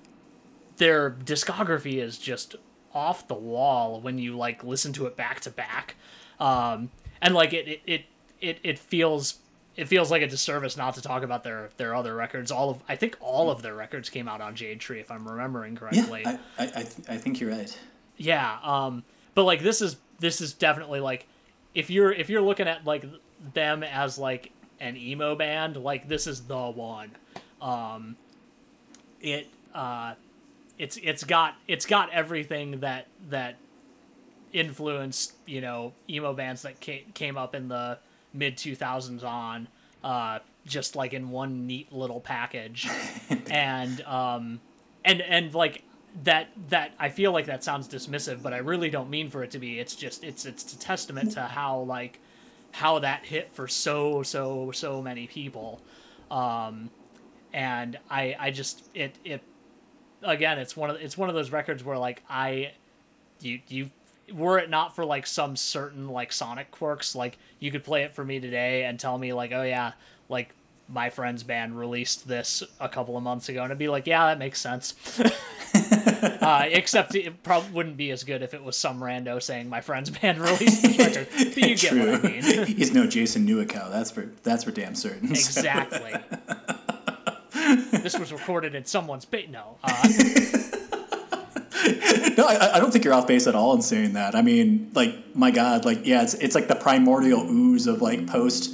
their 0.76 1.10
discography 1.10 2.04
is 2.04 2.20
just 2.20 2.56
off 2.94 3.28
the 3.28 3.34
wall 3.34 4.00
when 4.00 4.20
you 4.20 4.38
like 4.38 4.64
listen 4.64 4.94
to 4.94 5.08
it 5.08 5.18
back 5.18 5.40
to 5.40 5.50
back. 5.50 5.96
Um 6.40 6.92
and 7.20 7.34
like 7.34 7.54
it 7.54 7.68
it 7.68 7.82
it 7.88 8.06
it, 8.42 8.60
it 8.64 8.78
feels 8.80 9.40
it 9.76 9.88
feels 9.88 10.10
like 10.10 10.22
a 10.24 10.28
disservice 10.28 10.76
not 10.76 10.96
to 10.96 11.02
talk 11.02 11.24
about 11.24 11.44
their 11.44 11.70
their 11.78 11.94
other 11.96 12.16
records. 12.16 12.52
All 12.52 12.70
of 12.70 12.82
i 12.90 12.96
think 12.96 13.16
all 13.22 13.50
of 13.52 13.62
their 13.62 13.76
records 13.76 14.10
came 14.10 14.28
out 14.28 14.42
on 14.42 14.56
jade 14.56 14.80
tree 14.80 15.00
if 15.00 15.12
i'm 15.12 15.28
remembering 15.28 15.74
Yeah, 15.74 15.80
correctly. 15.80 16.26
I, 16.26 16.32
I, 16.58 16.64
I, 16.64 16.68
th- 16.84 17.10
I 17.10 17.18
think 17.18 17.40
you're 17.40 17.52
right. 17.52 17.78
yeah 18.18 18.58
um 18.64 19.04
but 19.36 19.44
like 19.44 19.62
this 19.62 19.82
is 19.82 19.98
this 20.20 20.42
is 20.42 20.54
definitely 20.54 21.00
like 21.00 21.28
if 21.76 21.90
you're 21.92 22.12
if 22.12 22.30
you're 22.30 22.42
looking 22.42 22.68
at 22.68 22.86
like 22.86 23.06
them 23.54 23.84
as 23.84 24.18
like 24.18 24.52
an 24.80 24.98
emo 24.98 25.36
band 25.36 25.76
like 25.78 26.08
this 26.08 26.26
is 26.28 26.42
the 26.42 26.70
one. 26.72 27.12
Um 27.62 28.16
it 29.22 29.48
uh 29.76 30.14
it's 30.80 30.98
it's 31.04 31.24
got 31.24 31.56
it's 31.68 31.86
got 31.86 32.12
everything 32.12 32.80
that 32.80 33.08
that 33.30 33.58
influenced 34.54 35.34
you 35.46 35.62
know 35.62 35.94
emo 36.10 36.34
bands 36.34 36.62
that 36.64 36.80
came, 36.80 37.04
came 37.14 37.38
up 37.38 37.54
in 37.54 37.68
the 37.68 37.98
mid 38.38 38.58
2000s 38.58 39.24
on 39.24 39.68
uh 40.04 40.40
just 40.66 40.96
like 40.96 41.14
in 41.14 41.30
one 41.30 41.66
neat 41.66 41.92
little 41.92 42.20
package. 42.20 42.88
And 43.50 44.02
um 44.02 44.60
and 45.06 45.22
and 45.22 45.54
like 45.54 45.84
that 46.24 46.50
that 46.70 46.92
I 47.00 47.10
feel 47.10 47.32
like 47.32 47.46
that 47.46 47.64
sounds 47.64 47.88
dismissive 47.88 48.42
but 48.42 48.54
I 48.54 48.58
really 48.58 48.90
don't 48.90 49.10
mean 49.10 49.30
for 49.30 49.44
it 49.44 49.52
to 49.52 49.60
be. 49.60 49.80
It's 49.80 49.96
just 49.96 50.24
it's 50.24 50.46
it's 50.46 50.74
a 50.74 50.80
testament 50.80 51.32
to 51.34 51.42
how 51.42 51.80
like 51.80 52.20
how 52.72 53.00
that 53.00 53.26
hit 53.26 53.54
for 53.54 53.68
so 53.68 54.24
so 54.24 54.72
so 54.72 55.02
many 55.02 55.28
people. 55.28 55.82
Um 56.30 56.90
and 57.54 57.98
I 58.10 58.36
I 58.38 58.52
just 58.52 58.90
it 58.94 59.16
it 59.24 59.42
again 60.22 60.60
it's 60.60 60.76
one 60.76 60.90
of 60.90 60.98
it's 60.98 61.18
one 61.18 61.30
of 61.30 61.36
those 61.36 61.52
records 61.52 61.84
where 61.84 61.98
like 61.98 62.22
I 62.30 62.74
you 63.42 63.62
you 63.68 63.90
were 64.34 64.57
it 64.59 64.69
not 64.69 64.95
for 64.95 65.05
like 65.05 65.25
some 65.25 65.55
certain 65.55 66.09
like 66.09 66.32
sonic 66.32 66.71
quirks 66.71 67.15
like 67.15 67.38
you 67.59 67.71
could 67.71 67.84
play 67.84 68.03
it 68.03 68.13
for 68.13 68.23
me 68.23 68.39
today 68.39 68.84
and 68.84 68.99
tell 68.99 69.17
me 69.17 69.34
like 69.34 69.51
oh 69.51 69.63
yeah 69.63 69.93
like 70.30 70.53
my 70.89 71.09
friend's 71.09 71.43
band 71.43 71.78
released 71.78 72.28
this 72.28 72.63
a 72.80 72.88
couple 72.88 73.17
of 73.17 73.23
months 73.23 73.49
ago 73.49 73.63
and 73.63 73.71
I'd 73.71 73.78
be 73.78 73.88
like 73.89 74.07
yeah 74.07 74.28
that 74.28 74.39
makes 74.39 74.59
sense 74.59 74.93
uh, 76.41 76.65
except 76.69 77.15
it 77.15 77.43
probably 77.43 77.71
wouldn't 77.71 77.97
be 77.97 78.11
as 78.11 78.23
good 78.23 78.41
if 78.41 78.53
it 78.53 78.63
was 78.63 78.78
some 78.78 78.99
rando 79.01 79.41
saying 79.41 79.69
my 79.69 79.82
friend's 79.82 80.09
band 80.09 80.39
released 80.41 80.82
this 80.82 80.97
record 80.97 81.28
but 81.32 81.57
you 81.57 81.75
get 81.75 81.93
what 81.93 82.09
I 82.09 82.17
True. 82.17 82.30
mean 82.30 82.65
He's 82.78 82.93
no 82.93 83.05
Jason 83.07 83.47
Gnewikow. 83.47 83.91
That's 83.91 84.11
for 84.11 84.30
that's 84.43 84.63
for 84.63 84.71
damn 84.71 84.95
certain. 84.95 85.30
Exactly 85.30 86.13
this 87.91 88.17
was 88.17 88.32
recorded 88.32 88.75
in 88.75 88.86
someone's 88.86 89.25
ba- 89.25 89.47
no 89.47 89.78
uh, 89.84 90.07
No, 92.38 92.46
I, 92.46 92.76
I 92.76 92.80
don't 92.80 92.92
think 92.92 93.04
you're 93.04 93.14
off 93.14 93.28
base 93.28 93.48
at 93.48 93.56
all 93.56 93.74
in 93.74 93.82
saying 93.82 94.14
that. 94.14 94.36
I 94.36 94.42
mean, 94.42 94.92
like, 94.94 95.36
my 95.36 95.52
God, 95.52 95.86
like, 95.86 96.06
yeah, 96.06 96.24
it's 96.24 96.34
it's 96.36 96.56
like 96.56 96.68
the 96.68 96.76
primordial 96.76 97.42
ooze 97.50 97.88
of 97.88 98.02
like 98.02 98.28
post 98.28 98.74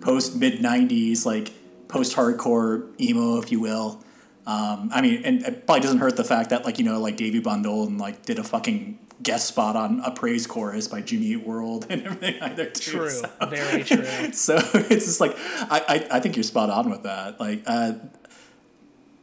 post 0.00 0.36
mid 0.36 0.60
'90s, 0.60 1.26
like 1.26 1.52
post 1.88 2.16
hardcore 2.16 2.88
emo, 3.00 3.38
if 3.38 3.52
you 3.52 3.60
will. 3.60 4.02
Um, 4.46 4.90
I 4.92 5.00
mean, 5.00 5.22
and 5.24 5.42
it 5.42 5.66
probably 5.66 5.80
doesn't 5.80 5.98
hurt 5.98 6.16
the 6.16 6.24
fact 6.24 6.50
that 6.50 6.64
like 6.64 6.78
you 6.78 6.84
know 6.84 7.00
like 7.00 7.16
Davey 7.16 7.40
von 7.40 7.62
Bohlen 7.62 7.88
and 7.88 7.98
like 7.98 8.24
did 8.26 8.38
a 8.38 8.44
fucking 8.44 8.98
guest 9.22 9.48
spot 9.48 9.76
on 9.76 10.00
a 10.00 10.10
praise 10.10 10.46
chorus 10.46 10.88
by 10.88 11.00
Jimmy 11.00 11.26
Eat 11.26 11.46
World 11.46 11.86
and 11.88 12.02
everything 12.04 12.40
either 12.42 12.66
too. 12.66 12.92
true 12.92 13.10
So, 13.10 13.30
very 13.48 13.84
true 13.84 14.04
so 14.32 14.56
it's 14.74 15.06
just 15.06 15.20
like 15.20 15.34
I, 15.36 16.06
I 16.10 16.16
I 16.16 16.20
think 16.20 16.36
you're 16.36 16.42
spot 16.42 16.70
on 16.70 16.90
with 16.90 17.04
that. 17.04 17.40
Like 17.40 17.62
uh, 17.66 17.94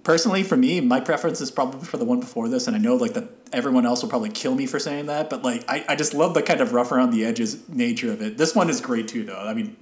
personally 0.03 0.43
for 0.43 0.57
me 0.57 0.81
my 0.81 0.99
preference 0.99 1.41
is 1.41 1.51
probably 1.51 1.85
for 1.85 1.97
the 1.97 2.05
one 2.05 2.19
before 2.19 2.49
this 2.49 2.67
and 2.67 2.75
i 2.75 2.79
know 2.79 2.95
like 2.95 3.13
that 3.13 3.29
everyone 3.53 3.85
else 3.85 4.01
will 4.01 4.09
probably 4.09 4.29
kill 4.29 4.55
me 4.55 4.65
for 4.65 4.79
saying 4.79 5.05
that 5.05 5.29
but 5.29 5.43
like 5.43 5.63
I, 5.67 5.85
I 5.89 5.95
just 5.95 6.13
love 6.13 6.33
the 6.33 6.41
kind 6.41 6.61
of 6.61 6.73
rough 6.73 6.91
around 6.91 7.11
the 7.11 7.25
edges 7.25 7.67
nature 7.69 8.11
of 8.11 8.21
it. 8.21 8.37
This 8.37 8.55
one 8.55 8.69
is 8.69 8.79
great 8.79 9.07
too 9.07 9.23
though. 9.23 9.39
I 9.39 9.53
mean 9.53 9.75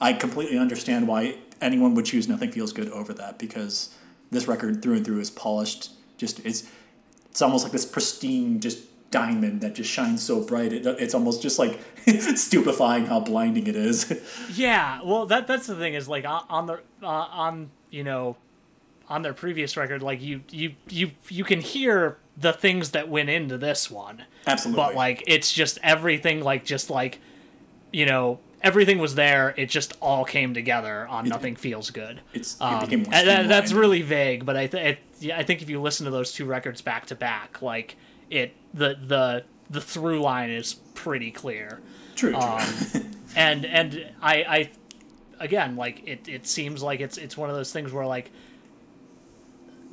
i 0.00 0.12
completely 0.12 0.58
understand 0.58 1.08
why 1.08 1.36
anyone 1.60 1.94
would 1.94 2.04
choose 2.04 2.28
nothing 2.28 2.50
feels 2.50 2.72
good 2.72 2.90
over 2.90 3.12
that 3.14 3.38
because 3.38 3.94
this 4.30 4.46
record 4.46 4.82
through 4.82 4.96
and 4.96 5.04
through 5.04 5.20
is 5.20 5.30
polished 5.30 5.90
just 6.18 6.44
it's 6.44 6.68
it's 7.30 7.42
almost 7.42 7.64
like 7.64 7.72
this 7.72 7.84
pristine 7.84 8.60
just 8.60 8.84
diamond 9.10 9.60
that 9.60 9.74
just 9.74 9.90
shines 9.90 10.22
so 10.22 10.40
bright. 10.42 10.72
It, 10.72 10.86
it's 10.86 11.14
almost 11.14 11.42
just 11.42 11.58
like 11.58 11.78
stupefying 12.34 13.06
how 13.06 13.20
blinding 13.20 13.66
it 13.66 13.76
is. 13.76 14.12
Yeah, 14.54 15.00
well, 15.04 15.26
that 15.26 15.46
that's 15.46 15.66
the 15.66 15.76
thing 15.76 15.94
is 15.94 16.08
like 16.08 16.24
on, 16.26 16.66
the 16.66 16.80
uh, 17.02 17.06
on 17.06 17.70
you 17.90 18.04
know 18.04 18.36
on 19.08 19.22
their 19.22 19.34
previous 19.34 19.76
record, 19.76 20.02
like 20.02 20.20
you 20.22 20.42
you 20.50 20.74
you 20.88 21.10
you 21.28 21.44
can 21.44 21.60
hear 21.60 22.18
the 22.36 22.52
things 22.52 22.90
that 22.90 23.08
went 23.08 23.28
into 23.30 23.56
this 23.56 23.90
one, 23.90 24.24
absolutely 24.46 24.82
but 24.84 24.94
like 24.94 25.22
it's 25.26 25.52
just 25.52 25.78
everything 25.82 26.42
like 26.42 26.64
just 26.64 26.90
like 26.90 27.20
you 27.92 28.04
know 28.06 28.38
everything 28.62 28.98
was 28.98 29.14
there. 29.14 29.54
It 29.56 29.66
just 29.70 29.96
all 30.02 30.24
came 30.24 30.52
together 30.54 31.06
on 31.08 31.28
Nothing 31.28 31.54
Feels 31.56 31.90
Good. 31.90 32.20
it's 32.34 32.54
it 32.56 32.62
Um, 32.62 32.80
became 32.80 33.02
more 33.04 33.14
and 33.14 33.28
that, 33.28 33.48
that's 33.48 33.72
really 33.72 34.02
vague, 34.02 34.44
but 34.44 34.56
I 34.56 34.66
th- 34.66 34.98
yeah, 35.20 35.38
I 35.38 35.44
think 35.44 35.62
if 35.62 35.70
you 35.70 35.80
listen 35.80 36.04
to 36.04 36.10
those 36.10 36.32
two 36.32 36.44
records 36.44 36.80
back 36.82 37.06
to 37.06 37.14
back, 37.14 37.62
like 37.62 37.96
it 38.30 38.54
the 38.74 38.96
the 39.00 39.44
the 39.70 39.80
through 39.80 40.20
line 40.20 40.50
is 40.50 40.74
pretty 40.94 41.30
clear 41.30 41.80
true, 42.16 42.32
true. 42.32 42.40
um, 42.40 42.64
and 43.36 43.64
and 43.64 44.06
I, 44.20 44.34
I 44.42 44.70
again 45.38 45.76
like 45.76 46.06
it, 46.06 46.28
it 46.28 46.46
seems 46.46 46.82
like 46.82 47.00
it's 47.00 47.18
it's 47.18 47.36
one 47.36 47.50
of 47.50 47.56
those 47.56 47.72
things 47.72 47.92
where 47.92 48.06
like 48.06 48.30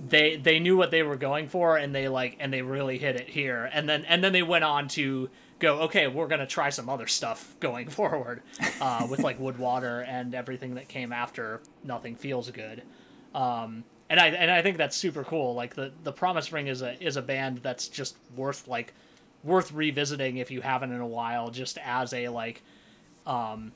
they 0.07 0.35
they 0.35 0.59
knew 0.59 0.75
what 0.75 0.91
they 0.91 1.03
were 1.03 1.15
going 1.15 1.47
for 1.47 1.77
and 1.77 1.93
they 1.93 2.07
like 2.07 2.37
and 2.39 2.51
they 2.51 2.61
really 2.61 2.97
hit 2.97 3.15
it 3.15 3.29
here. 3.29 3.69
And 3.71 3.87
then 3.87 4.05
and 4.05 4.23
then 4.23 4.33
they 4.33 4.43
went 4.43 4.63
on 4.63 4.87
to 4.89 5.29
go 5.59 5.81
okay 5.81 6.07
we're 6.07 6.27
gonna 6.27 6.47
try 6.47 6.69
some 6.69 6.89
other 6.89 7.07
stuff 7.07 7.55
going 7.59 7.87
forward 7.89 8.41
uh, 8.81 9.07
with 9.09 9.19
like 9.19 9.39
wood 9.39 9.57
water 9.57 10.01
and 10.01 10.35
everything 10.35 10.75
that 10.75 10.87
came 10.87 11.13
after 11.13 11.61
nothing 11.83 12.15
feels 12.15 12.49
good. 12.51 12.83
Um, 13.33 13.83
and 14.09 14.19
I 14.19 14.27
and 14.27 14.51
I 14.51 14.61
think 14.61 14.77
that's 14.77 14.95
super 14.95 15.23
cool. 15.23 15.53
Like 15.53 15.75
the 15.75 15.91
the 16.03 16.11
promise 16.11 16.51
ring 16.51 16.67
is 16.67 16.81
a 16.81 17.01
is 17.01 17.17
a 17.17 17.21
band 17.21 17.59
that's 17.59 17.87
just 17.87 18.17
worth 18.35 18.67
like 18.67 18.93
worth 19.43 19.71
revisiting 19.71 20.37
if 20.37 20.51
you 20.51 20.61
haven't 20.61 20.91
in 20.91 21.01
a 21.01 21.07
while 21.07 21.49
just 21.49 21.77
as 21.83 22.13
a 22.13 22.29
like 22.29 22.61
um 23.25 23.71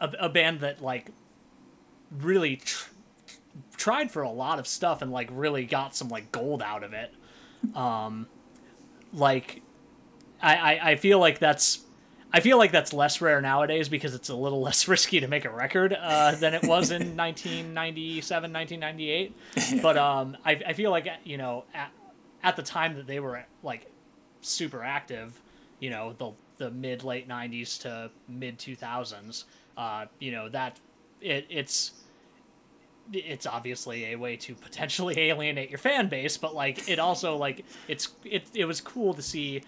a, 0.00 0.10
a 0.20 0.28
band 0.28 0.60
that 0.60 0.82
like 0.82 1.10
really 2.20 2.56
tr- 2.56 2.90
tried 3.76 4.10
for 4.10 4.22
a 4.22 4.30
lot 4.30 4.58
of 4.58 4.66
stuff 4.66 5.02
and 5.02 5.10
like 5.10 5.28
really 5.32 5.64
got 5.64 5.94
some 5.94 6.08
like 6.08 6.32
gold 6.32 6.62
out 6.62 6.82
of 6.84 6.92
it. 6.92 7.12
Um 7.74 8.26
like 9.12 9.62
I, 10.40 10.56
I 10.56 10.90
i 10.90 10.96
feel 10.96 11.18
like 11.18 11.38
that's 11.38 11.80
i 12.32 12.40
feel 12.40 12.58
like 12.58 12.72
that's 12.72 12.92
less 12.92 13.20
rare 13.20 13.40
nowadays 13.40 13.88
because 13.88 14.14
it's 14.14 14.28
a 14.28 14.34
little 14.34 14.60
less 14.68 14.88
risky 14.88 15.20
to 15.20 15.28
make 15.28 15.44
a 15.44 15.50
record 15.50 15.92
uh, 15.92 16.32
than 16.32 16.54
it 16.54 16.62
was 16.64 16.90
in 16.90 17.16
1997 17.16 18.52
1998 18.52 19.36
but 19.82 19.96
um 19.96 20.36
I, 20.44 20.52
I 20.68 20.72
feel 20.72 20.90
like 20.90 21.08
you 21.24 21.36
know 21.36 21.64
at, 21.74 21.90
at 22.42 22.56
the 22.56 22.62
time 22.62 22.94
that 22.96 23.06
they 23.06 23.20
were 23.20 23.44
like 23.62 23.90
super 24.40 24.82
active 24.82 25.40
you 25.78 25.90
know 25.90 26.14
the 26.18 26.32
the 26.58 26.70
mid 26.70 27.04
late 27.04 27.28
90s 27.28 27.80
to 27.82 28.10
mid 28.28 28.58
2000s 28.58 29.44
uh 29.76 30.06
you 30.18 30.32
know 30.32 30.48
that 30.48 30.80
it 31.20 31.46
it's 31.48 31.92
it's 33.12 33.46
obviously 33.46 34.12
a 34.12 34.16
way 34.16 34.36
to 34.36 34.54
potentially 34.54 35.18
alienate 35.18 35.70
your 35.70 35.78
fan 35.78 36.08
base 36.08 36.36
but 36.36 36.54
like 36.54 36.88
it 36.88 36.98
also 36.98 37.36
like 37.36 37.64
it's 37.88 38.08
it, 38.24 38.44
it 38.54 38.64
was 38.64 38.80
cool 38.80 39.14
to 39.14 39.22
see 39.22 39.62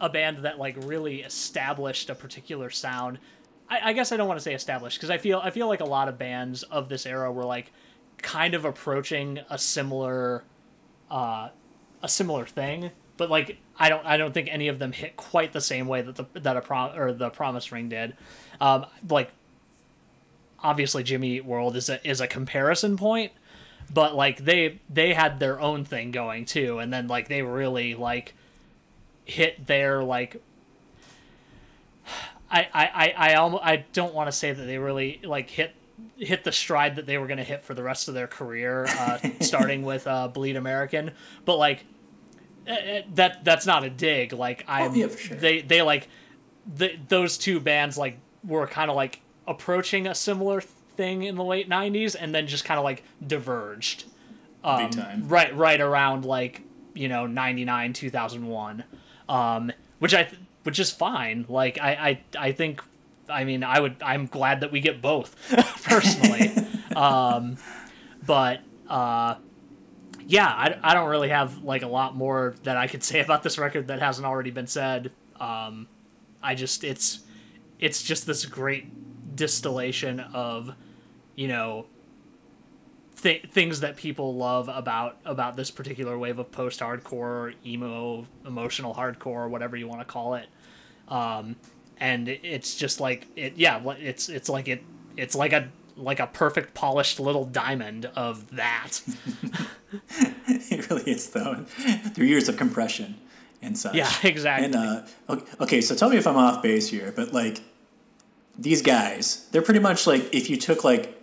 a 0.00 0.08
band 0.08 0.38
that 0.38 0.58
like 0.58 0.76
really 0.84 1.22
established 1.22 2.10
a 2.10 2.14
particular 2.14 2.68
sound. 2.68 3.18
I, 3.68 3.90
I 3.90 3.92
guess 3.94 4.12
i 4.12 4.16
don't 4.16 4.28
want 4.28 4.38
to 4.38 4.44
say 4.44 4.54
established 4.54 4.98
because 4.98 5.08
i 5.10 5.16
feel 5.16 5.40
i 5.42 5.50
feel 5.50 5.68
like 5.68 5.80
a 5.80 5.86
lot 5.86 6.08
of 6.08 6.18
bands 6.18 6.62
of 6.64 6.88
this 6.88 7.06
era 7.06 7.32
were 7.32 7.44
like 7.44 7.72
kind 8.18 8.54
of 8.54 8.64
approaching 8.64 9.40
a 9.48 9.58
similar 9.58 10.44
uh 11.10 11.48
a 12.02 12.08
similar 12.08 12.44
thing 12.44 12.90
but 13.16 13.30
like 13.30 13.58
i 13.78 13.88
don't 13.88 14.04
i 14.06 14.16
don't 14.16 14.32
think 14.34 14.48
any 14.50 14.68
of 14.68 14.78
them 14.78 14.92
hit 14.92 15.16
quite 15.16 15.52
the 15.52 15.60
same 15.60 15.86
way 15.86 16.02
that 16.02 16.16
the 16.16 16.40
that 16.40 16.56
a 16.56 16.60
prom 16.60 16.96
or 16.98 17.12
the 17.12 17.30
promise 17.30 17.72
ring 17.72 17.88
did. 17.88 18.16
Um 18.60 18.86
like 19.08 19.30
obviously 20.64 21.04
Jimmy 21.04 21.36
Eat 21.36 21.44
World 21.44 21.76
is 21.76 21.88
a 21.88 22.04
is 22.08 22.20
a 22.20 22.26
comparison 22.26 22.96
point, 22.96 23.32
but 23.92 24.16
like 24.16 24.44
they 24.44 24.80
they 24.88 25.14
had 25.14 25.38
their 25.38 25.60
own 25.60 25.84
thing 25.84 26.10
going 26.10 26.46
too, 26.46 26.78
and 26.78 26.92
then 26.92 27.06
like 27.06 27.28
they 27.28 27.42
really 27.42 27.94
like 27.94 28.34
hit 29.24 29.66
their 29.66 30.02
like. 30.02 30.42
I 32.50 32.68
I 32.72 32.86
I 32.86 33.14
I, 33.16 33.34
almo- 33.34 33.60
I 33.62 33.84
don't 33.92 34.14
want 34.14 34.28
to 34.28 34.32
say 34.32 34.52
that 34.52 34.64
they 34.64 34.78
really 34.78 35.20
like 35.22 35.50
hit 35.50 35.74
hit 36.16 36.44
the 36.44 36.52
stride 36.52 36.96
that 36.96 37.06
they 37.06 37.18
were 37.18 37.26
going 37.26 37.38
to 37.38 37.44
hit 37.44 37.62
for 37.62 37.74
the 37.74 37.82
rest 37.82 38.08
of 38.08 38.14
their 38.14 38.26
career, 38.26 38.86
uh, 38.88 39.18
starting 39.40 39.82
with 39.82 40.06
uh, 40.06 40.28
Bleed 40.28 40.56
American, 40.56 41.12
but 41.44 41.56
like 41.56 41.84
eh, 42.66 42.74
eh, 42.74 43.02
that 43.14 43.44
that's 43.44 43.66
not 43.66 43.84
a 43.84 43.90
dig. 43.90 44.32
Like 44.32 44.64
I'm 44.66 44.94
yeah, 44.94 45.08
sure. 45.08 45.36
they 45.36 45.60
they 45.60 45.82
like 45.82 46.08
the, 46.66 46.96
those 47.08 47.36
two 47.36 47.60
bands 47.60 47.98
like 47.98 48.18
were 48.42 48.66
kind 48.66 48.90
of 48.90 48.96
like 48.96 49.20
approaching 49.46 50.06
a 50.06 50.14
similar 50.14 50.60
thing 50.60 51.22
in 51.24 51.36
the 51.36 51.44
late 51.44 51.68
90s 51.68 52.14
and 52.18 52.34
then 52.34 52.46
just 52.46 52.64
kind 52.64 52.78
of 52.78 52.84
like 52.84 53.02
diverged. 53.26 54.04
Um, 54.62 54.80
right 55.28 55.54
right 55.54 55.80
around 55.80 56.24
like 56.24 56.62
you 56.94 57.08
know 57.08 57.26
99 57.26 57.92
2001 57.92 58.84
um 59.28 59.70
which 59.98 60.14
i 60.14 60.22
th- 60.22 60.40
which 60.62 60.78
is 60.78 60.90
fine. 60.90 61.44
Like 61.50 61.78
i 61.78 61.92
i 61.92 62.20
i 62.48 62.52
think 62.52 62.82
i 63.28 63.44
mean 63.44 63.62
i 63.62 63.78
would 63.78 63.96
i'm 64.02 64.24
glad 64.26 64.60
that 64.60 64.72
we 64.72 64.80
get 64.80 65.02
both 65.02 65.36
personally. 65.84 66.52
Um 66.96 67.56
but 68.24 68.60
uh 68.88 69.34
yeah 70.26 70.46
I, 70.46 70.78
I 70.82 70.94
don't 70.94 71.10
really 71.10 71.30
have 71.30 71.64
like 71.64 71.82
a 71.82 71.88
lot 71.88 72.14
more 72.14 72.54
that 72.62 72.76
i 72.76 72.86
could 72.86 73.02
say 73.02 73.18
about 73.20 73.42
this 73.42 73.58
record 73.58 73.88
that 73.88 73.98
hasn't 74.00 74.24
already 74.26 74.50
been 74.52 74.68
said. 74.68 75.10
Um 75.40 75.88
i 76.42 76.54
just 76.54 76.84
it's 76.84 77.20
it's 77.80 78.02
just 78.02 78.26
this 78.26 78.46
great 78.46 78.86
distillation 79.34 80.20
of 80.20 80.74
you 81.34 81.48
know 81.48 81.86
th- 83.20 83.46
things 83.50 83.80
that 83.80 83.96
people 83.96 84.34
love 84.34 84.68
about 84.68 85.18
about 85.24 85.56
this 85.56 85.70
particular 85.70 86.18
wave 86.18 86.38
of 86.38 86.50
post 86.52 86.80
hardcore 86.80 87.54
emo 87.66 88.26
emotional 88.46 88.94
hardcore 88.94 89.48
whatever 89.48 89.76
you 89.76 89.88
want 89.88 90.00
to 90.00 90.04
call 90.04 90.34
it 90.34 90.48
um 91.08 91.56
and 91.98 92.28
it's 92.28 92.76
just 92.76 93.00
like 93.00 93.26
it 93.36 93.54
yeah 93.56 93.80
it's 93.98 94.28
it's 94.28 94.48
like 94.48 94.68
it 94.68 94.82
it's 95.16 95.34
like 95.34 95.52
a 95.52 95.68
like 95.96 96.18
a 96.18 96.26
perfect 96.26 96.74
polished 96.74 97.20
little 97.20 97.44
diamond 97.44 98.06
of 98.16 98.56
that 98.56 99.00
it 100.48 100.90
really 100.90 101.10
is 101.10 101.30
though. 101.30 101.64
Through 102.14 102.26
years 102.26 102.48
of 102.48 102.56
compression 102.56 103.16
and 103.62 103.76
such. 103.76 103.94
Yeah, 103.94 104.10
exactly. 104.22 104.66
And 104.66 104.74
uh, 105.28 105.36
okay, 105.60 105.80
so 105.80 105.94
tell 105.94 106.10
me 106.10 106.16
if 106.16 106.26
I'm 106.26 106.36
off 106.36 106.62
base 106.62 106.88
here, 106.88 107.12
but 107.14 107.32
like 107.32 107.60
these 108.58 108.82
guys, 108.82 109.48
they're 109.52 109.62
pretty 109.62 109.80
much 109.80 110.06
like 110.06 110.32
if 110.34 110.48
you 110.50 110.56
took 110.56 110.84
like 110.84 111.20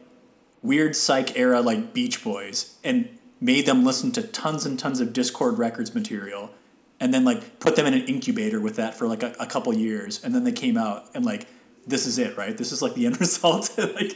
weird 0.61 0.95
psych 0.95 1.37
era 1.37 1.61
like 1.61 1.93
Beach 1.93 2.23
Boys 2.23 2.75
and 2.83 3.07
made 3.39 3.65
them 3.65 3.83
listen 3.83 4.11
to 4.13 4.21
tons 4.21 4.65
and 4.65 4.77
tons 4.77 4.99
of 4.99 5.09
Dischord 5.09 5.57
Records 5.57 5.95
material, 5.95 6.51
and 6.99 7.13
then 7.13 7.23
like 7.23 7.59
put 7.59 7.75
them 7.75 7.85
in 7.87 7.93
an 7.93 8.05
incubator 8.05 8.59
with 8.59 8.75
that 8.75 8.95
for 8.95 9.07
like 9.07 9.23
a, 9.23 9.33
a 9.39 9.45
couple 9.45 9.73
years, 9.73 10.23
and 10.23 10.35
then 10.35 10.43
they 10.43 10.51
came 10.51 10.77
out 10.77 11.05
and 11.13 11.25
like. 11.25 11.47
This 11.87 12.05
is 12.05 12.19
it, 12.19 12.37
right? 12.37 12.55
This 12.55 12.71
is 12.71 12.83
like 12.83 12.93
the 12.93 13.07
end 13.07 13.19
result. 13.19 13.75
like, 13.75 14.15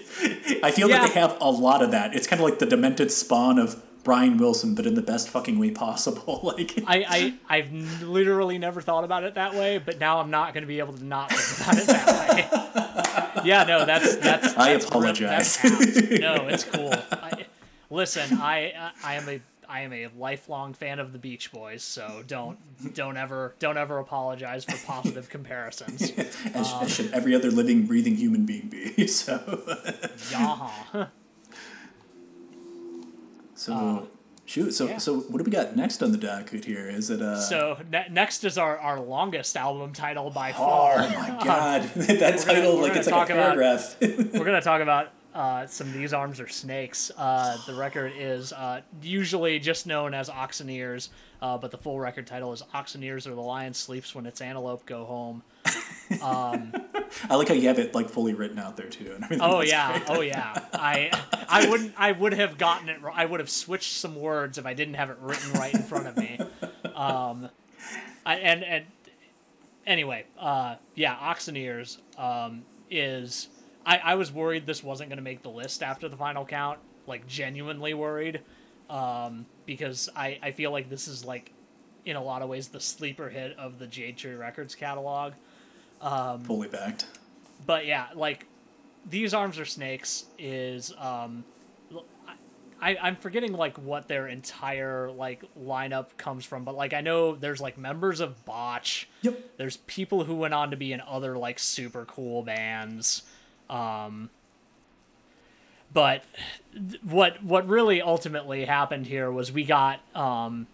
I 0.61 0.69
feel 0.69 0.87
Yeah. 0.87 0.99
that 0.99 1.07
they 1.15 1.19
have 1.19 1.35
a 1.41 1.49
lot 1.49 1.81
of 1.81 1.89
that. 1.91 2.15
It's 2.15 2.27
kind 2.27 2.39
of 2.39 2.47
like 2.47 2.59
the 2.59 2.67
demented 2.67 3.11
spawn 3.11 3.57
of 3.57 3.81
Brian 4.03 4.37
Wilson, 4.37 4.75
but 4.75 4.85
in 4.85 4.93
the 4.93 5.01
best 5.01 5.29
fucking 5.29 5.57
way 5.57 5.71
possible. 5.71 6.41
like, 6.43 6.73
I, 6.85 7.33
I 7.49 7.57
I've 7.57 7.73
literally 8.03 8.59
never 8.59 8.81
thought 8.81 9.03
about 9.03 9.23
it 9.23 9.33
that 9.33 9.55
way, 9.55 9.79
but 9.79 9.99
now 9.99 10.19
I'm 10.19 10.29
not 10.29 10.53
going 10.53 10.61
to 10.61 10.67
be 10.67 10.77
able 10.77 10.93
to 10.93 11.03
not 11.03 11.31
think 11.31 11.67
about 11.67 11.77
it 11.81 11.87
that 11.87 12.95
way. 12.95 13.01
yeah, 13.45 13.63
no, 13.63 13.85
that's 13.85 14.15
that's. 14.17 14.55
I 14.57 14.73
that's 14.77 14.91
real- 14.91 15.01
that's 15.21 15.63
apologize. 15.63 15.63
no, 16.19 16.47
it's 16.47 16.63
cool. 16.71 16.93
I, 17.11 17.45
listen, 17.89 18.37
I 18.39 18.91
I 19.03 19.15
am 19.15 19.29
a 19.29 19.39
I 19.67 19.81
am 19.81 19.93
a 19.93 20.07
lifelong 20.17 20.73
fan 20.73 20.99
of 20.99 21.11
the 21.11 21.17
Beach 21.17 21.51
Boys, 21.51 21.83
so 21.83 22.23
don't 22.27 22.57
don't 22.93 23.17
ever 23.17 23.55
don't 23.59 23.77
ever 23.77 23.97
apologize 23.99 24.63
for 24.65 24.77
positive 24.85 25.29
comparisons. 25.29 26.11
as, 26.53 26.71
um, 26.73 26.83
as 26.83 26.93
should 26.93 27.11
every 27.13 27.33
other 27.35 27.51
living, 27.51 27.85
breathing 27.85 28.15
human 28.15 28.45
being 28.45 28.67
be. 28.69 29.07
So, 29.07 29.37
Yaha. 30.29 31.09
so 33.55 33.73
um, 33.73 34.07
shoot. 34.45 34.71
So, 34.73 34.87
yeah. 34.87 34.97
so 34.97 35.19
what 35.21 35.37
do 35.39 35.43
we 35.43 35.51
got 35.51 35.75
next 35.75 36.01
on 36.03 36.11
the 36.11 36.17
docket 36.17 36.65
here? 36.65 36.87
Is 36.89 37.09
it 37.09 37.21
uh? 37.21 37.39
So 37.39 37.77
ne- 37.91 38.07
next 38.11 38.43
is 38.43 38.57
our, 38.57 38.77
our 38.77 38.99
longest 38.99 39.55
album 39.57 39.93
title 39.93 40.29
by 40.29 40.51
far. 40.53 40.95
oh 40.99 41.09
my 41.09 41.43
god, 41.43 41.83
that 41.95 42.39
title 42.39 42.75
we're 42.77 42.81
like 42.83 42.89
gonna 42.93 42.99
it's 42.99 43.09
like 43.11 43.29
a 43.29 43.33
about- 43.33 43.45
paragraph. 43.57 43.95
We're 44.01 44.45
gonna 44.45 44.61
talk 44.61 44.81
about 44.81 45.09
uh, 45.33 45.65
some 45.67 45.91
These 45.91 46.13
Arms 46.13 46.39
Are 46.39 46.47
Snakes. 46.47 47.11
Uh, 47.17 47.57
the 47.67 47.73
record 47.75 48.13
is 48.17 48.53
uh, 48.53 48.81
usually 49.01 49.59
just 49.59 49.85
known 49.85 50.13
as 50.13 50.29
Oxeneers, 50.29 51.09
uh, 51.41 51.57
but 51.57 51.71
the 51.71 51.77
full 51.77 51.99
record 51.99 52.25
title 52.25 52.53
is 52.53 52.63
Oxeneers 52.73 53.27
or 53.27 53.35
the 53.35 53.41
Lion 53.41 53.73
Sleeps 53.73 54.15
When 54.15 54.25
Its 54.25 54.39
Antelope 54.39 54.85
Go 54.85 55.03
Home. 55.05 55.43
I 57.29 57.35
like 57.35 57.47
how 57.47 57.53
you 57.53 57.67
have 57.67 57.79
it 57.79 57.93
like 57.95 58.09
fully 58.09 58.33
written 58.33 58.59
out 58.59 58.77
there 58.77 58.89
too. 58.89 59.11
And 59.15 59.23
everything. 59.23 59.41
Oh 59.41 59.61
yeah, 59.61 59.99
great. 59.99 60.17
oh 60.17 60.21
yeah. 60.21 60.59
I 60.73 61.11
I 61.47 61.69
wouldn't 61.69 61.93
I 61.97 62.11
would 62.11 62.33
have 62.33 62.57
gotten 62.57 62.89
it. 62.89 62.99
I 63.13 63.25
would 63.25 63.39
have 63.39 63.49
switched 63.49 63.93
some 63.93 64.15
words 64.15 64.57
if 64.57 64.65
I 64.65 64.73
didn't 64.73 64.95
have 64.95 65.09
it 65.09 65.17
written 65.21 65.53
right 65.53 65.73
in 65.73 65.83
front 65.83 66.07
of 66.07 66.17
me. 66.17 66.39
Um, 66.95 67.49
I, 68.25 68.35
and 68.35 68.63
and 68.63 68.85
anyway, 69.85 70.25
uh, 70.39 70.75
yeah, 70.95 71.13
Oxeneers 71.15 71.97
um, 72.17 72.63
is. 72.89 73.49
I, 73.85 73.97
I 73.97 74.15
was 74.15 74.31
worried 74.31 74.65
this 74.65 74.81
wasn't 74.81 75.09
going 75.09 75.17
to 75.17 75.23
make 75.23 75.43
the 75.43 75.49
list 75.49 75.83
after 75.83 76.07
the 76.07 76.15
final 76.15 76.45
count, 76.45 76.79
like 77.05 77.27
genuinely 77.27 77.93
worried, 77.93 78.39
um, 78.89 79.45
because 79.65 80.09
I, 80.15 80.39
I 80.41 80.51
feel 80.51 80.71
like 80.71 80.89
this 80.89 81.07
is 81.07 81.23
like, 81.23 81.51
in 82.03 82.15
a 82.15 82.23
lot 82.23 82.41
of 82.41 82.49
ways, 82.49 82.69
the 82.69 82.79
sleeper 82.79 83.29
hit 83.29 83.55
of 83.59 83.77
the 83.77 83.85
Jade 83.85 84.17
Tree 84.17 84.33
Records 84.33 84.73
catalog 84.73 85.33
fully 86.43 86.67
backed. 86.67 87.05
but 87.65 87.85
yeah, 87.85 88.07
like 88.15 88.45
these 89.09 89.33
arms 89.33 89.59
are 89.59 89.65
snakes 89.65 90.25
is 90.37 90.93
um 90.97 91.43
I, 92.81 92.97
I'm 93.01 93.15
forgetting 93.15 93.53
like 93.53 93.77
what 93.77 94.07
their 94.07 94.27
entire 94.27 95.09
like 95.09 95.43
lineup 95.59 96.17
comes 96.17 96.45
from, 96.45 96.65
but 96.65 96.75
like 96.75 96.93
I 96.93 97.01
know 97.01 97.35
there's 97.35 97.61
like 97.61 97.77
members 97.77 98.19
of 98.19 98.45
Botch. 98.45 99.07
Yep. 99.21 99.57
There's 99.57 99.77
people 99.77 100.25
who 100.25 100.35
went 100.35 100.53
on 100.53 100.71
to 100.71 100.77
be 100.77 100.91
in 100.93 101.01
other 101.01 101.37
like 101.37 101.57
super 101.57 102.05
cool 102.05 102.43
bands. 102.43 103.23
Um 103.69 104.29
but 105.93 106.23
th- 106.73 107.01
what 107.03 107.41
what 107.41 107.67
really 107.67 108.01
ultimately 108.01 108.65
happened 108.65 109.07
here 109.07 109.31
was 109.31 109.51
we 109.51 109.63
got 109.63 110.01
um, 110.13 110.67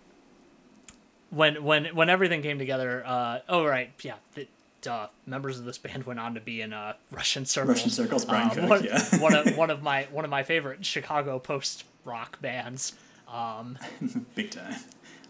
when 1.30 1.64
when 1.64 1.86
when 1.96 2.10
everything 2.10 2.42
came 2.42 2.58
together. 2.58 3.04
Uh, 3.06 3.40
oh 3.48 3.64
right, 3.64 3.92
yeah. 4.02 4.16
The, 4.34 4.48
Duh. 4.82 5.08
Members 5.26 5.60
of 5.60 5.66
this 5.66 5.78
band 5.78 6.06
went 6.06 6.20
on 6.20 6.34
to 6.34 6.42
be 6.42 6.62
in 6.62 6.74
uh, 6.74 6.94
Russian 7.12 7.46
Circles. 7.46 7.78
Russian 7.78 7.92
Circles, 7.92 8.26
Brian 8.26 8.50
Uh, 8.50 8.54
Cook, 8.56 8.70
one, 8.70 8.84
yeah. 8.84 9.18
one 9.20 9.36
of 9.36 9.56
one 9.58 9.70
of 9.70 9.82
my 9.84 10.08
one 10.12 10.26
of 10.26 10.32
my 10.32 10.44
favorite 10.44 10.86
Chicago 10.86 11.38
post 11.40 11.84
rock 12.04 12.42
bands. 12.42 12.94
Um, 13.32 13.78
Big 14.36 14.52
time. 14.52 14.76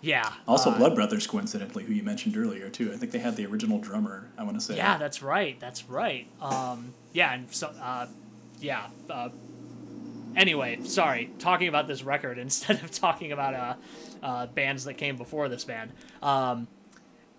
yeah. 0.02 0.32
Also, 0.48 0.72
uh, 0.72 0.78
Blood 0.78 0.96
Brothers, 0.96 1.28
coincidentally, 1.28 1.84
who 1.84 1.94
you 1.94 2.02
mentioned 2.04 2.36
earlier 2.38 2.70
too. 2.70 2.92
I 2.94 2.98
think 2.98 3.12
they 3.12 3.20
had 3.20 3.36
the 3.36 3.46
original 3.46 3.78
drummer. 3.80 4.28
I 4.38 4.44
want 4.44 4.56
to 4.58 4.62
say. 4.62 4.78
Yeah, 4.78 4.98
that's 4.98 5.22
right. 5.22 5.60
That's 5.60 5.88
right. 5.90 6.28
Um, 6.42 6.94
yeah, 7.14 7.34
and 7.34 7.52
so, 7.54 7.68
uh, 7.82 8.08
yeah. 8.60 8.88
Uh, 9.10 9.30
anyway, 10.36 10.80
sorry, 10.84 11.30
talking 11.40 11.68
about 11.68 11.88
this 11.88 12.04
record 12.04 12.38
instead 12.38 12.82
of 12.84 12.90
talking 12.92 13.32
about 13.34 13.54
uh, 13.54 13.76
uh, 14.26 14.46
bands 14.48 14.86
that 14.86 14.94
came 14.96 15.18
before 15.18 15.50
this 15.50 15.64
band. 15.66 15.92
Um, 16.24 16.68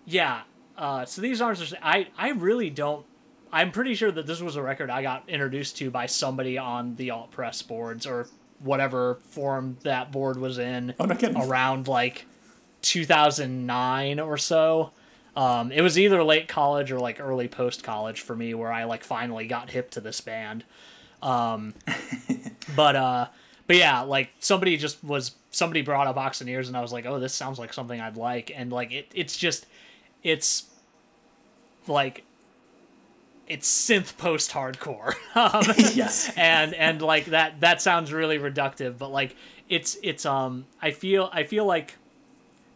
yeah. 0.05 0.41
Uh, 0.77 1.05
so 1.05 1.21
these 1.21 1.41
aren't. 1.41 1.59
just- 1.59 1.75
I 1.81 2.07
I 2.17 2.29
really 2.31 2.69
don't. 2.69 3.05
I'm 3.51 3.71
pretty 3.71 3.93
sure 3.93 4.11
that 4.11 4.25
this 4.25 4.41
was 4.41 4.55
a 4.55 4.61
record 4.63 4.89
I 4.89 5.03
got 5.03 5.29
introduced 5.29 5.77
to 5.77 5.91
by 5.91 6.07
somebody 6.07 6.57
on 6.57 6.95
the 6.95 7.11
alt 7.11 7.29
press 7.31 7.61
boards 7.61 8.07
or 8.07 8.27
whatever 8.59 9.19
forum 9.29 9.77
that 9.83 10.11
board 10.11 10.37
was 10.37 10.57
in 10.57 10.95
Oh, 10.99 11.05
no 11.05 11.17
around 11.47 11.87
like 11.87 12.25
2009 12.81 14.19
or 14.19 14.37
so. 14.37 14.91
Um, 15.35 15.71
it 15.71 15.81
was 15.81 15.97
either 15.97 16.23
late 16.23 16.47
college 16.47 16.91
or 16.91 16.99
like 16.99 17.19
early 17.19 17.47
post 17.47 17.83
college 17.83 18.21
for 18.21 18.35
me 18.35 18.53
where 18.53 18.71
I 18.71 18.83
like 18.85 19.03
finally 19.03 19.47
got 19.47 19.69
hip 19.69 19.91
to 19.91 20.01
this 20.01 20.21
band. 20.21 20.63
Um, 21.21 21.73
but 22.75 22.95
uh, 22.95 23.27
but 23.67 23.75
yeah, 23.75 24.01
like 24.01 24.29
somebody 24.39 24.77
just 24.77 25.03
was 25.03 25.35
somebody 25.51 25.81
brought 25.81 26.07
up 26.07 26.17
Oxeneers 26.17 26.67
and 26.67 26.77
I 26.77 26.81
was 26.81 26.91
like, 26.93 27.05
oh, 27.05 27.19
this 27.19 27.33
sounds 27.33 27.57
like 27.59 27.73
something 27.73 27.99
I'd 27.99 28.17
like, 28.17 28.51
and 28.55 28.71
like 28.71 28.91
it, 28.91 29.11
it's 29.13 29.37
just 29.37 29.65
it's 30.23 30.65
like 31.87 32.23
it's 33.47 33.69
synth 33.69 34.17
post 34.17 34.51
hardcore. 34.51 35.13
um, 35.35 35.63
yes. 35.95 36.31
and 36.37 36.73
and 36.73 37.01
like 37.01 37.25
that 37.25 37.59
that 37.61 37.81
sounds 37.81 38.13
really 38.13 38.39
reductive 38.39 38.97
but 38.97 39.11
like 39.11 39.35
it's 39.69 39.97
it's 40.03 40.25
um 40.25 40.65
i 40.81 40.91
feel 40.91 41.29
i 41.33 41.43
feel 41.43 41.65
like 41.65 41.95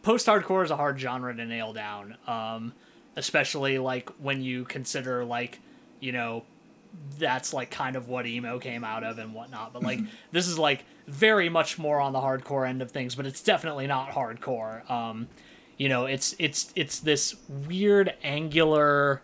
post 0.02 0.26
hardcore 0.26 0.64
is 0.64 0.70
a 0.70 0.76
hard 0.76 0.98
genre 0.98 1.34
to 1.34 1.44
nail 1.44 1.72
down 1.72 2.16
um 2.26 2.72
especially 3.16 3.78
like 3.78 4.08
when 4.20 4.42
you 4.42 4.64
consider 4.64 5.24
like 5.24 5.60
you 6.00 6.12
know 6.12 6.44
that's 7.18 7.52
like 7.52 7.70
kind 7.70 7.94
of 7.94 8.08
what 8.08 8.26
emo 8.26 8.58
came 8.58 8.82
out 8.82 9.04
of 9.04 9.18
and 9.18 9.34
whatnot 9.34 9.72
but 9.72 9.82
like 9.82 10.00
this 10.32 10.48
is 10.48 10.58
like 10.58 10.84
very 11.06 11.48
much 11.48 11.78
more 11.78 12.00
on 12.00 12.12
the 12.12 12.18
hardcore 12.18 12.66
end 12.66 12.80
of 12.80 12.90
things 12.90 13.14
but 13.14 13.26
it's 13.26 13.42
definitely 13.42 13.86
not 13.86 14.10
hardcore 14.10 14.88
um 14.90 15.28
you 15.78 15.88
know 15.88 16.04
it's 16.04 16.34
it's 16.38 16.72
it's 16.76 17.00
this 17.00 17.36
weird 17.48 18.12
angular 18.22 19.22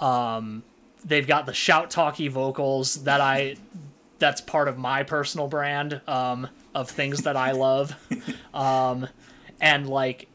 um 0.00 0.62
they've 1.04 1.26
got 1.26 1.46
the 1.46 1.54
shout 1.54 1.90
talky 1.90 2.26
vocals 2.26 3.04
that 3.04 3.20
i 3.20 3.54
that's 4.18 4.40
part 4.40 4.66
of 4.66 4.76
my 4.78 5.02
personal 5.02 5.46
brand 5.46 6.00
um 6.08 6.48
of 6.74 6.90
things 6.90 7.22
that 7.22 7.36
i 7.36 7.52
love. 7.52 7.94
Um 8.54 9.08
and 9.60 9.88
like 9.88 10.28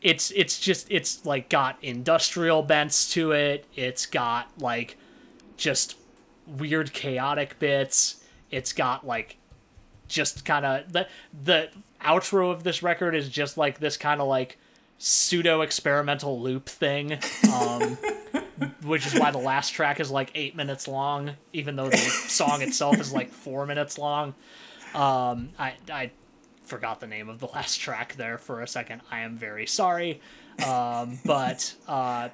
it's 0.00 0.30
it's 0.30 0.60
just 0.60 0.86
it's 0.90 1.24
like 1.24 1.48
got 1.48 1.76
industrial 1.82 2.62
bents 2.62 3.10
to 3.14 3.32
it. 3.32 3.66
It's 3.74 4.06
got 4.06 4.48
like 4.58 4.96
just 5.56 5.96
weird 6.46 6.92
chaotic 6.92 7.58
bits. 7.58 8.22
It's 8.50 8.72
got 8.72 9.06
like 9.06 9.36
just 10.08 10.44
kind 10.44 10.64
of 10.66 10.92
the 10.92 11.08
the 11.42 11.70
outro 12.02 12.52
of 12.52 12.64
this 12.64 12.82
record 12.82 13.14
is 13.14 13.28
just 13.28 13.56
like 13.56 13.78
this 13.78 13.96
kind 13.96 14.20
of 14.20 14.28
like 14.28 14.58
pseudo 15.06 15.60
experimental 15.60 16.40
loop 16.40 16.66
thing 16.66 17.18
um 17.52 17.98
which 18.84 19.06
is 19.06 19.12
why 19.14 19.30
the 19.30 19.36
last 19.36 19.68
track 19.74 20.00
is 20.00 20.10
like 20.10 20.30
eight 20.34 20.56
minutes 20.56 20.88
long 20.88 21.32
even 21.52 21.76
though 21.76 21.90
the 21.90 21.96
song 21.98 22.62
itself 22.62 22.98
is 22.98 23.12
like 23.12 23.30
four 23.30 23.66
minutes 23.66 23.98
long. 23.98 24.34
Um 24.94 25.50
i 25.58 25.74
i 25.92 26.10
forgot 26.62 27.00
the 27.00 27.06
name 27.06 27.28
of 27.28 27.38
the 27.38 27.48
last 27.48 27.76
track 27.82 28.14
there 28.14 28.38
for 28.38 28.62
a 28.62 28.66
second. 28.66 29.02
I 29.10 29.20
am 29.20 29.36
very 29.36 29.66
sorry. 29.66 30.22
Um 30.66 31.18
but 31.22 31.74
uh 31.86 32.30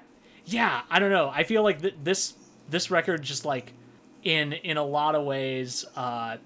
yeah 0.47 0.82
i 0.88 1.01
don't 1.01 1.10
know. 1.10 1.28
I 1.34 1.42
feel 1.42 1.64
like 1.64 1.82
th- 1.82 1.97
this 2.05 2.34
this 2.68 2.88
record 2.88 3.22
just 3.22 3.44
like 3.44 3.72
in 4.22 4.52
in 4.52 4.76
a 4.76 4.84
lot 4.84 5.16
of 5.16 5.24
ways 5.24 5.84
uh 5.97 6.36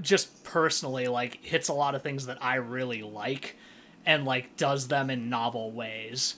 just 0.00 0.42
personally 0.42 1.06
like 1.06 1.44
hits 1.44 1.68
a 1.68 1.72
lot 1.72 1.94
of 1.94 2.02
things 2.02 2.26
that 2.26 2.42
I 2.42 2.56
really 2.56 3.02
like 3.02 3.56
and 4.04 4.24
like 4.24 4.56
does 4.56 4.88
them 4.88 5.10
in 5.10 5.28
novel 5.28 5.72
ways. 5.72 6.36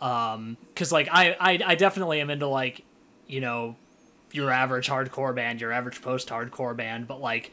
Um 0.00 0.56
cuz 0.74 0.92
like 0.92 1.08
I, 1.10 1.36
I 1.38 1.60
I 1.64 1.74
definitely 1.74 2.20
am 2.20 2.30
into 2.30 2.46
like 2.46 2.84
you 3.26 3.40
know 3.40 3.76
your 4.32 4.50
average 4.50 4.88
hardcore 4.88 5.34
band, 5.34 5.60
your 5.60 5.72
average 5.72 6.00
post 6.02 6.28
hardcore 6.28 6.76
band, 6.76 7.08
but 7.08 7.20
like 7.20 7.50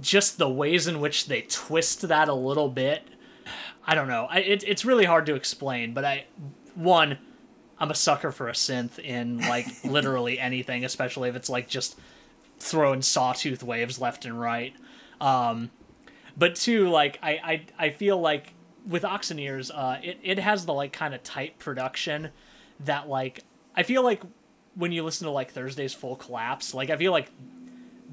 just 0.00 0.38
the 0.38 0.48
ways 0.48 0.86
in 0.86 1.00
which 1.00 1.26
they 1.26 1.42
twist 1.42 2.02
that 2.08 2.28
a 2.28 2.34
little 2.34 2.68
bit. 2.68 3.02
I 3.86 3.94
don't 3.94 4.08
know. 4.08 4.26
I, 4.30 4.38
it, 4.40 4.64
it's 4.66 4.84
really 4.84 5.04
hard 5.04 5.26
to 5.26 5.34
explain, 5.34 5.92
but 5.92 6.04
I 6.04 6.26
one 6.74 7.18
I'm 7.78 7.90
a 7.90 7.94
sucker 7.94 8.32
for 8.32 8.48
a 8.48 8.52
synth 8.52 8.98
in 8.98 9.38
like 9.38 9.66
literally 9.84 10.38
anything, 10.38 10.84
especially 10.84 11.28
if 11.28 11.36
it's 11.36 11.50
like 11.50 11.68
just 11.68 11.98
throwing 12.58 13.02
sawtooth 13.02 13.62
waves 13.62 14.00
left 14.00 14.24
and 14.24 14.40
right. 14.40 14.74
Um, 15.20 15.70
but 16.36 16.54
two, 16.54 16.88
like 16.88 17.18
I, 17.22 17.30
I, 17.32 17.66
I 17.86 17.90
feel 17.90 18.20
like 18.20 18.54
with 18.86 19.02
Oxeneers, 19.02 19.70
uh, 19.70 19.98
it, 20.02 20.18
it 20.22 20.38
has 20.38 20.66
the 20.66 20.72
like 20.72 20.92
kind 20.92 21.14
of 21.14 21.22
tight 21.22 21.58
production 21.58 22.30
that 22.80 23.08
like 23.08 23.42
I 23.74 23.82
feel 23.82 24.02
like 24.02 24.22
when 24.74 24.92
you 24.92 25.02
listen 25.02 25.26
to 25.26 25.30
like 25.30 25.52
Thursday's 25.52 25.94
Full 25.94 26.16
Collapse, 26.16 26.74
like 26.74 26.90
I 26.90 26.96
feel 26.96 27.12
like 27.12 27.30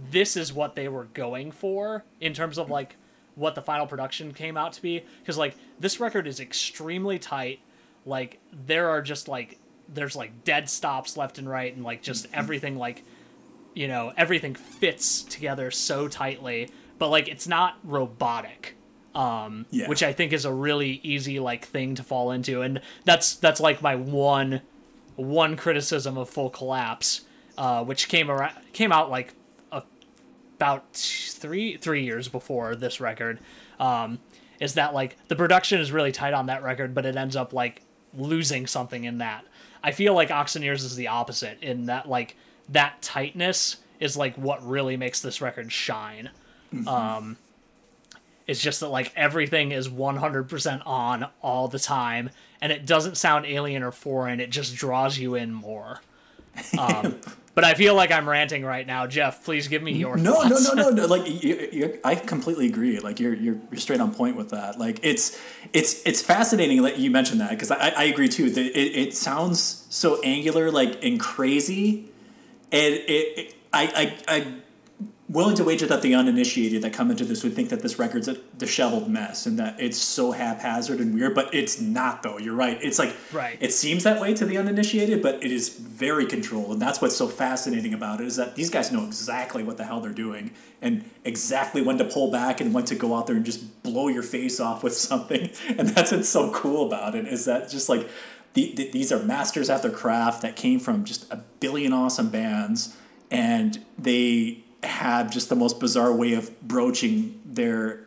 this 0.09 0.35
is 0.35 0.53
what 0.53 0.75
they 0.75 0.87
were 0.87 1.05
going 1.05 1.51
for 1.51 2.03
in 2.19 2.33
terms 2.33 2.57
of 2.57 2.69
like 2.69 2.95
what 3.35 3.55
the 3.55 3.61
final 3.61 3.87
production 3.87 4.33
came 4.33 4.57
out 4.57 4.73
to 4.73 4.81
be. 4.81 5.03
Because 5.19 5.37
like 5.37 5.55
this 5.79 5.99
record 5.99 6.27
is 6.27 6.39
extremely 6.39 7.19
tight. 7.19 7.59
Like 8.05 8.39
there 8.51 8.89
are 8.89 9.01
just 9.01 9.27
like 9.27 9.59
there's 9.93 10.15
like 10.15 10.43
dead 10.43 10.69
stops 10.69 11.17
left 11.17 11.37
and 11.37 11.49
right 11.49 11.75
and 11.75 11.83
like 11.83 12.01
just 12.01 12.27
everything 12.33 12.77
like 12.77 13.03
you 13.73 13.87
know 13.87 14.13
everything 14.17 14.55
fits 14.55 15.23
together 15.23 15.71
so 15.71 16.07
tightly 16.07 16.69
but 17.01 17.09
like 17.09 17.27
it's 17.27 17.47
not 17.47 17.79
robotic 17.83 18.75
um 19.15 19.65
Yeah. 19.71 19.87
which 19.89 20.03
i 20.03 20.13
think 20.13 20.31
is 20.33 20.45
a 20.45 20.53
really 20.53 20.99
easy 21.03 21.39
like 21.39 21.65
thing 21.65 21.95
to 21.95 22.03
fall 22.03 22.29
into 22.29 22.61
and 22.61 22.79
that's 23.05 23.35
that's 23.37 23.59
like 23.59 23.81
my 23.81 23.95
one 23.95 24.61
one 25.15 25.55
criticism 25.57 26.15
of 26.15 26.29
full 26.29 26.51
collapse 26.51 27.21
uh 27.57 27.83
which 27.83 28.07
came 28.07 28.29
around 28.29 28.53
came 28.71 28.91
out 28.91 29.09
like 29.09 29.33
a, 29.71 29.81
about 30.57 30.93
three 30.93 31.75
three 31.77 32.03
years 32.03 32.27
before 32.27 32.75
this 32.75 33.01
record 33.01 33.39
um 33.79 34.19
is 34.59 34.75
that 34.75 34.93
like 34.93 35.17
the 35.27 35.35
production 35.35 35.81
is 35.81 35.91
really 35.91 36.11
tight 36.11 36.35
on 36.35 36.45
that 36.45 36.61
record 36.61 36.93
but 36.93 37.03
it 37.03 37.15
ends 37.15 37.35
up 37.35 37.51
like 37.51 37.81
losing 38.13 38.67
something 38.67 39.05
in 39.05 39.17
that 39.17 39.43
i 39.83 39.89
feel 39.91 40.13
like 40.13 40.29
oxeneers 40.29 40.83
is 40.83 40.95
the 40.95 41.07
opposite 41.07 41.57
in 41.63 41.87
that 41.87 42.07
like 42.07 42.37
that 42.69 43.01
tightness 43.01 43.77
is 43.99 44.15
like 44.15 44.35
what 44.37 44.63
really 44.65 44.95
makes 44.95 45.19
this 45.19 45.41
record 45.41 45.71
shine 45.71 46.29
um 46.87 47.37
it's 48.47 48.61
just 48.61 48.79
that 48.81 48.87
like 48.89 49.13
everything 49.15 49.71
is 49.71 49.87
100% 49.87 50.81
on 50.85 51.27
all 51.41 51.67
the 51.67 51.79
time 51.79 52.29
and 52.59 52.71
it 52.71 52.85
doesn't 52.85 53.15
sound 53.15 53.45
alien 53.45 53.83
or 53.83 53.91
foreign 53.91 54.39
it 54.39 54.49
just 54.49 54.75
draws 54.75 55.17
you 55.17 55.35
in 55.35 55.53
more 55.53 56.01
um, 56.77 57.15
but 57.55 57.63
i 57.63 57.73
feel 57.73 57.93
like 57.95 58.11
i'm 58.11 58.27
ranting 58.27 58.63
right 58.65 58.85
now 58.87 59.05
jeff 59.07 59.43
please 59.45 59.67
give 59.67 59.81
me 59.83 59.91
your 59.93 60.17
No, 60.17 60.41
no, 60.43 60.49
thoughts. 60.49 60.73
no, 60.75 60.83
no, 60.83 60.89
no. 60.89 61.05
Like 61.05 61.43
you, 61.43 61.69
you, 61.71 61.99
I 62.03 62.15
completely 62.15 62.67
agree. 62.67 62.99
Like 62.99 63.19
you're, 63.19 63.33
you're, 63.33 63.57
you're 63.71 63.79
straight 63.79 64.01
on 64.01 64.13
point 64.13 64.35
with 64.37 64.49
that. 64.49 64.77
Like 64.79 64.99
it's, 65.03 65.39
it's, 65.73 66.05
it's 66.05 66.21
fascinating. 66.21 66.81
that 66.83 66.97
you 66.99 67.09
mentioned 67.11 67.39
that 67.41 67.51
because 67.51 67.71
I, 67.71 67.89
I 67.89 68.03
agree 68.05 68.27
too. 68.29 68.49
That 68.49 68.65
it, 68.65 68.95
it 69.07 69.15
sounds 69.15 69.85
so 69.89 70.19
angular, 70.23 70.71
like 70.71 71.03
and 71.03 71.19
crazy, 71.19 72.09
and 72.71 72.93
it, 72.95 73.07
it 73.09 73.55
I, 73.73 74.15
I, 74.27 74.35
I 74.37 74.53
willing 75.31 75.55
to 75.55 75.63
wager 75.63 75.85
that 75.85 76.01
the 76.01 76.13
uninitiated 76.13 76.81
that 76.81 76.91
come 76.91 77.09
into 77.09 77.23
this 77.23 77.41
would 77.41 77.53
think 77.53 77.69
that 77.69 77.81
this 77.81 77.97
record's 77.97 78.27
a 78.27 78.33
disheveled 78.57 79.09
mess 79.09 79.45
and 79.45 79.57
that 79.57 79.79
it's 79.79 79.97
so 79.97 80.31
haphazard 80.31 80.99
and 80.99 81.13
weird, 81.13 81.33
but 81.33 81.53
it's 81.53 81.79
not 81.79 82.21
though. 82.21 82.37
You're 82.37 82.53
right. 82.55 82.77
It's 82.81 82.99
like 82.99 83.15
Right. 83.31 83.57
it 83.61 83.71
seems 83.73 84.03
that 84.03 84.19
way 84.19 84.33
to 84.33 84.45
the 84.45 84.57
uninitiated, 84.57 85.21
but 85.23 85.35
it 85.41 85.49
is 85.51 85.69
very 85.69 86.25
controlled, 86.25 86.73
and 86.73 86.81
that's 86.81 87.01
what's 87.01 87.15
so 87.15 87.27
fascinating 87.27 87.93
about 87.93 88.19
it 88.19 88.27
is 88.27 88.35
that 88.35 88.55
these 88.55 88.69
guys 88.69 88.91
know 88.91 89.05
exactly 89.05 89.63
what 89.63 89.77
the 89.77 89.85
hell 89.85 90.01
they're 90.01 90.11
doing 90.11 90.51
and 90.81 91.05
exactly 91.23 91.81
when 91.81 91.97
to 91.97 92.03
pull 92.05 92.29
back 92.29 92.59
and 92.59 92.73
when 92.73 92.83
to 92.85 92.95
go 92.95 93.15
out 93.15 93.27
there 93.27 93.35
and 93.37 93.45
just 93.45 93.83
blow 93.83 94.09
your 94.09 94.23
face 94.23 94.59
off 94.59 94.83
with 94.83 94.93
something, 94.93 95.49
and 95.77 95.87
that's 95.89 96.11
what's 96.11 96.27
so 96.29 96.51
cool 96.51 96.85
about 96.85 97.15
it 97.15 97.25
is 97.25 97.45
that 97.45 97.69
just 97.69 97.87
like 97.87 98.09
the, 98.53 98.73
the, 98.75 98.89
these 98.91 99.13
are 99.13 99.23
masters 99.23 99.69
at 99.69 99.81
their 99.81 99.91
craft 99.91 100.41
that 100.41 100.57
came 100.57 100.77
from 100.77 101.05
just 101.05 101.31
a 101.31 101.37
billion 101.61 101.93
awesome 101.93 102.27
bands 102.29 102.97
and 103.29 103.79
they 103.97 104.61
have 104.83 105.31
just 105.31 105.49
the 105.49 105.55
most 105.55 105.79
bizarre 105.79 106.13
way 106.13 106.33
of 106.33 106.59
broaching 106.61 107.39
their. 107.45 108.05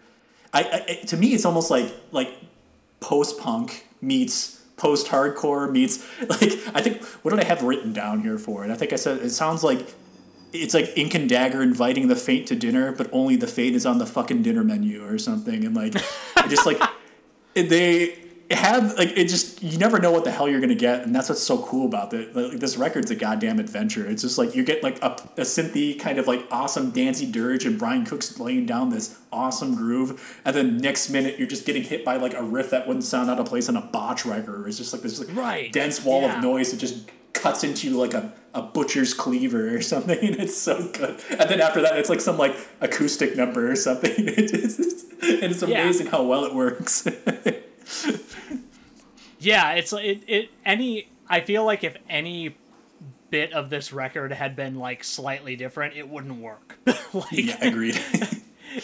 I, 0.53 0.85
I 0.89 0.95
to 1.07 1.17
me, 1.17 1.35
it's 1.35 1.45
almost 1.45 1.71
like 1.71 1.93
like 2.11 2.35
post 3.01 3.39
punk 3.39 3.87
meets 4.01 4.61
post 4.77 5.07
hardcore 5.07 5.71
meets 5.71 6.05
like 6.29 6.53
I 6.75 6.81
think 6.81 7.03
what 7.23 7.31
did 7.31 7.41
I 7.41 7.45
have 7.45 7.63
written 7.63 7.93
down 7.93 8.21
here 8.21 8.39
for 8.39 8.65
it? 8.65 8.71
I 8.71 8.75
think 8.75 8.93
I 8.93 8.97
said 8.97 9.19
it 9.19 9.31
sounds 9.31 9.63
like 9.63 9.95
it's 10.53 10.75
like 10.75 10.93
Ink 10.97 11.15
and 11.15 11.29
Dagger 11.29 11.63
inviting 11.63 12.07
the 12.09 12.17
Fate 12.17 12.47
to 12.47 12.57
dinner, 12.57 12.93
but 12.93 13.09
only 13.13 13.35
the 13.37 13.49
Fate 13.49 13.75
is 13.75 13.85
on 13.85 13.99
the 13.99 14.07
fucking 14.07 14.43
dinner 14.43 14.63
menu 14.63 15.05
or 15.05 15.19
something, 15.19 15.65
and 15.65 15.75
like 15.75 15.95
just 16.49 16.65
like 16.65 16.81
they 17.55 18.17
have 18.51 18.97
like 18.99 19.17
it 19.17 19.29
just 19.29 19.63
you 19.63 19.79
never 19.79 19.99
know 19.99 20.11
what 20.11 20.25
the 20.25 20.31
hell 20.31 20.49
you're 20.49 20.61
gonna 20.61 20.75
get, 20.75 21.03
and 21.03 21.15
that's 21.15 21.29
what's 21.29 21.43
so 21.43 21.59
cool 21.63 21.87
about 21.87 22.13
it. 22.13 22.37
Like, 22.37 22.59
this 22.61 22.77
record's 22.77 23.11
a 23.11 23.15
goddamn 23.15 23.59
adventure. 23.59 24.07
It's 24.09 24.23
just 24.23 24.37
like 24.39 24.55
you 24.55 24.63
get 24.65 24.83
like 24.83 25.03
a, 25.03 25.13
a 25.37 25.43
synthy 25.43 25.99
kind 25.99 26.19
of 26.19 26.27
like 26.27 26.47
awesome 26.51 26.91
dancey 26.91 27.25
dirge, 27.31 27.65
and 27.65 27.79
Brian 27.79 28.05
Cook's 28.05 28.39
laying 28.39 28.67
down 28.67 28.91
this 28.91 29.19
awesome 29.33 29.75
groove, 29.75 30.41
and 30.45 30.55
then 30.55 30.77
next 30.79 31.09
minute 31.11 31.39
you're 31.39 31.49
just 31.49 31.65
getting 31.65 31.83
hit 31.83 32.05
by 32.05 32.17
like 32.17 32.35
a 32.35 32.43
riff 32.43 32.71
that 32.71 32.87
wouldn't 32.87 33.05
sound 33.05 33.31
out 33.31 33.39
of 33.41 33.47
place 33.47 33.69
on 33.69 33.77
a 33.77 33.81
botch 33.81 34.27
record. 34.27 34.67
It's 34.69 34.77
just 34.79 34.93
like 34.93 35.03
this 35.03 35.19
like 35.19 35.35
Right. 35.35 35.73
dense 35.73 36.05
wall 36.05 36.23
Yeah. 36.23 36.37
of 36.37 36.43
noise 36.43 36.71
that 36.71 36.77
just 36.79 37.09
cuts 37.33 37.65
into 37.65 37.89
you 37.89 37.97
like 37.99 38.15
a, 38.15 38.33
a 38.55 38.63
butcher's 38.63 39.13
cleaver 39.13 39.75
or 39.75 39.81
something 39.83 40.17
and 40.23 40.37
it's 40.37 40.57
so 40.57 40.89
good 40.93 41.21
and 41.31 41.51
then 41.51 41.61
after 41.61 41.81
that 41.83 41.99
it's 41.99 42.09
like 42.09 42.21
some 42.21 42.39
like 42.39 42.55
acoustic 42.81 43.37
number 43.37 43.69
or 43.71 43.75
something 43.75 44.13
it's, 44.17 44.53
it's, 44.53 45.03
and 45.21 45.43
it's 45.51 45.61
Yeah. 45.63 45.83
amazing 45.83 46.07
how 46.07 46.23
well 46.23 46.45
it 46.45 46.55
works 46.55 47.09
Yeah, 49.45 49.73
it's 49.73 49.93
it, 49.93 50.23
it 50.27 50.51
any 50.65 51.09
I 51.29 51.41
feel 51.41 51.65
like 51.65 51.85
if 51.85 51.97
any 52.09 52.57
bit 53.31 53.53
of 53.53 53.69
this 53.71 53.93
record 53.93 54.33
had 54.33 54.57
been 54.57 54.77
like 54.77 55.05
slightly 55.05 55.57
different, 55.57 55.97
it 55.97 56.09
wouldn't 56.09 56.41
work. 56.41 56.79
like 57.13 57.33
yeah 57.33 57.65
agreed 57.65 57.97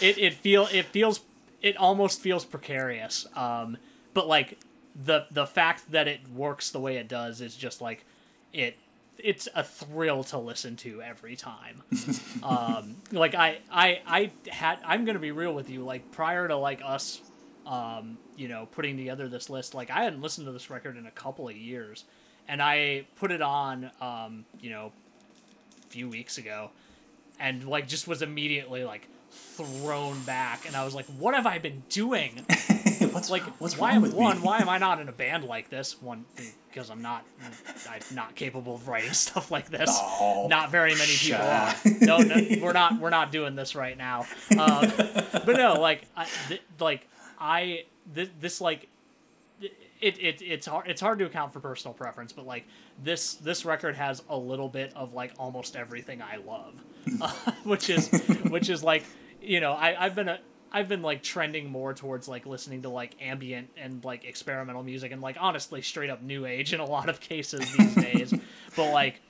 it, 0.00 0.18
it 0.18 0.34
feel 0.34 0.68
it 0.72 0.86
feels 0.86 1.20
it 1.62 1.76
almost 1.76 2.20
feels 2.20 2.44
precarious. 2.44 3.26
Um 3.34 3.76
but 4.14 4.26
like 4.28 4.58
the 4.94 5.26
the 5.30 5.46
fact 5.46 5.90
that 5.92 6.08
it 6.08 6.28
works 6.28 6.70
the 6.70 6.80
way 6.80 6.96
it 6.96 7.08
does 7.08 7.40
is 7.40 7.56
just 7.56 7.80
like 7.80 8.04
it 8.52 8.76
it's 9.18 9.48
a 9.54 9.62
thrill 9.62 10.24
to 10.24 10.38
listen 10.38 10.76
to 10.76 11.00
every 11.02 11.36
time. 11.36 11.82
um 12.42 12.96
like 13.12 13.34
I 13.34 13.58
I 13.70 14.00
I 14.06 14.30
had 14.50 14.78
I'm 14.84 15.04
going 15.04 15.14
to 15.14 15.20
be 15.20 15.32
real 15.32 15.54
with 15.54 15.70
you 15.70 15.84
like 15.84 16.10
prior 16.12 16.48
to 16.48 16.56
like 16.56 16.80
us 16.84 17.20
um 17.66 18.18
you 18.40 18.48
know 18.48 18.66
putting 18.72 18.96
together 18.96 19.28
this 19.28 19.50
list 19.50 19.74
like 19.74 19.90
I 19.90 20.02
hadn't 20.04 20.22
listened 20.22 20.46
to 20.46 20.52
this 20.52 20.70
record 20.70 20.96
in 20.96 21.04
a 21.04 21.10
couple 21.10 21.46
of 21.46 21.54
years 21.54 22.04
and 22.48 22.62
I 22.62 23.06
put 23.16 23.30
it 23.30 23.42
on 23.42 23.90
um 24.00 24.46
you 24.60 24.70
know 24.70 24.92
a 25.84 25.86
few 25.88 26.08
weeks 26.08 26.38
ago 26.38 26.70
and 27.38 27.68
like 27.68 27.86
just 27.86 28.08
was 28.08 28.22
immediately 28.22 28.82
like 28.82 29.06
thrown 29.30 30.20
back 30.22 30.66
and 30.66 30.74
I 30.74 30.86
was 30.86 30.94
like 30.94 31.04
what 31.18 31.34
have 31.34 31.46
I 31.46 31.58
been 31.58 31.82
doing? 31.90 32.46
What's 33.12 33.28
like 33.28 33.42
what's 33.60 33.76
why 33.76 33.88
wrong 33.88 33.96
am 33.96 34.02
with 34.02 34.14
one 34.14 34.36
me? 34.36 34.42
why 34.42 34.58
am 34.58 34.68
I 34.68 34.78
not 34.78 35.00
in 35.00 35.08
a 35.08 35.12
band 35.12 35.44
like 35.44 35.68
this? 35.68 36.00
One 36.00 36.24
because 36.68 36.90
I'm 36.90 37.02
not 37.02 37.26
I'm 37.88 38.14
not 38.14 38.36
capable 38.36 38.76
of 38.76 38.88
writing 38.88 39.12
stuff 39.14 39.50
like 39.50 39.68
this. 39.68 39.90
Oh, 39.90 40.46
not 40.48 40.70
very 40.70 40.94
many 40.94 41.12
people 41.12 41.40
are. 41.40 41.74
No, 42.00 42.18
no 42.18 42.36
we're 42.62 42.72
not 42.72 43.00
we're 43.00 43.10
not 43.10 43.32
doing 43.32 43.56
this 43.56 43.74
right 43.74 43.98
now. 43.98 44.26
Um, 44.56 44.92
but 44.96 45.56
no 45.56 45.80
like 45.80 46.02
I, 46.16 46.26
th- 46.48 46.62
like 46.78 47.08
I 47.40 47.84
th- 48.14 48.30
this 48.40 48.60
like 48.60 48.88
it, 50.00 50.18
it 50.18 50.42
it's 50.42 50.66
hard 50.66 50.88
it's 50.88 51.00
hard 51.00 51.18
to 51.18 51.26
account 51.26 51.52
for 51.52 51.60
personal 51.60 51.92
preference 51.92 52.32
but 52.32 52.46
like 52.46 52.64
this 53.02 53.34
this 53.34 53.64
record 53.64 53.94
has 53.96 54.22
a 54.30 54.36
little 54.36 54.68
bit 54.68 54.92
of 54.96 55.12
like 55.12 55.32
almost 55.38 55.76
everything 55.76 56.22
I 56.22 56.36
love 56.36 56.74
uh, 57.20 57.32
which 57.64 57.90
is 57.90 58.08
which 58.48 58.70
is 58.70 58.82
like 58.82 59.04
you 59.42 59.60
know 59.60 59.72
I 59.72 60.04
I've 60.04 60.14
been 60.14 60.28
a 60.28 60.38
I've 60.72 60.88
been 60.88 61.02
like 61.02 61.22
trending 61.22 61.68
more 61.68 61.92
towards 61.94 62.28
like 62.28 62.46
listening 62.46 62.82
to 62.82 62.88
like 62.88 63.16
ambient 63.20 63.70
and 63.76 64.04
like 64.04 64.24
experimental 64.24 64.82
music 64.82 65.10
and 65.12 65.20
like 65.20 65.36
honestly 65.40 65.82
straight 65.82 66.10
up 66.10 66.22
new 66.22 66.46
age 66.46 66.72
in 66.72 66.80
a 66.80 66.84
lot 66.84 67.08
of 67.08 67.20
cases 67.20 67.60
these 67.76 67.94
days. 67.94 68.34
But 68.76 68.92
like 68.92 69.20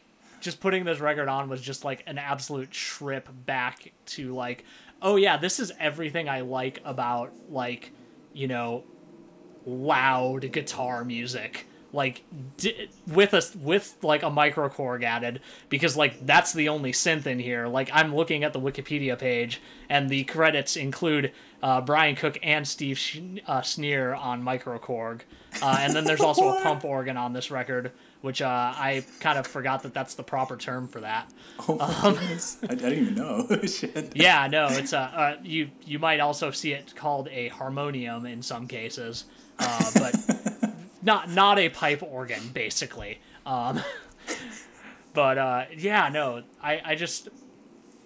just 0.43 0.61
putting 0.61 0.85
this 0.85 1.01
record 1.01 1.29
on 1.29 1.49
was 1.49 1.63
just 1.63 1.83
like 1.83 2.03
an 2.07 2.19
absolute 2.19 2.71
trip 2.71 3.27
back 3.47 3.91
to 4.05 4.35
like 4.35 4.67
oh 5.01 5.17
yeah 5.17 5.39
this 5.39 5.59
is 5.59 5.73
everything 5.81 6.29
I 6.29 6.43
like 6.43 6.81
about 6.85 7.33
like 7.49 7.91
you 8.33 8.47
know 8.47 8.85
loud 9.67 10.51
guitar 10.53 11.05
music 11.05 11.67
like 11.93 12.23
d- 12.57 12.89
with 13.07 13.35
a 13.35 13.43
with 13.59 13.97
like 14.03 14.23
a 14.23 14.31
microKORG 14.31 15.03
added 15.03 15.41
because 15.69 15.97
like 15.97 16.25
that's 16.25 16.53
the 16.53 16.69
only 16.69 16.93
synth 16.93 17.27
in 17.27 17.39
here. 17.39 17.67
Like 17.67 17.91
i'm 17.93 18.15
looking 18.15 18.45
at 18.45 18.53
the 18.53 18.61
wikipedia 18.61 19.19
page 19.19 19.61
and 19.89 20.09
the 20.09 20.25
credits 20.25 20.77
include 20.77 21.33
uh, 21.63 21.81
brian 21.81 22.15
cook 22.17 22.39
and 22.43 22.67
steve 22.67 22.99
Sch- 22.99 23.21
uh, 23.47 23.61
Snere 23.61 24.17
on 24.19 24.43
microKORG. 24.43 25.23
Uh, 25.61 25.77
and 25.81 25.95
then 25.95 26.05
there's 26.05 26.21
also 26.21 26.57
a 26.57 26.61
pump 26.63 26.85
organ 26.85 27.17
on 27.17 27.33
this 27.33 27.51
record 27.51 27.93
which 28.21 28.43
uh, 28.43 28.47
i 28.77 29.05
kind 29.21 29.39
of 29.39 29.47
forgot 29.47 29.83
that 29.83 29.95
that's 29.95 30.15
the 30.15 30.23
proper 30.23 30.57
term 30.57 30.87
for 30.89 31.01
that 31.01 31.31
oh 31.69 32.17
goodness. 32.19 32.59
I, 32.63 32.73
I 32.73 32.75
didn't 32.75 32.99
even 32.99 33.15
know 33.15 33.47
Shit. 33.67 34.13
yeah, 34.15 34.47
no, 34.47 34.69
it's 34.69 34.93
a 34.93 34.99
uh, 34.99 35.37
you. 35.43 35.71
You 35.85 35.99
might 35.99 36.21
also 36.21 36.51
see 36.51 36.73
it 36.73 36.95
called 36.97 37.29
a 37.29 37.49
harmonium 37.49 38.25
in 38.25 38.43
some 38.43 38.67
cases, 38.67 39.25
uh, 39.59 39.91
but 39.95 40.73
not 41.03 41.29
not 41.31 41.59
a 41.59 41.69
pipe 41.69 42.03
organ, 42.03 42.49
basically. 42.55 43.21
Um, 43.45 43.83
but 45.13 45.37
uh, 45.39 45.65
yeah, 45.77 46.09
no, 46.09 46.43
I 46.63 46.81
I 46.85 46.95
just 46.95 47.29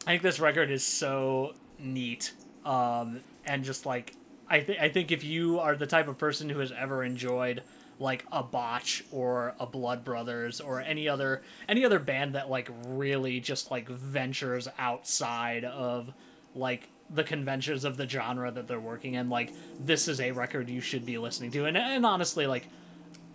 I 0.06 0.12
think 0.12 0.22
this 0.22 0.40
record 0.40 0.70
is 0.70 0.84
so 0.84 1.54
neat, 1.78 2.32
um, 2.64 3.20
and 3.44 3.62
just 3.62 3.86
like 3.86 4.14
I 4.48 4.60
think 4.60 4.80
I 4.80 4.88
think 4.88 5.12
if 5.12 5.22
you 5.22 5.60
are 5.60 5.76
the 5.76 5.86
type 5.86 6.08
of 6.08 6.18
person 6.18 6.48
who 6.48 6.58
has 6.58 6.72
ever 6.72 7.04
enjoyed 7.04 7.62
like 7.98 8.24
a 8.32 8.42
botch 8.42 9.04
or 9.10 9.54
a 9.60 9.66
blood 9.66 10.04
brothers 10.04 10.60
or 10.60 10.80
any 10.80 11.08
other 11.08 11.42
any 11.68 11.84
other 11.84 11.98
band 11.98 12.34
that 12.34 12.50
like 12.50 12.68
really 12.86 13.40
just 13.40 13.70
like 13.70 13.88
ventures 13.88 14.68
outside 14.78 15.64
of 15.64 16.12
like 16.54 16.88
the 17.10 17.24
conventions 17.24 17.84
of 17.84 17.96
the 17.96 18.08
genre 18.08 18.50
that 18.50 18.66
they're 18.66 18.80
working 18.80 19.14
in. 19.14 19.28
Like 19.30 19.52
this 19.78 20.08
is 20.08 20.20
a 20.20 20.32
record 20.32 20.68
you 20.68 20.80
should 20.80 21.06
be 21.06 21.18
listening 21.18 21.50
to. 21.52 21.66
And, 21.66 21.76
and 21.76 22.04
honestly 22.04 22.46
like 22.46 22.68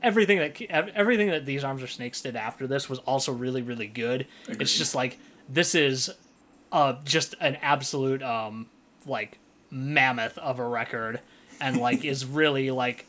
everything 0.02 0.40
that 0.40 0.62
everything 0.96 1.30
that 1.30 1.46
these 1.46 1.64
arms 1.64 1.84
are 1.84 1.88
snakes 1.88 2.22
did 2.22 2.36
after 2.36 2.68
this 2.68 2.90
was 2.90 3.00
also 3.00 3.32
really 3.32 3.62
really 3.62 3.88
good. 3.88 4.28
Agreed. 4.44 4.62
it's 4.62 4.78
just 4.78 4.96
like 4.96 5.20
this 5.48 5.76
is 5.76 6.10
uh 6.72 6.96
just 7.06 7.36
an 7.40 7.58
absolute 7.62 8.22
um 8.22 8.68
like 9.06 9.40
mammoth 9.72 10.38
of 10.38 10.60
a 10.60 10.68
record 10.68 11.20
and 11.62 11.78
like 11.78 12.04
is 12.04 12.26
really 12.26 12.72
like 12.72 13.06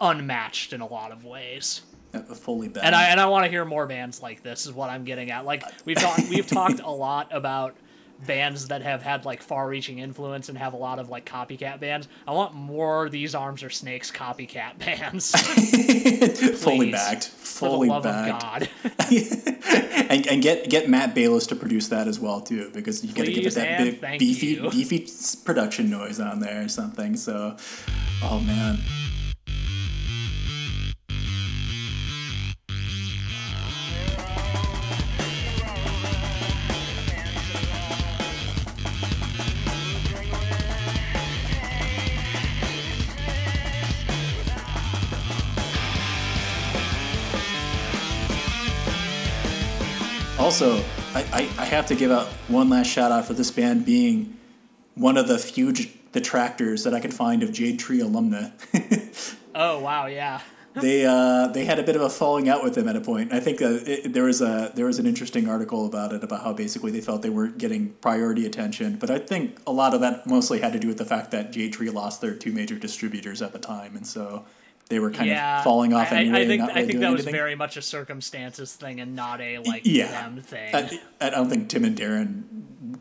unmatched 0.00 0.72
in 0.72 0.80
a 0.80 0.86
lot 0.86 1.12
of 1.12 1.24
ways 1.24 1.82
fully 2.34 2.68
bad 2.68 2.84
and 2.84 2.94
I 2.94 3.08
and 3.08 3.20
I 3.20 3.26
want 3.26 3.44
to 3.44 3.50
hear 3.50 3.64
more 3.64 3.86
bands 3.86 4.22
like 4.22 4.42
this 4.42 4.66
is 4.66 4.72
what 4.72 4.90
I'm 4.90 5.04
getting 5.04 5.30
at. 5.30 5.44
Like 5.44 5.62
we've 5.84 5.98
talked 5.98 6.28
we've 6.28 6.46
talked 6.46 6.80
a 6.80 6.90
lot 6.90 7.28
about 7.30 7.76
bands 8.26 8.68
that 8.68 8.82
have 8.82 9.00
had 9.02 9.24
like 9.24 9.42
far-reaching 9.42 10.00
influence 10.00 10.48
and 10.48 10.58
have 10.58 10.72
a 10.72 10.76
lot 10.76 10.98
of 10.98 11.08
like 11.08 11.24
copycat 11.24 11.78
bands. 11.78 12.08
I 12.26 12.32
want 12.32 12.54
more 12.54 13.08
these 13.08 13.34
arms 13.34 13.62
are 13.62 13.70
snakes 13.70 14.10
copycat 14.10 14.78
bands. 14.84 15.30
fully 16.60 16.90
backed 16.90 17.24
fully 17.24 17.88
backed 17.88 18.68
and, 20.10 20.26
and 20.26 20.42
get 20.42 20.68
get 20.70 20.88
Matt 20.88 21.14
Bayles 21.14 21.46
to 21.48 21.56
produce 21.56 21.88
that 21.88 22.08
as 22.08 22.18
well 22.18 22.40
too, 22.40 22.70
because 22.72 23.04
you 23.04 23.12
got 23.12 23.26
to 23.26 23.32
give 23.32 23.46
it 23.46 23.54
that 23.54 24.00
big 24.00 24.18
beefy 24.18 24.46
you. 24.46 24.70
beefy 24.70 25.08
production 25.44 25.90
noise 25.90 26.18
on 26.20 26.40
there 26.40 26.64
or 26.64 26.68
something. 26.68 27.16
So, 27.16 27.56
oh 28.22 28.40
man, 28.40 28.78
Also, 50.60 50.84
I, 51.14 51.24
I, 51.32 51.38
I 51.56 51.64
have 51.66 51.86
to 51.86 51.94
give 51.94 52.10
out 52.10 52.26
one 52.48 52.68
last 52.68 52.88
shout 52.88 53.12
out 53.12 53.26
for 53.26 53.32
this 53.32 53.48
band 53.48 53.86
being 53.86 54.36
one 54.96 55.16
of 55.16 55.28
the 55.28 55.38
few 55.38 55.72
j- 55.72 55.92
detractors 56.10 56.82
that 56.82 56.92
I 56.92 56.98
could 56.98 57.14
find 57.14 57.44
of 57.44 57.52
Jade 57.52 57.78
Tree 57.78 58.00
alumna. 58.00 58.50
oh 59.54 59.78
wow, 59.78 60.06
yeah. 60.06 60.40
they 60.74 61.06
uh, 61.06 61.46
they 61.46 61.64
had 61.64 61.78
a 61.78 61.84
bit 61.84 61.94
of 61.94 62.02
a 62.02 62.10
falling 62.10 62.48
out 62.48 62.64
with 62.64 62.74
them 62.74 62.88
at 62.88 62.96
a 62.96 63.00
point. 63.00 63.32
I 63.32 63.38
think 63.38 63.62
uh, 63.62 63.78
it, 63.86 64.12
there 64.12 64.24
was 64.24 64.40
a 64.40 64.72
there 64.74 64.86
was 64.86 64.98
an 64.98 65.06
interesting 65.06 65.48
article 65.48 65.86
about 65.86 66.12
it 66.12 66.24
about 66.24 66.42
how 66.42 66.52
basically 66.52 66.90
they 66.90 67.02
felt 67.02 67.22
they 67.22 67.30
weren't 67.30 67.58
getting 67.58 67.90
priority 68.00 68.44
attention. 68.44 68.96
But 68.96 69.10
I 69.10 69.20
think 69.20 69.60
a 69.64 69.70
lot 69.70 69.94
of 69.94 70.00
that 70.00 70.26
mostly 70.26 70.58
had 70.58 70.72
to 70.72 70.80
do 70.80 70.88
with 70.88 70.98
the 70.98 71.04
fact 71.04 71.30
that 71.30 71.52
Jade 71.52 71.72
Tree 71.72 71.90
lost 71.90 72.20
their 72.20 72.34
two 72.34 72.50
major 72.50 72.74
distributors 72.74 73.42
at 73.42 73.52
the 73.52 73.60
time, 73.60 73.94
and 73.94 74.04
so 74.04 74.44
they 74.88 74.98
were 74.98 75.10
kind 75.10 75.28
yeah, 75.28 75.58
of 75.58 75.64
falling 75.64 75.92
off 75.92 76.12
I, 76.12 76.16
anyway. 76.16 76.38
I 76.38 76.40
and 76.40 76.48
think 76.48 76.60
not 76.60 76.70
I 76.76 76.86
think 76.86 77.00
that 77.00 77.10
was 77.10 77.20
anything. 77.20 77.34
very 77.34 77.54
much 77.54 77.76
a 77.76 77.82
circumstances 77.82 78.74
thing 78.74 79.00
and 79.00 79.14
not 79.14 79.40
a 79.40 79.58
like 79.58 79.82
yeah. 79.84 80.10
them 80.10 80.42
thing. 80.42 80.74
I, 80.74 81.00
I 81.20 81.30
don't 81.30 81.48
think 81.48 81.68
Tim 81.68 81.84
and 81.84 81.96
Darren 81.96 82.44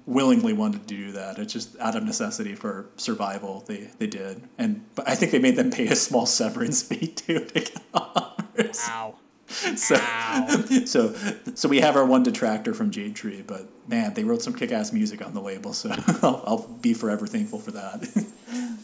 willingly 0.06 0.54
wanted 0.54 0.88
to 0.88 0.96
do 0.96 1.12
that. 1.14 1.40
It's 1.40 1.54
just 1.54 1.78
out 1.80 1.96
of 1.96 2.04
necessity 2.04 2.56
for 2.56 2.90
survival. 2.98 3.64
They 3.68 3.90
they 4.00 4.08
did, 4.08 4.42
and 4.58 4.84
but 4.96 5.08
I 5.08 5.16
think 5.16 5.32
they 5.32 5.40
made 5.40 5.56
them 5.56 5.72
pay 5.72 5.88
a 5.88 5.96
small 5.96 6.26
severance 6.26 6.82
fee 6.88 7.08
too 7.08 7.46
to 7.46 7.54
get 7.54 7.82
offers. 7.94 8.80
Ow. 8.90 9.16
So, 9.50 9.96
Ow. 9.98 10.64
so 10.86 11.16
so 11.56 11.70
we 11.70 11.80
have 11.80 11.96
our 11.96 12.06
one 12.06 12.24
detractor 12.24 12.74
from 12.74 12.92
Jade 12.92 13.16
Tree, 13.16 13.42
but 13.46 13.68
man, 13.88 14.14
they 14.14 14.26
wrote 14.26 14.42
some 14.42 14.54
kick-ass 14.54 14.92
music 14.92 15.26
on 15.26 15.34
the 15.34 15.40
label, 15.42 15.72
so 15.72 15.90
I'll, 16.22 16.44
I'll 16.46 16.68
be 16.82 16.94
forever 16.94 17.28
thankful 17.28 17.60
for 17.60 17.72
that. 17.72 18.28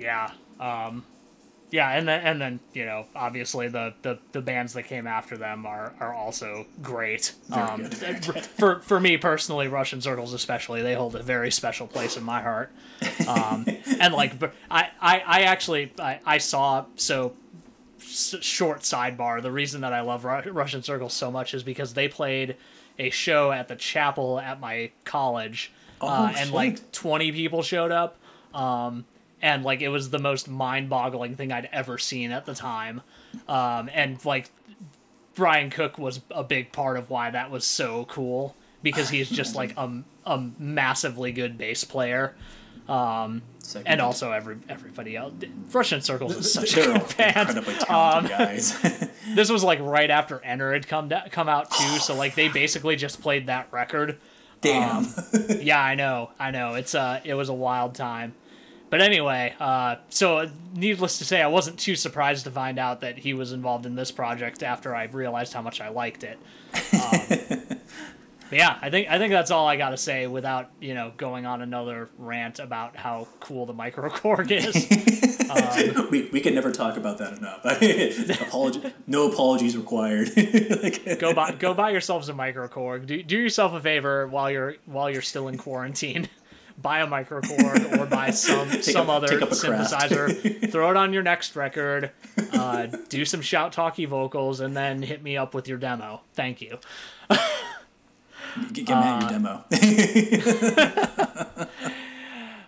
Yeah. 0.00 0.30
Um, 0.58 1.04
yeah, 1.70 1.90
and 1.90 2.08
then 2.08 2.20
and 2.20 2.40
then 2.40 2.60
you 2.72 2.84
know 2.84 3.06
obviously 3.14 3.68
the, 3.68 3.94
the, 4.02 4.18
the 4.32 4.40
bands 4.40 4.72
that 4.74 4.84
came 4.84 5.06
after 5.06 5.36
them 5.36 5.66
are, 5.66 5.92
are 6.00 6.12
also 6.12 6.66
great. 6.82 7.32
Um, 7.52 7.82
good, 7.82 7.94
very 7.94 8.20
good. 8.20 8.44
For 8.58 8.80
for 8.80 8.98
me 9.00 9.16
personally, 9.16 9.68
Russian 9.68 10.00
circles 10.00 10.32
especially, 10.32 10.82
they 10.82 10.94
hold 10.94 11.14
a 11.14 11.22
very 11.22 11.50
special 11.50 11.86
place 11.86 12.16
in 12.16 12.24
my 12.24 12.42
heart. 12.42 12.72
Um, 13.28 13.66
and 14.00 14.12
like 14.14 14.42
I, 14.70 14.88
I, 15.00 15.22
I 15.26 15.40
actually 15.42 15.92
I, 15.98 16.20
I 16.26 16.38
saw 16.38 16.86
so 16.96 17.34
short 17.98 18.80
sidebar. 18.80 19.40
The 19.42 19.52
reason 19.52 19.82
that 19.82 19.92
I 19.92 20.00
love 20.00 20.24
Ru- 20.24 20.50
Russian 20.52 20.82
circles 20.82 21.12
so 21.12 21.30
much 21.30 21.54
is 21.54 21.62
because 21.62 21.94
they 21.94 22.08
played 22.08 22.56
a 22.98 23.10
show 23.10 23.52
at 23.52 23.68
the 23.68 23.76
chapel 23.76 24.40
at 24.40 24.60
my 24.60 24.90
college, 25.04 25.72
uh, 26.00 26.30
Oh, 26.32 26.36
and 26.36 26.50
like 26.52 26.90
twenty 26.92 27.30
people 27.32 27.62
showed 27.62 27.92
up. 27.92 28.16
Um, 28.54 29.04
and 29.42 29.64
like 29.64 29.80
it 29.80 29.88
was 29.88 30.10
the 30.10 30.18
most 30.18 30.48
mind-boggling 30.48 31.36
thing 31.36 31.52
I'd 31.52 31.68
ever 31.72 31.98
seen 31.98 32.30
at 32.32 32.46
the 32.46 32.54
time. 32.54 33.02
Um, 33.48 33.88
and 33.92 34.22
like 34.24 34.50
Brian 35.34 35.70
Cook 35.70 35.98
was 35.98 36.20
a 36.30 36.42
big 36.44 36.72
part 36.72 36.96
of 36.96 37.10
why 37.10 37.30
that 37.30 37.50
was 37.50 37.66
so 37.66 38.04
cool 38.06 38.56
because 38.82 39.08
he's 39.10 39.28
just 39.30 39.54
like 39.54 39.74
a, 39.76 40.02
a 40.26 40.38
massively 40.58 41.32
good 41.32 41.56
bass 41.58 41.84
player. 41.84 42.34
Um, 42.88 43.42
and 43.86 44.00
also 44.00 44.32
every 44.32 44.56
everybody 44.68 45.14
else. 45.16 45.32
Russian 45.72 46.00
Circles 46.00 46.34
is 46.36 46.52
such 46.52 46.72
a 46.72 46.76
They're 46.80 46.92
all 46.92 46.98
good 47.06 47.16
band. 47.16 47.36
incredibly 47.36 47.74
talented 47.74 48.32
Um, 48.32 48.38
guys. 48.38 49.08
This 49.36 49.48
was 49.48 49.62
like 49.62 49.78
right 49.80 50.10
after 50.10 50.42
Enter 50.42 50.72
had 50.72 50.88
come 50.88 51.08
da- 51.08 51.28
come 51.30 51.48
out 51.48 51.70
too, 51.70 51.98
so 51.98 52.16
like 52.16 52.34
they 52.34 52.48
basically 52.48 52.96
just 52.96 53.22
played 53.22 53.46
that 53.46 53.68
record. 53.70 54.18
Damn. 54.60 55.06
Yeah, 55.60 55.80
I 55.80 55.94
know, 55.94 56.30
I 56.40 56.50
know. 56.50 56.74
It's 56.74 56.94
uh, 56.96 57.20
it 57.22 57.34
was 57.34 57.48
a 57.48 57.54
wild 57.54 57.94
time. 57.94 58.34
But 58.90 59.00
anyway, 59.00 59.54
uh, 59.60 59.96
so 60.08 60.50
needless 60.74 61.18
to 61.18 61.24
say, 61.24 61.40
I 61.40 61.46
wasn't 61.46 61.78
too 61.78 61.94
surprised 61.94 62.44
to 62.44 62.50
find 62.50 62.78
out 62.78 63.00
that 63.02 63.18
he 63.18 63.34
was 63.34 63.52
involved 63.52 63.86
in 63.86 63.94
this 63.94 64.10
project 64.10 64.64
after 64.64 64.94
I 64.94 65.04
realized 65.04 65.52
how 65.52 65.62
much 65.62 65.80
I 65.80 65.88
liked 65.88 66.24
it. 66.24 66.38
Um, 66.92 68.56
yeah, 68.56 68.78
I 68.82 68.90
think 68.90 69.08
I 69.08 69.18
think 69.18 69.32
that's 69.32 69.50
all 69.50 69.66
I 69.68 69.76
got 69.76 69.90
to 69.90 69.96
say 69.96 70.26
without 70.26 70.70
you 70.80 70.94
know 70.94 71.12
going 71.16 71.46
on 71.46 71.62
another 71.62 72.08
rant 72.18 72.58
about 72.58 72.96
how 72.96 73.28
cool 73.38 73.64
the 73.64 73.74
microKORG 73.74 74.50
is. 74.50 76.08
we, 76.10 76.28
we 76.32 76.40
can 76.40 76.54
never 76.54 76.72
talk 76.72 76.96
about 76.96 77.18
that 77.18 77.38
enough. 77.38 77.60
No 79.06 79.30
apologies 79.30 79.76
required. 79.76 80.30
Like, 80.36 81.18
go 81.18 81.32
buy 81.32 81.52
go 81.52 81.74
buy 81.74 81.90
yourselves 81.90 82.28
a 82.28 82.32
microKORG. 82.32 83.06
Do 83.06 83.22
do 83.22 83.38
yourself 83.38 83.72
a 83.72 83.80
favor 83.80 84.26
while 84.26 84.50
you're 84.50 84.76
while 84.86 85.10
you're 85.10 85.22
still 85.22 85.48
in 85.48 85.56
quarantine. 85.56 86.28
Buy 86.82 87.00
a 87.00 87.06
microKORG 87.06 87.98
or 87.98 88.06
buy 88.06 88.30
some 88.32 88.70
some 88.82 89.10
up- 89.10 89.16
other 89.16 89.28
take 89.28 89.42
up 89.42 89.52
a 89.52 89.56
craft. 89.56 89.92
synthesizer. 89.92 90.70
throw 90.72 90.90
it 90.90 90.96
on 90.96 91.12
your 91.12 91.22
next 91.22 91.56
record. 91.56 92.10
Uh, 92.52 92.86
do 93.08 93.24
some 93.24 93.40
shout 93.40 93.72
talky 93.72 94.04
vocals 94.06 94.60
and 94.60 94.76
then 94.76 95.02
hit 95.02 95.22
me 95.22 95.36
up 95.36 95.54
with 95.54 95.68
your 95.68 95.78
demo. 95.78 96.20
Thank 96.34 96.60
you. 96.60 96.78
Get, 98.72 98.86
get 98.86 98.88
Matt 98.88 99.16
Uh, 99.16 99.20
your 99.20 99.30
demo. 99.30 99.64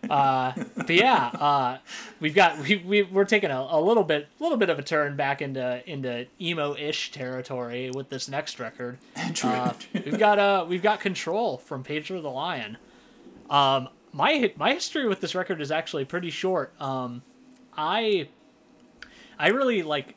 But 0.09 0.91
yeah, 0.91 1.27
uh, 1.39 1.79
we've 2.21 2.35
got 2.35 2.59
we, 2.59 2.77
we 2.77 3.03
we're 3.03 3.25
taking 3.25 3.51
a, 3.51 3.67
a 3.71 3.81
little 3.81 4.05
bit 4.05 4.29
a 4.39 4.43
little 4.43 4.59
bit 4.59 4.69
of 4.71 4.79
a 4.79 4.83
turn 4.83 5.17
back 5.17 5.41
into 5.43 5.83
into 5.91 6.27
emo 6.41 6.75
ish 6.77 7.13
territory 7.13 7.91
with 7.95 8.09
this 8.09 8.29
next 8.29 8.59
record. 8.61 8.99
True. 9.35 9.51
Uh, 9.51 9.75
we've 9.95 10.19
got 10.19 10.39
uh 10.39 10.65
we've 10.69 10.83
got 10.83 11.01
Control 11.01 11.59
from 11.59 11.83
Pedro 11.83 12.21
the 12.21 12.29
Lion. 12.31 12.77
Um, 13.51 13.89
my 14.13 14.53
my 14.57 14.75
history 14.75 15.09
with 15.09 15.21
this 15.21 15.35
record 15.35 15.61
is 15.61 15.71
actually 15.71 16.05
pretty 16.05 16.31
short. 16.31 16.73
Um, 16.81 17.23
I 17.77 18.29
I 19.39 19.49
really 19.49 19.83
like. 19.83 20.15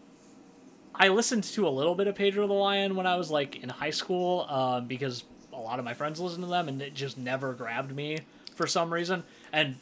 I 0.93 1.09
listened 1.09 1.43
to 1.43 1.67
a 1.67 1.69
little 1.69 1.95
bit 1.95 2.07
of 2.07 2.15
Pedro 2.15 2.47
the 2.47 2.53
Lion 2.53 2.95
when 2.95 3.05
I 3.05 3.17
was 3.17 3.29
like 3.29 3.61
in 3.61 3.67
high 3.67 3.89
school 3.89 4.45
um, 4.49 4.87
because 4.87 5.25
a 5.51 5.59
lot 5.59 5.77
of 5.77 5.83
my 5.83 5.93
friends 5.93 6.19
listened 6.21 6.43
to 6.43 6.49
them 6.49 6.69
and 6.69 6.81
it 6.81 6.93
just 6.93 7.17
never 7.17 7.53
grabbed 7.53 7.93
me 7.93 8.19
for 8.55 8.65
some 8.65 8.93
reason. 8.93 9.23
And 9.51 9.75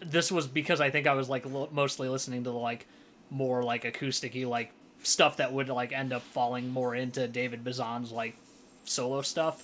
this 0.00 0.30
was 0.30 0.46
because 0.46 0.80
I 0.80 0.90
think 0.90 1.08
I 1.08 1.14
was 1.14 1.28
like 1.28 1.44
lo- 1.44 1.68
mostly 1.72 2.08
listening 2.08 2.44
to 2.44 2.50
like 2.50 2.86
more 3.30 3.64
like 3.64 3.82
acousticy 3.82 4.46
like 4.46 4.70
stuff 5.02 5.38
that 5.38 5.52
would 5.52 5.68
like 5.68 5.92
end 5.92 6.12
up 6.12 6.22
falling 6.22 6.70
more 6.70 6.94
into 6.94 7.26
David 7.26 7.64
Bazan's 7.64 8.12
like 8.12 8.36
solo 8.84 9.22
stuff. 9.22 9.62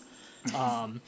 Um, 0.54 1.00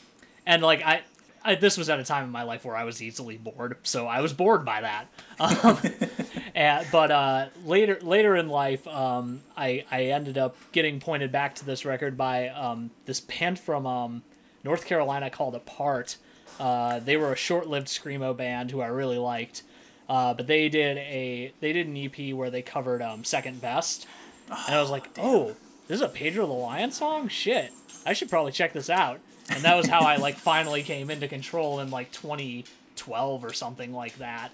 and 0.46 0.62
like 0.62 0.82
I, 0.82 1.02
I, 1.44 1.54
this 1.56 1.76
was 1.76 1.90
at 1.90 1.98
a 1.98 2.04
time 2.04 2.24
in 2.24 2.30
my 2.30 2.42
life 2.42 2.64
where 2.64 2.76
I 2.76 2.84
was 2.84 3.02
easily 3.02 3.36
bored, 3.36 3.76
so 3.82 4.06
I 4.06 4.20
was 4.20 4.32
bored 4.32 4.64
by 4.64 4.80
that. 4.80 5.06
Um, 5.40 5.78
and, 6.54 6.86
but 6.92 7.10
uh, 7.10 7.46
later 7.64 7.98
later 8.02 8.36
in 8.36 8.48
life, 8.48 8.86
um, 8.86 9.40
I 9.56 9.84
I 9.90 10.04
ended 10.04 10.38
up 10.38 10.56
getting 10.72 11.00
pointed 11.00 11.32
back 11.32 11.54
to 11.56 11.64
this 11.64 11.84
record 11.84 12.16
by 12.16 12.48
um, 12.48 12.90
this 13.06 13.20
band 13.20 13.58
from 13.58 13.86
um, 13.86 14.22
North 14.64 14.86
Carolina 14.86 15.30
called 15.30 15.54
Apart. 15.54 16.16
Uh, 16.60 17.00
they 17.00 17.16
were 17.16 17.32
a 17.32 17.36
short-lived 17.36 17.88
screamo 17.88 18.36
band 18.36 18.70
who 18.70 18.80
I 18.80 18.88
really 18.88 19.18
liked. 19.18 19.62
Uh, 20.08 20.34
but 20.34 20.46
they 20.46 20.68
did 20.68 20.98
a 20.98 21.52
they 21.60 21.72
did 21.72 21.86
an 21.86 21.96
EP 21.96 22.34
where 22.34 22.50
they 22.50 22.60
covered 22.60 23.00
um, 23.00 23.24
Second 23.24 23.60
Best, 23.60 24.06
and 24.48 24.74
I 24.74 24.80
was 24.80 24.90
like, 24.90 25.08
oh, 25.18 25.56
this 25.88 25.96
is 25.96 26.02
a 26.02 26.08
Pedro 26.08 26.46
the 26.46 26.52
Lion 26.52 26.90
song. 26.90 27.28
Shit, 27.28 27.72
I 28.04 28.12
should 28.12 28.28
probably 28.28 28.52
check 28.52 28.72
this 28.72 28.90
out. 28.90 29.20
And 29.50 29.62
that 29.64 29.76
was 29.76 29.86
how 29.86 30.00
I 30.00 30.16
like 30.16 30.36
finally 30.36 30.82
came 30.82 31.10
into 31.10 31.28
Control 31.28 31.80
in 31.80 31.90
like 31.90 32.10
2012 32.12 33.44
or 33.44 33.52
something 33.52 33.92
like 33.92 34.16
that. 34.18 34.50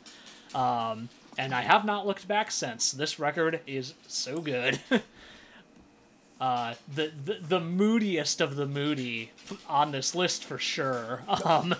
Um, 0.54 1.08
and 1.36 1.54
I 1.54 1.60
have 1.62 1.84
not 1.84 2.06
looked 2.06 2.26
back 2.26 2.50
since. 2.50 2.90
This 2.92 3.18
record 3.18 3.60
is 3.66 3.94
so 4.06 4.40
good. 4.40 4.80
uh, 6.40 6.74
the, 6.92 7.12
the 7.24 7.34
the 7.40 7.60
moodiest 7.60 8.40
of 8.40 8.56
the 8.56 8.66
moody 8.66 9.30
on 9.68 9.92
this 9.92 10.14
list 10.14 10.44
for 10.44 10.58
sure. 10.58 11.22
Um, 11.44 11.74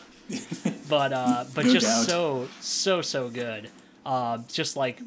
but 0.91 1.13
uh, 1.15 1.45
but 1.55 1.65
No 1.65 1.73
just 1.73 1.87
doubt. 1.87 2.07
so 2.07 2.49
so 2.61 3.01
so 3.03 3.31
good. 3.31 3.71
Uh, 4.05 4.39
just 4.53 4.77
like 4.77 5.01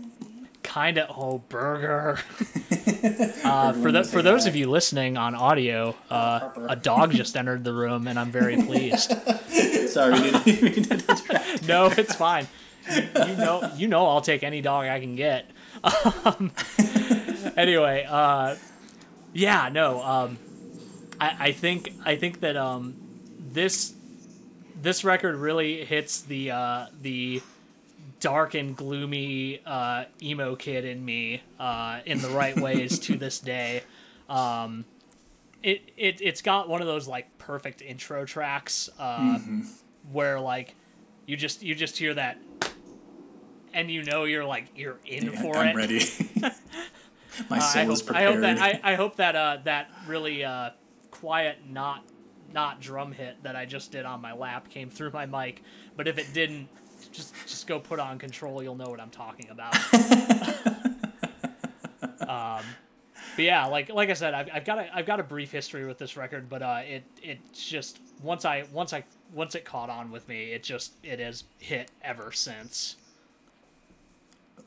kind 0.64 0.98
of 0.98 1.10
oh 1.18 1.40
burger. 1.50 2.20
uh, 3.44 3.74
for 3.74 3.92
the, 3.92 4.04
for 4.04 4.22
those 4.22 4.46
of 4.46 4.56
you 4.56 4.70
listening 4.70 5.18
on 5.18 5.36
audio, 5.36 5.96
uh, 6.10 6.50
a 6.70 6.76
dog 6.76 7.12
just 7.12 7.36
entered 7.36 7.64
the 7.64 7.74
room, 7.74 8.08
and 8.08 8.20
I'm 8.20 8.32
very 8.32 8.58
pleased. 8.58 9.12
Sorry, 9.90 10.14
we 10.14 10.32
didn't 10.32 10.46
we 10.62 10.70
didn't- 10.70 11.64
no, 11.68 11.88
it's 11.88 12.16
fine. 12.16 12.48
You, 12.92 13.08
you 13.28 13.36
know, 13.38 13.72
you 13.76 13.88
know, 13.88 14.08
I'll 14.08 14.22
take 14.22 14.44
any 14.44 14.62
dog 14.62 14.88
I 14.88 15.00
can 15.00 15.16
get. 15.16 15.50
Um, 16.26 16.52
anyway, 17.56 18.06
uh, 18.10 18.56
yeah, 19.34 19.70
no, 19.72 20.02
um, 20.04 20.38
I, 21.20 21.48
I 21.48 21.52
think 21.52 21.94
I 22.04 22.16
think 22.16 22.40
that 22.42 22.58
um, 22.58 22.96
this 23.40 23.94
this 24.82 25.04
record 25.04 25.36
really 25.36 25.86
hits 25.86 26.22
the 26.22 26.52
uh, 26.52 26.86
the 27.02 27.42
dark 28.22 28.54
and 28.54 28.78
gloomy 28.78 29.60
uh, 29.66 30.06
emo 30.22 30.56
kid 30.56 30.86
in 30.86 31.04
me 31.04 31.42
uh, 31.60 32.00
in 32.06 32.22
the 32.22 32.30
right 32.30 32.58
ways 32.58 32.98
to 33.00 33.18
this 33.18 33.40
day. 33.40 33.84
Um, 34.30 34.86
it, 35.62 35.92
it 35.98 36.22
it's 36.22 36.42
got 36.42 36.70
one 36.70 36.80
of 36.82 36.88
those 36.88 37.08
like 37.08 37.38
perfect 37.38 37.82
intro 37.82 38.24
tracks 38.26 38.90
uh, 38.98 39.38
where 40.12 40.40
like 40.40 40.76
you 41.26 41.36
just 41.36 41.62
you 41.62 41.76
just 41.76 41.98
hear 41.98 42.14
that 42.14 42.40
and 43.74 43.92
you 43.92 44.04
know 44.04 44.24
you're 44.24 44.46
like 44.46 44.68
you're 44.76 44.98
in 45.06 45.32
for 45.34 45.58
I'm 45.58 45.70
it. 45.70 45.76
ready. 45.76 46.02
My 47.50 47.58
Uh, 47.58 47.62
soul 47.62 47.82
I, 47.82 47.92
is 47.94 48.02
hope, 48.02 48.16
I 48.16 48.24
hope 48.24 48.40
that 48.42 48.58
I, 48.60 48.80
I 48.84 48.96
hope 48.96 49.16
that 49.18 49.36
uh, 49.36 49.58
that 49.64 49.90
really 50.08 50.44
uh, 50.44 50.72
quiet 51.12 51.60
not 51.70 52.04
not 52.54 52.82
drum 52.82 53.12
hit 53.14 53.42
that 53.44 53.56
I 53.56 53.66
just 53.66 53.92
did 53.92 54.06
on 54.06 54.22
my 54.22 54.34
lap 54.34 54.70
came 54.70 54.90
through 54.90 55.12
my 55.12 55.26
mic. 55.26 55.64
But 55.96 56.08
if 56.10 56.18
it 56.18 56.34
didn't, 56.34 56.68
just 57.12 57.34
just 57.46 57.68
go 57.68 57.80
put 57.80 58.00
on 58.00 58.18
control. 58.18 58.64
You'll 58.64 58.76
know 58.76 58.90
what 58.90 59.00
I'm 59.00 59.10
talking 59.10 59.50
about. 59.50 59.76
um, 62.28 62.64
but 63.36 63.46
yeah, 63.46 63.66
like 63.66 63.90
like 63.90 64.10
I 64.10 64.14
said, 64.14 64.34
I've, 64.34 64.50
I've 64.54 64.66
got 64.66 64.80
a 64.80 64.96
I've 64.96 65.06
got 65.06 65.20
a 65.20 65.24
brief 65.24 65.52
history 65.52 65.86
with 65.86 65.98
this 65.98 66.18
record, 66.18 66.50
but 66.50 66.62
uh, 66.62 66.82
it 66.84 67.04
it's 67.22 67.68
just 67.68 68.00
once 68.22 68.46
I 68.46 68.66
once 68.72 68.94
I 68.94 69.04
once 69.34 69.56
it 69.56 69.66
caught 69.66 69.90
on 69.90 70.12
with 70.12 70.28
me, 70.28 70.52
it 70.52 70.64
just 70.64 70.94
it 71.04 71.20
has 71.20 71.44
hit 71.60 71.92
ever 72.04 72.32
since. 72.32 72.98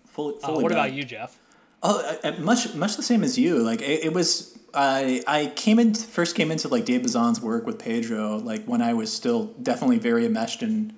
fully, 0.06 0.36
Uh, 0.42 0.46
fully 0.48 0.62
what 0.62 0.72
about 0.72 0.92
you, 0.92 1.04
Jeff? 1.04 1.38
Oh, 1.82 2.00
uh, 2.00 2.28
uh, 2.28 2.32
much 2.40 2.74
much 2.74 2.96
the 2.96 3.02
same 3.02 3.22
as 3.22 3.38
you. 3.38 3.58
Like 3.58 3.82
it, 3.82 4.04
it 4.04 4.12
was. 4.12 4.58
I 4.76 5.22
I 5.26 5.52
came 5.54 5.78
in 5.78 5.94
first 5.94 6.34
came 6.34 6.50
into 6.50 6.66
like 6.66 6.84
Dave 6.84 7.02
Bazan's 7.02 7.40
work 7.40 7.64
with 7.64 7.78
Pedro 7.78 8.38
like 8.38 8.64
when 8.64 8.82
I 8.82 8.92
was 8.92 9.12
still 9.12 9.54
definitely 9.62 9.98
very 9.98 10.26
enmeshed 10.26 10.64
in 10.64 10.94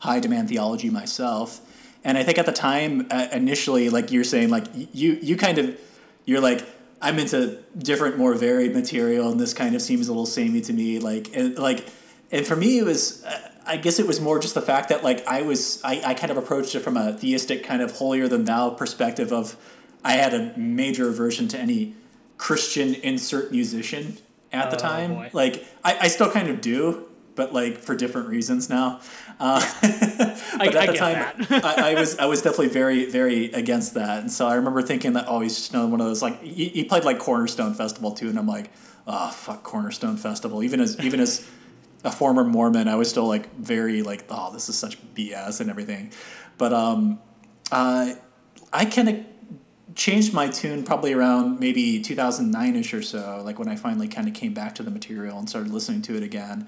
high 0.00 0.20
demand 0.20 0.48
theology 0.48 0.90
myself, 0.90 1.60
and 2.04 2.18
I 2.18 2.22
think 2.24 2.36
at 2.38 2.46
the 2.46 2.52
time 2.52 3.06
uh, 3.10 3.28
initially 3.32 3.88
like 3.88 4.10
you're 4.12 4.24
saying 4.24 4.50
like 4.50 4.66
you 4.74 5.18
you 5.22 5.36
kind 5.36 5.56
of 5.58 5.78
you're 6.26 6.40
like 6.40 6.64
I'm 7.00 7.18
into 7.18 7.58
different 7.78 8.18
more 8.18 8.34
varied 8.34 8.74
material 8.74 9.30
and 9.30 9.40
this 9.40 9.54
kind 9.54 9.74
of 9.74 9.80
seems 9.80 10.08
a 10.08 10.12
little 10.12 10.26
samey 10.26 10.60
to 10.62 10.72
me 10.74 10.98
like 10.98 11.34
and 11.34 11.58
like 11.58 11.86
and 12.30 12.46
for 12.46 12.56
me 12.56 12.78
it 12.78 12.84
was. 12.84 13.24
Uh, 13.24 13.46
I 13.66 13.76
guess 13.76 14.00
it 14.00 14.06
was 14.06 14.20
more 14.20 14.40
just 14.40 14.54
the 14.54 14.62
fact 14.62 14.88
that 14.88 15.04
like 15.04 15.24
I 15.28 15.42
was 15.42 15.80
I, 15.84 16.00
I 16.04 16.14
kind 16.14 16.32
of 16.32 16.38
approached 16.38 16.74
it 16.74 16.80
from 16.80 16.96
a 16.96 17.12
theistic 17.12 17.62
kind 17.62 17.82
of 17.82 17.92
holier 17.92 18.26
than 18.26 18.44
thou 18.44 18.70
perspective 18.70 19.32
of 19.32 19.54
I 20.02 20.12
had 20.14 20.34
a 20.34 20.56
major 20.58 21.08
aversion 21.08 21.46
to 21.48 21.58
any 21.58 21.94
Christian 22.36 22.94
insert 22.94 23.52
musician 23.52 24.16
at 24.50 24.70
the 24.70 24.76
Oh, 24.76 24.80
time. 24.80 25.14
boy. 25.14 25.30
Like 25.34 25.64
I, 25.84 25.98
I 26.00 26.08
still 26.08 26.30
kind 26.30 26.48
of 26.48 26.60
do, 26.62 27.06
but 27.34 27.52
like 27.52 27.78
for 27.78 27.94
different 27.94 28.28
reasons 28.28 28.68
now. 28.68 29.00
Uh, 29.38 29.60
but 29.80 29.90
I 29.90 30.66
at 30.66 30.72
the 30.72 30.92
get 30.92 30.96
time, 30.96 31.46
that. 31.48 31.64
I, 31.78 31.92
I 31.92 31.94
was 31.94 32.18
I 32.18 32.26
was 32.26 32.42
definitely 32.42 32.68
very 32.68 33.10
very 33.10 33.52
against 33.52 33.94
that, 33.94 34.20
and 34.20 34.30
so 34.30 34.46
I 34.46 34.54
remember 34.54 34.82
thinking 34.82 35.14
that 35.14 35.26
oh 35.28 35.40
he's 35.40 35.56
just 35.56 35.72
another 35.72 35.88
one 35.88 36.00
of 36.00 36.06
those 36.06 36.22
like 36.22 36.42
he, 36.42 36.68
he 36.68 36.84
played 36.84 37.04
like 37.04 37.18
Cornerstone 37.18 37.74
Festival 37.74 38.12
too, 38.12 38.28
and 38.28 38.38
I'm 38.38 38.46
like 38.46 38.70
oh 39.06 39.30
fuck 39.30 39.62
Cornerstone 39.62 40.16
Festival. 40.16 40.62
Even 40.62 40.80
as 40.80 40.98
even 41.00 41.20
as 41.20 41.48
a 42.04 42.10
former 42.10 42.44
Mormon, 42.44 42.88
I 42.88 42.96
was 42.96 43.08
still 43.08 43.26
like 43.26 43.54
very 43.56 44.02
like 44.02 44.24
oh 44.30 44.52
this 44.52 44.68
is 44.68 44.78
such 44.78 44.98
BS 45.14 45.60
and 45.60 45.70
everything, 45.70 46.12
but 46.58 46.72
um, 46.72 47.20
uh, 47.72 48.14
I 48.72 48.84
kind 48.84 49.08
of 49.08 49.24
changed 49.94 50.32
my 50.32 50.48
tune 50.48 50.84
probably 50.84 51.12
around 51.12 51.58
maybe 51.58 52.00
2009ish 52.00 52.96
or 52.96 53.02
so 53.02 53.42
like 53.44 53.58
when 53.58 53.68
i 53.68 53.74
finally 53.74 54.06
kind 54.06 54.28
of 54.28 54.34
came 54.34 54.54
back 54.54 54.74
to 54.74 54.84
the 54.84 54.90
material 54.90 55.36
and 55.36 55.48
started 55.48 55.72
listening 55.72 56.00
to 56.00 56.16
it 56.16 56.22
again 56.22 56.66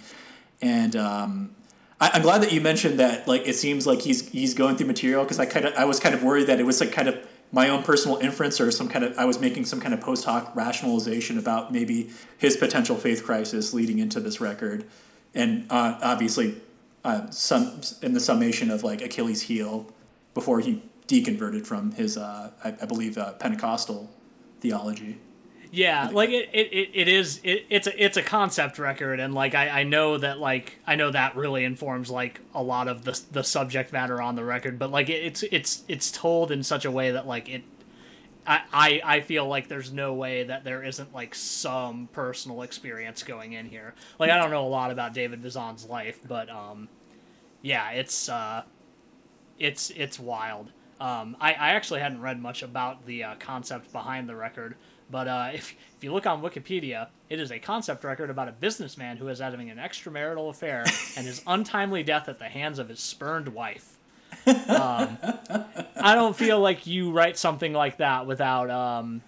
and 0.62 0.96
um, 0.96 1.54
I, 2.00 2.12
i'm 2.14 2.22
glad 2.22 2.42
that 2.42 2.52
you 2.52 2.60
mentioned 2.60 2.98
that 2.98 3.28
like 3.28 3.46
it 3.46 3.56
seems 3.56 3.86
like 3.86 4.00
he's 4.00 4.28
he's 4.30 4.54
going 4.54 4.76
through 4.76 4.86
material 4.86 5.24
because 5.24 5.38
i 5.38 5.46
kind 5.46 5.66
of 5.66 5.74
i 5.74 5.84
was 5.84 6.00
kind 6.00 6.14
of 6.14 6.22
worried 6.22 6.46
that 6.46 6.58
it 6.60 6.64
was 6.64 6.80
like 6.80 6.92
kind 6.92 7.08
of 7.08 7.18
my 7.54 7.68
own 7.68 7.82
personal 7.82 8.16
inference 8.18 8.60
or 8.60 8.70
some 8.70 8.88
kind 8.88 9.04
of 9.04 9.18
i 9.18 9.24
was 9.24 9.38
making 9.38 9.64
some 9.64 9.80
kind 9.80 9.92
of 9.92 10.00
post 10.00 10.24
hoc 10.24 10.54
rationalization 10.56 11.38
about 11.38 11.72
maybe 11.72 12.10
his 12.38 12.56
potential 12.56 12.96
faith 12.96 13.24
crisis 13.24 13.74
leading 13.74 13.98
into 13.98 14.20
this 14.20 14.40
record 14.40 14.84
and 15.34 15.66
uh, 15.70 15.98
obviously 16.02 16.60
uh, 17.04 17.28
some 17.30 17.80
in 18.00 18.14
the 18.14 18.20
summation 18.20 18.70
of 18.70 18.82
like 18.82 19.02
achilles 19.02 19.42
heel 19.42 19.92
before 20.34 20.60
he 20.60 20.82
deconverted 21.12 21.66
from 21.66 21.92
his, 21.92 22.16
uh, 22.16 22.50
I, 22.64 22.68
I 22.68 22.86
believe, 22.86 23.18
uh, 23.18 23.32
Pentecostal 23.34 24.10
theology. 24.60 25.18
Yeah, 25.74 26.10
like 26.12 26.28
it, 26.28 26.50
it, 26.52 26.90
it, 26.92 27.08
is 27.08 27.40
it, 27.42 27.64
it's 27.70 27.86
a 27.86 28.04
it's 28.04 28.18
a 28.18 28.22
concept 28.22 28.78
record 28.78 29.20
and 29.20 29.32
like 29.32 29.54
I, 29.54 29.80
I 29.80 29.82
know 29.84 30.18
that 30.18 30.38
like 30.38 30.76
I 30.86 30.96
know 30.96 31.10
that 31.10 31.34
really 31.34 31.64
informs 31.64 32.10
like 32.10 32.42
a 32.54 32.62
lot 32.62 32.88
of 32.88 33.04
the 33.04 33.18
the 33.32 33.42
subject 33.42 33.90
matter 33.90 34.20
on 34.20 34.36
the 34.36 34.44
record, 34.44 34.78
but 34.78 34.90
like 34.90 35.08
it, 35.08 35.24
it's 35.24 35.42
it's 35.44 35.82
it's 35.88 36.10
told 36.12 36.52
in 36.52 36.62
such 36.62 36.84
a 36.84 36.90
way 36.90 37.12
that 37.12 37.26
like 37.26 37.48
it 37.48 37.62
I, 38.46 38.60
I 38.70 39.00
I 39.02 39.20
feel 39.22 39.48
like 39.48 39.68
there's 39.68 39.90
no 39.90 40.12
way 40.12 40.44
that 40.44 40.62
there 40.62 40.82
isn't 40.82 41.14
like 41.14 41.34
some 41.34 42.06
personal 42.12 42.60
experience 42.60 43.22
going 43.22 43.54
in 43.54 43.64
here. 43.64 43.94
Like 44.18 44.30
I 44.30 44.36
don't 44.36 44.50
know 44.50 44.66
a 44.66 44.68
lot 44.68 44.90
about 44.90 45.14
David 45.14 45.40
Vizon's 45.40 45.86
life, 45.86 46.20
but 46.28 46.50
um 46.50 46.90
yeah, 47.62 47.92
it's 47.92 48.28
uh 48.28 48.64
it's 49.58 49.88
it's 49.90 50.20
wild. 50.20 50.70
Um, 51.00 51.36
I, 51.40 51.54
I 51.54 51.70
actually 51.70 52.00
hadn't 52.00 52.20
read 52.20 52.40
much 52.40 52.62
about 52.62 53.06
the 53.06 53.24
uh, 53.24 53.34
concept 53.40 53.90
behind 53.90 54.28
the 54.28 54.36
record, 54.36 54.76
but 55.12 55.28
uh, 55.28 55.50
if 55.54 55.76
if 55.96 56.02
you 56.02 56.12
look 56.12 56.26
on 56.26 56.42
Wikipedia, 56.42 57.06
it 57.30 57.38
is 57.38 57.52
a 57.52 57.60
concept 57.60 58.02
record 58.02 58.30
about 58.30 58.48
a 58.48 58.52
businessman 58.52 59.18
who 59.18 59.28
is 59.28 59.38
having 59.38 59.70
an 59.70 59.76
extramarital 59.76 60.50
affair 60.50 60.84
and 61.16 61.26
his 61.26 61.42
untimely 61.46 62.02
death 62.02 62.28
at 62.28 62.40
the 62.40 62.48
hands 62.48 62.80
of 62.80 62.88
his 62.88 62.98
spurned 62.98 63.48
wife. 63.48 63.98
Um, 64.46 65.18
I 65.96 66.14
don't 66.16 66.34
feel 66.34 66.58
like 66.58 66.86
you 66.86 67.12
write 67.12 67.38
something 67.38 67.72
like 67.72 67.98
that 67.98 68.26
without, 68.26 68.70
um, 68.70 69.22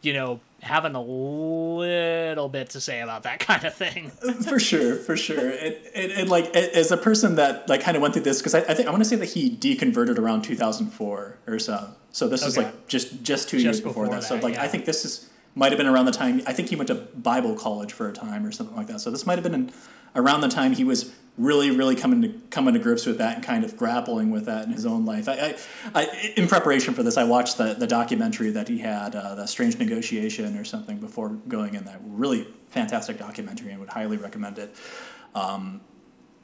you 0.00 0.14
know, 0.14 0.40
having 0.66 0.94
a 0.94 1.00
little 1.00 2.48
bit 2.48 2.70
to 2.70 2.80
say 2.80 3.00
about 3.00 3.22
that 3.22 3.38
kind 3.40 3.64
of 3.64 3.74
thing. 3.74 4.12
Uh, 4.26 4.32
for 4.34 4.58
sure, 4.58 4.96
for 4.96 5.16
sure. 5.16 5.50
And, 5.50 5.76
and, 5.94 6.12
and 6.12 6.28
like 6.28 6.46
a- 6.54 6.76
as 6.76 6.92
a 6.92 6.96
person 6.96 7.36
that 7.36 7.68
like 7.68 7.80
kind 7.80 7.96
of 7.96 8.02
went 8.02 8.14
through 8.14 8.24
this 8.24 8.38
because 8.38 8.54
I, 8.54 8.60
I 8.60 8.74
think 8.74 8.88
I 8.88 8.90
want 8.90 9.02
to 9.02 9.08
say 9.08 9.16
that 9.16 9.30
he 9.30 9.50
deconverted 9.56 10.18
around 10.18 10.42
2004 10.42 11.38
or 11.46 11.58
so. 11.58 11.88
So 12.10 12.28
this 12.28 12.42
is 12.44 12.56
like 12.56 12.88
just 12.88 13.22
just 13.22 13.48
two 13.48 13.58
Just 13.58 13.64
years 13.64 13.80
before, 13.80 14.04
before 14.04 14.20
that. 14.20 14.26
So 14.26 14.36
like 14.36 14.54
yeah. 14.54 14.62
I 14.62 14.68
think 14.68 14.84
this 14.84 15.04
is 15.04 15.30
might 15.54 15.72
have 15.72 15.78
been 15.78 15.86
around 15.86 16.06
the 16.06 16.12
time 16.12 16.42
I 16.46 16.52
think 16.52 16.68
he 16.68 16.76
went 16.76 16.88
to 16.88 16.94
Bible 16.94 17.54
college 17.54 17.92
for 17.92 18.08
a 18.08 18.12
time 18.12 18.44
or 18.46 18.52
something 18.52 18.76
like 18.76 18.86
that. 18.88 19.00
So 19.00 19.10
this 19.10 19.26
might 19.26 19.34
have 19.36 19.42
been 19.42 19.54
in, 19.54 19.72
around 20.14 20.40
the 20.40 20.48
time 20.48 20.72
he 20.72 20.84
was 20.84 21.12
really 21.38 21.70
really 21.70 21.96
coming 21.96 22.22
to 22.22 22.28
coming 22.50 22.74
to 22.74 22.80
grips 22.80 23.06
with 23.06 23.18
that 23.18 23.36
and 23.36 23.44
kind 23.44 23.64
of 23.64 23.76
grappling 23.76 24.30
with 24.30 24.46
that 24.46 24.64
in 24.64 24.72
his 24.72 24.86
own 24.86 25.04
life. 25.04 25.28
I, 25.28 25.34
I, 25.34 25.56
I 25.94 26.32
in 26.36 26.48
preparation 26.48 26.94
for 26.94 27.02
this 27.02 27.16
I 27.16 27.24
watched 27.24 27.58
the 27.58 27.74
the 27.74 27.86
documentary 27.86 28.50
that 28.50 28.68
he 28.68 28.78
had 28.78 29.14
uh, 29.14 29.34
the 29.34 29.46
Strange 29.46 29.78
Negotiation 29.78 30.56
or 30.56 30.64
something 30.64 30.98
before 30.98 31.30
going 31.48 31.74
in 31.74 31.84
that 31.84 32.00
really 32.04 32.46
fantastic 32.68 33.18
documentary 33.18 33.70
and 33.70 33.80
would 33.80 33.90
highly 33.90 34.16
recommend 34.16 34.58
it 34.58 34.74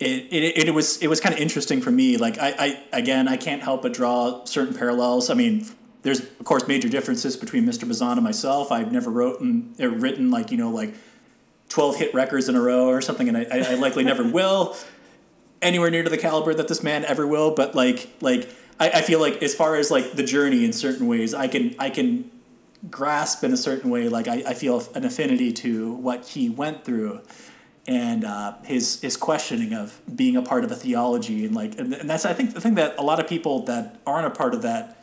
it, 0.03 0.33
it, 0.33 0.69
it 0.69 0.75
was 0.75 0.99
it 0.99 1.09
was 1.09 1.21
kind 1.21 1.35
of 1.35 1.41
interesting 1.41 1.81
for 1.81 1.91
me. 1.91 2.17
Like 2.17 2.39
I, 2.39 2.55
I 2.59 2.99
again 2.99 3.29
I 3.29 3.37
can't 3.37 3.63
help 3.63 3.83
but 3.83 3.93
draw 3.93 4.45
certain 4.45 4.75
parallels. 4.75 5.31
I 5.31 5.35
mean, 5.35 5.67
there's 6.03 6.21
of 6.21 6.45
course 6.45 6.67
major 6.67 6.89
differences 6.89 7.37
between 7.37 7.65
Mr. 7.65 7.87
Bazan 7.87 8.19
and 8.19 8.25
myself. 8.25 8.73
I've 8.73 8.93
never 8.93 9.11
written 9.11 9.75
uh, 9.81 9.89
written 9.89 10.31
like 10.31 10.51
you 10.51 10.57
know 10.57 10.71
like 10.71 10.95
twelve 11.73 11.97
hit 11.97 12.15
records 12.15 12.49
in 12.49 12.57
a 12.57 12.61
row 12.61 12.89
or 12.89 13.01
something, 13.01 13.29
and 13.29 13.37
I, 13.37 13.47
I, 13.51 13.59
I 13.71 13.75
likely 13.75 14.05
never 14.05 14.25
will 14.39 14.77
anywhere 15.61 15.91
near 15.91 16.03
to 16.03 16.11
the 16.11 16.19
caliber 16.19 16.53
that 16.53 16.69
this 16.69 16.83
man 16.83 17.05
ever 17.05 17.27
will. 17.27 17.55
But 17.55 17.75
like 17.75 18.11
like 18.21 18.49
I, 18.79 18.91
I 18.91 19.03
feel 19.03 19.21
like 19.21 19.43
as 19.43 19.55
far 19.55 19.77
as 19.77 19.91
like 19.91 20.13
the 20.13 20.25
journey 20.25 20.65
in 20.65 20.73
certain 20.73 21.07
ways, 21.07 21.35
I 21.35 21.49
can 21.49 21.75
I 21.79 21.91
can 21.91 22.31
grasp 22.91 23.45
in 23.45 23.53
a 23.53 23.57
certain 23.57 23.91
way. 23.91 24.09
Like 24.09 24.29
I, 24.29 24.43
I 24.47 24.55
feel 24.55 24.87
an 24.95 25.05
affinity 25.05 25.53
to 25.53 25.93
what 25.93 26.29
he 26.29 26.51
went 26.51 26.85
through 26.85 27.21
and 27.87 28.25
uh, 28.25 28.55
his 28.65 29.01
his 29.01 29.17
questioning 29.17 29.73
of 29.73 30.01
being 30.15 30.37
a 30.37 30.43
part 30.43 30.65
of 30.65 30.71
a 30.71 30.77
theology 30.77 31.45
and 31.45 31.55
like 31.55 31.79
and, 31.79 31.93
and 31.95 32.09
that's 32.09 32.25
I 32.25 32.33
think 32.33 32.55
the 32.55 32.61
thing 32.61 32.75
that 32.77 32.97
a 32.99 33.03
lot 33.03 33.21
of 33.21 33.27
people 33.27 33.65
that 33.65 34.01
aren't 34.07 34.27
a 34.27 34.31
part 34.31 34.55
of 34.55 34.63
that 34.63 35.02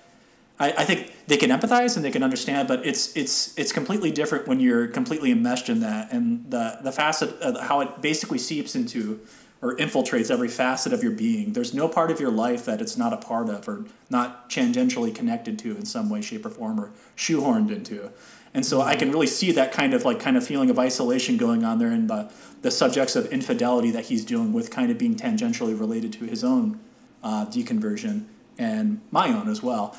I, 0.60 0.74
I 0.80 0.86
think 0.86 1.14
they 1.28 1.38
can 1.38 1.50
empathize 1.50 1.96
and 1.96 2.04
they 2.04 2.12
can 2.12 2.24
understand 2.24 2.68
but 2.68 2.86
it's 2.86 3.16
it's 3.16 3.58
it's 3.58 3.72
completely 3.72 4.12
different 4.12 4.48
when 4.48 4.60
you're 4.60 4.88
completely 4.88 5.32
enmeshed 5.32 5.70
in 5.70 5.80
that. 5.82 6.12
And 6.12 6.50
the 6.52 6.80
the 6.82 6.92
facet 6.92 7.40
of 7.42 7.60
how 7.62 7.82
it 7.82 8.02
basically 8.02 8.40
seeps 8.40 8.76
into 8.76 9.22
or 9.62 9.76
infiltrates 9.76 10.32
every 10.32 10.48
facet 10.48 10.94
of 10.94 11.04
your 11.04 11.12
being. 11.12 11.52
There's 11.52 11.74
no 11.74 11.90
part 11.90 12.12
of 12.12 12.20
your 12.20 12.32
life 12.32 12.64
that 12.66 12.80
it's 12.80 12.96
not 12.96 13.12
a 13.12 13.18
part 13.18 13.50
of 13.50 13.68
or 13.68 13.86
not 14.10 14.50
tangentially 14.50 15.14
connected 15.14 15.60
to 15.60 15.76
in 15.76 15.86
some 15.86 16.10
way 16.10 16.22
shape 16.22 16.46
or 16.46 16.50
form 16.50 16.80
or 16.80 16.92
shoehorned 17.18 17.70
into. 17.70 18.12
And 18.54 18.66
so 18.66 18.82
I 18.82 18.96
can 18.96 19.12
really 19.12 19.28
see 19.28 19.52
that 19.52 19.72
kind 19.72 19.94
of 19.94 20.06
like 20.06 20.20
kind 20.20 20.38
of 20.38 20.46
feeling 20.46 20.70
of 20.70 20.80
isolation 20.80 21.38
going 21.38 21.64
on 21.64 21.80
there, 21.80 21.92
and 21.92 22.10
the 22.10 22.32
the 22.62 22.72
subjects 22.72 23.16
of 23.16 23.28
infidelity 23.28 23.92
that 23.92 24.06
he's 24.06 24.26
dealing 24.26 24.54
with, 24.54 24.72
kind 24.72 24.92
of 24.92 24.98
being 24.98 25.16
tangentially 25.16 25.80
related 25.80 26.12
to 26.14 26.26
his 26.26 26.44
own 26.44 26.80
uh, 27.24 27.46
deconversion 27.46 28.26
and 28.58 29.02
my 29.12 29.30
own 29.30 29.48
as 29.48 29.64
well. 29.64 29.96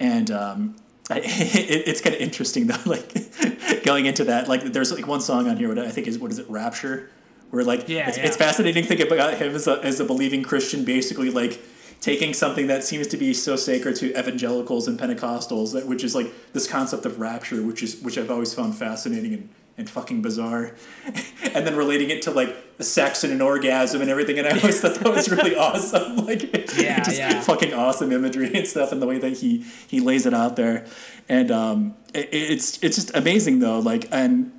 And 0.00 0.30
um, 0.30 0.76
I, 1.10 1.18
it, 1.24 1.88
it's 1.88 2.00
kind 2.00 2.14
of 2.14 2.20
interesting 2.20 2.66
though, 2.66 2.78
like 2.86 3.82
going 3.84 4.06
into 4.06 4.24
that. 4.24 4.48
Like 4.48 4.62
there's 4.64 4.92
like 4.92 5.06
one 5.06 5.20
song 5.20 5.48
on 5.48 5.56
here, 5.56 5.68
what 5.68 5.78
I 5.78 5.90
think 5.90 6.06
is 6.06 6.18
what 6.18 6.30
is 6.30 6.38
it, 6.38 6.48
Rapture, 6.48 7.10
where 7.50 7.64
like 7.64 7.88
Yeah, 7.88 8.08
it's, 8.08 8.18
yeah. 8.18 8.26
it's 8.26 8.36
fascinating 8.36 8.84
thinking 8.84 9.06
about 9.06 9.34
him 9.34 9.54
as 9.54 9.66
a 9.66 9.80
as 9.82 10.00
a 10.00 10.04
believing 10.04 10.42
Christian, 10.42 10.84
basically 10.84 11.30
like 11.30 11.60
taking 12.00 12.34
something 12.34 12.66
that 12.66 12.84
seems 12.84 13.06
to 13.06 13.16
be 13.16 13.32
so 13.32 13.56
sacred 13.56 13.96
to 13.96 14.18
evangelicals 14.18 14.86
and 14.88 14.98
Pentecostals, 14.98 15.72
that 15.72 15.86
which 15.86 16.04
is 16.04 16.14
like 16.14 16.32
this 16.52 16.68
concept 16.68 17.06
of 17.06 17.18
rapture, 17.18 17.62
which 17.62 17.82
is 17.82 18.00
which 18.02 18.18
I've 18.18 18.30
always 18.30 18.52
found 18.52 18.76
fascinating 18.76 19.34
and, 19.34 19.48
and 19.76 19.90
fucking 19.90 20.22
bizarre, 20.22 20.74
and 21.42 21.66
then 21.66 21.74
relating 21.76 22.10
it 22.10 22.22
to 22.22 22.30
like 22.30 22.54
sex 22.80 23.24
and 23.24 23.32
an 23.32 23.40
orgasm 23.40 24.00
and 24.00 24.10
everything, 24.10 24.38
and 24.38 24.46
I 24.46 24.56
always 24.56 24.80
thought 24.80 24.94
that 24.94 25.12
was 25.12 25.28
really 25.30 25.56
awesome, 25.66 26.16
like 26.26 26.52
Yeah, 26.76 27.02
just 27.02 27.18
yeah. 27.18 27.40
fucking 27.40 27.74
awesome 27.74 28.12
imagery 28.12 28.54
and 28.54 28.66
stuff, 28.66 28.92
and 28.92 29.02
the 29.02 29.06
way 29.06 29.18
that 29.18 29.38
he 29.38 29.64
he 29.88 30.00
lays 30.00 30.26
it 30.26 30.34
out 30.34 30.56
there, 30.56 30.86
and 31.28 31.50
um, 31.50 31.94
it, 32.14 32.28
it's 32.32 32.82
it's 32.82 32.96
just 32.96 33.16
amazing 33.16 33.58
though, 33.60 33.78
like 33.80 34.06
and 34.12 34.52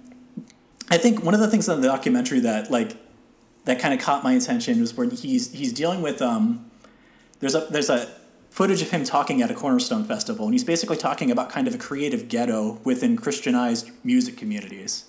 I 0.89 0.97
think 0.97 1.23
one 1.23 1.33
of 1.33 1.39
the 1.39 1.49
things 1.49 1.67
in 1.69 1.81
the 1.81 1.87
documentary 1.87 2.41
that 2.41 2.69
like 2.69 2.97
that 3.65 3.79
kind 3.79 3.93
of 3.93 3.99
caught 3.99 4.23
my 4.23 4.33
attention 4.33 4.79
was 4.79 4.93
when 4.95 5.11
he's 5.11 5.51
he's 5.51 5.73
dealing 5.73 6.01
with 6.01 6.21
um 6.21 6.69
there's 7.39 7.55
a 7.55 7.67
there's 7.71 7.89
a 7.89 8.07
footage 8.55 8.81
of 8.81 8.89
him 8.89 9.03
talking 9.03 9.41
at 9.41 9.51
a 9.51 9.53
cornerstone 9.53 10.05
festival 10.05 10.45
and 10.45 10.53
he's 10.53 10.63
basically 10.63 10.95
talking 10.95 11.29
about 11.29 11.49
kind 11.49 11.67
of 11.67 11.75
a 11.75 11.77
creative 11.77 12.29
ghetto 12.29 12.79
within 12.85 13.17
christianized 13.17 13.91
music 14.01 14.37
communities. 14.37 15.03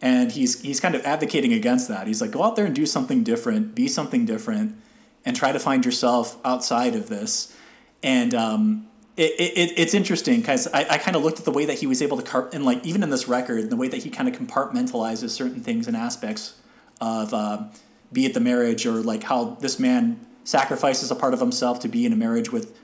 And 0.00 0.30
he's 0.30 0.62
he's 0.62 0.78
kind 0.78 0.94
of 0.94 1.02
advocating 1.04 1.52
against 1.52 1.88
that. 1.88 2.06
He's 2.06 2.20
like 2.20 2.30
go 2.30 2.44
out 2.44 2.54
there 2.54 2.64
and 2.64 2.72
do 2.72 2.86
something 2.86 3.24
different 3.24 3.74
be 3.74 3.88
something 3.88 4.24
different 4.24 4.80
and 5.24 5.34
try 5.34 5.50
to 5.50 5.58
find 5.58 5.84
yourself 5.84 6.38
outside 6.44 6.94
of 6.94 7.08
this. 7.08 7.56
And 8.04 8.36
um, 8.36 8.86
it, 9.16 9.32
it, 9.32 9.72
it's 9.76 9.92
interesting 9.92 10.38
because 10.38 10.68
I, 10.68 10.86
I 10.90 10.98
kind 10.98 11.16
of 11.16 11.24
looked 11.24 11.40
at 11.40 11.44
the 11.46 11.50
way 11.50 11.64
that 11.64 11.80
he 11.80 11.88
was 11.88 12.00
able 12.00 12.18
to 12.18 12.22
car- 12.22 12.50
and 12.52 12.64
like 12.64 12.86
even 12.86 13.02
in 13.02 13.10
this 13.10 13.26
record 13.26 13.68
the 13.68 13.76
way 13.76 13.88
that 13.88 14.04
he 14.04 14.10
kind 14.10 14.28
of 14.28 14.36
compartmentalizes 14.36 15.30
certain 15.30 15.60
things 15.60 15.88
and 15.88 15.96
aspects 15.96 16.54
of 17.00 17.34
uh, 17.34 17.64
be 18.12 18.26
it 18.26 18.32
the 18.32 18.38
marriage 18.38 18.86
or 18.86 19.02
like 19.02 19.24
how 19.24 19.56
this 19.60 19.80
man 19.80 20.24
sacrifices 20.44 21.10
a 21.10 21.14
part 21.14 21.34
of 21.34 21.40
himself 21.40 21.80
to 21.80 21.88
be 21.88 22.04
in 22.06 22.12
a 22.12 22.16
marriage 22.16 22.50
with 22.50 22.76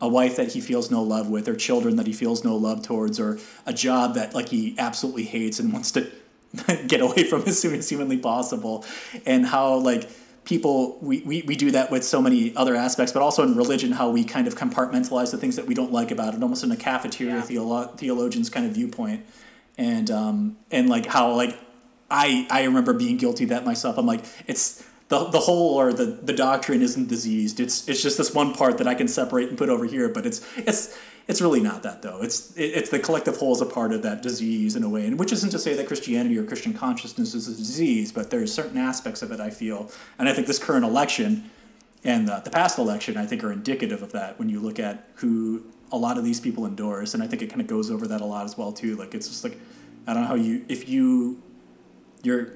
a 0.00 0.08
wife 0.08 0.36
that 0.36 0.52
he 0.52 0.60
feels 0.60 0.90
no 0.90 1.02
love 1.02 1.28
with 1.30 1.46
or 1.48 1.54
children 1.54 1.96
that 1.96 2.06
he 2.06 2.12
feels 2.12 2.42
no 2.44 2.56
love 2.56 2.82
towards 2.82 3.20
or 3.20 3.38
a 3.66 3.72
job 3.72 4.14
that 4.14 4.34
like 4.34 4.48
he 4.48 4.74
absolutely 4.78 5.24
hates 5.24 5.60
and 5.60 5.72
wants 5.76 5.92
to 5.92 6.10
get 6.88 7.00
away 7.00 7.24
from 7.24 7.42
as 7.42 7.58
soon 7.60 7.74
as 7.74 7.88
humanly 7.88 8.18
possible. 8.18 8.84
And 9.24 9.46
how 9.46 9.74
like 9.76 10.10
people 10.44 10.98
we, 11.00 11.20
we, 11.22 11.42
we 11.42 11.54
do 11.54 11.70
that 11.70 11.90
with 11.92 12.02
so 12.04 12.20
many 12.20 12.54
other 12.56 12.74
aspects 12.74 13.12
but 13.12 13.22
also 13.22 13.44
in 13.44 13.54
religion 13.56 13.92
how 13.92 14.10
we 14.10 14.24
kind 14.24 14.48
of 14.48 14.56
compartmentalize 14.56 15.30
the 15.30 15.38
things 15.38 15.54
that 15.54 15.66
we 15.68 15.72
don't 15.74 15.92
like 15.92 16.10
about 16.10 16.34
it 16.34 16.42
almost 16.42 16.64
in 16.64 16.72
a 16.72 16.76
cafeteria 16.76 17.36
Yeah. 17.36 17.42
theolo- 17.42 17.96
theologian's 17.96 18.50
kind 18.50 18.66
of 18.66 18.72
viewpoint. 18.72 19.24
And 19.78 20.10
um 20.10 20.56
and 20.72 20.88
like 20.88 21.06
how 21.06 21.32
like 21.34 21.56
i 22.10 22.44
i 22.50 22.64
remember 22.64 22.92
being 22.92 23.18
guilty 23.18 23.44
of 23.44 23.50
that 23.50 23.64
myself. 23.64 23.96
I'm 23.98 24.06
like 24.06 24.24
it's 24.48 24.84
the, 25.12 25.24
the 25.24 25.40
whole 25.40 25.74
or 25.74 25.92
the, 25.92 26.06
the 26.06 26.32
doctrine 26.32 26.80
isn't 26.80 27.06
diseased. 27.06 27.60
It's 27.60 27.86
it's 27.86 28.02
just 28.02 28.16
this 28.16 28.32
one 28.32 28.54
part 28.54 28.78
that 28.78 28.88
i 28.88 28.94
can 28.94 29.08
separate 29.08 29.50
and 29.50 29.58
put 29.58 29.68
over 29.68 29.84
here 29.84 30.08
but 30.08 30.24
it's 30.24 30.40
it's 30.56 30.98
it's 31.28 31.40
really 31.40 31.60
not 31.60 31.82
that 31.82 32.00
though. 32.00 32.22
It's 32.22 32.56
it, 32.56 32.70
it's 32.78 32.88
the 32.88 32.98
collective 32.98 33.36
whole 33.36 33.52
is 33.52 33.60
a 33.60 33.66
part 33.66 33.92
of 33.92 34.00
that 34.02 34.22
disease 34.22 34.74
in 34.74 34.82
a 34.82 34.88
way 34.88 35.06
and 35.06 35.18
which 35.18 35.30
isn't 35.30 35.50
to 35.50 35.58
say 35.58 35.74
that 35.74 35.86
christianity 35.86 36.38
or 36.38 36.44
christian 36.44 36.72
consciousness 36.72 37.34
is 37.34 37.46
a 37.46 37.54
disease 37.54 38.10
but 38.10 38.30
there's 38.30 38.52
certain 38.54 38.78
aspects 38.78 39.20
of 39.20 39.30
it 39.32 39.38
i 39.38 39.50
feel 39.50 39.90
and 40.18 40.30
i 40.30 40.32
think 40.32 40.46
this 40.46 40.58
current 40.58 40.84
election 40.84 41.50
and 42.04 42.26
the, 42.26 42.40
the 42.46 42.50
past 42.50 42.78
election 42.78 43.18
i 43.18 43.26
think 43.26 43.44
are 43.44 43.52
indicative 43.52 44.02
of 44.02 44.12
that 44.12 44.38
when 44.38 44.48
you 44.48 44.60
look 44.60 44.78
at 44.78 45.10
who 45.16 45.62
a 45.92 45.98
lot 45.98 46.16
of 46.16 46.24
these 46.24 46.40
people 46.40 46.64
endorse 46.64 47.12
and 47.12 47.22
i 47.22 47.26
think 47.26 47.42
it 47.42 47.48
kind 47.48 47.60
of 47.60 47.66
goes 47.66 47.90
over 47.90 48.06
that 48.06 48.22
a 48.22 48.24
lot 48.24 48.46
as 48.46 48.56
well 48.56 48.72
too. 48.72 48.96
Like 48.96 49.14
it's 49.14 49.28
just 49.28 49.44
like 49.44 49.58
i 50.06 50.14
don't 50.14 50.22
know 50.22 50.28
how 50.28 50.40
you 50.48 50.64
if 50.68 50.88
you 50.88 51.42
your 52.22 52.54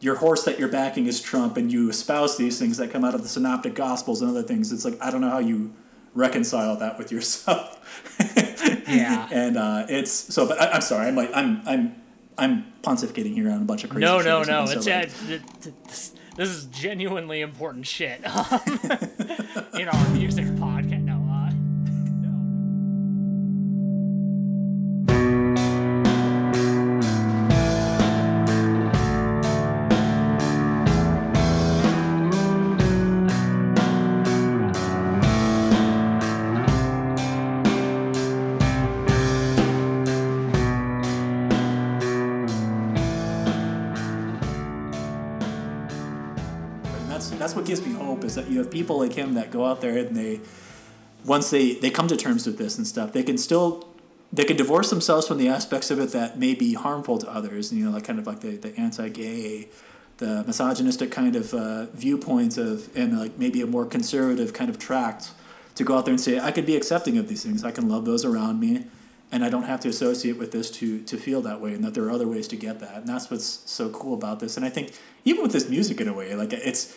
your 0.00 0.16
horse 0.16 0.44
that 0.44 0.58
you're 0.58 0.68
backing 0.68 1.06
is 1.06 1.20
trump 1.20 1.56
and 1.56 1.72
you 1.72 1.88
espouse 1.88 2.36
these 2.36 2.58
things 2.58 2.76
that 2.76 2.90
come 2.90 3.04
out 3.04 3.14
of 3.14 3.22
the 3.22 3.28
synoptic 3.28 3.74
gospels 3.74 4.20
and 4.22 4.30
other 4.30 4.42
things 4.42 4.70
it's 4.72 4.84
like 4.84 4.96
i 5.00 5.10
don't 5.10 5.20
know 5.22 5.30
how 5.30 5.38
you 5.38 5.72
reconcile 6.14 6.76
that 6.76 6.98
with 6.98 7.10
yourself 7.12 7.72
Yeah. 8.88 9.28
and 9.30 9.56
uh, 9.56 9.86
it's 9.88 10.10
so 10.12 10.46
but 10.46 10.60
I, 10.60 10.70
i'm 10.72 10.80
sorry 10.80 11.06
i'm 11.08 11.16
like 11.16 11.30
i'm 11.34 11.60
i'm 11.66 11.94
i'm 12.38 12.72
pontificating 12.82 13.34
here 13.34 13.50
on 13.50 13.62
a 13.62 13.64
bunch 13.64 13.84
of 13.84 13.90
crazy 13.90 14.04
No, 14.04 14.20
no, 14.20 14.42
no. 14.42 14.64
It's 14.64 14.84
so, 14.84 14.92
uh, 14.92 14.96
like- 15.00 15.26
th- 15.26 15.42
th- 15.62 15.74
this, 15.86 16.12
this 16.36 16.48
is 16.50 16.64
genuinely 16.66 17.40
important 17.40 17.86
shit. 17.86 18.18
in 19.80 19.88
our 19.88 20.08
music 20.10 20.44
podcast. 20.56 20.95
Is 48.26 48.34
that 48.34 48.48
you 48.48 48.58
have 48.58 48.70
people 48.70 48.98
like 48.98 49.14
him 49.14 49.34
that 49.34 49.50
go 49.50 49.64
out 49.64 49.80
there 49.80 49.96
and 49.96 50.14
they 50.16 50.40
once 51.24 51.50
they 51.50 51.74
they 51.74 51.90
come 51.90 52.08
to 52.08 52.16
terms 52.16 52.46
with 52.46 52.58
this 52.58 52.76
and 52.76 52.86
stuff 52.86 53.12
they 53.12 53.22
can 53.22 53.38
still 53.38 53.88
they 54.32 54.44
can 54.44 54.56
divorce 54.56 54.90
themselves 54.90 55.26
from 55.26 55.38
the 55.38 55.48
aspects 55.48 55.90
of 55.90 55.98
it 55.98 56.10
that 56.10 56.38
may 56.38 56.54
be 56.54 56.74
harmful 56.74 57.18
to 57.18 57.28
others 57.30 57.72
you 57.72 57.84
know 57.84 57.90
like 57.90 58.04
kind 58.04 58.18
of 58.18 58.26
like 58.26 58.40
the, 58.40 58.56
the 58.56 58.78
anti-gay 58.78 59.68
the 60.18 60.44
misogynistic 60.46 61.10
kind 61.10 61.36
of 61.36 61.52
uh, 61.52 61.86
viewpoints 61.86 62.56
of 62.56 62.94
and 62.96 63.18
like 63.18 63.38
maybe 63.38 63.60
a 63.60 63.66
more 63.66 63.84
conservative 63.84 64.52
kind 64.52 64.70
of 64.70 64.78
tract 64.78 65.30
to 65.74 65.84
go 65.84 65.96
out 65.96 66.04
there 66.04 66.12
and 66.12 66.20
say 66.20 66.38
i 66.38 66.50
could 66.50 66.66
be 66.66 66.76
accepting 66.76 67.18
of 67.18 67.28
these 67.28 67.42
things. 67.42 67.64
I 67.64 67.70
can 67.70 67.88
love 67.88 68.04
those 68.04 68.24
around 68.24 68.60
me 68.60 68.86
and 69.32 69.44
i 69.44 69.50
don't 69.50 69.64
have 69.64 69.80
to 69.80 69.88
associate 69.88 70.38
with 70.38 70.52
this 70.52 70.70
to 70.70 71.02
to 71.02 71.16
feel 71.16 71.42
that 71.42 71.60
way 71.60 71.74
and 71.74 71.84
that 71.84 71.94
there 71.94 72.04
are 72.04 72.10
other 72.10 72.28
ways 72.28 72.48
to 72.48 72.56
get 72.56 72.80
that 72.80 72.96
and 72.96 73.08
that's 73.08 73.30
what's 73.30 73.60
so 73.70 73.90
cool 73.90 74.14
about 74.14 74.40
this 74.40 74.56
and 74.56 74.64
i 74.64 74.68
think 74.68 74.92
even 75.24 75.42
with 75.42 75.52
this 75.52 75.68
music 75.68 76.00
in 76.00 76.08
a 76.08 76.12
way 76.12 76.34
like 76.34 76.52
it's 76.52 76.96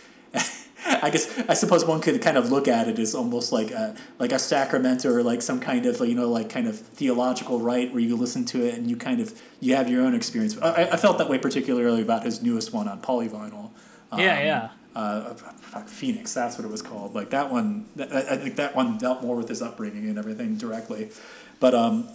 I 0.85 1.10
guess 1.10 1.38
I 1.49 1.53
suppose 1.53 1.85
one 1.85 2.01
could 2.01 2.22
kind 2.22 2.38
of 2.38 2.51
look 2.51 2.68
at 2.68 2.88
it 2.88 2.99
as 2.99 3.15
almost 3.15 3.51
like 3.51 3.72
a 3.72 3.95
like 4.18 4.31
a 4.31 4.39
sacrament 4.39 5.06
or 5.06 5.23
like 5.23 5.41
some 5.41 5.60
kind 5.60 5.85
of 5.85 5.99
you 6.01 6.15
know 6.15 6.30
like 6.30 6.49
kind 6.49 6.68
of 6.68 6.80
theological 6.80 7.60
rite 7.60 7.91
where 7.91 8.01
you 8.01 8.15
listen 8.15 8.45
to 8.45 8.65
it 8.65 8.76
and 8.76 8.89
you 8.89 8.95
kind 8.95 9.19
of 9.19 9.39
you 9.60 9.76
have 9.76 9.89
your 9.89 10.03
own 10.03 10.15
experience. 10.15 10.57
I, 10.61 10.89
I 10.91 10.97
felt 10.97 11.18
that 11.18 11.30
way 11.30 11.38
particularly 11.38 12.01
about 12.01 12.23
his 12.23 12.41
newest 12.41 12.73
one 12.73 12.88
on 12.88 13.01
polyvinyl. 13.01 13.72
Um, 14.11 14.19
Yeah, 14.19 14.41
yeah. 14.41 14.69
Uh, 14.95 15.34
fuck, 15.34 15.88
Phoenix, 15.88 16.34
that's 16.34 16.57
what 16.57 16.65
it 16.65 16.72
was 16.72 16.81
called. 16.81 17.14
Like 17.14 17.30
that 17.30 17.51
one, 17.51 17.85
I 17.99 18.03
I 18.03 18.38
think 18.38 18.56
that 18.56 18.76
one 18.76 18.97
dealt 18.97 19.22
more 19.22 19.35
with 19.35 19.49
his 19.49 19.61
upbringing 19.61 20.10
and 20.10 20.18
everything 20.18 20.56
directly. 20.56 21.11
But 21.60 21.76
um, 21.76 22.07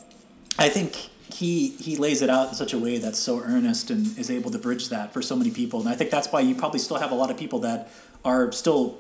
I 0.59 0.69
think 0.69 1.11
he 1.33 1.71
he 1.71 1.97
lays 1.97 2.23
it 2.23 2.31
out 2.31 2.49
in 2.49 2.55
such 2.55 2.73
a 2.73 2.79
way 2.79 2.99
that's 2.99 3.19
so 3.19 3.41
earnest 3.41 3.91
and 3.91 4.17
is 4.19 4.31
able 4.31 4.51
to 4.51 4.59
bridge 4.59 4.89
that 4.91 5.13
for 5.13 5.23
so 5.23 5.35
many 5.35 5.51
people. 5.51 5.81
And 5.81 5.89
I 5.89 5.95
think 5.95 6.11
that's 6.11 6.29
why 6.31 6.41
you 6.41 6.55
probably 6.55 6.79
still 6.79 6.99
have 6.99 7.11
a 7.11 7.15
lot 7.15 7.31
of 7.31 7.37
people 7.37 7.61
that 7.61 7.91
are 8.25 8.51
still 8.53 8.99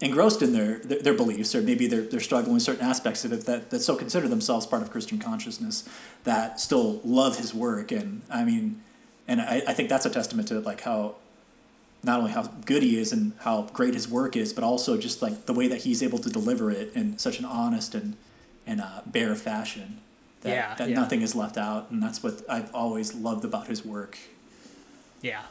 engrossed 0.00 0.42
in 0.42 0.52
their, 0.52 0.80
their, 0.80 0.98
their 0.98 1.14
beliefs 1.14 1.54
or 1.54 1.62
maybe 1.62 1.86
they're, 1.86 2.02
they're 2.02 2.20
struggling 2.20 2.54
with 2.54 2.62
certain 2.62 2.84
aspects 2.84 3.24
of 3.24 3.32
it 3.32 3.46
that, 3.46 3.70
that 3.70 3.80
still 3.80 3.96
consider 3.96 4.26
themselves 4.28 4.66
part 4.66 4.82
of 4.82 4.90
Christian 4.90 5.18
consciousness 5.18 5.88
that 6.24 6.58
still 6.60 7.00
love 7.04 7.38
his 7.38 7.54
work. 7.54 7.92
And 7.92 8.22
I 8.28 8.44
mean, 8.44 8.82
and 9.28 9.40
I, 9.40 9.62
I 9.68 9.72
think 9.72 9.88
that's 9.88 10.04
a 10.04 10.10
testament 10.10 10.48
to 10.48 10.58
like 10.60 10.80
how 10.80 11.14
not 12.02 12.18
only 12.18 12.32
how 12.32 12.42
good 12.64 12.82
he 12.82 12.98
is 12.98 13.12
and 13.12 13.32
how 13.40 13.62
great 13.72 13.94
his 13.94 14.08
work 14.08 14.36
is, 14.36 14.52
but 14.52 14.64
also 14.64 14.98
just 14.98 15.22
like 15.22 15.46
the 15.46 15.52
way 15.52 15.68
that 15.68 15.82
he's 15.82 16.02
able 16.02 16.18
to 16.18 16.28
deliver 16.28 16.70
it 16.70 16.92
in 16.96 17.16
such 17.18 17.38
an 17.38 17.44
honest 17.44 17.94
and 17.94 18.16
and 18.66 18.80
uh, 18.80 19.00
bare 19.06 19.34
fashion. 19.36 19.98
That, 20.40 20.48
Yeah, 20.50 20.74
that 20.74 20.88
yeah. 20.88 20.96
nothing 20.96 21.22
is 21.22 21.36
left 21.36 21.56
out, 21.56 21.90
and 21.92 22.02
that's 22.02 22.20
what 22.22 22.42
I've 22.48 22.74
always 22.74 23.14
loved 23.14 23.44
about 23.44 23.68
his 23.68 23.84
work. 23.84 24.18
Yeah, 25.20 25.42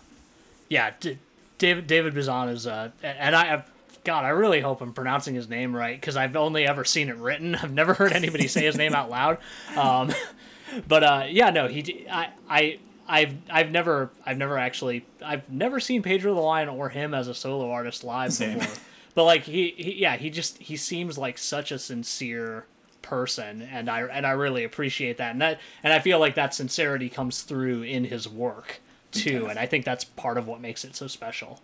yeah. 0.67 0.91
D- 0.99 1.17
David 1.61 1.85
David 1.85 2.15
Bizan 2.15 2.49
is 2.49 2.65
uh, 2.65 2.89
and 3.03 3.35
I 3.35 3.45
have 3.45 3.69
God. 4.03 4.25
I 4.25 4.29
really 4.29 4.61
hope 4.61 4.81
I'm 4.81 4.93
pronouncing 4.93 5.35
his 5.35 5.47
name 5.47 5.75
right 5.75 5.95
because 5.95 6.17
I've 6.17 6.35
only 6.35 6.65
ever 6.65 6.83
seen 6.83 7.07
it 7.07 7.17
written. 7.17 7.53
I've 7.53 7.71
never 7.71 7.93
heard 7.93 8.13
anybody 8.13 8.47
say 8.47 8.65
his 8.65 8.75
name 8.75 8.95
out 8.95 9.11
loud. 9.11 9.37
Um, 9.77 10.11
but 10.87 11.03
uh, 11.03 11.25
yeah, 11.29 11.51
no, 11.51 11.67
he. 11.67 12.07
I 12.09 12.29
I. 12.49 12.79
I've 13.07 13.35
I've 13.49 13.71
never 13.71 14.09
I've 14.25 14.37
never 14.37 14.57
actually 14.57 15.05
I've 15.23 15.51
never 15.51 15.79
seen 15.81 16.01
Pedro 16.01 16.33
the 16.33 16.39
Lion 16.39 16.69
or 16.69 16.87
him 16.89 17.13
as 17.13 17.27
a 17.27 17.35
solo 17.35 17.69
artist 17.69 18.03
live 18.03 18.31
Same. 18.31 18.59
before. 18.59 18.75
But 19.13 19.25
like 19.25 19.43
he, 19.43 19.73
he 19.75 19.95
yeah 19.95 20.15
he 20.15 20.29
just 20.29 20.59
he 20.59 20.77
seems 20.77 21.17
like 21.17 21.37
such 21.37 21.71
a 21.71 21.79
sincere 21.79 22.65
person 23.01 23.61
and 23.63 23.89
I 23.89 24.03
and 24.03 24.25
I 24.25 24.31
really 24.31 24.63
appreciate 24.63 25.17
that 25.17 25.31
and 25.31 25.41
that 25.41 25.59
and 25.83 25.91
I 25.91 25.99
feel 25.99 26.19
like 26.19 26.35
that 26.35 26.53
sincerity 26.53 27.09
comes 27.09 27.41
through 27.41 27.83
in 27.83 28.05
his 28.05 28.29
work 28.29 28.80
too 29.11 29.47
and 29.47 29.59
I 29.59 29.65
think 29.65 29.85
that's 29.85 30.03
part 30.03 30.37
of 30.37 30.47
what 30.47 30.61
makes 30.61 30.83
it 30.83 30.95
so 30.95 31.07
special. 31.07 31.61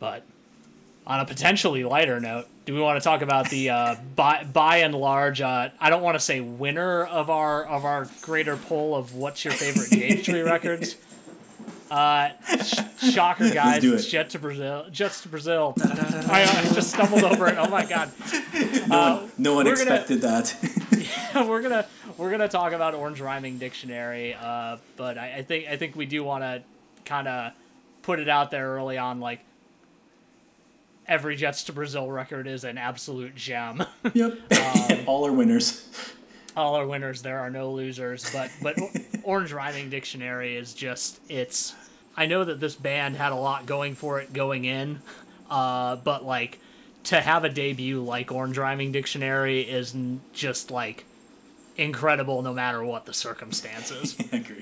But 0.00 0.22
on 1.06 1.20
a 1.20 1.24
potentially 1.24 1.84
lighter 1.84 2.20
note, 2.20 2.46
do 2.66 2.74
we 2.74 2.80
want 2.80 3.00
to 3.00 3.04
talk 3.04 3.22
about 3.22 3.48
the 3.50 3.70
uh, 3.70 3.94
by 4.16 4.44
by 4.44 4.78
and 4.78 4.94
large? 4.94 5.40
Uh, 5.40 5.70
I 5.80 5.90
don't 5.90 6.02
want 6.02 6.16
to 6.16 6.20
say 6.20 6.40
winner 6.40 7.04
of 7.04 7.30
our 7.30 7.64
of 7.64 7.84
our 7.84 8.08
greater 8.22 8.56
poll 8.56 8.94
of 8.94 9.14
what's 9.14 9.44
your 9.44 9.54
favorite 9.54 9.90
Jade 9.90 10.24
Tree 10.24 10.42
records. 10.42 10.96
Uh, 11.90 12.30
sh- 12.64 13.10
shocker, 13.12 13.50
guys! 13.50 13.82
It's 13.84 14.06
it. 14.06 14.08
Jet 14.10 14.30
to 14.30 14.38
Brazil. 14.38 14.86
Jets 14.90 15.22
to 15.22 15.28
Brazil. 15.28 15.74
I, 15.82 16.42
I 16.42 16.74
just 16.74 16.90
stumbled 16.90 17.24
over 17.24 17.48
it. 17.48 17.56
Oh 17.58 17.68
my 17.68 17.84
god! 17.86 18.10
Uh, 18.90 19.26
No 19.38 19.54
one 19.54 19.64
we're 19.66 19.76
gonna- 19.76 19.94
expected 19.94 20.20
that. 20.22 20.54
we're 21.48 21.62
gonna 21.62 21.86
we're 22.18 22.30
gonna 22.30 22.48
talk 22.48 22.72
about 22.72 22.94
Orange 22.94 23.20
Rhyming 23.20 23.58
Dictionary, 23.58 24.34
uh, 24.34 24.76
but 24.96 25.16
I, 25.18 25.36
I 25.36 25.42
think 25.42 25.66
I 25.68 25.76
think 25.76 25.96
we 25.96 26.04
do 26.06 26.22
want 26.24 26.42
to 26.44 26.62
kind 27.04 27.26
of 27.28 27.52
put 28.02 28.18
it 28.20 28.28
out 28.28 28.50
there 28.50 28.68
early 28.74 28.98
on, 28.98 29.20
like 29.20 29.40
every 31.06 31.36
Jets 31.36 31.64
to 31.64 31.72
Brazil 31.72 32.10
record 32.10 32.46
is 32.46 32.64
an 32.64 32.76
absolute 32.78 33.34
gem. 33.34 33.82
yep. 34.12 34.38
Um, 34.90 34.98
All 35.06 35.26
are 35.26 35.32
winners. 35.32 35.88
All 36.58 36.74
are 36.74 36.86
winners. 36.86 37.22
There 37.22 37.38
are 37.38 37.50
no 37.50 37.70
losers. 37.70 38.28
But 38.32 38.50
but 38.60 38.76
Orange 39.22 39.52
Rhyming 39.52 39.90
Dictionary 39.90 40.56
is 40.56 40.74
just 40.74 41.20
it's. 41.28 41.74
I 42.16 42.26
know 42.26 42.44
that 42.44 42.58
this 42.58 42.74
band 42.74 43.16
had 43.16 43.30
a 43.30 43.36
lot 43.36 43.64
going 43.64 43.94
for 43.94 44.20
it 44.20 44.32
going 44.32 44.64
in, 44.64 45.00
uh, 45.48 45.96
but 45.96 46.24
like 46.24 46.58
to 47.04 47.20
have 47.20 47.44
a 47.44 47.48
debut 47.48 48.02
like 48.02 48.32
Orange 48.32 48.58
Rhyming 48.58 48.90
Dictionary 48.90 49.60
is 49.60 49.94
just 50.32 50.72
like 50.72 51.04
incredible 51.76 52.42
no 52.42 52.52
matter 52.52 52.82
what 52.82 53.06
the 53.06 53.14
circumstances. 53.14 54.18
Agree. 54.32 54.60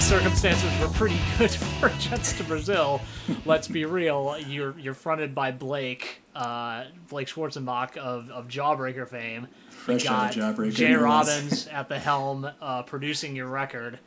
Circumstances 0.00 0.70
were 0.80 0.88
pretty 0.88 1.18
good 1.38 1.50
for 1.80 1.88
Jets 1.98 2.32
to 2.38 2.44
Brazil. 2.44 3.00
Let's 3.44 3.68
be 3.68 3.84
real. 3.84 4.36
You're 4.46 4.78
you're 4.78 4.94
fronted 4.94 5.34
by 5.34 5.50
Blake, 5.50 6.22
uh, 6.34 6.84
Blake 7.08 7.28
Schwarzenbach 7.28 7.96
of, 7.96 8.30
of 8.30 8.48
Jawbreaker 8.48 9.08
fame. 9.08 9.48
Fresh 9.70 10.04
you 10.04 10.10
out 10.10 10.34
got 10.34 10.36
of 10.36 10.56
Jawbreaker, 10.56 10.72
Jay 10.74 10.92
no 10.92 11.00
less. 11.00 11.02
Robbins 11.02 11.66
at 11.68 11.88
the 11.88 11.98
helm, 11.98 12.48
uh, 12.60 12.82
producing 12.82 13.34
your 13.34 13.48
record. 13.48 13.98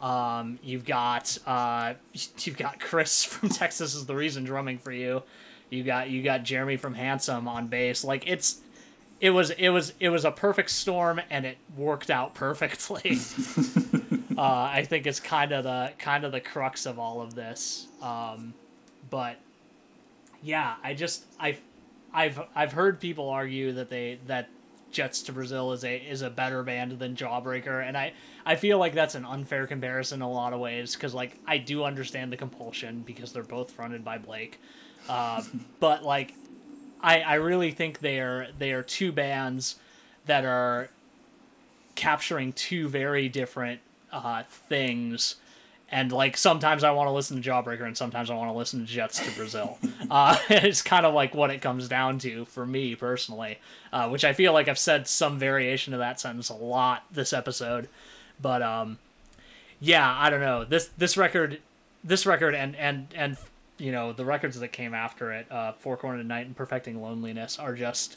Um, 0.00 0.58
you've 0.62 0.84
got 0.84 1.36
uh, 1.46 1.94
you've 2.38 2.56
got 2.56 2.80
Chris 2.80 3.24
from 3.24 3.48
Texas 3.48 3.94
is 3.94 4.06
the 4.06 4.14
reason 4.14 4.44
drumming 4.44 4.78
for 4.78 4.92
you. 4.92 5.22
You 5.70 5.82
got 5.82 6.10
you 6.10 6.22
got 6.22 6.44
Jeremy 6.44 6.76
from 6.76 6.94
Handsome 6.94 7.48
on 7.48 7.68
bass. 7.68 8.04
Like 8.04 8.28
it's 8.28 8.60
it 9.20 9.30
was 9.30 9.50
it 9.50 9.70
was 9.70 9.94
it 10.00 10.10
was 10.10 10.24
a 10.24 10.30
perfect 10.30 10.70
storm 10.70 11.20
and 11.30 11.46
it 11.46 11.58
worked 11.76 12.10
out 12.10 12.34
perfectly. 12.34 13.18
uh, 14.36 14.70
I 14.72 14.84
think 14.84 15.06
it's 15.06 15.20
kind 15.20 15.52
of 15.52 15.64
the 15.64 15.92
kind 15.98 16.24
of 16.24 16.32
the 16.32 16.40
crux 16.40 16.86
of 16.86 16.98
all 16.98 17.20
of 17.20 17.34
this. 17.34 17.88
Um, 18.02 18.54
but 19.10 19.36
yeah, 20.42 20.74
I 20.82 20.94
just 20.94 21.24
I 21.38 21.56
I've 22.12 22.40
I've 22.54 22.72
heard 22.72 23.00
people 23.00 23.30
argue 23.30 23.72
that 23.72 23.90
they 23.90 24.18
that 24.26 24.48
Jets 24.90 25.22
to 25.22 25.32
Brazil 25.32 25.72
is 25.72 25.84
a 25.84 25.96
is 25.96 26.22
a 26.22 26.30
better 26.30 26.62
band 26.62 26.98
than 26.98 27.16
Jawbreaker, 27.16 27.86
and 27.86 27.96
I 27.96 28.12
I 28.46 28.56
feel 28.56 28.78
like 28.78 28.94
that's 28.94 29.14
an 29.14 29.24
unfair 29.24 29.66
comparison 29.66 30.18
in 30.18 30.22
a 30.22 30.30
lot 30.30 30.52
of 30.52 30.60
ways 30.60 30.94
because 30.94 31.14
like 31.14 31.38
I 31.46 31.58
do 31.58 31.84
understand 31.84 32.32
the 32.32 32.36
compulsion 32.36 33.02
because 33.04 33.32
they're 33.32 33.42
both 33.42 33.70
fronted 33.70 34.04
by 34.04 34.18
Blake, 34.18 34.60
uh, 35.08 35.42
but 35.80 36.04
like 36.04 36.34
I 37.00 37.20
I 37.20 37.34
really 37.34 37.72
think 37.72 37.98
they 37.98 38.20
are 38.20 38.48
they 38.58 38.72
are 38.72 38.82
two 38.82 39.12
bands 39.12 39.76
that 40.26 40.44
are 40.44 40.88
capturing 41.94 42.52
two 42.52 42.88
very 42.88 43.28
different 43.28 43.80
uh, 44.14 44.44
things. 44.48 45.36
And 45.90 46.10
like 46.10 46.36
sometimes 46.36 46.82
I 46.82 46.90
want 46.92 47.08
to 47.08 47.12
listen 47.12 47.40
to 47.40 47.50
Jawbreaker, 47.50 47.82
and 47.82 47.96
sometimes 47.96 48.30
I 48.30 48.34
want 48.34 48.50
to 48.50 48.56
listen 48.56 48.80
to 48.80 48.86
Jets 48.86 49.24
to 49.24 49.30
Brazil. 49.36 49.78
uh, 50.10 50.36
it's 50.48 50.82
kind 50.82 51.04
of 51.04 51.14
like 51.14 51.34
what 51.34 51.50
it 51.50 51.60
comes 51.60 51.88
down 51.88 52.18
to 52.20 52.46
for 52.46 52.64
me 52.64 52.94
personally, 52.94 53.58
uh, 53.92 54.08
which 54.08 54.24
I 54.24 54.32
feel 54.32 54.52
like 54.52 54.68
I've 54.68 54.78
said 54.78 55.06
some 55.06 55.38
variation 55.38 55.92
of 55.92 56.00
that 56.00 56.20
sentence 56.20 56.48
a 56.48 56.54
lot 56.54 57.04
this 57.12 57.32
episode. 57.32 57.88
But 58.40 58.62
um, 58.62 58.98
yeah, 59.78 60.16
I 60.18 60.30
don't 60.30 60.40
know 60.40 60.64
this 60.64 60.88
this 60.96 61.16
record, 61.16 61.60
this 62.02 62.24
record, 62.24 62.54
and 62.54 62.74
and 62.76 63.06
and 63.14 63.36
you 63.78 63.92
know 63.92 64.12
the 64.12 64.24
records 64.24 64.58
that 64.60 64.68
came 64.68 64.94
after 64.94 65.32
it, 65.32 65.50
uh, 65.52 65.72
Four 65.72 65.96
Cornered 65.96 66.26
Night 66.26 66.46
and 66.46 66.56
Perfecting 66.56 67.00
Loneliness, 67.02 67.58
are 67.58 67.74
just 67.74 68.16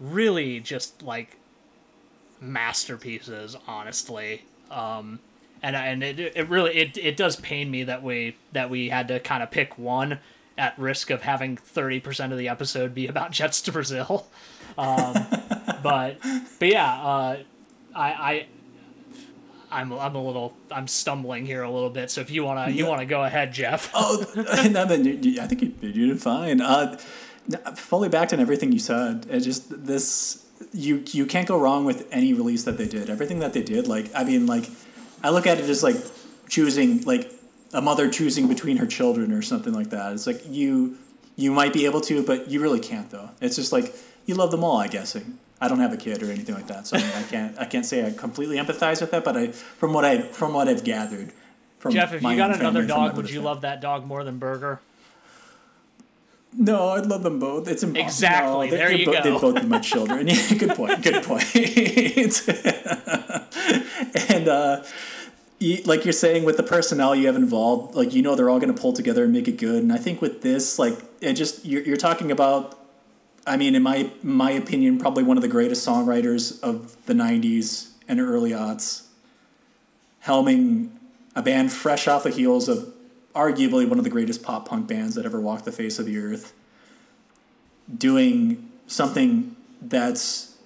really 0.00 0.60
just 0.60 1.02
like 1.02 1.36
masterpieces, 2.40 3.56
honestly. 3.68 4.44
Um, 4.70 5.20
and 5.62 5.76
and 5.76 6.02
it, 6.02 6.18
it 6.18 6.48
really 6.48 6.72
it, 6.74 6.98
it 6.98 7.16
does 7.16 7.36
pain 7.36 7.70
me 7.70 7.84
that 7.84 8.02
we 8.02 8.36
that 8.52 8.70
we 8.70 8.88
had 8.88 9.08
to 9.08 9.20
kind 9.20 9.42
of 9.42 9.50
pick 9.50 9.78
one 9.78 10.18
at 10.58 10.78
risk 10.78 11.08
of 11.08 11.22
having 11.22 11.56
30% 11.56 12.30
of 12.30 12.36
the 12.36 12.48
episode 12.48 12.94
be 12.94 13.06
about 13.06 13.30
jets 13.38 13.62
to 13.62 13.72
brazil 13.72 14.26
um, 14.76 15.14
but 15.82 16.18
but 16.58 16.68
yeah 16.68 16.92
uh, 17.02 17.38
i 17.94 18.12
i 18.12 18.46
I'm, 19.70 19.90
I'm 19.90 20.14
a 20.14 20.22
little 20.22 20.54
I'm 20.70 20.86
stumbling 20.86 21.46
here 21.46 21.62
a 21.62 21.70
little 21.70 21.88
bit 21.88 22.10
so 22.10 22.20
if 22.20 22.30
you 22.30 22.44
wanna 22.44 22.70
you 22.70 22.84
wanna 22.86 23.06
go 23.06 23.24
ahead 23.24 23.54
Jeff 23.54 23.90
Oh, 23.94 24.22
no, 24.70 24.84
then 24.84 25.04
you, 25.22 25.40
I 25.40 25.46
think 25.46 25.62
you, 25.62 25.72
you 25.80 26.08
did 26.08 26.20
fine. 26.20 26.60
Uh, 26.60 26.98
fully 27.74 28.10
backed 28.10 28.34
on 28.34 28.40
everything 28.40 28.72
you 28.72 28.78
said. 28.78 29.26
It 29.30 29.40
just 29.40 29.86
this 29.86 30.44
you 30.72 31.02
you 31.12 31.26
can't 31.26 31.48
go 31.48 31.58
wrong 31.58 31.84
with 31.84 32.06
any 32.12 32.32
release 32.32 32.64
that 32.64 32.78
they 32.78 32.86
did. 32.86 33.10
Everything 33.10 33.38
that 33.40 33.52
they 33.52 33.62
did, 33.62 33.88
like 33.88 34.10
I 34.14 34.24
mean, 34.24 34.46
like 34.46 34.68
I 35.22 35.30
look 35.30 35.46
at 35.46 35.58
it 35.58 35.68
as 35.68 35.82
like 35.82 35.96
choosing 36.48 37.02
like 37.02 37.30
a 37.72 37.80
mother 37.80 38.10
choosing 38.10 38.48
between 38.48 38.76
her 38.78 38.86
children 38.86 39.32
or 39.32 39.42
something 39.42 39.72
like 39.72 39.90
that. 39.90 40.12
It's 40.12 40.26
like 40.26 40.42
you 40.48 40.98
you 41.36 41.50
might 41.50 41.72
be 41.72 41.86
able 41.86 42.00
to, 42.02 42.22
but 42.22 42.48
you 42.48 42.60
really 42.60 42.80
can't 42.80 43.10
though. 43.10 43.30
It's 43.40 43.56
just 43.56 43.72
like 43.72 43.94
you 44.26 44.34
love 44.34 44.50
them 44.50 44.64
all. 44.64 44.78
I 44.78 44.88
guess. 44.88 45.16
I 45.60 45.68
don't 45.68 45.78
have 45.78 45.92
a 45.92 45.96
kid 45.96 46.22
or 46.22 46.30
anything 46.30 46.56
like 46.56 46.66
that, 46.66 46.88
so 46.88 46.96
I, 46.96 47.00
mean, 47.00 47.12
I 47.14 47.22
can't 47.22 47.58
I 47.58 47.64
can't 47.64 47.86
say 47.86 48.04
I 48.04 48.10
completely 48.10 48.56
empathize 48.56 49.00
with 49.00 49.12
that. 49.12 49.24
But 49.24 49.36
I 49.36 49.48
from 49.48 49.92
what 49.92 50.04
I 50.04 50.22
from 50.22 50.54
what 50.54 50.68
I've 50.68 50.84
gathered. 50.84 51.32
From 51.78 51.92
Jeff 51.92 52.12
if 52.12 52.22
you 52.22 52.36
got 52.36 52.54
another 52.54 52.86
dog 52.86 53.16
would 53.16 53.30
you 53.30 53.40
love 53.40 53.62
that 53.62 53.80
dog 53.80 54.06
more 54.06 54.22
than 54.22 54.38
Burger 54.38 54.80
No, 56.54 56.90
I'd 56.90 57.06
love 57.06 57.22
them 57.22 57.38
both. 57.38 57.66
It's 57.66 57.82
impossible. 57.82 58.06
Exactly, 58.06 58.70
No, 58.70 58.76
there 58.76 58.92
you 58.92 59.06
bo- 59.06 59.12
go. 59.12 59.22
They've 59.22 59.40
both 59.40 59.54
been 59.54 59.68
my 59.68 59.78
children. 59.80 60.28
Yeah, 60.32 60.54
good 60.58 60.70
point. 60.70 61.02
Good 61.02 61.24
point. 61.24 61.44
and 64.30 64.48
uh, 64.48 64.82
you, 65.58 65.82
like 65.84 66.04
you're 66.04 66.12
saying, 66.12 66.44
with 66.44 66.56
the 66.58 66.62
personnel 66.62 67.14
you 67.14 67.26
have 67.26 67.36
involved, 67.36 67.94
like 67.94 68.12
you 68.14 68.20
know 68.22 68.34
they're 68.34 68.50
all 68.50 68.60
going 68.60 68.74
to 68.74 68.80
pull 68.80 68.92
together 68.92 69.24
and 69.24 69.32
make 69.32 69.48
it 69.48 69.56
good. 69.58 69.82
And 69.82 69.92
I 69.92 69.96
think 69.96 70.20
with 70.20 70.42
this, 70.42 70.78
like 70.78 70.98
it 71.20 71.32
just 71.34 71.64
you're, 71.64 71.82
you're 71.82 71.96
talking 71.96 72.30
about. 72.30 72.78
I 73.46 73.56
mean, 73.56 73.74
in 73.74 73.82
my 73.82 74.10
my 74.22 74.50
opinion, 74.52 74.98
probably 74.98 75.24
one 75.24 75.36
of 75.36 75.42
the 75.42 75.48
greatest 75.48 75.86
songwriters 75.86 76.60
of 76.62 76.96
the 77.06 77.14
'90s 77.14 77.90
and 78.06 78.20
early 78.20 78.50
aughts, 78.50 79.06
helming 80.26 80.90
a 81.34 81.42
band 81.42 81.72
fresh 81.72 82.06
off 82.06 82.22
the 82.24 82.30
heels 82.30 82.68
of 82.68 82.91
arguably 83.34 83.88
one 83.88 83.98
of 83.98 84.04
the 84.04 84.10
greatest 84.10 84.42
pop 84.42 84.68
punk 84.68 84.86
bands 84.86 85.14
that 85.14 85.24
ever 85.24 85.40
walked 85.40 85.64
the 85.64 85.72
face 85.72 85.98
of 85.98 86.06
the 86.06 86.18
earth, 86.18 86.52
doing 87.96 88.70
something 88.86 89.56
that's 89.80 90.56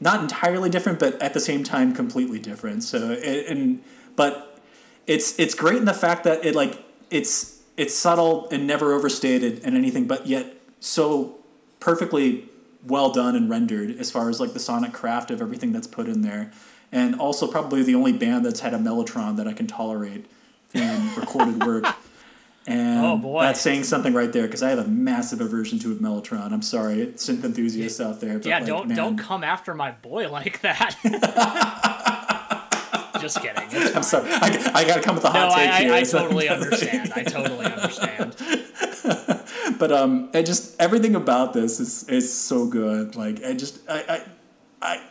not 0.00 0.20
entirely 0.20 0.70
different, 0.70 0.98
but 0.98 1.20
at 1.22 1.34
the 1.34 1.40
same 1.40 1.64
time 1.64 1.94
completely 1.94 2.38
different. 2.38 2.84
So, 2.84 3.10
it, 3.10 3.46
and 3.46 3.82
but 4.14 4.60
it's 5.06 5.38
it's 5.38 5.54
great 5.54 5.76
in 5.76 5.84
the 5.84 5.94
fact 5.94 6.24
that 6.24 6.44
it 6.44 6.54
like 6.54 6.84
it's 7.10 7.60
it's 7.76 7.94
subtle 7.94 8.48
and 8.50 8.66
never 8.66 8.92
overstated 8.92 9.60
and 9.64 9.76
anything, 9.76 10.06
but 10.06 10.26
yet 10.26 10.54
so 10.80 11.38
perfectly 11.80 12.48
well 12.86 13.10
done 13.10 13.34
and 13.34 13.50
rendered 13.50 13.90
as 13.98 14.10
far 14.10 14.30
as 14.30 14.40
like 14.40 14.52
the 14.52 14.60
sonic 14.60 14.92
craft 14.92 15.30
of 15.30 15.40
everything 15.40 15.72
that's 15.72 15.86
put 15.86 16.08
in 16.08 16.22
there. 16.22 16.52
And 16.92 17.18
also 17.18 17.46
probably 17.46 17.82
the 17.82 17.94
only 17.94 18.12
band 18.12 18.46
that's 18.46 18.60
had 18.60 18.72
a 18.72 18.78
mellotron 18.78 19.36
that 19.36 19.48
I 19.48 19.52
can 19.52 19.66
tolerate 19.66 20.26
in 20.76 21.14
recorded 21.14 21.64
work. 21.64 21.84
And 22.68 23.24
Oh, 23.24 23.40
that's 23.42 23.60
saying 23.60 23.84
something 23.84 24.12
right 24.12 24.32
there 24.32 24.42
because 24.42 24.60
I 24.60 24.70
have 24.70 24.80
a 24.80 24.88
massive 24.88 25.40
aversion 25.40 25.78
to 25.78 25.92
a 25.92 25.94
mellotron. 25.94 26.50
I'm 26.50 26.62
sorry, 26.62 26.96
synth 27.14 27.44
enthusiasts 27.44 28.00
out 28.00 28.20
there. 28.20 28.38
But 28.38 28.46
yeah 28.46 28.58
like, 28.58 28.66
don't 28.66 28.88
man, 28.88 28.96
don't 28.96 29.16
come 29.16 29.44
after 29.44 29.72
my 29.72 29.92
boy 29.92 30.28
like 30.28 30.62
that 30.62 30.96
just 33.20 33.40
kidding. 33.40 33.68
I'm 33.94 34.02
sorry. 34.02 34.28
I, 34.32 34.72
I 34.74 34.84
gotta 34.84 35.00
come 35.00 35.14
with 35.14 35.24
a 35.26 35.32
no 35.32 35.38
hot 35.38 35.54
take 35.54 35.70
I, 35.70 35.82
here. 35.82 35.92
I, 35.92 35.98
I 35.98 36.02
totally 36.02 36.48
understand 36.48 37.12
i 37.14 37.22
totally 37.22 37.66
understand 37.66 38.34
but 39.78 39.92
um, 39.92 40.30
it 40.32 40.44
just 40.44 40.80
everything 40.80 41.14
about 41.14 41.52
this 41.52 41.80
is 41.80 42.08
is 42.08 42.32
so 42.32 42.66
good. 42.66 43.16
Like 43.16 43.42
I 43.44 43.54
just 43.54 43.78
I 43.88 44.04
I 44.08 44.22
I. 44.82 45.02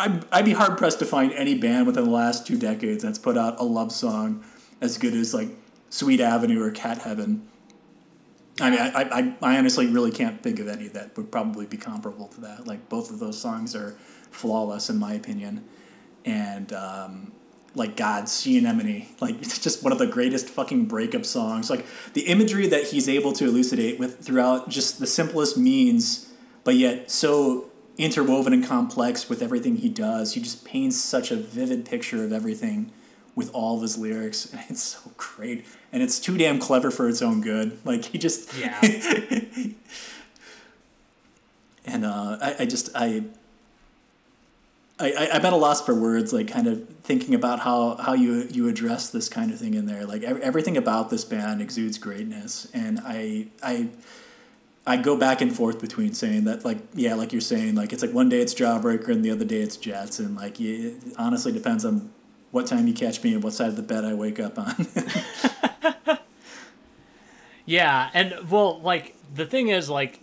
I'd, 0.00 0.24
I'd 0.30 0.44
be 0.44 0.52
hard 0.52 0.78
pressed 0.78 1.00
to 1.00 1.04
find 1.04 1.32
any 1.32 1.58
band 1.58 1.88
within 1.88 2.04
the 2.04 2.10
last 2.10 2.46
two 2.46 2.56
decades 2.56 3.02
that's 3.02 3.18
put 3.18 3.36
out 3.36 3.58
a 3.58 3.64
love 3.64 3.90
song 3.90 4.44
as 4.80 4.98
good 4.98 5.14
as 5.14 5.34
like 5.34 5.48
Sweet 5.90 6.20
Avenue 6.20 6.62
or 6.62 6.70
Cat 6.70 6.98
Heaven. 6.98 7.48
I 8.60 8.70
mean, 8.70 8.80
I, 8.80 9.02
I, 9.02 9.34
I 9.40 9.58
honestly 9.58 9.86
really 9.86 10.10
can't 10.10 10.42
think 10.42 10.58
of 10.58 10.68
any 10.68 10.88
that 10.88 11.16
would 11.16 11.30
probably 11.30 11.66
be 11.66 11.76
comparable 11.76 12.28
to 12.28 12.40
that. 12.42 12.66
Like 12.66 12.88
both 12.88 13.10
of 13.10 13.18
those 13.18 13.40
songs 13.40 13.76
are 13.76 13.96
flawless 14.30 14.90
in 14.90 14.98
my 14.98 15.14
opinion, 15.14 15.64
and 16.24 16.72
um, 16.72 17.32
like 17.74 17.96
God, 17.96 18.28
Sea 18.28 18.58
Anemone, 18.58 19.08
like 19.20 19.36
it's 19.40 19.58
just 19.58 19.82
one 19.82 19.92
of 19.92 19.98
the 19.98 20.06
greatest 20.06 20.48
fucking 20.48 20.86
breakup 20.86 21.24
songs. 21.24 21.70
Like 21.70 21.86
the 22.14 22.22
imagery 22.22 22.66
that 22.68 22.88
he's 22.88 23.08
able 23.08 23.32
to 23.34 23.44
elucidate 23.44 23.98
with 23.98 24.24
throughout 24.24 24.68
just 24.68 24.98
the 24.98 25.06
simplest 25.06 25.56
means, 25.56 26.32
but 26.64 26.74
yet 26.74 27.10
so 27.10 27.70
interwoven 27.96 28.52
and 28.52 28.64
complex 28.64 29.28
with 29.28 29.42
everything 29.42 29.76
he 29.76 29.88
does. 29.88 30.34
He 30.34 30.40
just 30.40 30.64
paints 30.64 30.96
such 30.96 31.30
a 31.30 31.36
vivid 31.36 31.84
picture 31.84 32.24
of 32.24 32.32
everything 32.32 32.92
with 33.38 33.54
all 33.54 33.76
of 33.76 33.82
his 33.82 33.96
lyrics, 33.96 34.52
and 34.52 34.60
it's 34.68 34.82
so 34.82 34.98
great. 35.16 35.64
And 35.92 36.02
it's 36.02 36.18
too 36.18 36.36
damn 36.36 36.58
clever 36.58 36.90
for 36.90 37.08
its 37.08 37.22
own 37.22 37.40
good. 37.40 37.78
Like 37.84 38.04
he 38.04 38.18
just 38.18 38.52
yeah 38.58 38.80
and 41.86 42.04
uh, 42.04 42.36
I, 42.42 42.56
I 42.58 42.66
just 42.66 42.90
I, 42.96 43.22
I 44.98 45.28
I'm 45.32 45.46
at 45.46 45.52
a 45.52 45.56
loss 45.56 45.86
for 45.86 45.94
words, 45.94 46.32
like 46.32 46.48
kind 46.48 46.66
of 46.66 46.86
thinking 47.04 47.36
about 47.36 47.60
how 47.60 47.94
how 47.94 48.14
you 48.14 48.48
you 48.50 48.66
address 48.68 49.10
this 49.10 49.28
kind 49.28 49.52
of 49.52 49.58
thing 49.60 49.74
in 49.74 49.86
there. 49.86 50.04
Like 50.04 50.24
everything 50.24 50.76
about 50.76 51.08
this 51.08 51.24
band 51.24 51.62
exudes 51.62 51.96
greatness, 51.96 52.68
and 52.74 53.00
I 53.04 53.46
I. 53.62 53.88
I 54.86 54.96
go 54.96 55.18
back 55.18 55.42
and 55.42 55.54
forth 55.54 55.82
between 55.82 56.14
saying 56.14 56.44
that, 56.44 56.64
like, 56.64 56.78
yeah, 56.94 57.12
like 57.12 57.34
you're 57.34 57.42
saying, 57.42 57.74
like 57.74 57.92
it's 57.92 58.00
like 58.00 58.12
one 58.12 58.30
day 58.30 58.40
it's 58.40 58.54
Jawbreaker 58.54 59.08
and 59.08 59.22
the 59.22 59.30
other 59.30 59.44
day 59.44 59.60
it's 59.60 59.76
Jets, 59.76 60.18
and 60.18 60.34
like, 60.34 60.58
it 60.62 60.94
honestly 61.18 61.52
depends 61.52 61.84
on 61.84 62.10
what 62.50 62.66
time 62.66 62.86
you 62.86 62.94
catch 62.94 63.22
me 63.22 63.34
and 63.34 63.42
what 63.42 63.52
side 63.52 63.68
of 63.68 63.76
the 63.76 63.82
bed 63.82 64.04
I 64.04 64.14
wake 64.14 64.38
up 64.40 64.58
on. 64.58 64.86
Yeah, 67.66 68.08
and 68.14 68.50
well, 68.50 68.80
like 68.80 69.14
the 69.34 69.44
thing 69.44 69.68
is, 69.68 69.90
like, 69.90 70.20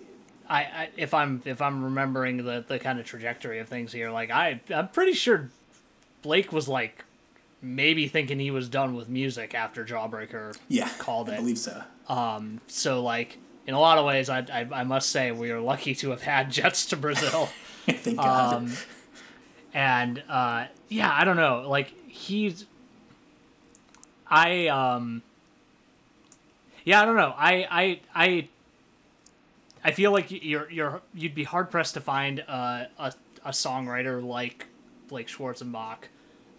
I, 0.49 0.61
I 0.64 0.89
if 0.97 1.14
I'm 1.14 1.43
if 1.45 1.61
I'm 1.61 1.84
remembering 1.84 2.38
the 2.38 2.65
the 2.68 2.80
kind 2.80 2.99
of 2.99 3.06
trajectory 3.06 3.60
of 3.60 3.68
things 3.69 3.91
here, 3.91 4.10
like 4.10 4.31
I 4.31 4.61
I'm 4.73 4.88
pretty 4.88 5.14
sure 5.14 5.52
Blake 6.23 6.52
was 6.52 6.68
like 6.68 7.06
maybe 7.61 8.07
thinking 8.07 8.39
he 8.39 8.49
was 8.49 8.68
done 8.68 8.95
with 8.95 9.10
music 9.10 9.53
after 9.53 9.85
Jawbreaker 9.85 10.57
Yeah, 10.69 10.89
called 10.97 11.30
it. 11.30 11.34
I 11.34 11.38
believe 11.38 11.60
so. 11.60 11.84
Um, 12.10 12.61
So 12.65 13.03
like 13.03 13.38
in 13.68 13.76
a 13.76 13.80
lot 13.80 13.99
of 13.99 14.06
ways, 14.06 14.27
I, 14.27 14.39
I 14.52 14.68
I 14.80 14.84
must 14.84 15.11
say 15.11 15.31
we 15.31 15.52
are 15.52 15.61
lucky 15.61 15.93
to 15.95 16.10
have 16.10 16.23
had 16.23 16.49
Jets 16.49 16.88
to 16.88 16.95
Brazil. 16.97 17.45
Thank 17.88 18.18
God. 18.18 18.53
Um, 18.56 18.72
and 19.72 20.23
uh, 20.27 20.65
yeah, 20.89 21.14
I 21.14 21.26
don't 21.26 21.38
know. 21.38 21.69
Like 21.69 21.93
he's, 22.15 22.65
I 24.27 24.67
um, 24.67 25.21
yeah, 26.83 27.01
I 27.01 27.05
don't 27.05 27.17
know. 27.17 27.33
I 27.37 27.67
I 27.69 27.99
I, 28.15 28.47
I 29.83 29.91
feel 29.91 30.11
like 30.11 30.31
you're 30.31 30.69
you're 30.71 31.01
you'd 31.13 31.35
be 31.35 31.43
hard 31.43 31.69
pressed 31.69 31.93
to 31.95 32.01
find 32.01 32.39
a 32.39 32.87
a, 32.97 33.13
a 33.43 33.49
songwriter 33.51 34.23
like 34.25 34.67
Blake 35.07 35.27
Schwarzenbach, 35.27 36.05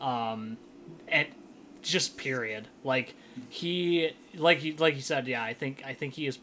um, 0.01 0.59
and 1.09 1.29
just 1.83 2.17
period. 2.17 2.69
Like 2.85 3.15
he 3.49 4.11
like 4.35 4.63
you 4.63 4.77
like 4.77 4.95
you 4.95 5.03
said, 5.03 5.27
yeah. 5.27 5.43
I 5.43 5.55
think 5.55 5.83
I 5.87 5.95
think 5.95 6.15
he 6.15 6.27
is 6.27 6.39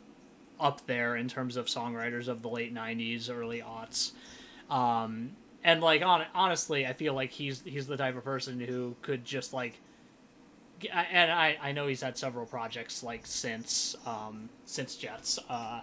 up 0.60 0.86
there 0.88 1.16
in 1.16 1.28
terms 1.28 1.56
of 1.56 1.68
songwriters 1.68 2.28
of 2.28 2.42
the 2.42 2.50
late 2.50 2.74
'90s, 2.74 3.30
early 3.30 3.62
aughts. 3.62 4.12
Um, 4.70 5.32
and 5.64 5.82
like 5.82 6.02
on, 6.02 6.26
honestly, 6.34 6.86
I 6.86 6.94
feel 6.94 7.14
like 7.14 7.32
he's 7.32 7.62
he's 7.62 7.88
the 7.88 7.98
type 7.98 8.18
of 8.18 8.24
person 8.24 8.60
who 8.60 8.96
could 9.02 9.24
just 9.26 9.54
like, 9.54 9.80
and 10.92 11.32
I, 11.32 11.58
I 11.62 11.72
know 11.72 11.88
he's 11.88 12.02
had 12.02 12.18
several 12.18 12.46
projects 12.46 13.04
like 13.04 13.26
since 13.26 13.96
um, 14.06 14.50
since 14.66 14.96
Jets, 14.96 15.40
uh, 15.50 15.82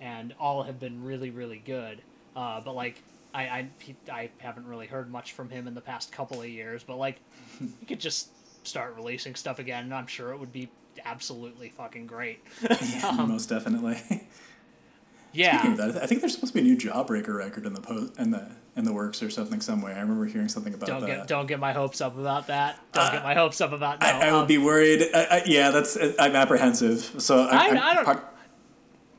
and 0.00 0.34
all 0.38 0.62
have 0.62 0.80
been 0.80 1.04
really 1.04 1.30
really 1.30 1.62
good. 1.64 2.02
Uh, 2.34 2.60
but 2.60 2.74
like 2.74 3.02
I 3.32 3.42
I, 3.42 3.68
he, 3.78 3.96
I 4.10 4.30
haven't 4.38 4.66
really 4.66 4.86
heard 4.86 5.10
much 5.10 5.32
from 5.32 5.48
him 5.48 5.66
in 5.66 5.74
the 5.74 5.80
past 5.80 6.12
couple 6.12 6.40
of 6.40 6.48
years. 6.48 6.82
But 6.82 6.96
like 6.96 7.16
he 7.80 7.86
could 7.86 8.00
just 8.00 8.30
start 8.66 8.94
releasing 8.96 9.34
stuff 9.34 9.58
again, 9.58 9.84
and 9.84 9.94
I'm 9.94 10.06
sure 10.06 10.32
it 10.32 10.38
would 10.38 10.52
be 10.52 10.68
absolutely 11.04 11.70
fucking 11.70 12.06
great. 12.06 12.40
Most 13.16 13.48
definitely. 13.48 14.00
yeah. 15.32 15.58
Speaking 15.60 15.80
of 15.80 15.94
that, 15.94 16.02
I 16.02 16.06
think 16.06 16.20
there's 16.20 16.34
supposed 16.34 16.52
to 16.54 16.60
be 16.60 16.68
a 16.68 16.72
new 16.72 16.76
Jawbreaker 16.76 17.36
record 17.36 17.66
in 17.66 17.74
the 17.74 17.80
post 17.80 18.18
in 18.18 18.30
the 18.30 18.50
in 18.80 18.84
the 18.84 18.92
works 18.92 19.22
or 19.22 19.30
something 19.30 19.60
somewhere. 19.60 19.94
I 19.94 20.00
remember 20.00 20.24
hearing 20.24 20.48
something 20.48 20.74
about 20.74 20.88
Don't 20.88 21.00
that. 21.02 21.06
get 21.06 21.28
don't 21.28 21.46
get 21.46 21.60
my 21.60 21.72
hopes 21.72 22.00
up 22.00 22.18
about 22.18 22.48
that. 22.48 22.80
Don't 22.92 23.12
get 23.12 23.22
my 23.22 23.34
hopes 23.34 23.60
up 23.60 23.70
about 23.72 24.00
no. 24.00 24.06
I, 24.08 24.26
I 24.26 24.30
um, 24.30 24.48
be 24.48 24.58
worried. 24.58 25.04
I, 25.14 25.24
I, 25.30 25.42
yeah, 25.46 25.70
that's. 25.70 25.96
I'm 26.18 26.34
apprehensive. 26.34 27.14
So 27.22 27.42
I, 27.42 27.44
I- 27.44 27.68
I'm 27.68 27.78
I 27.78 27.94
don't- 27.94 28.04
part- 28.04 28.26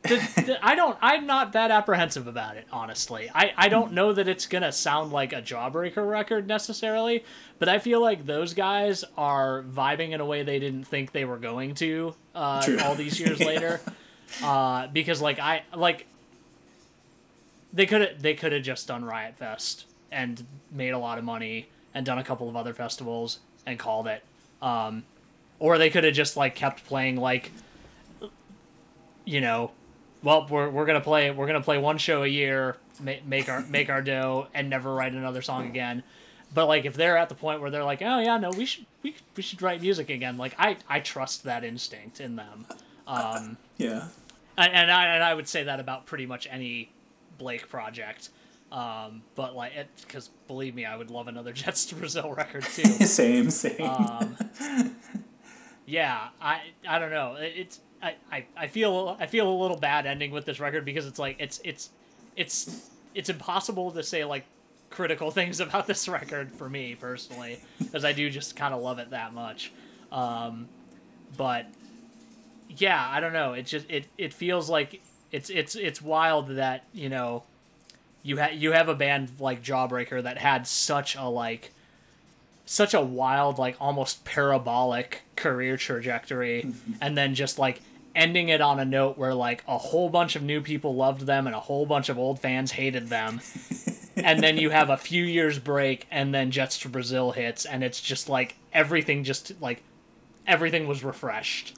the, 0.04 0.16
the, 0.48 0.58
I 0.66 0.74
don't. 0.74 0.98
I'm 1.00 1.28
not 1.28 1.54
that 1.54 1.70
apprehensive 1.70 2.26
about 2.26 2.58
it, 2.58 2.66
honestly. 2.72 3.30
I, 3.36 3.54
I 3.56 3.70
don't 3.70 3.94
know 3.94 4.12
that 4.14 4.28
it's 4.28 4.48
gonna 4.48 4.72
sound 4.72 5.12
like 5.12 5.32
a 5.32 5.44
Jawbreaker 5.44 6.10
record 6.10 6.48
necessarily, 6.48 7.24
but 7.60 7.70
I 7.70 7.78
feel 7.78 8.02
like 8.02 8.26
those 8.26 8.56
guys 8.56 9.04
are 9.16 9.62
vibing 9.62 10.10
in 10.14 10.20
a 10.20 10.26
way 10.26 10.42
they 10.42 10.58
didn't 10.58 10.86
think 10.86 11.12
they 11.12 11.24
were 11.24 11.38
going 11.38 11.76
to 11.76 12.16
uh, 12.34 12.66
all 12.84 12.96
these 12.96 13.20
years 13.20 13.40
later. 13.40 13.80
Uh, 14.44 14.88
because 14.88 15.22
like 15.22 15.38
I 15.38 15.62
like 15.76 16.08
they 17.74 17.86
could 17.86 18.02
have 18.02 18.22
they 18.22 18.34
could 18.34 18.52
have 18.52 18.64
just 18.64 18.88
done 18.88 19.04
Riot 19.06 19.38
Fest 19.38 19.86
and 20.12 20.46
made 20.72 20.92
a 20.92 20.98
lot 20.98 21.18
of 21.18 21.24
money 21.24 21.70
and 21.94 22.06
done 22.06 22.18
a 22.18 22.24
couple 22.24 22.50
of 22.50 22.56
other 22.56 22.74
festivals 22.74 23.40
and 23.66 23.78
called 23.80 24.08
it. 24.08 24.24
Um, 24.62 25.04
or 25.60 25.78
they 25.78 25.90
could 25.90 26.04
have 26.04 26.14
just 26.14 26.38
like 26.38 26.56
kept 26.56 26.86
playing 26.86 27.18
like 27.18 27.52
you 29.26 29.42
know, 29.42 29.72
well, 30.24 30.48
we're, 30.50 30.70
we're 30.70 30.86
gonna 30.86 31.02
play 31.02 31.32
we're 31.32 31.48
gonna 31.48 31.62
play 31.62 31.78
one 31.78 31.98
show 31.98 32.24
a 32.24 32.28
year, 32.28 32.78
ma- 33.00 33.14
make 33.26 33.50
our 33.50 33.62
make 33.64 33.90
our 33.90 34.02
dough, 34.02 34.48
and 34.54 34.70
never 34.70 34.94
write 34.94 35.14
another 35.14 35.42
song 35.42 35.68
again. 35.68 36.04
But 36.54 36.68
like, 36.68 36.86
if 36.86 36.96
they're 36.96 37.18
at 37.18 37.30
the 37.30 37.36
point 37.36 37.62
where 37.62 37.70
they're 37.70 37.84
like, 37.84 38.02
oh 38.02 38.20
yeah, 38.20 38.38
no, 38.38 38.50
we 38.50 38.66
should 38.66 38.86
we, 39.04 39.16
we 39.36 39.44
should 39.44 39.62
write 39.62 39.82
music 39.82 40.10
again. 40.10 40.38
Like, 40.38 40.54
I 40.60 40.78
I 40.90 41.00
trust 41.00 41.44
that 41.44 41.64
instinct 41.64 42.20
in 42.20 42.36
them, 42.36 42.66
um, 43.08 43.58
yeah. 43.78 44.08
and, 44.58 44.74
and 44.74 44.92
I 44.92 45.06
and 45.16 45.24
I 45.24 45.34
would 45.34 45.48
say 45.48 45.64
that 45.64 45.80
about 45.80 46.06
pretty 46.06 46.26
much 46.26 46.48
any 46.52 46.92
Blake 47.42 47.68
project. 47.68 48.30
Um, 48.72 49.22
but 49.36 49.56
like, 49.56 49.76
it, 49.76 49.88
because 50.02 50.30
believe 50.48 50.76
me, 50.76 50.86
I 50.86 50.96
would 50.96 51.10
love 51.12 51.28
another 51.28 51.52
Jets 51.62 51.86
to 51.88 51.96
Brazil 51.96 52.34
record 52.34 52.64
too. 52.64 52.84
Same, 53.06 53.50
same. 53.50 53.82
Um, 53.82 54.38
yeah, 55.86 56.30
I 56.42 56.62
I 56.88 57.00
don't 57.00 57.12
know. 57.12 57.36
It- 57.36 57.54
It's 57.58 57.80
I, 58.04 58.16
I, 58.32 58.46
I 58.58 58.68
feel 58.68 59.16
I 59.20 59.26
feel 59.28 59.48
a 59.48 59.58
little 59.62 59.78
bad 59.78 60.06
ending 60.06 60.32
with 60.32 60.46
this 60.46 60.60
record 60.60 60.86
because 60.86 61.06
it's 61.06 61.20
like 61.20 61.36
it's 61.40 61.60
it's 61.64 61.90
it's 62.36 62.90
it's 63.14 63.30
impossible 63.30 63.92
to 63.92 64.02
say 64.04 64.24
like 64.26 64.46
critical 64.90 65.32
things 65.40 65.60
about 65.60 65.86
this 65.88 66.08
record 66.08 66.52
for 66.54 66.70
me 66.70 66.96
personally 66.96 67.60
because 67.80 68.04
I 68.06 68.14
do 68.14 68.30
just 68.30 68.56
kind 68.56 68.74
of 68.74 68.82
love 68.82 69.00
it 69.00 69.10
that 69.12 69.34
much. 69.34 69.72
Um, 70.12 70.68
but 71.38 71.68
yeah, 72.70 73.06
I 73.10 73.20
don't 73.20 73.34
know. 73.34 73.54
It 73.54 73.66
just 73.68 73.90
it 73.90 74.08
it 74.18 74.34
feels 74.34 74.70
like 74.70 75.02
it's 75.32 75.50
it's 75.50 75.76
it's 75.76 76.02
wild 76.02 76.50
that 76.50 76.86
you 76.94 77.10
know 77.10 77.44
you 78.24 78.40
ha- 78.40 78.52
you 78.54 78.72
have 78.72 78.90
a 78.90 78.96
band 78.96 79.30
like 79.40 79.64
Jawbreaker 79.64 80.22
that 80.24 80.38
had 80.38 80.68
such 80.68 81.16
a 81.16 81.28
like 81.28 81.72
such 82.66 82.94
a 82.94 83.02
wild 83.02 83.58
like 83.58 83.76
almost 83.80 84.24
parabolic 84.26 85.24
career 85.36 85.78
trajectory 85.78 86.74
and 87.02 87.18
then 87.18 87.36
just 87.36 87.60
like 87.60 87.82
ending 88.16 88.50
it 88.50 88.62
on 88.62 88.80
a 88.80 88.86
note 88.86 89.18
where 89.18 89.34
like 89.34 89.64
a 89.68 89.78
whole 89.78 90.10
bunch 90.10 90.36
of 90.36 90.44
new 90.44 90.62
people 90.62 90.96
loved 90.96 91.22
them 91.22 91.48
and 91.48 91.56
a 91.56 91.60
whole 91.60 91.86
bunch 91.86 92.10
of 92.10 92.18
old 92.18 92.40
fans 92.40 92.72
hated 92.72 93.08
them. 93.08 93.42
And 94.18 94.44
then 94.44 94.58
you 94.58 94.70
have 94.70 94.90
a 94.90 94.98
few 94.98 95.24
years 95.24 95.58
break 95.58 96.06
and 96.12 96.34
then 96.36 96.52
Jets 96.52 96.78
to 96.80 96.90
Brazil 96.90 97.32
hits 97.32 97.66
and 97.66 97.82
it's 97.82 98.00
just 98.00 98.28
like 98.28 98.56
everything 98.74 99.24
just 99.24 99.60
like 99.62 99.82
everything 100.46 100.86
was 100.86 101.02
refreshed. 101.02 101.76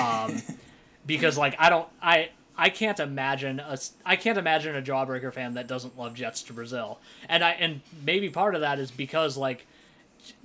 Um 0.00 0.40
because 1.06 1.36
like 1.36 1.56
I 1.58 1.68
don't 1.70 1.88
I 2.00 2.30
I 2.56 2.68
can't 2.68 3.00
imagine 3.00 3.60
a 3.60 3.78
I 4.04 4.16
can't 4.16 4.38
imagine 4.38 4.76
a 4.76 4.82
Jawbreaker 4.82 5.32
fan 5.32 5.54
that 5.54 5.66
doesn't 5.66 5.98
love 5.98 6.14
Jets 6.14 6.42
to 6.44 6.52
Brazil 6.52 6.98
and 7.28 7.42
I 7.42 7.52
and 7.52 7.80
maybe 8.04 8.28
part 8.28 8.54
of 8.54 8.60
that 8.60 8.78
is 8.78 8.90
because 8.90 9.36
like 9.36 9.66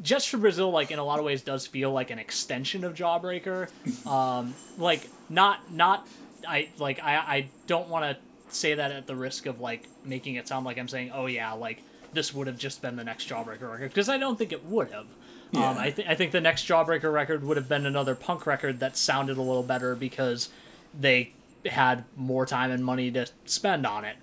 Jets 0.01 0.31
to 0.31 0.37
Brazil, 0.37 0.71
like 0.71 0.91
in 0.91 0.99
a 0.99 1.03
lot 1.03 1.19
of 1.19 1.25
ways, 1.25 1.41
does 1.41 1.67
feel 1.67 1.91
like 1.91 2.09
an 2.09 2.19
extension 2.19 2.83
of 2.83 2.93
Jawbreaker. 2.93 3.69
Um, 4.07 4.55
like 4.77 5.07
not 5.29 5.71
not 5.71 6.07
I 6.47 6.69
like 6.77 6.99
I 7.03 7.15
I 7.15 7.49
don't 7.67 7.89
want 7.89 8.05
to 8.05 8.55
say 8.55 8.73
that 8.75 8.91
at 8.91 9.05
the 9.05 9.15
risk 9.15 9.45
of 9.45 9.59
like 9.59 9.83
making 10.05 10.35
it 10.35 10.47
sound 10.47 10.65
like 10.65 10.77
I'm 10.77 10.87
saying, 10.87 11.11
oh 11.13 11.25
yeah, 11.25 11.51
like 11.53 11.81
this 12.13 12.33
would 12.33 12.47
have 12.47 12.57
just 12.57 12.81
been 12.81 12.95
the 12.95 13.03
next 13.03 13.27
Jawbreaker 13.29 13.69
record 13.69 13.89
because 13.89 14.07
I 14.07 14.17
don't 14.17 14.37
think 14.37 14.51
it 14.51 14.63
would 14.65 14.91
have. 14.91 15.07
Yeah. 15.51 15.69
Um, 15.69 15.77
I 15.77 15.91
think 15.91 16.07
I 16.07 16.15
think 16.15 16.31
the 16.31 16.41
next 16.41 16.67
Jawbreaker 16.67 17.11
record 17.11 17.43
would 17.43 17.57
have 17.57 17.67
been 17.67 17.85
another 17.85 18.15
punk 18.15 18.45
record 18.45 18.79
that 18.79 18.95
sounded 18.97 19.37
a 19.37 19.41
little 19.41 19.63
better 19.63 19.95
because 19.95 20.49
they 20.97 21.33
had 21.67 22.05
more 22.15 22.45
time 22.45 22.71
and 22.71 22.83
money 22.83 23.11
to 23.11 23.27
spend 23.45 23.85
on 23.85 24.05
it. 24.05 24.17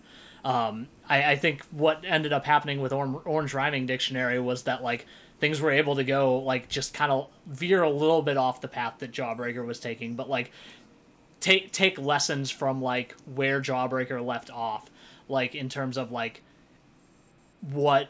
Um, 0.44 0.88
I, 1.08 1.32
I 1.32 1.36
think 1.36 1.64
what 1.70 2.04
ended 2.04 2.32
up 2.32 2.44
happening 2.44 2.80
with 2.80 2.92
Or- 2.92 3.22
Orange 3.24 3.54
Rhyming 3.54 3.86
Dictionary 3.86 4.38
was 4.38 4.64
that 4.64 4.82
like 4.82 5.06
things 5.40 5.60
were 5.60 5.70
able 5.70 5.96
to 5.96 6.04
go 6.04 6.38
like 6.38 6.68
just 6.68 6.94
kind 6.94 7.10
of 7.10 7.28
veer 7.46 7.82
a 7.82 7.90
little 7.90 8.22
bit 8.22 8.36
off 8.36 8.60
the 8.60 8.68
path 8.68 8.94
that 8.98 9.10
Jawbreaker 9.12 9.64
was 9.64 9.80
taking, 9.80 10.14
but 10.14 10.28
like 10.28 10.52
take 11.40 11.72
take 11.72 11.98
lessons 11.98 12.50
from 12.50 12.82
like 12.82 13.14
where 13.34 13.60
Jawbreaker 13.60 14.24
left 14.24 14.50
off, 14.50 14.90
like 15.28 15.54
in 15.54 15.68
terms 15.68 15.96
of 15.96 16.12
like 16.12 16.42
what 17.60 18.08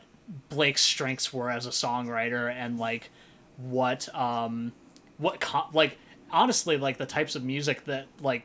Blake's 0.49 0.83
strengths 0.83 1.33
were 1.33 1.51
as 1.51 1.67
a 1.67 1.71
songwriter 1.71 2.53
and 2.53 2.79
like 2.79 3.11
what 3.57 4.13
um 4.15 4.73
what 5.19 5.41
co- 5.41 5.69
like 5.73 5.99
honestly 6.31 6.77
like 6.77 6.99
the 6.99 7.07
types 7.07 7.37
of 7.37 7.45
music 7.45 7.85
that 7.85 8.07
like 8.21 8.45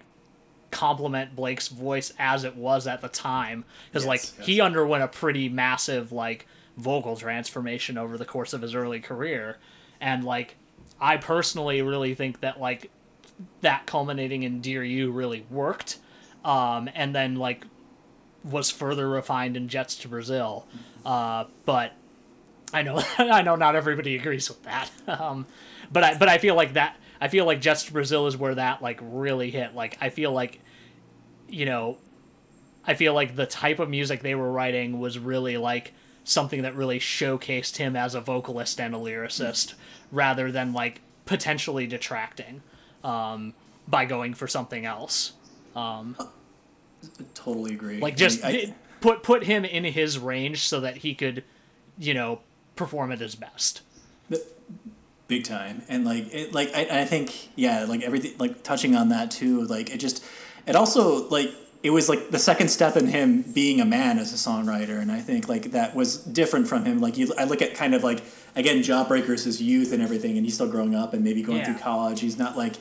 complement 0.71 1.35
Blake's 1.35 1.67
voice 1.67 2.13
as 2.19 2.43
it 2.43 2.55
was 2.55 2.85
at 2.87 3.01
the 3.01 3.07
time 3.09 3.65
because 3.89 4.03
Yes, 4.03 4.07
like 4.07 4.21
yes. 4.37 4.45
he 4.47 4.61
underwent 4.61 5.03
a 5.03 5.07
pretty 5.07 5.49
massive 5.49 6.11
like 6.11 6.45
vocal 6.77 7.15
transformation 7.15 7.97
over 7.97 8.17
the 8.17 8.25
course 8.25 8.53
of 8.53 8.61
his 8.61 8.75
early 8.75 8.99
career 8.99 9.57
and 9.99 10.23
like 10.23 10.55
I 11.01 11.17
personally 11.17 11.81
really 11.81 12.13
think 12.15 12.41
that 12.41 12.59
like 12.59 12.91
that 13.61 13.85
culminating 13.85 14.43
in 14.43 14.61
Dear 14.61 14.83
You 14.83 15.11
really 15.11 15.45
worked 15.49 15.97
um 16.45 16.89
and 16.93 17.13
then 17.15 17.35
like 17.35 17.65
was 18.43 18.69
further 18.69 19.09
refined 19.09 19.57
in 19.57 19.67
Jets 19.67 19.95
to 19.97 20.07
Brazil 20.07 20.67
uh 21.05 21.45
but 21.65 21.93
I 22.73 22.83
know 22.83 23.01
I 23.17 23.41
know 23.41 23.55
not 23.55 23.75
everybody 23.75 24.15
agrees 24.15 24.47
with 24.49 24.61
that. 24.63 24.89
Um, 25.07 25.47
but 25.91 26.03
I 26.03 26.17
but 26.17 26.29
I 26.29 26.37
feel 26.37 26.53
like 26.53 26.73
that 26.73 26.95
I 27.21 27.27
feel 27.27 27.45
like 27.45 27.61
Jets 27.61 27.83
to 27.85 27.93
Brazil 27.93 28.27
is 28.27 28.37
where 28.37 28.55
that 28.55 28.81
like 28.81 28.99
really 29.01 29.51
hit. 29.51 29.75
Like 29.75 29.97
I 30.01 30.09
feel 30.09 30.31
like 30.31 30.59
you 31.47 31.65
know 31.65 31.97
I 32.85 32.93
feel 32.93 33.13
like 33.13 33.35
the 33.35 33.45
type 33.45 33.79
of 33.79 33.89
music 33.89 34.21
they 34.21 34.35
were 34.35 34.51
writing 34.51 34.99
was 34.99 35.19
really 35.19 35.57
like 35.57 35.93
something 36.23 36.61
that 36.61 36.75
really 36.75 36.99
showcased 36.99 37.77
him 37.77 37.95
as 37.95 38.15
a 38.15 38.21
vocalist 38.21 38.79
and 38.79 38.93
a 38.93 38.97
lyricist 38.97 39.73
rather 40.11 40.51
than 40.51 40.73
like 40.73 41.01
potentially 41.25 41.87
detracting 41.87 42.61
um, 43.03 43.53
by 43.87 44.05
going 44.05 44.33
for 44.33 44.47
something 44.47 44.85
else. 44.85 45.33
totally 47.33 47.73
agree. 47.73 47.99
Like 47.99 48.15
just 48.17 48.43
I- 48.43 48.51
th- 48.51 48.73
put 49.01 49.23
put 49.23 49.43
him 49.43 49.65
in 49.65 49.83
his 49.83 50.17
range 50.19 50.67
so 50.67 50.79
that 50.81 50.97
he 50.97 51.15
could, 51.15 51.43
you 51.97 52.13
know, 52.13 52.41
perform 52.75 53.11
at 53.11 53.19
his 53.19 53.35
best. 53.35 53.81
Big 55.29 55.45
time. 55.45 55.83
And 55.87 56.03
like 56.03 56.33
it 56.33 56.53
like 56.53 56.75
I, 56.75 57.01
I 57.01 57.05
think 57.05 57.49
yeah 57.55 57.85
like 57.85 58.01
everything 58.03 58.33
like 58.37 58.63
touching 58.63 58.95
on 58.95 59.09
that 59.09 59.31
too 59.31 59.61
like 59.67 59.89
it 59.91 59.99
just 59.99 60.21
it 60.67 60.75
also 60.75 61.29
like 61.29 61.49
it 61.81 61.91
was 61.91 62.09
like 62.09 62.31
the 62.31 62.39
second 62.39 62.67
step 62.67 62.97
in 62.97 63.07
him 63.07 63.41
being 63.53 63.79
a 63.79 63.85
man 63.85 64.19
as 64.19 64.33
a 64.33 64.49
songwriter. 64.49 64.99
And 64.99 65.09
i 65.11 65.21
think 65.21 65.47
like 65.47 65.71
that 65.71 65.95
was 65.95 66.17
different 66.17 66.67
from 66.67 66.83
him. 66.83 66.99
Like 66.99 67.17
you 67.17 67.31
i 67.37 67.45
look 67.45 67.61
at 67.61 67.73
kind 67.75 67.95
of 67.95 68.03
like 68.03 68.21
again 68.55 68.79
jawbreakers 68.79 69.45
his 69.45 69.61
youth 69.61 69.93
and 69.93 70.01
everything 70.01 70.35
and 70.35 70.45
he's 70.45 70.55
still 70.55 70.67
growing 70.69 70.93
up 70.95 71.13
and 71.13 71.23
maybe 71.23 71.41
going 71.41 71.59
Yeah. 71.59 71.65
through 71.67 71.81
college. 71.81 72.19
He's 72.19 72.37
not 72.37 72.57
like 72.57 72.75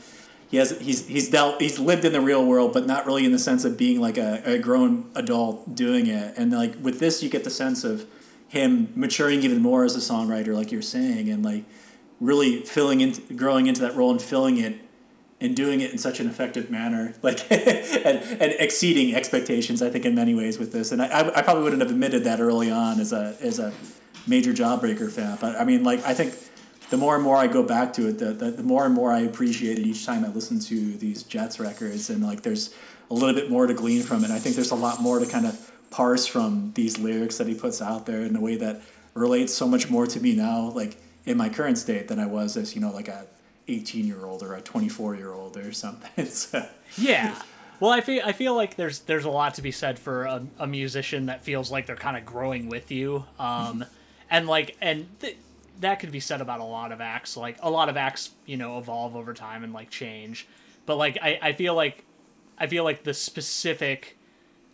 he 0.51 0.57
has 0.57 0.71
he's 0.81 1.07
he's 1.07 1.29
dealt 1.31 1.61
he's 1.61 1.79
lived 1.79 2.05
in 2.07 2.13
the 2.15 2.23
real 2.23 2.45
world 2.45 2.73
but 2.73 2.87
not 2.87 3.07
really 3.07 3.27
in 3.27 3.33
the 3.33 3.39
sense 3.39 3.67
of 3.67 3.77
being 3.77 4.01
like 4.01 4.17
a, 4.17 4.43
a 4.47 4.59
grown 4.59 5.11
adult 5.15 5.75
doing 5.75 6.07
it. 6.07 6.35
And 6.39 6.51
like 6.51 6.75
with 6.83 6.99
this 6.99 7.23
you 7.23 7.29
get 7.29 7.45
the 7.45 7.51
sense 7.51 7.85
of 7.85 8.07
him 8.49 8.91
maturing 8.97 9.43
even 9.43 9.61
more 9.61 9.85
as 9.85 9.95
a 9.95 10.01
songwriter 10.01 10.55
like 10.57 10.73
you're 10.73 10.81
saying. 10.83 11.29
And 11.29 11.45
like 11.45 11.65
really 12.21 12.63
filling 12.63 13.01
in 13.01 13.13
growing 13.37 13.67
into 13.67 13.81
that 13.81 13.95
role 13.95 14.11
and 14.11 14.21
filling 14.21 14.59
it 14.59 14.81
and 15.41 15.55
doing 15.55 15.81
it 15.81 15.93
in 15.93 15.99
such 15.99 16.19
an 16.19 16.27
effective 16.27 16.69
manner 16.69 17.15
like 17.23 17.41
and, 17.53 18.19
and 18.43 18.55
exceeding 18.59 19.15
expectations 19.15 19.83
i 19.83 19.91
think 19.91 20.05
in 20.05 20.15
many 20.15 20.35
ways 20.35 20.59
with 20.59 20.73
this. 20.73 20.91
And 20.93 21.01
I, 21.01 21.31
I, 21.37 21.43
probably 21.43 21.63
wouldn't 21.63 21.83
have 21.83 21.91
admitted 21.91 22.25
that 22.25 22.41
early 22.41 22.71
on 22.71 22.99
as 23.01 23.13
a 23.13 23.37
as 23.41 23.59
a 23.59 23.73
major 24.27 24.53
jawbreaker 24.53 25.11
fan 25.11 25.39
but 25.41 25.57
i 25.57 25.65
mean 25.65 25.85
like 25.85 26.05
i 26.05 26.13
think 26.13 26.35
the 26.91 26.97
more 26.97 27.15
and 27.15 27.23
more 27.23 27.37
i 27.37 27.47
go 27.47 27.63
back 27.63 27.93
to 27.95 28.09
it 28.09 28.19
the, 28.19 28.33
the, 28.33 28.51
the 28.51 28.63
more 28.63 28.85
and 28.85 28.95
more 28.95 29.13
i 29.13 29.21
appreciate 29.21 29.79
it 29.79 29.87
each 29.87 30.05
time 30.05 30.25
i 30.25 30.29
listen 30.29 30.59
to 30.59 30.97
these 30.97 31.23
jets 31.23 31.61
records. 31.61 32.11
And 32.11 32.23
like 32.25 32.43
there's 32.43 32.75
a 33.11 33.15
little 33.15 33.35
bit 33.35 33.51
more 33.51 33.67
to 33.67 33.75
glean 33.75 34.03
from 34.03 34.25
it. 34.25 34.31
I 34.31 34.39
think 34.39 34.55
there's 34.55 34.71
a 34.71 34.77
lot 34.77 35.01
more 35.01 35.19
to 35.19 35.27
kind 35.27 35.47
of 35.47 35.73
parse 35.91 36.27
from 36.27 36.73
these 36.75 36.99
lyrics 36.99 37.39
that 37.39 37.47
he 37.47 37.55
puts 37.55 37.81
out 37.81 38.07
there 38.07 38.23
in 38.23 38.37
a 38.37 38.41
way 38.41 38.57
that 38.57 38.83
relates 39.15 39.55
so 39.55 39.67
much 39.67 39.89
more 39.89 40.07
to 40.07 40.21
me 40.21 40.35
now. 40.35 40.71
Like 40.71 40.99
in 41.29 41.37
my 41.37 41.49
current 41.49 41.79
state 41.79 42.09
than 42.09 42.19
i 42.19 42.27
was 42.27 42.57
as 42.57 42.75
you 42.75 42.81
know 42.81 42.91
like 42.91 43.09
a 43.09 43.27
18 43.69 44.07
year 44.07 44.25
old 44.25 44.43
or 44.43 44.55
a 44.55 44.61
24 44.61 45.15
year 45.15 45.33
old 45.33 45.57
or 45.57 45.73
something 45.73 46.27
so, 46.27 46.67
Yeah. 46.97 47.41
Well, 47.81 47.93
I 47.93 48.01
feel 48.01 48.23
I 48.25 48.33
feel 48.33 48.57
like 48.57 48.75
there's 48.75 49.01
there's 49.01 49.25
a 49.25 49.31
lot 49.31 49.55
to 49.55 49.63
be 49.63 49.71
said 49.71 50.01
for 50.01 50.25
a, 50.25 50.45
a 50.59 50.67
musician 50.67 51.27
that 51.27 51.45
feels 51.45 51.71
like 51.71 51.87
they're 51.87 51.95
kind 51.95 52.17
of 52.17 52.27
growing 52.27 52.69
with 52.69 52.91
you, 52.91 53.25
um, 53.39 53.85
and 54.31 54.49
like 54.49 54.77
and 54.81 55.07
th- 55.21 55.37
that 55.79 56.01
could 56.01 56.11
be 56.11 56.19
said 56.19 56.41
about 56.41 56.59
a 56.59 56.65
lot 56.65 56.91
of 56.91 57.01
acts. 57.01 57.37
Like 57.37 57.57
a 57.63 57.71
lot 57.71 57.89
of 57.89 57.97
acts, 57.97 58.31
you 58.47 58.57
know, 58.57 58.79
evolve 58.79 59.15
over 59.15 59.33
time 59.33 59.63
and 59.63 59.73
like 59.73 59.91
change, 59.91 60.49
but 60.87 60.97
like 60.97 61.19
I, 61.23 61.39
I 61.41 61.53
feel 61.53 61.75
like 61.75 62.05
I 62.59 62.67
feel 62.67 62.83
like 62.83 63.05
the 63.05 63.15
specific 63.15 64.19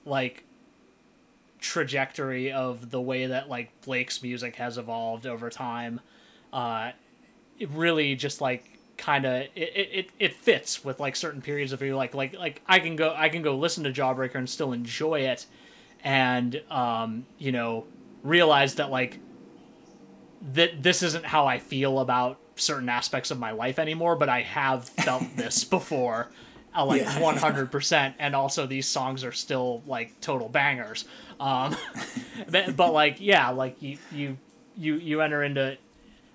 like 0.07 0.45
trajectory 1.61 2.53
of 2.53 2.91
the 2.91 3.03
way 3.03 3.27
that 3.27 3.51
like 3.51 3.71
Blake's 3.83 4.23
music 4.23 4.57
has 4.57 4.79
evolved 4.79 5.27
over 5.27 5.51
time, 5.51 6.01
uh, 6.55 6.93
it 7.59 7.69
really 7.71 8.15
just 8.15 8.41
like 8.41 8.65
kind 8.97 9.25
of 9.27 9.33
it, 9.35 9.51
it, 9.57 10.11
it 10.21 10.35
fits 10.35 10.85
with 10.85 11.01
like 11.01 11.17
certain 11.17 11.43
periods 11.43 11.73
of 11.73 11.83
your 11.83 11.97
like 11.97 12.15
like 12.15 12.35
like 12.39 12.63
I 12.67 12.79
can 12.79 12.97
go 12.97 13.13
I 13.17 13.29
can 13.29 13.43
go 13.43 13.57
listen 13.57 13.85
to 13.85 13.91
Jawbreaker 13.93 14.37
and 14.37 14.49
still 14.49 14.73
enjoy 14.73 15.21
it, 15.21 15.47
and 16.03 16.63
um 16.71 17.27
you 17.39 17.53
know 17.53 17.85
realize 18.23 18.77
that 18.77 18.91
like 18.91 19.19
that 20.55 20.83
this 20.83 21.03
isn't 21.03 21.25
how 21.25 21.47
I 21.47 21.59
feel 21.59 21.99
about 22.01 22.39
certain 22.57 22.89
aspects 22.89 23.31
of 23.31 23.39
my 23.39 23.51
life 23.51 23.79
anymore, 23.79 24.17
but 24.17 24.29
I 24.29 24.43
have 24.43 24.89
felt 24.89 25.25
this 25.37 25.65
before. 25.65 26.29
Uh, 26.77 26.85
like 26.87 27.03
Yeah. 27.03 27.21
one 27.21 27.37
hundred 27.37 27.71
percent, 27.71 28.17
and 28.19 28.35
also 28.35 28.67
these 28.67 28.87
songs 28.89 29.23
are 29.25 29.31
still 29.33 29.83
like 29.87 30.21
total 30.21 30.49
bangers. 30.49 31.05
Um, 31.39 31.77
but, 32.51 32.77
but 32.77 32.93
like 32.93 33.21
yeah, 33.21 33.51
like 33.51 33.81
you 33.81 33.97
you 34.13 34.37
you 34.77 34.97
you 34.97 35.21
enter 35.21 35.43
into 35.45 35.77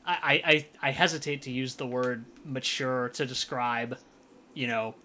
I, 0.10 0.41
I, 0.45 0.68
I 0.81 0.91
hesitate 0.91 1.44
to 1.44 1.52
use 1.52 1.76
the 1.76 1.86
word 1.86 2.26
mature 2.44 3.10
to 3.10 3.26
describe, 3.26 3.98
you 4.53 4.68
know, 4.68 4.95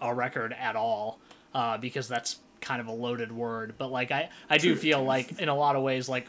a 0.00 0.12
record 0.14 0.52
at 0.58 0.74
all, 0.74 1.20
uh, 1.54 1.78
because 1.78 2.08
that's 2.08 2.38
kind 2.60 2.80
of 2.80 2.88
a 2.88 2.92
loaded 2.92 3.30
word. 3.30 3.74
But 3.78 3.92
like 3.92 4.10
I, 4.10 4.30
I 4.50 4.58
do 4.58 4.74
feel 4.74 5.02
like 5.04 5.38
in 5.38 5.48
a 5.48 5.54
lot 5.54 5.76
of 5.76 5.82
ways 5.82 6.08
like 6.08 6.26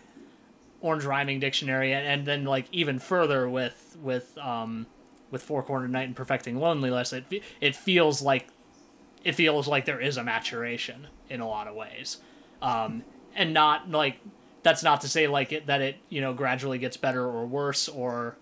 Orange 0.81 1.05
Rhyming 1.05 1.39
Dictionary 1.39 1.93
and, 1.93 2.05
and 2.05 2.25
then 2.25 2.45
like 2.45 2.67
even 2.71 2.99
further 2.99 3.49
with 3.49 3.97
with 4.01 4.37
um 4.37 4.85
with 5.31 5.43
Four 5.43 5.63
Cornered 5.63 5.91
Night 5.91 6.07
and 6.07 6.15
Perfecting 6.15 6.57
Loneliness, 6.59 7.13
it 7.13 7.25
it 7.61 7.75
feels 7.75 8.21
like 8.21 8.47
it 9.23 9.33
feels 9.33 9.67
like 9.67 9.85
there 9.85 9.99
is 9.99 10.17
a 10.17 10.23
maturation 10.23 11.07
in 11.29 11.41
a 11.41 11.47
lot 11.47 11.67
of 11.67 11.75
ways, 11.75 12.17
um, 12.61 13.03
and 13.35 13.53
not 13.53 13.89
like 13.89 14.19
that's 14.63 14.83
not 14.83 15.01
to 15.01 15.07
say 15.07 15.27
like 15.27 15.51
it 15.51 15.67
that 15.67 15.81
it 15.81 15.97
you 16.09 16.21
know 16.21 16.33
gradually 16.33 16.77
gets 16.77 16.97
better 16.97 17.23
or 17.23 17.45
worse 17.45 17.87
or 17.87 18.37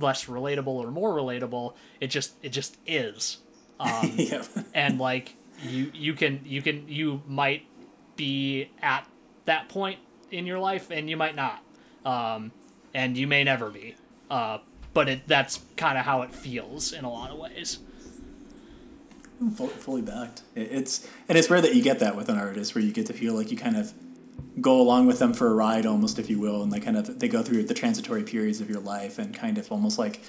less 0.00 0.26
relatable 0.26 0.66
or 0.68 0.90
more 0.90 1.14
relatable. 1.14 1.74
It 2.00 2.08
just 2.08 2.34
it 2.42 2.50
just 2.50 2.76
is, 2.86 3.38
um, 3.80 4.12
yeah 4.14 4.44
and 4.74 4.98
like 4.98 5.34
you 5.62 5.90
you 5.94 6.14
can 6.14 6.40
you 6.44 6.62
can 6.62 6.88
you 6.88 7.22
might 7.26 7.64
be 8.16 8.70
at 8.80 9.06
that 9.44 9.68
point 9.68 9.98
in 10.30 10.46
your 10.46 10.58
life 10.58 10.90
and 10.90 11.08
you 11.08 11.16
might 11.16 11.36
not, 11.36 11.62
um, 12.04 12.52
and 12.94 13.16
you 13.16 13.26
may 13.26 13.44
never 13.44 13.70
be. 13.70 13.94
Uh, 14.30 14.58
but 14.94 15.08
it 15.08 15.26
that's 15.26 15.60
kind 15.76 15.98
of 15.98 16.04
how 16.04 16.22
it 16.22 16.34
feels 16.34 16.92
in 16.92 17.04
a 17.04 17.10
lot 17.10 17.30
of 17.30 17.38
ways. 17.38 17.78
fully, 19.56 19.72
fully 19.72 20.02
backed. 20.02 20.42
It, 20.54 20.68
it's 20.70 21.08
and 21.28 21.38
it's 21.38 21.50
rare 21.50 21.60
that 21.60 21.74
you 21.74 21.82
get 21.82 21.98
that 22.00 22.16
with 22.16 22.28
an 22.28 22.38
artist 22.38 22.74
where 22.74 22.84
you 22.84 22.92
get 22.92 23.06
to 23.06 23.12
feel 23.12 23.34
like 23.34 23.50
you 23.50 23.56
kind 23.56 23.76
of 23.76 23.92
go 24.60 24.80
along 24.80 25.06
with 25.06 25.18
them 25.18 25.32
for 25.32 25.48
a 25.50 25.54
ride, 25.54 25.86
almost 25.86 26.18
if 26.18 26.28
you 26.28 26.38
will, 26.38 26.62
and 26.62 26.70
they 26.72 26.80
kind 26.80 26.96
of 26.96 27.18
they 27.18 27.28
go 27.28 27.42
through 27.42 27.64
the 27.64 27.74
transitory 27.74 28.22
periods 28.22 28.60
of 28.60 28.68
your 28.68 28.80
life 28.80 29.18
and 29.18 29.34
kind 29.34 29.58
of 29.58 29.70
almost 29.72 29.98
like 29.98 30.20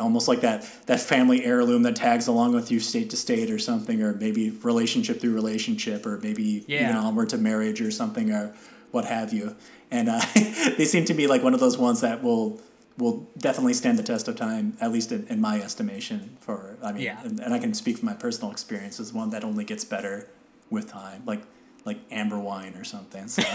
almost 0.00 0.28
like 0.28 0.40
that 0.40 0.68
that 0.86 1.00
family 1.00 1.44
heirloom 1.44 1.82
that 1.82 1.96
tags 1.96 2.26
along 2.28 2.54
with 2.54 2.70
you 2.70 2.78
state 2.80 3.10
to 3.10 3.16
state 3.16 3.50
or 3.50 3.58
something, 3.58 4.02
or 4.02 4.14
maybe 4.14 4.50
relationship 4.50 5.20
through 5.20 5.34
relationship, 5.34 6.06
or 6.06 6.18
maybe 6.18 6.64
even 6.68 6.68
Yeah. 6.68 6.98
onward 6.98 7.28
to 7.30 7.38
marriage 7.38 7.80
or 7.80 7.90
something, 7.90 8.30
or 8.32 8.54
what 8.92 9.04
have 9.06 9.32
you. 9.32 9.56
And 9.90 10.08
uh, 10.08 10.20
they 10.78 10.84
seem 10.84 11.04
to 11.06 11.14
be 11.14 11.26
like 11.26 11.42
one 11.42 11.54
of 11.54 11.60
those 11.60 11.76
ones 11.78 12.00
that 12.00 12.22
will 12.22 12.60
will 12.96 13.28
definitely 13.36 13.74
stand 13.74 13.98
the 13.98 14.04
test 14.04 14.28
of 14.28 14.36
time, 14.36 14.76
at 14.80 14.92
least 14.92 15.10
in, 15.10 15.26
in 15.28 15.40
my 15.40 15.60
estimation. 15.60 16.36
For 16.40 16.76
I 16.82 16.92
mean, 16.92 17.02
Yeah. 17.02 17.20
and, 17.24 17.40
and 17.40 17.52
I 17.52 17.58
can 17.58 17.74
speak 17.74 17.98
from 17.98 18.06
my 18.06 18.14
personal 18.14 18.52
experience 18.52 19.00
as 19.00 19.12
one 19.12 19.30
that 19.30 19.42
only 19.44 19.64
gets 19.64 19.84
better 19.84 20.28
with 20.70 20.88
time, 20.88 21.22
like 21.26 21.42
like 21.84 21.98
amber 22.10 22.38
wine 22.38 22.74
or 22.74 22.84
something. 22.84 23.28
So 23.28 23.42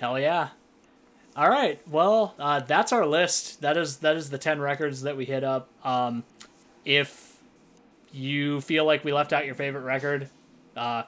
Hell 0.00 0.18
yeah. 0.18 0.48
All 1.36 1.48
right. 1.48 1.78
Well, 1.88 2.34
uh, 2.38 2.60
that's 2.60 2.92
our 2.92 3.06
list. 3.06 3.60
That 3.60 3.76
is 3.76 3.98
that 3.98 4.16
is 4.16 4.30
the 4.30 4.38
ten 4.38 4.60
records 4.60 5.02
that 5.02 5.16
we 5.16 5.24
hit 5.24 5.44
up. 5.44 5.68
Um, 5.84 6.24
if 6.84 7.36
you 8.12 8.60
feel 8.62 8.84
like 8.84 9.04
we 9.04 9.12
left 9.12 9.32
out 9.32 9.46
your 9.46 9.54
favorite 9.54 9.82
record, 9.82 10.28
uh, 10.76 11.04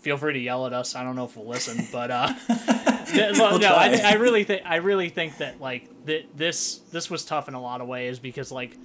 feel 0.00 0.16
free 0.16 0.32
to 0.32 0.38
yell 0.38 0.66
at 0.66 0.72
us. 0.72 0.94
I 0.94 1.04
don't 1.04 1.16
know 1.16 1.24
if 1.24 1.36
we'll 1.36 1.46
listen, 1.46 1.86
but 1.92 2.10
uh, 2.10 2.32
well, 3.38 3.58
no, 3.58 3.74
I. 3.74 4.00
I 4.04 4.14
really 4.14 4.44
think 4.44 4.62
I 4.64 4.76
really 4.76 5.10
think 5.10 5.38
that 5.38 5.60
like 5.60 5.88
th- 6.06 6.26
this 6.34 6.78
this 6.90 7.10
was 7.10 7.24
tough 7.24 7.48
in 7.48 7.54
a 7.54 7.60
lot 7.60 7.80
of 7.80 7.86
ways 7.86 8.18
because 8.18 8.50
like 8.50 8.76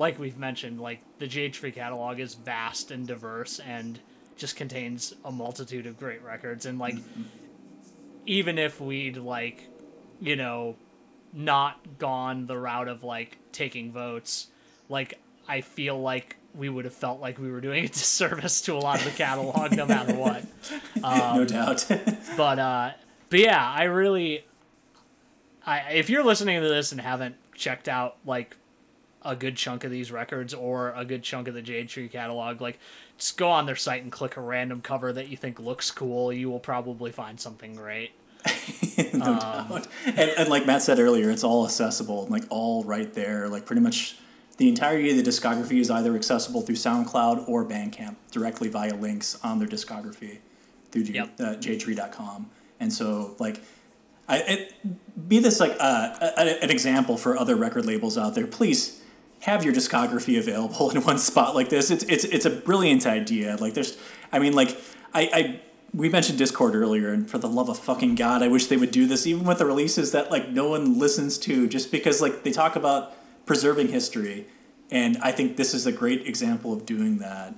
like 0.00 0.18
we've 0.18 0.38
mentioned, 0.38 0.80
like 0.80 1.00
the 1.18 1.26
Jade 1.26 1.52
Tree 1.52 1.70
catalog 1.70 2.18
is 2.18 2.34
vast 2.34 2.90
and 2.90 3.06
diverse 3.06 3.60
and 3.60 4.00
just 4.36 4.56
contains 4.56 5.14
a 5.24 5.30
multitude 5.30 5.86
of 5.86 5.98
great 5.98 6.22
records. 6.24 6.64
And 6.64 6.78
like 6.78 6.96
even 8.26 8.58
if 8.58 8.80
we'd 8.80 9.16
like 9.16 9.68
you 10.20 10.36
know 10.36 10.76
not 11.32 11.98
gone 11.98 12.46
the 12.46 12.56
route 12.56 12.88
of 12.88 13.02
like 13.02 13.38
taking 13.52 13.92
votes 13.92 14.48
like 14.88 15.18
i 15.48 15.60
feel 15.60 16.00
like 16.00 16.36
we 16.54 16.68
would 16.68 16.84
have 16.84 16.94
felt 16.94 17.20
like 17.20 17.38
we 17.38 17.50
were 17.50 17.60
doing 17.60 17.84
a 17.84 17.88
disservice 18.00 18.60
to 18.60 18.74
a 18.74 18.78
lot 18.78 18.98
of 18.98 19.04
the 19.04 19.10
catalog 19.12 19.70
no 19.72 19.86
matter 19.86 20.14
what. 20.14 20.44
No 21.02 21.44
doubt. 21.44 21.86
but 22.36 22.58
uh 22.58 22.90
but 23.28 23.38
yeah 23.40 23.68
i 23.70 23.84
really 23.84 24.44
i 25.64 25.78
if 25.92 26.10
you're 26.10 26.24
listening 26.24 26.60
to 26.60 26.68
this 26.68 26.92
and 26.92 27.00
haven't 27.00 27.36
checked 27.54 27.88
out 27.88 28.16
like 28.26 28.56
a 29.22 29.36
good 29.36 29.56
chunk 29.56 29.84
of 29.84 29.90
these 29.90 30.10
records 30.10 30.54
or 30.54 30.92
a 30.96 31.04
good 31.04 31.22
chunk 31.22 31.46
of 31.48 31.54
the 31.54 31.62
jade 31.62 31.88
tree 31.88 32.08
catalog 32.08 32.60
like 32.60 32.78
just 33.18 33.36
go 33.36 33.48
on 33.50 33.66
their 33.66 33.76
site 33.76 34.02
and 34.02 34.10
click 34.10 34.36
a 34.36 34.40
random 34.40 34.80
cover 34.80 35.12
that 35.12 35.28
you 35.28 35.36
think 35.36 35.60
looks 35.60 35.90
cool 35.90 36.32
you 36.32 36.48
will 36.50 36.58
probably 36.60 37.12
find 37.12 37.38
something 37.38 37.74
great 37.74 38.12
no 39.12 39.32
Um, 39.32 39.38
doubt. 39.38 39.86
And, 40.06 40.30
and 40.38 40.48
like 40.48 40.64
Matt 40.66 40.80
said 40.80 40.98
earlier, 40.98 41.30
it's 41.30 41.44
all 41.44 41.66
accessible, 41.66 42.26
like 42.30 42.44
all 42.48 42.82
right 42.84 43.12
there. 43.12 43.48
Like 43.48 43.66
pretty 43.66 43.82
much 43.82 44.16
the 44.56 44.66
entirety 44.66 45.10
of 45.10 45.22
the 45.22 45.30
discography 45.30 45.78
is 45.78 45.90
either 45.90 46.14
accessible 46.14 46.62
through 46.62 46.76
SoundCloud 46.76 47.46
or 47.46 47.66
Bandcamp 47.66 48.16
directly 48.30 48.68
via 48.70 48.94
links 48.94 49.38
on 49.44 49.58
their 49.58 49.68
discography 49.68 50.38
through 50.90 51.04
J- 51.04 51.12
Yep. 51.12 51.40
uh, 51.40 51.44
jtree.com. 51.56 52.48
And 52.80 52.90
so 52.90 53.36
like 53.38 53.60
I 54.26 54.38
it, 54.38 54.74
be 55.28 55.38
this 55.38 55.60
like 55.60 55.76
uh, 55.78 56.16
a, 56.22 56.32
a- 56.40 56.62
an 56.64 56.70
example 56.70 57.18
for 57.18 57.36
other 57.36 57.56
record 57.56 57.84
labels 57.84 58.16
out 58.16 58.34
there. 58.34 58.46
Please 58.46 58.99
have 59.40 59.64
your 59.64 59.74
discography 59.74 60.38
available 60.38 60.90
in 60.90 61.02
one 61.02 61.18
spot 61.18 61.54
like 61.54 61.68
this. 61.68 61.90
It's 61.90 62.04
it's 62.04 62.24
it's 62.24 62.46
a 62.46 62.50
brilliant 62.50 63.06
idea. 63.06 63.56
Like 63.56 63.74
there's, 63.74 63.96
I 64.32 64.38
mean, 64.38 64.52
like 64.52 64.78
I, 65.14 65.30
I 65.32 65.60
we 65.92 66.08
mentioned 66.08 66.38
Dischord 66.38 66.74
earlier, 66.74 67.12
and 67.12 67.28
for 67.28 67.38
the 67.38 67.48
love 67.48 67.68
of 67.68 67.78
fucking 67.78 68.14
god, 68.14 68.42
I 68.42 68.48
wish 68.48 68.66
they 68.66 68.76
would 68.76 68.90
do 68.90 69.06
this 69.06 69.26
even 69.26 69.44
with 69.44 69.58
the 69.58 69.66
releases 69.66 70.12
that 70.12 70.30
like 70.30 70.50
no 70.50 70.68
one 70.68 70.98
listens 70.98 71.38
to, 71.38 71.68
just 71.68 71.90
because 71.90 72.20
like 72.20 72.42
they 72.42 72.52
talk 72.52 72.76
about 72.76 73.14
preserving 73.46 73.88
history, 73.88 74.46
and 74.90 75.18
I 75.18 75.32
think 75.32 75.56
this 75.56 75.74
is 75.74 75.86
a 75.86 75.92
great 75.92 76.26
example 76.26 76.72
of 76.72 76.86
doing 76.86 77.18
that 77.18 77.54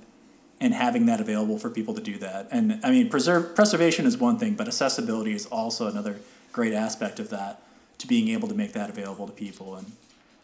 and 0.59 0.73
having 0.73 1.05
that 1.07 1.19
available 1.19 1.59
for 1.59 1.69
people 1.69 1.93
to 1.93 2.01
do 2.01 2.17
that. 2.19 2.47
And 2.49 2.79
I 2.83 2.91
mean, 2.91 3.09
preserve 3.09 3.55
preservation 3.55 4.05
is 4.05 4.17
one 4.17 4.39
thing, 4.39 4.55
but 4.55 4.67
accessibility 4.67 5.33
is 5.33 5.45
also 5.47 5.87
another 5.87 6.19
great 6.51 6.73
aspect 6.73 7.19
of 7.19 7.29
that. 7.29 7.61
To 7.99 8.07
being 8.07 8.29
able 8.29 8.49
to 8.49 8.55
make 8.55 8.73
that 8.73 8.89
available 8.89 9.27
to 9.27 9.31
people, 9.31 9.75
and 9.75 9.93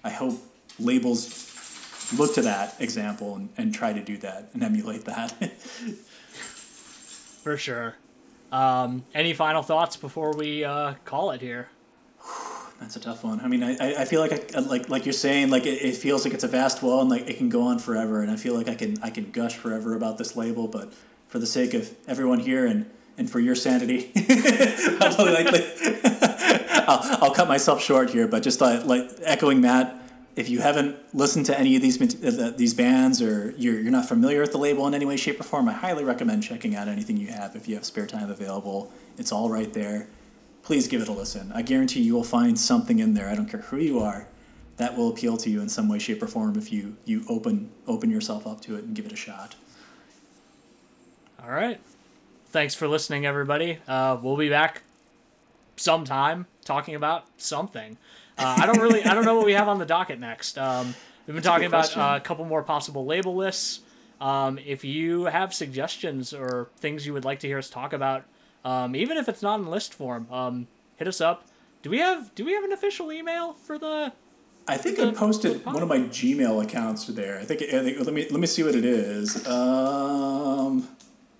I 0.01 0.11
hope 0.11 0.39
labels 0.79 1.45
look 2.17 2.33
to 2.35 2.41
that 2.41 2.75
example 2.79 3.35
and, 3.35 3.49
and 3.57 3.73
try 3.73 3.93
to 3.93 4.01
do 4.01 4.17
that 4.17 4.49
and 4.53 4.63
emulate 4.63 5.05
that. 5.05 5.31
For 7.43 7.57
sure. 7.57 7.95
Um, 8.51 9.05
any 9.13 9.33
final 9.33 9.61
thoughts 9.61 9.95
before 9.95 10.33
we 10.35 10.63
uh, 10.63 10.95
call 11.05 11.31
it 11.31 11.41
here? 11.41 11.69
That's 12.79 12.95
a 12.95 12.99
tough 12.99 13.23
one. 13.23 13.41
I 13.41 13.47
mean, 13.47 13.61
I, 13.61 14.01
I 14.01 14.05
feel 14.05 14.21
like 14.21 14.55
I, 14.55 14.59
like 14.59 14.89
like 14.89 15.05
you're 15.05 15.13
saying, 15.13 15.49
like 15.49 15.65
it, 15.65 15.81
it 15.81 15.95
feels 15.97 16.23
like 16.25 16.33
it's 16.33 16.45
a 16.45 16.47
vast 16.47 16.81
well 16.81 17.01
and 17.01 17.09
like 17.09 17.27
it 17.29 17.37
can 17.37 17.49
go 17.49 17.63
on 17.63 17.77
forever. 17.77 18.21
And 18.21 18.31
I 18.31 18.37
feel 18.37 18.55
like 18.55 18.69
I 18.69 18.75
can 18.75 18.95
I 19.03 19.09
can 19.09 19.31
gush 19.31 19.55
forever 19.55 19.95
about 19.95 20.17
this 20.17 20.35
label, 20.35 20.67
but 20.67 20.93
for 21.29 21.39
the 21.39 21.45
sake 21.45 21.73
of 21.73 21.95
everyone 22.07 22.39
here 22.39 22.65
and, 22.65 22.89
and 23.17 23.29
for 23.29 23.39
your 23.39 23.55
sanity, 23.55 24.11
I'll, 24.99 25.15
I'll, 26.87 27.23
I'll 27.23 27.33
cut 27.33 27.47
myself 27.47 27.81
short 27.81 28.09
here. 28.09 28.27
But 28.27 28.43
just 28.43 28.59
like, 28.59 28.83
like 28.85 29.09
echoing 29.21 29.61
Matt, 29.61 29.95
if 30.39 30.49
you 30.49 30.59
haven't 30.61 30.97
listened 31.13 31.45
to 31.47 31.59
any 31.59 31.75
of 31.75 31.81
these 31.81 31.97
uh, 32.01 32.53
these 32.55 32.73
bands 32.73 33.21
or 33.21 33.53
you're 33.57 33.79
you're 33.79 33.91
not 33.91 34.07
familiar 34.07 34.41
with 34.41 34.51
the 34.51 34.57
label 34.57 34.87
in 34.87 34.93
any 34.93 35.05
way, 35.05 35.17
shape, 35.17 35.39
or 35.39 35.43
form, 35.43 35.67
I 35.69 35.73
highly 35.73 36.03
recommend 36.03 36.43
checking 36.43 36.75
out 36.75 36.87
anything 36.87 37.17
you 37.17 37.27
have 37.27 37.55
if 37.55 37.67
you 37.67 37.75
have 37.75 37.85
spare 37.85 38.07
time 38.07 38.29
available. 38.29 38.91
It's 39.17 39.31
all 39.31 39.49
right 39.49 39.71
there 39.73 40.07
please 40.69 40.87
give 40.87 41.01
it 41.01 41.07
a 41.07 41.11
listen. 41.11 41.51
I 41.51 41.63
guarantee 41.63 42.01
you 42.01 42.13
will 42.13 42.23
find 42.23 42.59
something 42.59 42.99
in 42.99 43.15
there. 43.15 43.27
I 43.27 43.33
don't 43.33 43.47
care 43.47 43.61
who 43.61 43.77
you 43.77 43.99
are, 43.99 44.27
that 44.77 44.95
will 44.95 45.09
appeal 45.09 45.35
to 45.37 45.49
you 45.49 45.61
in 45.61 45.67
some 45.67 45.89
way, 45.89 45.97
shape, 45.97 46.21
or 46.21 46.27
form 46.27 46.55
if 46.57 46.71
you 46.71 46.95
you 47.05 47.25
open 47.27 47.71
open 47.87 48.11
yourself 48.11 48.45
up 48.45 48.61
to 48.61 48.75
it 48.75 48.83
and 48.83 48.95
give 48.95 49.07
it 49.07 49.11
a 49.11 49.15
shot. 49.15 49.55
All 51.43 51.49
right. 51.49 51.79
Thanks 52.49 52.75
for 52.75 52.87
listening, 52.87 53.25
everybody. 53.25 53.79
Uh, 53.87 54.19
we'll 54.21 54.37
be 54.37 54.49
back 54.49 54.83
sometime 55.75 56.45
talking 56.65 56.93
about 56.93 57.25
something. 57.37 57.97
Uh, 58.39 58.55
I 58.57 58.65
don't 58.65 58.79
really, 58.79 59.03
I 59.03 59.13
don't 59.13 59.25
know 59.25 59.35
what 59.35 59.45
we 59.45 59.53
have 59.53 59.67
on 59.67 59.79
the 59.79 59.85
docket 59.85 60.19
next. 60.19 60.57
Um, 60.57 60.87
we've 60.87 61.27
been 61.27 61.35
That's 61.35 61.45
talking 61.45 61.69
good 61.69 61.91
about 61.91 61.97
uh, 61.97 62.15
a 62.17 62.19
couple 62.21 62.45
more 62.45 62.63
possible 62.63 63.05
label 63.05 63.35
lists. 63.35 63.81
Um, 64.21 64.57
if 64.65 64.83
you 64.83 65.25
have 65.25 65.53
suggestions 65.53 66.33
or 66.33 66.69
things 66.77 67.05
you 67.05 67.13
would 67.13 67.25
like 67.25 67.39
to 67.39 67.47
hear 67.47 67.57
us 67.57 67.69
talk 67.69 67.93
about, 67.93 68.25
um, 68.65 68.95
even 68.95 69.17
if 69.17 69.29
it's 69.29 69.41
not 69.41 69.59
in 69.59 69.67
list 69.67 69.93
form, 69.93 70.27
um, 70.31 70.67
hit 70.97 71.07
us 71.07 71.21
up. 71.21 71.45
Do 71.81 71.89
we 71.89 71.99
have 71.99 72.33
Do 72.35 72.43
we 72.45 72.53
have 72.53 72.63
an 72.63 72.73
official 72.73 73.11
email 73.11 73.53
for 73.53 73.77
the? 73.77 74.11
I 74.67 74.77
think 74.77 74.99
I 74.99 75.11
posted 75.11 75.65
one 75.65 75.81
of 75.81 75.87
my 75.89 75.99
Gmail 75.99 76.63
accounts 76.63 77.07
there. 77.07 77.39
I 77.39 77.45
think, 77.45 77.61
I 77.63 77.83
think 77.83 77.99
let 77.99 78.13
me 78.13 78.27
let 78.29 78.39
me 78.39 78.47
see 78.47 78.63
what 78.63 78.75
it 78.75 78.85
is. 78.85 79.47
Um, 79.47 80.87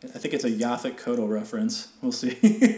I 0.03 0.17
think 0.17 0.33
it's 0.33 0.45
a 0.45 0.51
Yaphet 0.51 0.97
Kotto 0.97 1.27
reference. 1.27 1.89
We'll 2.01 2.13
see. 2.13 2.29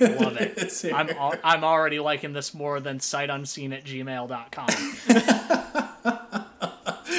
Love 0.01 0.37
it. 0.37 0.83
I'm 0.93 1.09
al- 1.11 1.35
I'm 1.43 1.63
already 1.63 1.99
liking 1.99 2.33
this 2.33 2.53
more 2.53 2.79
than 2.79 2.97
sightUnseen 2.97 3.73
at 3.73 3.83
gmail.com. 3.83 4.67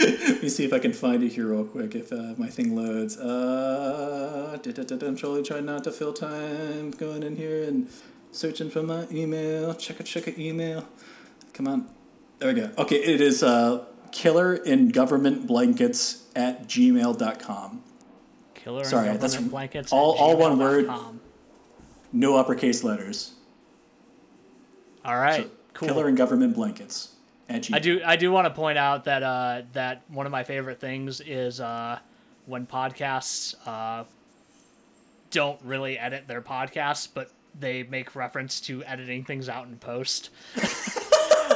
Let 0.02 0.42
me 0.42 0.48
see 0.48 0.64
if 0.64 0.72
I 0.72 0.80
can 0.80 0.92
find 0.92 1.22
it 1.22 1.32
here 1.34 1.46
real 1.46 1.64
quick 1.64 1.94
if 1.94 2.12
uh, 2.12 2.34
my 2.36 2.48
thing 2.48 2.74
loads. 2.74 3.16
Uh, 3.16 4.58
I'm 4.64 5.16
totally 5.16 5.44
trying 5.44 5.66
not 5.66 5.84
to 5.84 5.92
fill 5.92 6.12
time 6.12 6.90
going 6.90 7.22
in 7.22 7.36
here 7.36 7.62
and 7.62 7.88
searching 8.32 8.70
for 8.70 8.82
my 8.82 9.06
email. 9.12 9.72
Check 9.74 10.00
a 10.00 10.02
check 10.02 10.26
a 10.26 10.40
email. 10.40 10.88
Come 11.52 11.68
on. 11.68 11.88
There 12.40 12.52
we 12.52 12.60
go. 12.60 12.70
Okay, 12.76 12.96
it 12.96 13.20
is 13.20 13.44
uh, 13.44 13.84
killer 14.10 14.56
in 14.56 14.88
government 14.88 15.46
blankets 15.46 16.26
at 16.34 16.66
gmail.com. 16.66 17.84
Killer 18.62 18.84
Sorry, 18.84 19.08
and 19.08 19.20
that's 19.20 19.34
government 19.34 19.50
blankets. 19.50 19.92
all- 19.92 20.12
all 20.12 20.36
one 20.36 20.58
word. 20.58 20.88
No 22.12 22.36
uppercase 22.36 22.84
letters. 22.84 23.32
All 25.04 25.18
right, 25.18 25.44
So, 25.44 25.50
cool. 25.74 25.88
Killer 25.88 26.08
in 26.08 26.14
government 26.14 26.54
blankets. 26.54 27.08
I 27.50 27.58
do 27.80 28.00
I 28.04 28.16
do 28.16 28.32
want 28.32 28.46
to 28.46 28.54
point 28.54 28.78
out 28.78 29.04
that 29.04 29.22
uh, 29.22 29.62
that 29.72 30.02
one 30.08 30.24
of 30.24 30.32
my 30.32 30.42
favorite 30.44 30.80
things 30.80 31.20
is 31.20 31.60
uh, 31.60 31.98
when 32.46 32.66
podcasts 32.66 33.54
uh, 33.66 34.04
don't 35.30 35.60
really 35.62 35.98
edit 35.98 36.26
their 36.28 36.40
podcasts, 36.40 37.08
but 37.12 37.30
they 37.58 37.82
make 37.82 38.14
reference 38.16 38.60
to 38.62 38.82
editing 38.84 39.24
things 39.24 39.50
out 39.50 39.66
in 39.66 39.76
post. 39.76 40.30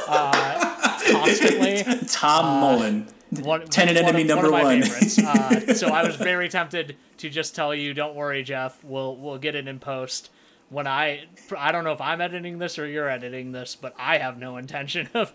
uh, 0.07 0.99
constantly. 1.09 1.83
Tom 2.09 2.59
Mullen. 2.61 3.07
One, 3.29 3.65
Tenant 3.69 3.97
enemy 3.97 4.21
of, 4.21 4.27
number 4.27 4.51
one. 4.51 4.63
One. 4.63 4.81
favorites. 4.83 5.19
Uh, 5.27 5.73
so 5.73 5.87
I 5.87 6.03
was 6.03 6.15
very 6.15 6.47
tempted 6.49 6.95
to 7.17 7.29
just 7.29 7.55
tell 7.55 7.75
you, 7.75 7.93
"Don't 7.93 8.15
worry, 8.15 8.43
Jeff. 8.43 8.81
We'll 8.83 9.15
we'll 9.17 9.37
get 9.37 9.55
it 9.55 9.67
in 9.67 9.79
post." 9.79 10.29
When 10.69 10.87
I 10.87 11.25
I 11.57 11.71
don't 11.71 11.83
know 11.83 11.93
if 11.93 12.01
I'm 12.01 12.19
editing 12.21 12.59
this 12.59 12.77
or 12.77 12.85
you're 12.87 13.09
editing 13.09 13.51
this, 13.51 13.75
but 13.75 13.93
I 13.97 14.17
have 14.17 14.37
no 14.37 14.57
intention 14.57 15.09
of 15.13 15.33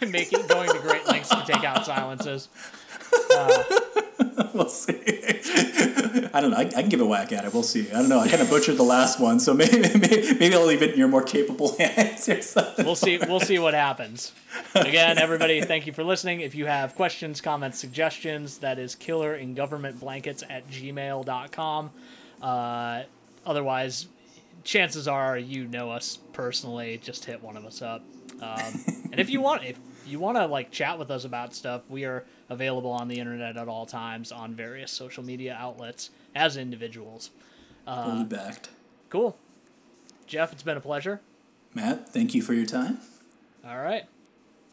making 0.00 0.46
going 0.46 0.70
to 0.70 0.78
great 0.80 1.06
lengths 1.06 1.30
to 1.30 1.44
take 1.46 1.64
out 1.64 1.84
silences. 1.86 2.48
we'll 4.54 4.68
see. 4.68 4.98
I 6.32 6.40
don't 6.40 6.50
know. 6.50 6.56
I, 6.56 6.62
I 6.62 6.82
can 6.82 6.88
give 6.88 7.00
a 7.00 7.06
whack 7.06 7.32
at 7.32 7.44
it. 7.44 7.52
We'll 7.52 7.62
see. 7.62 7.90
I 7.90 7.94
don't 7.94 8.08
know. 8.08 8.18
I 8.18 8.28
kind 8.28 8.42
of 8.42 8.48
butchered 8.48 8.76
the 8.76 8.82
last 8.82 9.20
one, 9.20 9.40
so 9.40 9.54
maybe 9.54 9.78
maybe, 9.80 10.34
maybe 10.34 10.54
I'll 10.54 10.66
leave 10.66 10.82
it 10.82 10.92
in 10.92 10.98
your 10.98 11.08
more 11.08 11.22
capable 11.22 11.76
hands 11.78 12.28
or 12.28 12.40
something. 12.42 12.84
We'll 12.84 12.94
see. 12.94 13.18
We'll 13.18 13.40
see 13.40 13.58
what 13.58 13.74
happens. 13.74 14.32
Again, 14.74 15.18
everybody, 15.18 15.60
thank 15.62 15.86
you 15.86 15.92
for 15.92 16.04
listening. 16.04 16.40
If 16.40 16.54
you 16.54 16.66
have 16.66 16.94
questions, 16.94 17.40
comments, 17.40 17.78
suggestions, 17.78 18.58
that 18.58 18.78
is 18.78 18.94
killer 18.94 19.34
in 19.34 19.54
government 19.54 20.00
blankets 20.00 20.42
at 20.48 20.68
gmail.com. 20.70 21.90
Uh, 22.40 23.02
otherwise, 23.46 24.08
chances 24.64 25.08
are 25.08 25.38
you 25.38 25.66
know 25.66 25.90
us 25.90 26.18
personally. 26.32 26.98
Just 27.02 27.24
hit 27.24 27.42
one 27.42 27.56
of 27.56 27.64
us 27.64 27.82
up. 27.82 28.02
Um, 28.40 28.84
and 29.12 29.20
if 29.20 29.30
you 29.30 29.40
want, 29.40 29.64
if 29.64 29.78
you 30.06 30.18
want 30.18 30.36
to 30.36 30.46
like 30.46 30.70
chat 30.70 30.98
with 30.98 31.10
us 31.10 31.24
about 31.24 31.54
stuff, 31.54 31.82
we 31.88 32.04
are 32.04 32.24
available 32.48 32.90
on 32.90 33.08
the 33.08 33.18
internet 33.18 33.56
at 33.56 33.68
all 33.68 33.86
times 33.86 34.32
on 34.32 34.54
various 34.54 34.90
social 34.90 35.22
media 35.22 35.56
outlets 35.58 36.10
as 36.34 36.56
individuals. 36.56 37.30
Uh, 37.86 38.04
Fully 38.04 38.24
backed. 38.24 38.68
Cool. 39.10 39.36
Jeff, 40.26 40.52
it's 40.52 40.62
been 40.62 40.76
a 40.76 40.80
pleasure. 40.80 41.20
Matt, 41.74 42.08
thank 42.08 42.34
you 42.34 42.42
for 42.42 42.54
your 42.54 42.66
time. 42.66 42.98
All 43.66 43.78
right. 43.78 44.04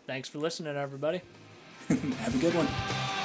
Thanks 0.07 0.27
for 0.27 0.39
listening, 0.39 0.75
everybody. 0.75 1.21
Have 1.87 2.35
a 2.35 2.39
good 2.39 2.53
one. 2.55 3.18